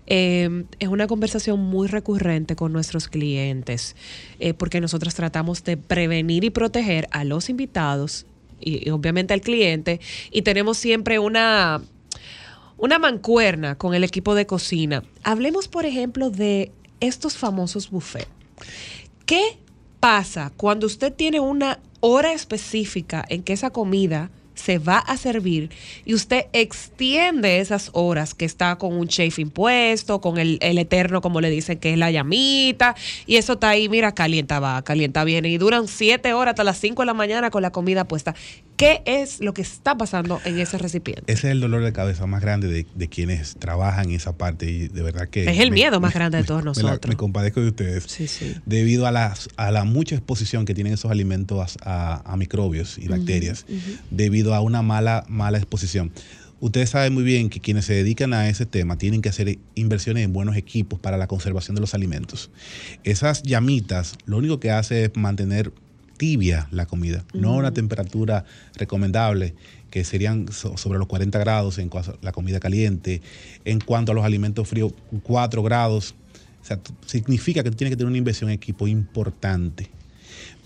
eh, 0.06 0.64
es 0.78 0.88
una 0.88 1.06
conversación 1.06 1.60
muy 1.60 1.88
recurrente 1.88 2.56
con 2.56 2.72
nuestros 2.72 3.08
clientes, 3.08 3.96
eh, 4.40 4.54
porque 4.54 4.80
nosotros 4.80 5.14
tratamos 5.14 5.62
de 5.62 5.76
prevenir 5.76 6.42
y 6.42 6.48
proteger 6.48 7.06
a 7.10 7.24
los 7.24 7.50
invitados 7.50 8.24
y, 8.62 8.88
y 8.88 8.90
obviamente 8.90 9.34
al 9.34 9.42
cliente, 9.42 10.00
y 10.30 10.40
tenemos 10.40 10.78
siempre 10.78 11.18
una, 11.18 11.82
una 12.76 12.98
mancuerna 12.98 13.76
con 13.76 13.94
el 13.94 14.04
equipo 14.04 14.34
de 14.34 14.46
cocina. 14.46 15.02
Hablemos, 15.22 15.68
por 15.68 15.86
ejemplo, 15.86 16.30
de 16.30 16.72
estos 17.00 17.36
famosos 17.36 17.90
buffets. 17.90 18.28
¿Qué 19.26 19.58
pasa 20.00 20.52
cuando 20.56 20.86
usted 20.86 21.12
tiene 21.12 21.40
una 21.40 21.78
hora 22.00 22.32
específica 22.32 23.24
en 23.28 23.42
que 23.42 23.52
esa 23.52 23.70
comida 23.70 24.30
se 24.54 24.78
va 24.78 24.98
a 24.98 25.16
servir 25.16 25.70
y 26.04 26.14
usted 26.14 26.46
extiende 26.52 27.60
esas 27.60 27.90
horas 27.94 28.34
que 28.34 28.44
está 28.44 28.76
con 28.76 28.94
un 28.94 29.08
chef 29.08 29.38
impuesto, 29.38 30.20
con 30.20 30.38
el, 30.38 30.58
el 30.60 30.78
eterno, 30.78 31.20
como 31.20 31.40
le 31.40 31.50
dicen, 31.50 31.78
que 31.78 31.92
es 31.92 31.98
la 31.98 32.10
llamita, 32.10 32.94
y 33.26 33.36
eso 33.36 33.54
está 33.54 33.70
ahí, 33.70 33.88
mira, 33.88 34.12
calienta 34.12 34.60
va, 34.60 34.82
calienta 34.82 35.24
viene, 35.24 35.48
y 35.48 35.58
duran 35.58 35.88
siete 35.88 36.32
horas 36.34 36.52
hasta 36.52 36.64
las 36.64 36.78
cinco 36.78 37.02
de 37.02 37.06
la 37.06 37.14
mañana 37.14 37.50
con 37.50 37.62
la 37.62 37.70
comida 37.70 38.04
puesta. 38.04 38.34
¿Qué 38.76 39.02
es 39.06 39.40
lo 39.40 39.54
que 39.54 39.62
está 39.62 39.96
pasando 39.96 40.40
en 40.44 40.58
ese 40.58 40.76
recipiente? 40.78 41.22
Ese 41.32 41.48
es 41.48 41.52
el 41.52 41.60
dolor 41.60 41.84
de 41.84 41.92
cabeza 41.92 42.26
más 42.26 42.42
grande 42.42 42.66
de, 42.68 42.86
de 42.94 43.08
quienes 43.08 43.54
trabajan 43.56 44.06
en 44.06 44.16
esa 44.16 44.36
parte 44.36 44.68
y 44.68 44.88
de 44.88 45.02
verdad 45.02 45.28
que... 45.28 45.44
Es 45.44 45.60
el 45.60 45.70
me- 45.70 45.74
miedo 45.76 46.00
más 46.00 46.14
grande 46.14 46.38
de 46.38 46.44
todos 46.44 46.60
me, 46.62 46.64
la- 46.64 46.90
nosotros. 46.90 47.08
me 47.08 47.16
compadezco 47.16 47.60
de 47.60 47.68
ustedes. 47.68 48.04
Sí, 48.08 48.26
sí. 48.26 48.54
Debido 48.66 49.06
a, 49.06 49.12
las, 49.12 49.48
a 49.56 49.70
la 49.70 49.84
mucha 49.84 50.16
exposición 50.16 50.64
que 50.64 50.74
tienen 50.74 50.94
esos 50.94 51.10
alimentos 51.12 51.76
a, 51.84 52.22
a 52.32 52.36
microbios 52.36 52.98
y 52.98 53.06
bacterias, 53.08 53.66
debido 54.10 54.54
a 54.54 54.60
una 54.60 54.82
mala, 54.82 55.24
mala 55.28 55.58
exposición. 55.58 56.10
Ustedes 56.60 56.90
saben 56.90 57.12
muy 57.12 57.24
bien 57.24 57.50
que 57.50 57.58
quienes 57.60 57.84
se 57.86 57.94
dedican 57.94 58.32
a 58.34 58.48
ese 58.48 58.66
tema 58.66 58.96
tienen 58.96 59.20
que 59.20 59.28
hacer 59.28 59.58
inversiones 59.74 60.24
en 60.24 60.32
buenos 60.32 60.56
equipos 60.56 60.98
para 61.00 61.16
la 61.16 61.26
conservación 61.26 61.74
de 61.74 61.80
los 61.80 61.92
alimentos. 61.94 62.50
Esas 63.04 63.42
llamitas 63.42 64.16
lo 64.26 64.38
único 64.38 64.60
que 64.60 64.70
hace 64.70 65.04
es 65.06 65.10
mantener 65.16 65.72
tibia 66.26 66.68
la 66.70 66.86
comida, 66.86 67.24
no 67.34 67.54
Mm. 67.54 67.56
una 67.56 67.72
temperatura 67.74 68.44
recomendable 68.76 69.54
que 69.90 70.04
serían 70.04 70.46
so- 70.52 70.76
sobre 70.76 71.00
los 71.00 71.08
40 71.08 71.36
grados 71.40 71.78
en 71.78 71.88
cuanto 71.88 72.12
a 72.12 72.16
la 72.22 72.30
comida 72.30 72.60
caliente. 72.60 73.20
En 73.64 73.80
cuanto 73.80 74.12
a 74.12 74.14
los 74.14 74.24
alimentos 74.24 74.68
fríos, 74.68 74.92
4 75.24 75.64
grados. 75.64 76.14
O 76.62 76.64
sea, 76.64 76.78
significa 77.06 77.64
que 77.64 77.70
tú 77.72 77.76
tienes 77.76 77.90
que 77.90 77.96
tener 77.96 78.06
una 78.08 78.18
inversión 78.18 78.50
en 78.50 78.54
equipo 78.54 78.86
importante. 78.86 79.90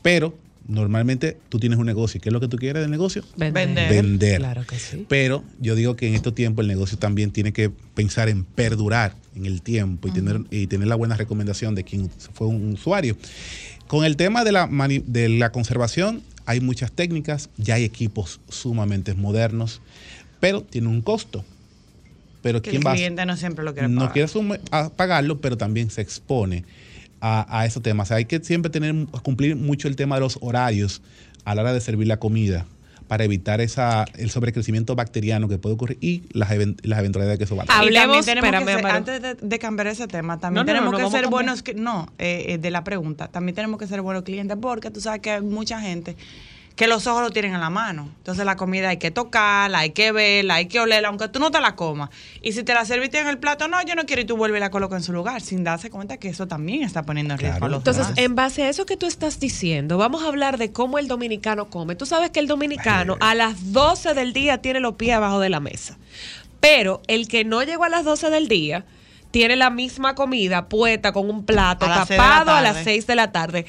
Pero 0.02 0.36
normalmente 0.68 1.38
tú 1.48 1.58
tienes 1.58 1.78
un 1.78 1.86
negocio. 1.86 2.18
¿y 2.18 2.20
¿Qué 2.20 2.28
es 2.28 2.32
lo 2.34 2.40
que 2.40 2.48
tú 2.48 2.58
quieres 2.58 2.82
del 2.82 2.90
negocio? 2.90 3.22
Vender. 3.38 3.88
Vender. 3.88 4.38
Claro 4.40 4.66
que 4.66 4.78
sí. 4.78 5.06
Pero 5.08 5.42
yo 5.58 5.74
digo 5.74 5.96
que 5.96 6.06
en 6.08 6.14
estos 6.14 6.34
tiempos 6.34 6.64
el 6.64 6.68
negocio 6.68 6.98
también 6.98 7.30
tiene 7.30 7.54
que 7.54 7.70
pensar 7.94 8.28
en 8.28 8.44
perdurar 8.44 9.14
en 9.34 9.46
el 9.46 9.62
tiempo 9.62 10.06
y, 10.08 10.10
tener, 10.12 10.40
y 10.50 10.66
tener 10.66 10.86
la 10.88 10.96
buena 10.96 11.16
recomendación 11.16 11.74
de 11.74 11.84
quien 11.84 12.10
fue 12.34 12.46
un 12.46 12.74
usuario. 12.74 13.16
Con 13.88 14.04
el 14.04 14.16
tema 14.16 14.44
de 14.44 14.52
la, 14.52 14.68
de 15.06 15.28
la 15.28 15.52
conservación, 15.52 16.22
hay 16.44 16.60
muchas 16.60 16.92
técnicas, 16.92 17.50
ya 17.56 17.74
hay 17.74 17.84
equipos 17.84 18.40
sumamente 18.48 19.14
modernos, 19.14 19.80
pero 20.40 20.62
tiene 20.62 20.88
un 20.88 21.02
costo. 21.02 21.44
Pero 22.42 22.62
Que 22.62 22.70
¿quién 22.70 22.82
el 22.82 22.86
va 22.86 22.94
cliente 22.94 23.26
no 23.26 23.36
siempre 23.36 23.64
lo 23.64 23.72
quiere 23.74 23.88
no 23.88 24.00
pagar. 24.00 24.12
quiere 24.12 24.28
asum- 24.28 24.60
a 24.70 24.88
pagarlo, 24.90 25.40
pero 25.40 25.56
también 25.56 25.90
se 25.90 26.00
expone 26.00 26.64
a, 27.20 27.60
a 27.60 27.66
esos 27.66 27.82
temas. 27.82 28.06
O 28.06 28.08
sea, 28.08 28.16
hay 28.18 28.24
que 28.26 28.40
siempre 28.42 28.70
tener, 28.70 28.94
cumplir 29.22 29.56
mucho 29.56 29.88
el 29.88 29.96
tema 29.96 30.16
de 30.16 30.20
los 30.20 30.38
horarios 30.40 31.02
a 31.44 31.54
la 31.54 31.62
hora 31.62 31.72
de 31.72 31.80
servir 31.80 32.06
la 32.06 32.18
comida 32.18 32.66
para 33.08 33.24
evitar 33.24 33.60
esa, 33.60 34.04
el 34.16 34.30
sobrecrecimiento 34.30 34.94
bacteriano 34.96 35.48
que 35.48 35.58
puede 35.58 35.74
ocurrir 35.74 35.98
y 36.00 36.22
las, 36.32 36.50
even- 36.50 36.76
las 36.82 36.98
eventualidades 36.98 37.38
que 37.38 37.44
eso 37.44 37.56
va 37.56 37.62
a 37.62 37.66
también 37.66 37.96
Hablemos, 37.96 38.26
espérame, 38.28 38.64
ser- 38.64 38.86
antes 38.86 39.22
de, 39.22 39.34
de 39.34 39.58
cambiar 39.58 39.86
ese 39.88 40.06
tema, 40.08 40.38
también 40.38 40.66
No, 40.66 40.72
tenemos 40.72 40.92
no, 40.92 40.98
que 40.98 41.10
ser 41.10 41.28
buenos, 41.28 41.62
no, 41.76 42.12
eh, 42.18 42.44
eh, 42.48 42.58
de 42.58 42.70
la 42.70 42.82
pregunta, 42.84 43.28
también 43.28 43.54
tenemos 43.54 43.78
que 43.78 43.86
ser 43.86 44.02
buenos 44.02 44.24
clientes 44.24 44.56
porque 44.60 44.90
tú 44.90 45.00
sabes 45.00 45.20
que 45.20 45.30
hay 45.30 45.40
mucha 45.42 45.80
gente 45.80 46.16
que 46.76 46.86
los 46.86 47.06
ojos 47.06 47.22
lo 47.22 47.30
tienen 47.30 47.54
en 47.54 47.60
la 47.60 47.70
mano. 47.70 48.06
Entonces 48.18 48.44
la 48.44 48.56
comida 48.56 48.90
hay 48.90 48.98
que 48.98 49.10
tocarla, 49.10 49.78
hay 49.78 49.90
que 49.90 50.12
verla, 50.12 50.56
hay 50.56 50.66
que 50.66 50.78
olerla, 50.78 51.08
aunque 51.08 51.26
tú 51.28 51.40
no 51.40 51.50
te 51.50 51.58
la 51.58 51.74
comas. 51.74 52.10
Y 52.42 52.52
si 52.52 52.62
te 52.64 52.74
la 52.74 52.84
serviste 52.84 53.18
en 53.18 53.26
el 53.28 53.38
plato, 53.38 53.66
no, 53.66 53.82
yo 53.82 53.94
no 53.94 54.04
quiero 54.04 54.20
y 54.20 54.26
tú 54.26 54.36
vuelves 54.36 54.58
y 54.58 54.60
la 54.60 54.70
colocas 54.70 54.98
en 54.98 55.02
su 55.02 55.14
lugar, 55.14 55.40
sin 55.40 55.64
darse 55.64 55.88
cuenta 55.90 56.18
que 56.18 56.28
eso 56.28 56.46
también 56.46 56.82
está 56.82 57.02
poniendo 57.04 57.32
en 57.32 57.40
riesgo 57.40 57.64
a 57.64 57.68
los 57.70 57.78
Entonces, 57.78 58.06
demás. 58.08 58.18
en 58.18 58.34
base 58.34 58.62
a 58.64 58.68
eso 58.68 58.84
que 58.84 58.98
tú 58.98 59.06
estás 59.06 59.40
diciendo, 59.40 59.96
vamos 59.96 60.22
a 60.22 60.28
hablar 60.28 60.58
de 60.58 60.70
cómo 60.70 60.98
el 60.98 61.08
dominicano 61.08 61.70
come. 61.70 61.96
Tú 61.96 62.04
sabes 62.04 62.30
que 62.30 62.40
el 62.40 62.46
dominicano 62.46 63.16
a 63.20 63.34
las 63.34 63.72
12 63.72 64.12
del 64.12 64.34
día 64.34 64.58
tiene 64.58 64.78
los 64.80 64.96
pies 64.96 65.16
abajo 65.16 65.40
de 65.40 65.48
la 65.48 65.60
mesa. 65.60 65.96
Pero 66.60 67.00
el 67.08 67.26
que 67.26 67.44
no 67.44 67.62
llegó 67.62 67.84
a 67.84 67.88
las 67.88 68.04
12 68.04 68.28
del 68.28 68.48
día 68.48 68.84
tiene 69.30 69.56
la 69.56 69.70
misma 69.70 70.14
comida 70.14 70.68
puesta 70.68 71.12
con 71.12 71.28
un 71.30 71.44
plato 71.46 71.86
A 71.86 71.88
la 71.88 72.06
tapado 72.06 72.52
a 72.52 72.60
las 72.60 72.74
tarde. 72.74 72.84
6 72.84 73.06
de 73.06 73.14
la 73.16 73.32
tarde. 73.32 73.66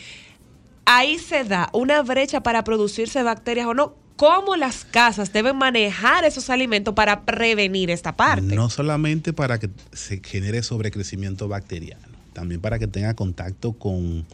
Ahí 0.90 1.20
se 1.20 1.44
da 1.44 1.70
una 1.74 2.02
brecha 2.02 2.42
para 2.42 2.64
producirse 2.64 3.22
bacterias 3.22 3.68
o 3.68 3.74
no. 3.74 3.94
¿Cómo 4.16 4.56
las 4.56 4.86
casas 4.86 5.32
deben 5.34 5.58
manejar 5.58 6.24
esos 6.26 6.50
alimentos 6.50 6.94
para 6.96 7.22
prevenir 7.26 7.92
esta 7.92 8.16
parte? 8.16 8.56
No 8.56 8.70
solamente 8.70 9.34
para 9.34 9.60
que 9.60 9.70
se 9.92 10.22
genere 10.24 10.64
sobrecrecimiento 10.64 11.48
bacteriano, 11.50 12.02
también 12.34 12.62
para 12.62 12.80
que 12.80 12.88
tenga 12.88 13.14
contacto 13.16 13.74
con, 13.74 14.26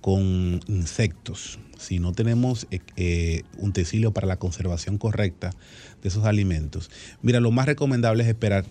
con 0.00 0.60
insectos. 0.66 1.58
Si 1.78 1.98
no 1.98 2.12
tenemos 2.12 2.66
eh, 2.70 2.80
eh, 2.96 3.42
un 3.58 3.68
utensilio 3.68 4.12
para 4.12 4.26
la 4.26 4.38
conservación 4.38 4.96
correcta 4.98 5.50
de 6.02 6.08
esos 6.08 6.24
alimentos, 6.24 6.90
mira, 7.22 7.38
lo 7.38 7.50
más 7.52 7.66
recomendable 7.66 8.22
es 8.22 8.28
esperar 8.28 8.64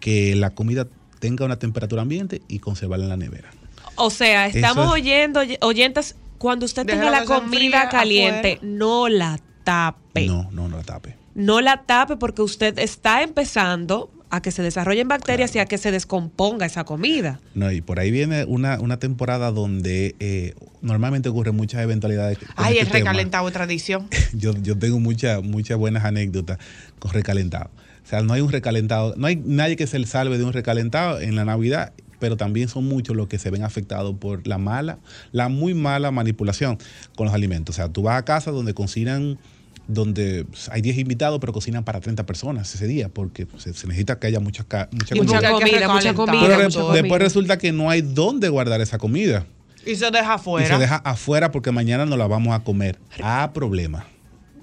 que 0.00 0.34
la 0.34 0.50
comida 0.50 0.88
tenga 1.20 1.44
una 1.44 1.58
temperatura 1.58 2.02
ambiente 2.02 2.40
y 2.48 2.58
conservarla 2.60 3.04
en 3.04 3.10
la 3.10 3.16
nevera. 3.16 3.50
O 3.96 4.10
sea, 4.10 4.46
estamos 4.46 4.86
es- 4.86 4.92
oyendo, 4.92 5.40
oy- 5.40 5.58
oyentes, 5.60 6.16
cuando 6.38 6.66
usted 6.66 6.86
tenga 6.86 7.10
la 7.10 7.24
comida 7.24 7.88
caliente, 7.88 8.54
afuera. 8.54 8.74
no 8.74 9.08
la 9.08 9.40
tape. 9.64 10.26
No, 10.26 10.48
no, 10.52 10.68
no 10.68 10.78
la 10.78 10.84
tape. 10.84 11.16
No 11.34 11.60
la 11.60 11.82
tape 11.82 12.16
porque 12.16 12.42
usted 12.42 12.78
está 12.78 13.22
empezando 13.22 14.10
a 14.30 14.42
que 14.42 14.50
se 14.50 14.62
desarrollen 14.62 15.08
bacterias 15.08 15.54
y 15.56 15.58
a 15.58 15.66
que 15.66 15.78
se 15.78 15.90
descomponga 15.90 16.66
esa 16.66 16.84
comida. 16.84 17.40
No, 17.54 17.72
y 17.72 17.80
por 17.80 17.98
ahí 17.98 18.10
viene 18.10 18.44
una, 18.44 18.78
una 18.80 18.98
temporada 18.98 19.50
donde 19.52 20.16
eh, 20.20 20.54
normalmente 20.82 21.28
ocurren 21.28 21.56
muchas 21.56 21.82
eventualidades. 21.82 22.38
Ay, 22.56 22.74
este 22.74 22.80
el 22.80 22.86
tema. 22.88 23.10
recalentado 23.10 23.48
es 23.48 23.54
tradición. 23.54 24.08
yo, 24.32 24.52
yo 24.62 24.78
tengo 24.78 24.98
muchas 25.00 25.42
muchas 25.42 25.78
buenas 25.78 26.04
anécdotas 26.04 26.58
con 26.98 27.12
recalentado. 27.12 27.70
O 28.04 28.08
sea, 28.08 28.22
no 28.22 28.32
hay 28.32 28.40
un 28.40 28.50
recalentado, 28.50 29.14
no 29.16 29.26
hay 29.26 29.36
nadie 29.36 29.76
que 29.76 29.86
se 29.86 30.02
salve 30.06 30.38
de 30.38 30.44
un 30.44 30.52
recalentado 30.52 31.20
en 31.20 31.36
la 31.36 31.44
Navidad, 31.44 31.92
pero 32.18 32.36
también 32.36 32.68
son 32.68 32.84
muchos 32.84 33.14
los 33.16 33.28
que 33.28 33.38
se 33.38 33.50
ven 33.50 33.62
afectados 33.64 34.14
por 34.18 34.46
la 34.46 34.58
mala, 34.58 34.98
la 35.32 35.48
muy 35.48 35.74
mala 35.74 36.10
manipulación 36.10 36.78
con 37.16 37.26
los 37.26 37.34
alimentos. 37.34 37.74
O 37.74 37.76
sea, 37.76 37.88
tú 37.88 38.02
vas 38.02 38.18
a 38.18 38.24
casa 38.24 38.50
donde 38.50 38.74
cocinan, 38.74 39.38
donde 39.86 40.46
hay 40.70 40.82
10 40.82 40.98
invitados, 40.98 41.38
pero 41.40 41.52
cocinan 41.52 41.82
para 41.84 42.00
30 42.00 42.26
personas 42.26 42.74
ese 42.74 42.86
día, 42.86 43.08
porque 43.08 43.46
se, 43.56 43.72
se 43.72 43.86
necesita 43.86 44.18
que 44.18 44.26
haya 44.26 44.40
mucha, 44.40 44.64
ca- 44.64 44.88
mucha 44.92 45.16
Y 45.16 45.20
mucha 45.20 45.36
comida. 45.38 45.52
comida, 45.52 45.88
mucha 45.88 46.14
comida, 46.14 46.46
Pero 46.46 46.64
mucha 46.64 46.80
comida. 46.80 47.00
después 47.02 47.22
resulta 47.22 47.56
que 47.58 47.72
no 47.72 47.88
hay 47.88 48.02
dónde 48.02 48.48
guardar 48.50 48.80
esa 48.80 48.98
comida. 48.98 49.46
Y 49.86 49.94
se 49.94 50.10
deja 50.10 50.34
afuera. 50.34 50.66
Y 50.66 50.70
se 50.70 50.76
deja 50.78 50.96
afuera 50.96 51.50
porque 51.52 51.70
mañana 51.72 52.04
no 52.04 52.16
la 52.18 52.26
vamos 52.26 52.54
a 52.54 52.60
comer. 52.64 52.98
Ah, 53.22 53.50
problema. 53.54 54.04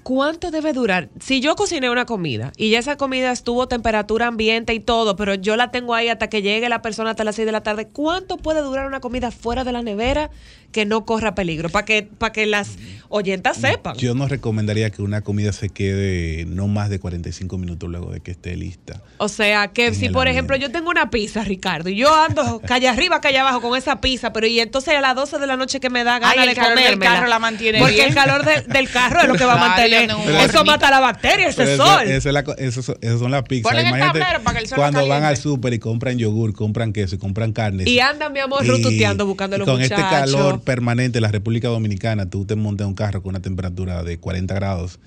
¿Cuánto 0.06 0.52
debe 0.52 0.72
durar? 0.72 1.08
Si 1.18 1.40
yo 1.40 1.56
cociné 1.56 1.90
una 1.90 2.06
comida 2.06 2.52
y 2.56 2.70
ya 2.70 2.78
esa 2.78 2.96
comida 2.96 3.32
estuvo 3.32 3.66
temperatura 3.66 4.28
ambiente 4.28 4.72
y 4.72 4.78
todo, 4.78 5.16
pero 5.16 5.34
yo 5.34 5.56
la 5.56 5.72
tengo 5.72 5.94
ahí 5.94 6.08
hasta 6.08 6.28
que 6.28 6.42
llegue 6.42 6.68
la 6.68 6.80
persona 6.80 7.10
hasta 7.10 7.24
las 7.24 7.34
6 7.34 7.44
de 7.44 7.50
la 7.50 7.64
tarde, 7.64 7.88
¿cuánto 7.88 8.36
puede 8.36 8.60
durar 8.60 8.86
una 8.86 9.00
comida 9.00 9.32
fuera 9.32 9.64
de 9.64 9.72
la 9.72 9.82
nevera 9.82 10.30
que 10.72 10.84
no 10.84 11.04
corra 11.04 11.34
peligro? 11.34 11.68
Para 11.68 11.84
que, 11.84 12.02
para 12.02 12.32
que 12.32 12.46
las 12.46 12.76
oyentas 13.08 13.56
sepan. 13.56 13.96
Yo 13.96 14.14
no 14.14 14.26
recomendaría 14.28 14.90
que 14.90 15.00
una 15.02 15.20
comida 15.22 15.52
se 15.52 15.68
quede 15.68 16.44
no 16.46 16.66
más 16.68 16.90
de 16.90 16.98
45 16.98 17.56
minutos 17.58 17.88
luego 17.88 18.10
de 18.10 18.20
que 18.20 18.32
esté 18.32 18.56
lista. 18.56 19.00
O 19.18 19.28
sea, 19.28 19.68
que 19.68 19.94
si 19.94 20.06
el 20.06 20.12
por 20.12 20.28
ejemplo 20.28 20.56
yo 20.56 20.70
tengo 20.70 20.90
una 20.90 21.08
pizza, 21.10 21.42
Ricardo, 21.44 21.88
y 21.88 21.96
yo 21.96 22.14
ando 22.14 22.60
calle 22.66 22.88
arriba, 22.88 23.20
calle 23.20 23.38
abajo 23.38 23.60
con 23.60 23.76
esa 23.78 24.00
pizza, 24.00 24.32
pero 24.32 24.46
y 24.46 24.60
entonces 24.60 24.94
a 24.94 25.00
las 25.00 25.14
12 25.14 25.38
de 25.38 25.46
la 25.46 25.56
noche 25.56 25.80
que 25.80 25.88
me 25.90 26.04
da 26.04 26.18
ganas 26.18 26.36
Ay, 26.36 26.48
el 26.48 26.54
de 26.54 26.60
del 26.60 26.70
comérmela. 26.70 27.10
carro 27.14 27.26
la 27.28 27.38
mantiene 27.38 27.78
Porque 27.78 27.94
bien. 27.94 28.08
el 28.08 28.14
calor 28.14 28.44
de- 28.44 28.62
del 28.62 28.88
carro 28.90 29.20
es 29.22 29.28
lo 29.28 29.34
que 29.34 29.44
va 29.44 29.54
a 29.54 29.56
mantener. 29.68 30.10
Eso 30.40 30.64
mata 30.64 30.90
la 30.90 31.00
bacteria, 31.00 31.48
ese 31.48 31.74
eso- 31.74 31.86
sol. 31.86 32.02
eso 32.06 32.28
es 32.28 32.32
la 32.34 32.42
co- 32.44 32.56
eso 32.56 32.82
son- 32.82 32.96
esas 33.00 33.18
son 33.20 33.30
las 33.30 33.44
pizzas. 33.44 33.72
El 33.72 33.86
Imagínate 33.86 34.18
tablero 34.20 34.42
para 34.44 34.56
que 34.58 34.62
el 34.64 34.68
sol 34.68 34.76
cuando 34.78 35.06
van 35.06 35.24
al 35.24 35.36
súper 35.36 35.72
y 35.74 35.78
compran 35.78 36.18
yogur, 36.18 36.52
compran 36.54 36.92
queso 36.92 37.14
y 37.14 37.18
compran 37.18 37.52
carne. 37.52 37.84
Y 37.86 38.00
anda, 38.00 38.28
mi 38.28 38.40
amor, 38.40 38.66
rututeando, 38.66 39.26
buscando 39.26 39.58
los 39.58 39.66
con 39.66 39.80
muchachos. 39.80 39.98
este 39.98 40.10
calor 40.10 40.55
permanente 40.60 41.18
en 41.18 41.22
la 41.22 41.30
República 41.32 41.68
Dominicana, 41.68 42.28
tú 42.28 42.44
te 42.44 42.56
montas 42.56 42.86
un 42.86 42.94
carro 42.94 43.22
con 43.22 43.30
una 43.30 43.40
temperatura 43.40 44.02
de 44.02 44.18
40 44.18 44.54
grados 44.54 44.98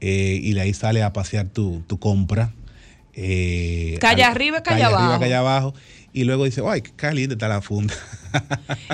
eh, 0.00 0.38
y 0.42 0.52
de 0.54 0.60
ahí 0.62 0.72
sales 0.74 1.02
a 1.02 1.12
pasear 1.12 1.48
tu, 1.48 1.82
tu 1.86 1.98
compra. 1.98 2.52
eh, 3.14 3.98
Calle 4.00 4.22
al- 4.24 4.32
arriba 4.32 4.62
calle 4.62 4.82
arriba, 4.82 5.04
abajo. 5.04 5.20
calle 5.20 5.34
abajo. 5.34 5.74
Y 6.12 6.24
luego 6.24 6.44
dice, 6.44 6.60
ay, 6.66 6.82
qué 6.82 6.90
caliente 6.90 7.34
está 7.34 7.46
la 7.46 7.60
funda. 7.62 7.94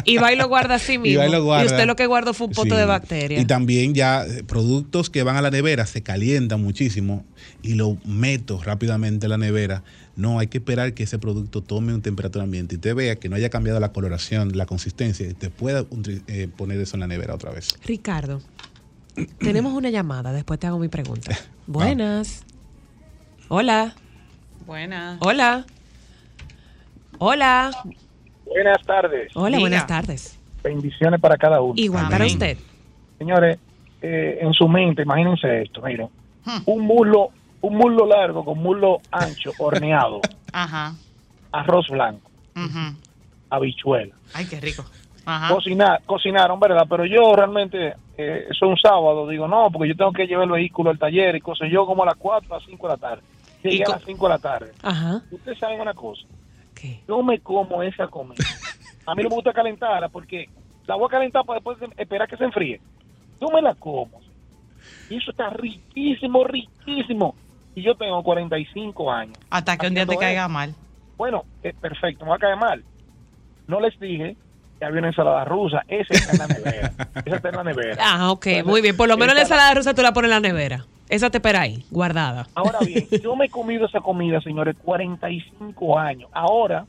Y 0.05 0.18
va 0.18 0.32
y 0.34 0.36
lo 0.36 0.48
guarda 0.48 0.74
así 0.74 0.93
Y 0.97 0.98
mismo. 0.98 1.20
va 1.20 1.28
y 1.28 1.30
lo 1.32 1.43
guarda. 1.44 1.64
usted 1.64 1.86
lo 1.86 1.97
que 1.97 2.05
guardó 2.06 2.34
fue 2.34 2.47
un 2.48 2.52
pote 2.52 2.70
Sí. 2.70 2.76
de 2.76 2.84
bacterias. 2.84 3.40
Y 3.43 3.47
también 3.47 3.94
ya 3.94 4.24
eh, 4.26 4.44
productos 4.44 5.09
que 5.09 5.22
van 5.22 5.36
a 5.36 5.40
la 5.43 5.51
nevera 5.51 5.86
se 5.86 6.02
calientan 6.02 6.60
muchísimo 6.62 7.24
y 7.62 7.72
lo 7.74 7.97
meto 8.05 8.62
rápidamente 8.62 9.26
a 9.26 9.28
la 9.30 9.38
nevera. 9.38 9.82
No, 10.14 10.38
hay 10.38 10.47
que 10.48 10.59
esperar 10.59 10.93
que 10.94 11.05
ese 11.05 11.18
producto 11.18 11.62
tome 11.62 11.94
una 11.94 12.02
temperatura 12.02 12.44
ambiente 12.44 12.74
y 12.74 12.78
te 12.78 12.93
vea 12.93 13.16
que 13.16 13.28
no 13.30 13.36
haya 13.36 13.48
cambiado 13.48 13.80
la 13.80 13.93
coloración, 13.93 14.56
la 14.56 14.66
consistencia 14.66 15.26
y 15.26 15.32
te 15.34 15.48
pueda 15.51 15.86
eh, 16.26 16.48
poner 16.55 16.78
eso 16.80 16.97
en 16.97 17.01
la 17.01 17.06
nevera 17.06 17.34
otra 17.34 17.51
vez. 17.51 17.68
Ricardo, 17.86 18.43
tenemos 19.40 19.72
una 19.72 19.88
llamada, 19.88 20.32
después 20.32 20.60
te 20.60 20.66
hago 20.66 20.78
mi 20.78 20.88
pregunta. 20.88 21.34
Buenas. 21.66 22.43
Hola. 23.48 23.94
Buena. 24.66 25.16
Hola. 25.20 25.64
Hola. 27.18 27.70
Buenas 28.44 28.82
tardes. 28.86 29.30
Hola, 29.34 29.59
buenas 29.59 29.86
tardes. 29.86 30.38
Bendiciones 30.62 31.20
para 31.20 31.36
cada 31.36 31.60
uno. 31.60 31.74
Igual 31.76 32.09
para 32.09 32.26
usted. 32.26 32.59
Señores, 33.18 33.59
eh, 34.02 34.38
en 34.40 34.52
su 34.52 34.68
mente, 34.68 35.02
imagínense 35.02 35.62
esto, 35.62 35.80
miren. 35.82 36.09
Un 36.66 36.82
muslo, 36.82 37.30
un 37.60 37.76
muslo 37.76 38.06
largo 38.06 38.44
con 38.44 38.59
muslo 38.59 39.01
ancho, 39.10 39.51
horneado, 39.59 40.20
Ajá. 40.52 40.94
arroz 41.52 41.88
blanco, 41.88 42.30
Ujú. 42.55 42.97
habichuela. 43.51 44.14
Ay, 44.32 44.47
qué 44.47 44.60
rico. 44.60 44.84
Ajá. 45.24 45.52
Cocinar, 45.52 46.02
cocinaron, 46.06 46.60
¿verdad? 46.60 46.86
Pero 46.88 47.05
yo 47.05 47.34
realmente, 47.34 47.94
eh, 48.16 48.44
eso 48.48 48.66
es 48.66 48.70
un 48.70 48.76
sábado, 48.76 49.26
digo, 49.28 49.48
no, 49.48 49.70
porque 49.72 49.88
yo 49.88 49.97
tengo 49.97 50.12
que 50.12 50.26
llevar 50.26 50.44
el 50.44 50.52
vehículo 50.52 50.90
al 50.90 50.98
taller 51.01 51.34
y 51.34 51.40
cosas. 51.40 51.68
Yo 51.70 51.84
como 51.84 52.05
a 52.05 52.06
las 52.06 52.16
4 52.16 52.55
a 52.55 52.59
las 52.59 52.66
5 52.68 52.86
de 52.86 52.93
la 52.93 52.97
tarde. 52.98 53.22
Llegué 53.64 53.84
a 53.84 53.88
las 53.88 54.05
5 54.05 54.24
de 54.28 54.32
la 54.32 54.38
tarde. 54.38 54.72
Ajá. 54.84 55.20
Ustedes 55.32 55.59
saben 55.59 55.80
una 55.80 55.94
cosa. 55.94 56.22
Yo 57.09 57.23
me 57.23 57.39
como 57.40 57.82
esa 57.82 58.07
comida. 58.09 58.44
A 59.07 59.15
mí 59.15 59.23
no 59.23 59.28
me 59.31 59.35
gusta 59.36 59.53
calentarla 59.53 60.09
porque 60.09 60.48
la 60.86 60.94
voy 60.97 61.07
a 61.07 61.11
calentar 61.11 61.44
para 61.44 61.59
después 61.59 61.78
de- 61.81 61.90
esperar 61.97 62.28
que 62.28 62.36
se 62.36 62.44
enfríe. 62.44 62.81
Yo 63.40 63.48
me 63.48 63.62
la 63.62 63.74
como. 63.74 64.20
Y 65.11 65.16
eso 65.16 65.31
está 65.31 65.51
riquísimo, 65.51 66.44
riquísimo. 66.44 67.35
Y 67.74 67.82
yo 67.82 67.94
tengo 67.94 68.23
45 68.23 69.12
años. 69.12 69.36
Hasta 69.51 69.77
que 69.77 69.86
un 69.86 69.94
día 69.94 70.07
te 70.07 70.16
caiga 70.16 70.43
eso. 70.43 70.48
mal. 70.48 70.74
Bueno, 71.16 71.44
eh, 71.62 71.74
perfecto, 71.81 72.24
me 72.24 72.31
va 72.31 72.36
a 72.36 72.40
caer 72.40 72.57
mal. 72.57 72.82
No 73.66 73.81
les 73.81 73.98
dije 74.01 74.36
que 74.78 74.85
había 74.85 74.98
una 74.98 75.09
ensalada 75.09 75.44
rusa. 75.44 75.82
Esa 75.89 76.15
está 76.15 76.32
en 76.32 76.39
la 76.39 76.47
nevera. 76.48 76.93
Esa 77.24 77.36
está 77.36 77.48
en 77.51 77.57
la 77.57 77.65
nevera. 77.65 77.97
Ah, 78.01 78.31
ok, 78.31 78.47
muy 78.65 78.81
bien. 78.82 78.97
Por 78.97 79.09
lo 79.09 79.16
menos 79.16 79.35
la 79.35 79.43
ensalada 79.43 79.74
rusa 79.74 79.94
tú 79.94 80.03
la 80.03 80.12
pones 80.12 80.31
en 80.31 80.43
la 80.43 80.48
nevera. 80.48 80.85
Esa 81.08 81.30
te 81.30 81.38
espera 81.38 81.60
ahí, 81.62 81.84
guardada. 81.90 82.46
Ahora 82.54 82.80
bien, 82.80 83.06
yo 83.22 83.36
me 83.36 83.46
he 83.46 83.48
comido 83.48 83.86
esa 83.86 84.00
comida, 84.00 84.40
señores, 84.40 84.76
45 84.82 85.98
años. 85.98 86.28
Ahora 86.32 86.84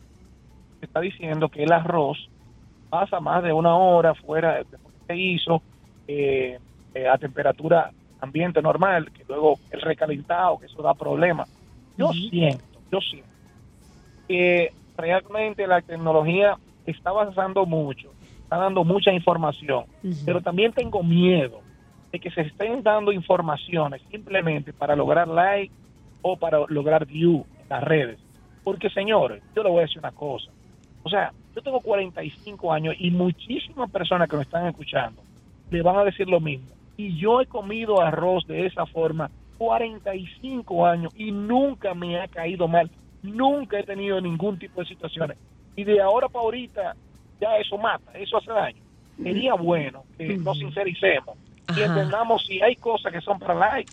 se 0.80 0.86
está 0.86 1.00
diciendo 1.02 1.50
que 1.50 1.64
el 1.64 1.72
arroz 1.72 2.18
pasa 2.90 3.20
más 3.20 3.44
de 3.44 3.54
una 3.54 3.76
hora 3.76 4.16
fuera 4.16 4.56
de 4.56 4.66
lo 4.72 4.90
que 4.90 5.06
se 5.08 5.18
hizo 5.18 5.62
eh, 6.08 6.60
eh, 6.96 7.08
a 7.08 7.18
temperatura 7.18 7.92
ambiente 8.20 8.62
normal, 8.62 9.12
que 9.12 9.24
luego 9.28 9.60
el 9.72 9.82
recalentado, 9.82 10.58
que 10.58 10.66
eso 10.66 10.82
da 10.82 10.94
problemas. 10.94 11.50
Yo 11.98 12.12
siento, 12.12 12.64
yo 12.92 13.00
siento 13.02 13.28
que 14.28 14.74
realmente 14.98 15.66
la 15.68 15.82
tecnología 15.82 16.58
está 16.86 17.12
avanzando 17.12 17.66
mucho, 17.66 18.12
está 18.44 18.58
dando 18.58 18.84
mucha 18.84 19.12
información, 19.12 19.86
pero 20.26 20.42
también 20.42 20.74
tengo 20.74 21.02
miedo 21.04 21.62
de 22.12 22.20
que 22.20 22.32
se 22.32 22.42
estén 22.42 22.84
dando 22.84 23.12
informaciones 23.12 24.02
simplemente 24.10 24.74
para 24.74 24.96
lograr 24.96 25.28
like 25.28 25.74
o 26.22 26.38
para 26.38 26.60
lograr 26.68 27.06
view 27.06 27.46
en 27.62 27.70
las 27.70 27.84
redes. 27.84 28.20
Porque, 28.64 28.90
señores, 28.90 29.42
yo 29.56 29.64
le 29.64 29.70
voy 29.70 29.80
a 29.80 29.82
decir 29.82 30.00
una 30.00 30.12
cosa. 30.12 30.52
O 31.04 31.10
sea, 31.10 31.32
Yo 31.56 31.64
tengo 31.64 31.80
45 31.80 32.72
años 32.72 32.96
y 33.00 33.10
muchísimas 33.10 33.90
personas 33.90 34.30
que 34.30 34.36
me 34.36 34.44
están 34.44 34.68
escuchando 34.68 35.24
le 35.72 35.82
van 35.82 35.96
a 35.96 36.04
decir 36.04 36.30
lo 36.30 36.40
mismo. 36.40 36.68
Y 36.98 37.18
yo 37.18 37.42
he 37.42 37.48
comido 37.48 38.00
arroz 38.00 38.46
de 38.46 38.68
esa 38.68 38.86
forma 38.86 39.32
45 39.58 40.86
años 40.86 41.12
y 41.16 41.32
nunca 41.32 41.96
me 41.96 42.20
ha 42.22 42.28
caído 42.28 42.68
mal. 42.68 42.92
Nunca 43.24 43.80
he 43.80 43.84
tenido 43.84 44.22
ningún 44.22 44.60
tipo 44.60 44.82
de 44.82 44.88
situaciones. 44.88 45.38
Y 45.76 45.84
de 45.84 46.00
ahora 46.00 46.30
para 46.30 46.46
ahorita, 46.46 46.96
ya 47.42 47.58
eso 47.58 47.76
mata, 47.78 48.12
eso 48.14 48.38
hace 48.38 48.52
daño. 48.52 48.84
Sería 49.24 49.56
bueno 49.56 50.04
que 50.16 50.38
nos 50.38 50.60
sincericemos 50.60 51.38
y 51.76 51.82
entendamos 51.82 52.46
si 52.46 52.62
hay 52.62 52.76
cosas 52.76 53.12
que 53.12 53.22
son 53.22 53.40
para 53.40 53.56
like 53.56 53.92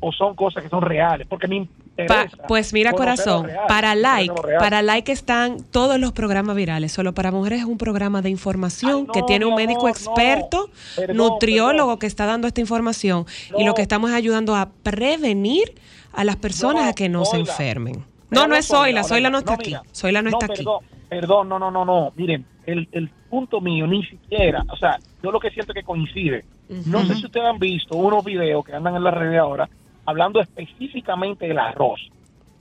o 0.00 0.12
son 0.12 0.34
cosas 0.34 0.62
que 0.62 0.68
son 0.68 0.82
reales. 0.82 1.26
Porque 1.26 1.48
me 1.48 1.68
Pa- 2.06 2.26
pues 2.46 2.74
mira, 2.74 2.92
corazón, 2.92 3.46
real, 3.46 3.66
para 3.68 3.94
like, 3.94 4.34
para 4.58 4.82
like 4.82 5.10
están 5.10 5.62
todos 5.62 5.98
los 5.98 6.12
programas 6.12 6.54
virales. 6.54 6.92
Solo 6.92 7.14
para 7.14 7.30
mujeres 7.30 7.60
es 7.60 7.64
un 7.64 7.78
programa 7.78 8.20
de 8.20 8.28
información 8.28 8.92
Ay, 8.92 9.02
no, 9.04 9.12
que 9.14 9.22
tiene 9.22 9.46
un 9.46 9.54
médico 9.54 9.88
experto, 9.88 10.68
no. 10.68 10.72
Perdón, 10.96 11.16
nutriólogo 11.16 11.98
que 11.98 12.06
está 12.06 12.26
dando 12.26 12.46
esta 12.48 12.60
información. 12.60 13.24
Y 13.56 13.64
lo 13.64 13.72
que 13.74 13.80
estamos 13.80 14.10
es 14.10 14.16
ayudando 14.16 14.54
a 14.54 14.68
prevenir 14.82 15.74
a 16.12 16.24
las 16.24 16.36
personas 16.36 16.86
a 16.86 16.92
que 16.92 17.08
no 17.08 17.24
se 17.24 17.38
enfermen. 17.38 18.04
No, 18.28 18.46
no 18.46 18.56
es 18.56 18.66
Zoila, 18.66 19.02
Zoila 19.02 19.30
no 19.30 19.38
está 19.38 19.54
aquí. 19.54 19.74
Zoila 19.94 20.20
no 20.20 20.28
está 20.28 20.46
aquí. 20.46 20.56
Perdón, 20.56 20.80
perdón, 21.08 21.48
no, 21.48 21.58
no, 21.58 21.70
no, 21.70 21.84
no. 21.86 22.12
Miren, 22.14 22.44
el, 22.66 22.88
el 22.92 23.08
punto 23.30 23.60
mío 23.60 23.86
ni 23.86 24.04
siquiera, 24.04 24.64
o 24.68 24.76
sea, 24.76 24.98
yo 25.22 25.30
lo 25.30 25.40
que 25.40 25.50
siento 25.50 25.72
es 25.72 25.76
que 25.76 25.84
coincide. 25.84 26.44
No 26.86 27.04
sé 27.04 27.14
si 27.14 27.26
ustedes 27.26 27.46
han 27.46 27.58
visto 27.58 27.96
unos 27.96 28.24
videos 28.24 28.64
que 28.64 28.74
andan 28.74 28.96
en 28.96 29.04
las 29.04 29.14
redes 29.14 29.38
ahora 29.38 29.68
hablando 30.04 30.40
específicamente 30.40 31.46
del 31.46 31.58
arroz. 31.58 32.00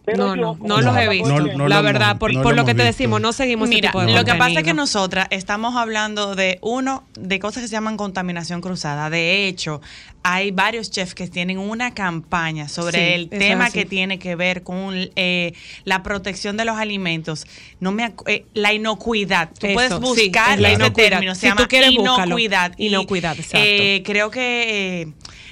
Pero 0.06 0.28
No, 0.28 0.36
yo, 0.36 0.58
no, 0.62 0.68
no 0.68 0.82
los 0.82 0.98
he 0.98 1.10
visto. 1.10 1.40
la 1.68 1.82
verdad, 1.82 2.18
por, 2.18 2.34
no 2.34 2.42
por 2.44 2.52
lo 2.54 2.62
lo 2.62 2.66
que 2.66 2.74
te 2.74 2.84
visto. 2.84 2.86
decimos, 2.98 3.22
no 3.22 3.34
seguimos 3.34 3.68
ese 3.70 3.76
Mira, 3.76 3.90
tipo 3.90 4.02
de 4.06 4.14
lo 4.14 4.24
que 4.24 4.36
pasa 4.36 4.60
es 4.60 4.64
que 4.64 4.74
nosotras 4.74 5.28
estamos 5.32 5.76
hablando 5.76 6.36
de 6.36 6.60
uno, 6.62 7.04
de 7.20 7.40
cosas 7.40 7.64
que 7.64 7.68
se 7.68 7.74
llaman 7.74 7.98
contaminación 7.98 8.62
cruzada. 8.62 9.10
De 9.10 9.48
hecho, 9.48 9.82
hay 10.24 10.52
varios 10.52 10.92
chefs 10.92 11.16
que 11.16 11.28
tienen 11.28 11.58
una 11.58 11.94
campaña 11.94 12.68
sobre 12.68 12.98
Sí, 13.08 13.14
el 13.14 13.30
tema 13.30 13.70
que 13.72 13.86
tiene 13.86 14.20
que 14.20 14.36
ver 14.36 14.64
con 14.64 14.94
eh, 15.16 15.54
la 15.84 16.04
protección 16.04 16.58
de 16.58 16.66
los 16.66 16.78
alimentos. 16.78 17.46
No 17.80 17.92
me 17.92 18.14
eh, 18.28 18.46
la 18.54 18.74
inocuidad. 18.74 19.50
Tú 19.60 19.68
Eso, 19.68 19.74
puedes 19.74 19.94
sí, 19.94 20.00
buscar 20.30 20.56
es 20.56 20.62
la 20.62 20.70
ese 20.72 20.76
inocuidad. 20.84 21.10
término. 21.10 21.36
Se 21.36 21.42
Si 21.42 21.48
tú 21.52 21.56
llama 21.56 21.68
quieres, 21.68 21.90
búscalo. 21.96 22.26
inocuidad. 22.26 22.74
Inocuidad, 22.78 23.36
exacto. 23.38 23.58
eh, 23.62 24.04
creo 24.06 24.30
que 24.32 25.02
eh, 25.02 25.08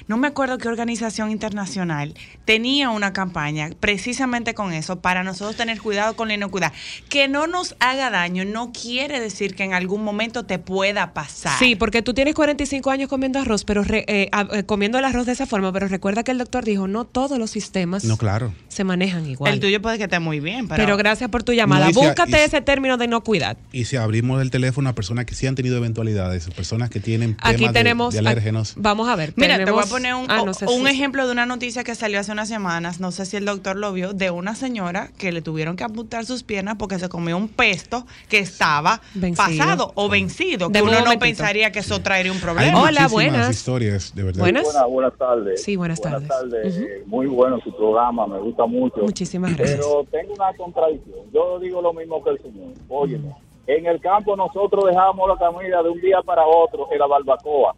no 0.06 0.18
me 0.18 0.26
acuerdo 0.26 0.58
qué 0.58 0.68
organización 0.68 1.30
internacional 1.30 2.12
tenía 2.44 2.90
una 2.90 3.14
campaña 3.14 3.70
precisamente 3.80 4.43
con 4.52 4.74
eso 4.74 5.00
para 5.00 5.24
nosotros 5.24 5.56
tener 5.56 5.80
cuidado 5.80 6.14
con 6.16 6.28
la 6.28 6.34
inocuidad. 6.34 6.72
Que 7.08 7.28
no 7.28 7.46
nos 7.46 7.76
haga 7.80 8.10
daño 8.10 8.44
no 8.44 8.72
quiere 8.72 9.20
decir 9.20 9.54
que 9.54 9.64
en 9.64 9.72
algún 9.72 10.04
momento 10.04 10.44
te 10.44 10.58
pueda 10.58 11.14
pasar. 11.14 11.58
Sí, 11.58 11.76
porque 11.76 12.02
tú 12.02 12.12
tienes 12.12 12.34
45 12.34 12.90
años 12.90 13.08
comiendo 13.08 13.38
arroz, 13.38 13.64
pero 13.64 13.82
re- 13.84 14.04
eh, 14.08 14.28
eh, 14.52 14.64
comiendo 14.64 14.98
el 14.98 15.04
arroz 15.06 15.24
de 15.24 15.32
esa 15.32 15.46
forma, 15.46 15.72
pero 15.72 15.88
recuerda 15.88 16.24
que 16.24 16.32
el 16.32 16.38
doctor 16.38 16.64
dijo, 16.64 16.86
no 16.88 17.04
todos 17.04 17.38
los 17.38 17.50
sistemas 17.50 18.04
No, 18.04 18.16
claro. 18.16 18.52
se 18.68 18.82
manejan 18.84 19.24
igual. 19.26 19.54
El 19.54 19.60
tuyo 19.60 19.80
puede 19.80 19.96
que 19.98 20.04
esté 20.04 20.18
muy 20.18 20.40
bien, 20.40 20.66
pero, 20.68 20.82
pero, 20.82 20.96
gracias 20.96 21.30
por 21.30 21.44
tu 21.44 21.52
llamada. 21.52 21.84
No, 21.84 21.90
y 21.90 21.94
si- 21.94 22.00
Búscate 22.00 22.32
si- 22.32 22.42
ese 22.44 22.60
término 22.60 22.96
de 22.96 23.04
inocuidad. 23.04 23.56
Y 23.72 23.84
si 23.84 23.96
abrimos 23.96 24.42
el 24.42 24.50
teléfono 24.50 24.88
a 24.90 24.94
personas 24.94 25.24
que 25.26 25.34
sí 25.36 25.46
han 25.46 25.54
tenido 25.54 25.76
eventualidades, 25.76 26.48
personas 26.50 26.90
que 26.90 26.98
tienen 26.98 27.36
Aquí 27.40 27.58
temas 27.58 27.72
tenemos... 27.74 28.12
de, 28.14 28.18
alérgenos. 28.20 28.74
Vamos 28.76 29.08
a 29.08 29.14
ver. 29.14 29.32
Mira, 29.36 29.62
te 29.64 29.70
voy 29.70 29.84
a 29.84 29.86
poner 29.86 30.14
un, 30.14 30.26
ah, 30.30 30.42
no 30.44 30.52
sé 30.54 30.66
un 30.66 30.84
si- 30.86 30.90
ejemplo 30.92 31.26
de 31.26 31.32
una 31.32 31.46
noticia 31.46 31.84
que 31.84 31.94
salió 31.94 32.18
hace 32.18 32.32
unas 32.32 32.48
semanas, 32.48 32.98
no 32.98 33.12
sé 33.12 33.26
si 33.26 33.36
el 33.36 33.44
doctor 33.44 33.76
lo 33.76 33.92
vio, 33.92 34.12
de 34.12 34.30
una 34.34 34.54
señora 34.54 35.08
que 35.18 35.32
le 35.32 35.42
tuvieron 35.42 35.76
que 35.76 35.84
amputar 35.84 36.24
sus 36.26 36.42
piernas 36.42 36.76
porque 36.78 36.98
se 36.98 37.08
comió 37.08 37.36
un 37.36 37.48
pesto 37.48 38.06
que 38.28 38.38
estaba 38.38 39.00
Vencido. 39.14 39.46
pasado 39.46 39.92
o 39.94 40.08
vencido, 40.08 40.70
que 40.70 40.82
uno 40.82 40.92
no 40.92 40.98
momentito. 41.00 41.20
pensaría 41.20 41.70
que 41.72 41.78
eso 41.80 42.00
traería 42.00 42.32
un 42.32 42.38
Hay 42.38 42.42
problema. 42.44 42.82
Hola, 42.82 43.08
buenas. 43.08 43.50
historias, 43.50 44.14
de 44.14 44.22
verdad. 44.24 44.40
Buenas. 44.40 44.64
Buenas, 44.64 44.86
buenas 44.88 45.18
tardes. 45.18 45.62
Sí, 45.62 45.76
buenas 45.76 46.00
tardes. 46.00 46.28
eh, 46.76 47.02
Muy 47.06 47.26
bueno 47.26 47.58
su 47.62 47.74
programa, 47.76 48.26
me 48.26 48.38
gusta 48.40 48.66
mucho. 48.66 49.00
Muchísimas 49.02 49.56
gracias. 49.56 49.78
Pero 49.80 50.04
tengo 50.10 50.34
una 50.34 50.52
contradicción. 50.56 51.18
Yo 51.32 51.58
digo 51.60 51.80
lo 51.82 51.92
mismo 51.92 52.22
que 52.22 52.30
el 52.30 52.42
señor. 52.42 52.72
Óyeme, 52.88 53.34
en 53.66 53.86
el 53.86 54.00
campo 54.00 54.36
nosotros 54.36 54.84
dejamos 54.86 55.28
la 55.28 55.36
comida 55.36 55.82
de 55.82 55.88
un 55.88 56.00
día 56.00 56.20
para 56.22 56.44
otro 56.46 56.86
en 56.92 56.98
la 56.98 57.06
barbacoa, 57.06 57.74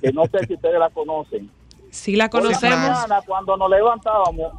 que 0.00 0.12
no 0.12 0.24
sé 0.26 0.46
si 0.46 0.54
ustedes 0.54 0.78
la 0.78 0.90
conocen. 0.90 1.48
Si 1.90 2.14
la 2.16 2.28
Por 2.30 2.40
la 2.42 2.48
conocemos. 2.50 2.78
mañana, 2.78 3.20
cuando 3.26 3.56
nos 3.56 3.68
levantábamos, 3.70 4.52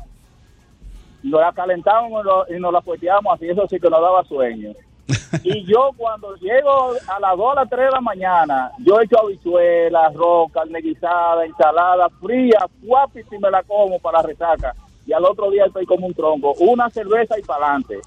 nos 1.23 1.41
la 1.41 1.51
calentábamos 1.53 2.23
y 2.49 2.59
nos- 2.59 2.73
la 2.73 2.81
fueteábamos 2.81 3.33
así, 3.35 3.47
eso 3.49 3.65
sí 3.69 3.79
que 3.79 3.89
nos 3.89 4.01
daba 4.01 4.23
sueño. 4.25 4.71
Y 5.43 5.65
yo 5.65 5.89
cuando 5.97 6.35
llego 6.37 6.93
a 7.07 7.19
las 7.19 7.35
2 7.37 7.51
a 7.51 7.61
las 7.61 7.69
3 7.69 7.85
de 7.85 7.91
la 7.91 8.01
mañana, 8.01 8.71
yo 8.79 8.99
echo 9.01 9.19
habichuelas, 9.19 10.03
arroz, 10.13 10.51
carne 10.53 10.79
guisada, 10.81 11.43
ensalada 11.45 12.07
fría, 12.21 12.59
guapi 12.81 13.19
y 13.31 13.37
me 13.39 13.49
la 13.51 13.63
como 13.63 13.99
para 13.99 14.21
resaca. 14.21 14.73
Y 15.05 15.13
al 15.13 15.25
otro 15.25 15.49
día 15.51 15.65
estoy 15.65 15.85
como 15.85 16.07
un 16.07 16.13
tronco, 16.13 16.53
una 16.59 16.89
cerveza 16.89 17.37
y 17.37 17.41
para 17.41 17.65
adelante. 17.65 17.99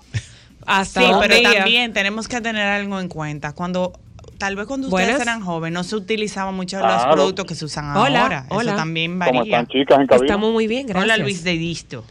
Hasta 0.66 1.00
Sí, 1.02 1.06
pero 1.20 1.34
día. 1.34 1.52
también 1.54 1.92
tenemos 1.92 2.26
que 2.28 2.40
tener 2.40 2.66
algo 2.66 2.98
en 3.00 3.08
cuenta. 3.08 3.52
Cuando 3.54 3.92
tal 4.38 4.56
vez 4.56 4.66
cuando 4.66 4.88
ustedes 4.88 5.08
Buenas. 5.08 5.20
eran 5.22 5.40
jóvenes 5.42 5.74
no 5.74 5.84
se 5.84 5.96
utilizaban 5.96 6.54
mucho 6.54 6.78
los 6.78 6.86
Claro. 6.86 7.12
productos 7.12 7.44
que 7.46 7.54
se 7.54 7.64
usan 7.66 7.96
Hola, 7.96 8.22
ahora. 8.22 8.46
hola. 8.50 8.70
Eso 8.70 8.76
también 8.76 9.12
¿Cómo 9.18 9.24
varía. 9.40 9.42
están 9.42 9.66
chicas 9.66 9.98
en 10.00 10.06
cabina? 10.06 10.26
Estamos 10.26 10.52
muy 10.52 10.66
bien, 10.66 10.86
gracias. 10.86 11.04
Hola 11.04 11.16
Luis 11.22 11.44
de 11.44 11.52
Disto. 11.52 12.04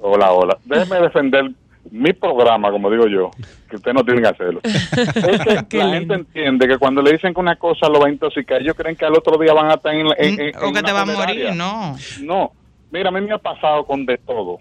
Hola, 0.00 0.32
hola. 0.32 0.58
Déjeme 0.64 1.00
defender 1.00 1.50
mi 1.90 2.12
programa, 2.12 2.70
como 2.72 2.90
digo 2.90 3.06
yo, 3.06 3.30
que 3.70 3.76
ustedes 3.76 3.94
no 3.94 4.04
tienen 4.04 4.24
que 4.24 4.28
hacerlo. 4.30 4.60
Es 4.64 4.90
que 4.90 5.64
Qué 5.68 5.78
la 5.78 5.84
lindo. 5.84 5.98
gente 5.98 6.14
entiende 6.14 6.68
que 6.68 6.78
cuando 6.78 7.00
le 7.00 7.12
dicen 7.12 7.32
que 7.32 7.40
una 7.40 7.56
cosa 7.56 7.88
lo 7.88 8.00
va 8.00 8.08
a 8.08 8.10
intoxicar, 8.10 8.60
ellos 8.60 8.74
creen 8.76 8.96
que 8.96 9.04
al 9.04 9.14
otro 9.16 9.38
día 9.38 9.52
van 9.52 9.70
a 9.70 9.74
estar 9.74 9.94
en, 9.94 10.06
en- 10.18 10.40
en- 10.40 10.40
o 10.40 10.42
en 10.44 10.52
que 10.52 10.66
una 10.66 10.82
te 10.82 10.92
va 10.92 11.02
a 11.02 11.06
morir, 11.06 11.54
no. 11.54 11.96
No, 12.22 12.52
mira, 12.90 13.08
a 13.08 13.12
mí 13.12 13.20
me 13.20 13.32
ha 13.34 13.38
pasado 13.38 13.84
con 13.84 14.04
de 14.04 14.18
todo, 14.18 14.58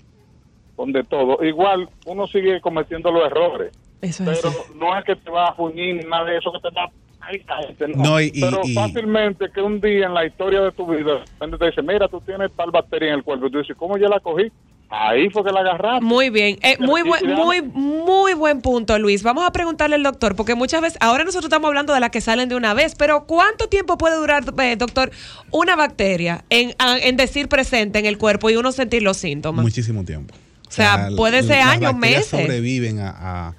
con 0.76 0.92
de 0.92 1.04
todo. 1.04 1.44
Igual 1.44 1.90
uno 2.06 2.28
sigue 2.28 2.62
cometiendo 2.62 3.10
los 3.12 3.26
errores, 3.26 3.72
Eso 4.02 4.30
es 4.32 4.40
pero 4.42 4.50
así. 4.50 4.60
no 4.76 4.96
es 4.98 5.04
que 5.04 5.16
te 5.16 5.32
va 5.32 5.48
a 5.48 5.54
fuñir 5.56 5.96
ni 5.96 6.04
nada 6.04 6.26
de 6.26 6.38
eso 6.38 6.52
que 6.52 6.60
te 6.60 6.70
va 6.76 6.90
no. 7.96 8.04
No, 8.04 8.22
y- 8.22 8.32
y- 8.36 8.40
pero 8.42 8.62
y- 8.64 8.74
fácilmente 8.76 9.50
que 9.52 9.62
un 9.62 9.82
día 9.82 10.06
en 10.06 10.14
la 10.14 10.28
historia 10.28 10.62
de 10.62 10.72
tu 10.72 10.86
vida, 10.86 11.14
de 11.14 11.20
repente 11.20 11.58
te 11.58 11.66
dice, 11.66 11.82
mira, 11.82 12.08
tú 12.08 12.22
tienes 12.22 12.52
tal 12.56 12.70
bacteria 12.70 13.08
en 13.10 13.16
el 13.16 13.24
cuerpo. 13.24 13.48
Y 13.48 13.52
tú 13.52 13.58
dices, 13.58 13.76
¿cómo 13.76 13.98
yo 13.98 14.08
la 14.08 14.20
cogí? 14.20 14.44
Ahí 14.90 15.30
fue 15.30 15.44
que 15.44 15.52
la 15.52 15.62
agarraste. 15.62 16.06
Muy 16.06 16.30
bien, 16.30 16.58
Eh, 16.62 16.78
muy, 16.80 17.02
buen, 17.02 17.28
muy, 17.28 17.62
muy 17.62 18.34
buen 18.34 18.62
punto, 18.62 18.98
Luis. 19.00 19.24
Vamos 19.24 19.46
a 19.46 19.52
preguntarle 19.52 19.96
al 19.96 20.04
doctor, 20.04 20.36
porque 20.36 20.54
muchas 20.56 20.82
veces, 20.82 20.98
ahora 21.02 21.24
nosotros 21.24 21.46
estamos 21.46 21.68
hablando 21.68 21.94
de 21.94 22.00
las 22.00 22.12
que 22.12 22.22
salen 22.22 22.50
de 22.50 22.56
una 22.56 22.74
vez, 22.74 22.96
pero 22.96 23.26
¿cuánto 23.26 23.68
tiempo 23.68 23.98
puede 23.98 24.16
durar, 24.16 24.44
eh, 24.60 24.76
doctor, 24.78 25.12
una 25.52 25.76
bacteria 25.76 26.46
en, 26.50 26.76
en 26.80 27.18
decir 27.18 27.48
presente 27.50 28.00
en 28.00 28.06
el 28.06 28.18
cuerpo 28.18 28.50
y 28.50 28.56
uno 28.56 28.72
sentir 28.72 29.02
los 29.02 29.18
síntomas? 29.18 29.64
Muchísimo 29.64 30.04
tiempo. 30.04 30.36
O 30.68 30.72
sea, 30.72 31.10
puede 31.16 31.44
ser 31.44 31.62
años, 31.62 31.96
meses. 31.96 32.28
sobreviven 32.28 33.00
a, 33.00 33.10
a, 33.10 33.56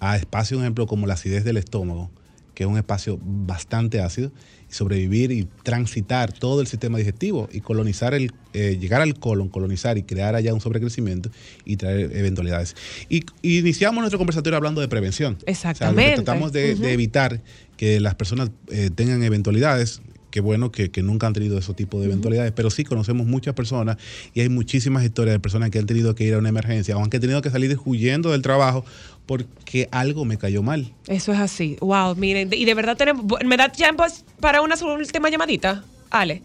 a 0.00 0.16
espacios, 0.16 0.58
por 0.58 0.64
ejemplo, 0.64 0.86
como 0.86 1.06
la 1.06 1.14
acidez 1.14 1.44
del 1.44 1.56
estómago, 1.56 2.10
que 2.54 2.64
es 2.64 2.68
un 2.68 2.76
espacio 2.76 3.18
bastante 3.22 4.00
ácido, 4.00 4.30
sobrevivir 4.72 5.30
y 5.30 5.46
transitar 5.62 6.32
todo 6.32 6.60
el 6.60 6.66
sistema 6.66 6.98
digestivo 6.98 7.48
y 7.52 7.60
colonizar 7.60 8.14
el, 8.14 8.32
eh, 8.54 8.78
llegar 8.80 9.02
al 9.02 9.14
colon, 9.18 9.48
colonizar 9.48 9.98
y 9.98 10.02
crear 10.02 10.34
allá 10.34 10.54
un 10.54 10.60
sobrecrecimiento 10.60 11.30
y 11.64 11.76
traer 11.76 12.16
eventualidades. 12.16 12.74
Y, 13.08 13.24
y 13.42 13.58
iniciamos 13.58 14.00
nuestro 14.00 14.18
conversatorio 14.18 14.56
hablando 14.56 14.80
de 14.80 14.88
prevención. 14.88 15.34
O 15.34 15.38
sea, 15.38 15.42
lo 15.42 15.44
que 15.44 15.50
Exactamente. 15.50 16.14
tratamos 16.16 16.52
de, 16.52 16.92
evitar 16.92 17.42
que 17.76 18.00
las 18.00 18.14
personas 18.14 18.50
eh, 18.68 18.90
tengan 18.94 19.22
eventualidades. 19.22 20.00
Qué 20.32 20.40
bueno 20.40 20.72
que, 20.72 20.90
que 20.90 21.02
nunca 21.02 21.26
han 21.26 21.34
tenido 21.34 21.58
ese 21.58 21.74
tipo 21.74 22.00
de 22.00 22.06
eventualidades, 22.06 22.52
pero 22.52 22.70
sí 22.70 22.84
conocemos 22.84 23.26
muchas 23.26 23.54
personas 23.54 23.98
y 24.32 24.40
hay 24.40 24.48
muchísimas 24.48 25.04
historias 25.04 25.34
de 25.34 25.40
personas 25.40 25.70
que 25.70 25.78
han 25.78 25.86
tenido 25.86 26.14
que 26.14 26.24
ir 26.24 26.34
a 26.34 26.38
una 26.38 26.48
emergencia 26.48 26.96
o 26.96 27.04
han 27.04 27.10
tenido 27.10 27.42
que 27.42 27.50
salir 27.50 27.78
huyendo 27.84 28.30
del 28.30 28.40
trabajo 28.40 28.84
porque 29.26 29.88
algo 29.92 30.24
me 30.24 30.38
cayó 30.38 30.62
mal. 30.62 30.92
Eso 31.06 31.32
es 31.32 31.38
así. 31.38 31.76
Wow, 31.80 32.16
miren, 32.16 32.48
y 32.50 32.64
de 32.64 32.74
verdad 32.74 32.96
tenemos, 32.96 33.26
¿me 33.44 33.56
da 33.58 33.68
tiempo 33.68 34.04
para 34.40 34.62
una 34.62 34.74
última 34.74 35.28
llamadita? 35.28 35.84
Ale. 36.10 36.42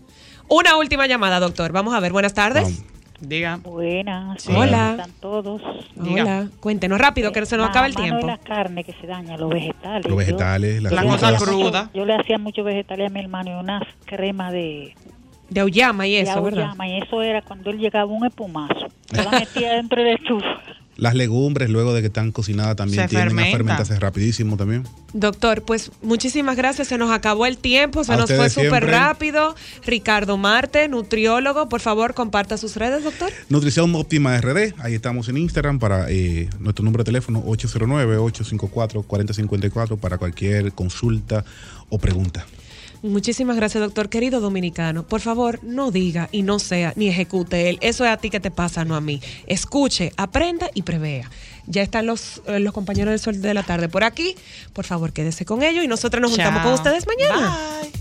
Una 0.49 0.77
última 0.77 1.07
llamada, 1.07 1.39
doctor. 1.39 1.71
Vamos 1.71 1.93
a 1.93 2.01
ver, 2.01 2.11
buenas 2.11 2.33
tardes. 2.33 2.83
Diga. 3.19 3.57
Buenas. 3.63 4.41
Sí. 4.43 4.53
Hola. 4.55 4.77
¿Cómo 4.77 4.91
están 5.01 5.11
todos? 5.19 5.61
Hola, 5.99 6.47
cuéntenos 6.59 6.99
rápido 6.99 7.31
que 7.31 7.45
se 7.45 7.57
nos 7.57 7.69
acaba 7.69 7.87
el 7.87 7.93
mano 7.93 8.03
tiempo. 8.05 8.27
de 8.27 8.31
la 8.33 8.37
carne 8.37 8.83
que 8.83 8.93
se 8.93 9.07
daña, 9.07 9.37
los 9.37 9.49
vegetales. 9.49 10.05
Los 10.07 10.17
vegetales, 10.17 10.83
las 10.83 10.91
La 10.93 11.01
frutas. 11.01 11.19
cosa 11.33 11.37
cruda. 11.45 11.89
Yo 11.93 12.05
le 12.05 12.13
hacía 12.15 12.37
muchos 12.37 12.63
vegetales 12.63 13.07
a 13.07 13.13
mi 13.13 13.19
hermano 13.21 13.51
y 13.51 13.53
una 13.59 13.81
crema 14.05 14.51
de, 14.51 14.93
De 15.49 15.61
auyama 15.61 16.05
y 16.05 16.13
de 16.15 16.21
eso, 16.21 16.41
¿verdad? 16.43 16.65
auyama, 16.65 16.87
y 16.87 16.97
eso 17.01 17.21
era 17.23 17.41
cuando 17.41 17.71
él 17.71 17.79
llegaba 17.79 18.05
un 18.11 18.25
espumazo. 18.25 18.87
Yo 19.11 19.23
la 19.23 19.31
metía 19.31 19.73
dentro 19.73 20.03
del 20.03 20.15
estufa. 20.15 20.61
Las 20.97 21.13
legumbres, 21.15 21.69
luego 21.69 21.93
de 21.93 22.01
que 22.01 22.07
están 22.07 22.31
cocinadas, 22.31 22.75
también 22.75 23.03
Se 23.03 23.07
tienden 23.07 23.29
fermenta. 23.29 23.49
a 23.49 23.57
fermentarse 23.57 23.99
rapidísimo 23.99 24.57
también. 24.57 24.83
Doctor, 25.13 25.63
pues 25.63 25.91
muchísimas 26.01 26.57
gracias. 26.57 26.87
Se 26.89 26.97
nos 26.97 27.11
acabó 27.11 27.45
el 27.45 27.57
tiempo, 27.57 28.03
se 28.03 28.13
A 28.13 28.17
nos 28.17 28.31
fue 28.31 28.49
súper 28.49 28.85
rápido. 28.85 29.55
Ricardo 29.85 30.37
Marte, 30.37 30.87
nutriólogo, 30.87 31.69
por 31.69 31.81
favor, 31.81 32.13
comparta 32.13 32.57
sus 32.57 32.75
redes, 32.75 33.03
doctor. 33.03 33.31
Nutrición 33.49 33.93
Óptima 33.95 34.39
RD, 34.41 34.73
ahí 34.79 34.93
estamos 34.95 35.29
en 35.29 35.37
Instagram 35.37 35.79
para 35.79 36.09
eh, 36.09 36.49
nuestro 36.59 36.83
número 36.83 37.03
de 37.03 37.07
teléfono 37.07 37.43
809-854-4054 37.45 39.97
para 39.97 40.17
cualquier 40.17 40.71
consulta 40.73 41.45
o 41.89 41.99
pregunta. 41.99 42.45
Muchísimas 43.01 43.55
gracias, 43.55 43.81
doctor. 43.81 44.09
Querido 44.09 44.39
dominicano, 44.39 45.07
por 45.07 45.21
favor, 45.21 45.59
no 45.63 45.91
diga 45.91 46.29
y 46.31 46.41
no 46.41 46.59
sea 46.59 46.93
ni 46.95 47.07
ejecute 47.07 47.69
él. 47.69 47.77
Eso 47.81 48.05
es 48.05 48.11
a 48.11 48.17
ti 48.17 48.29
que 48.29 48.39
te 48.39 48.51
pasa, 48.51 48.85
no 48.85 48.95
a 48.95 49.01
mí. 49.01 49.21
Escuche, 49.45 50.11
aprenda 50.17 50.69
y 50.73 50.81
prevea. 50.81 51.29
Ya 51.67 51.81
están 51.81 52.05
los, 52.05 52.41
eh, 52.47 52.59
los 52.59 52.73
compañeros 52.73 53.11
del 53.11 53.19
sol 53.19 53.41
de 53.41 53.53
la 53.53 53.63
tarde 53.63 53.89
por 53.89 54.03
aquí. 54.03 54.35
Por 54.73 54.85
favor, 54.85 55.11
quédese 55.11 55.45
con 55.45 55.63
ellos 55.63 55.83
y 55.83 55.87
nosotros 55.87 56.21
nos 56.21 56.31
juntamos 56.31 56.63
con 56.63 56.73
ustedes 56.73 57.05
mañana. 57.07 57.79
Bye. 57.81 57.96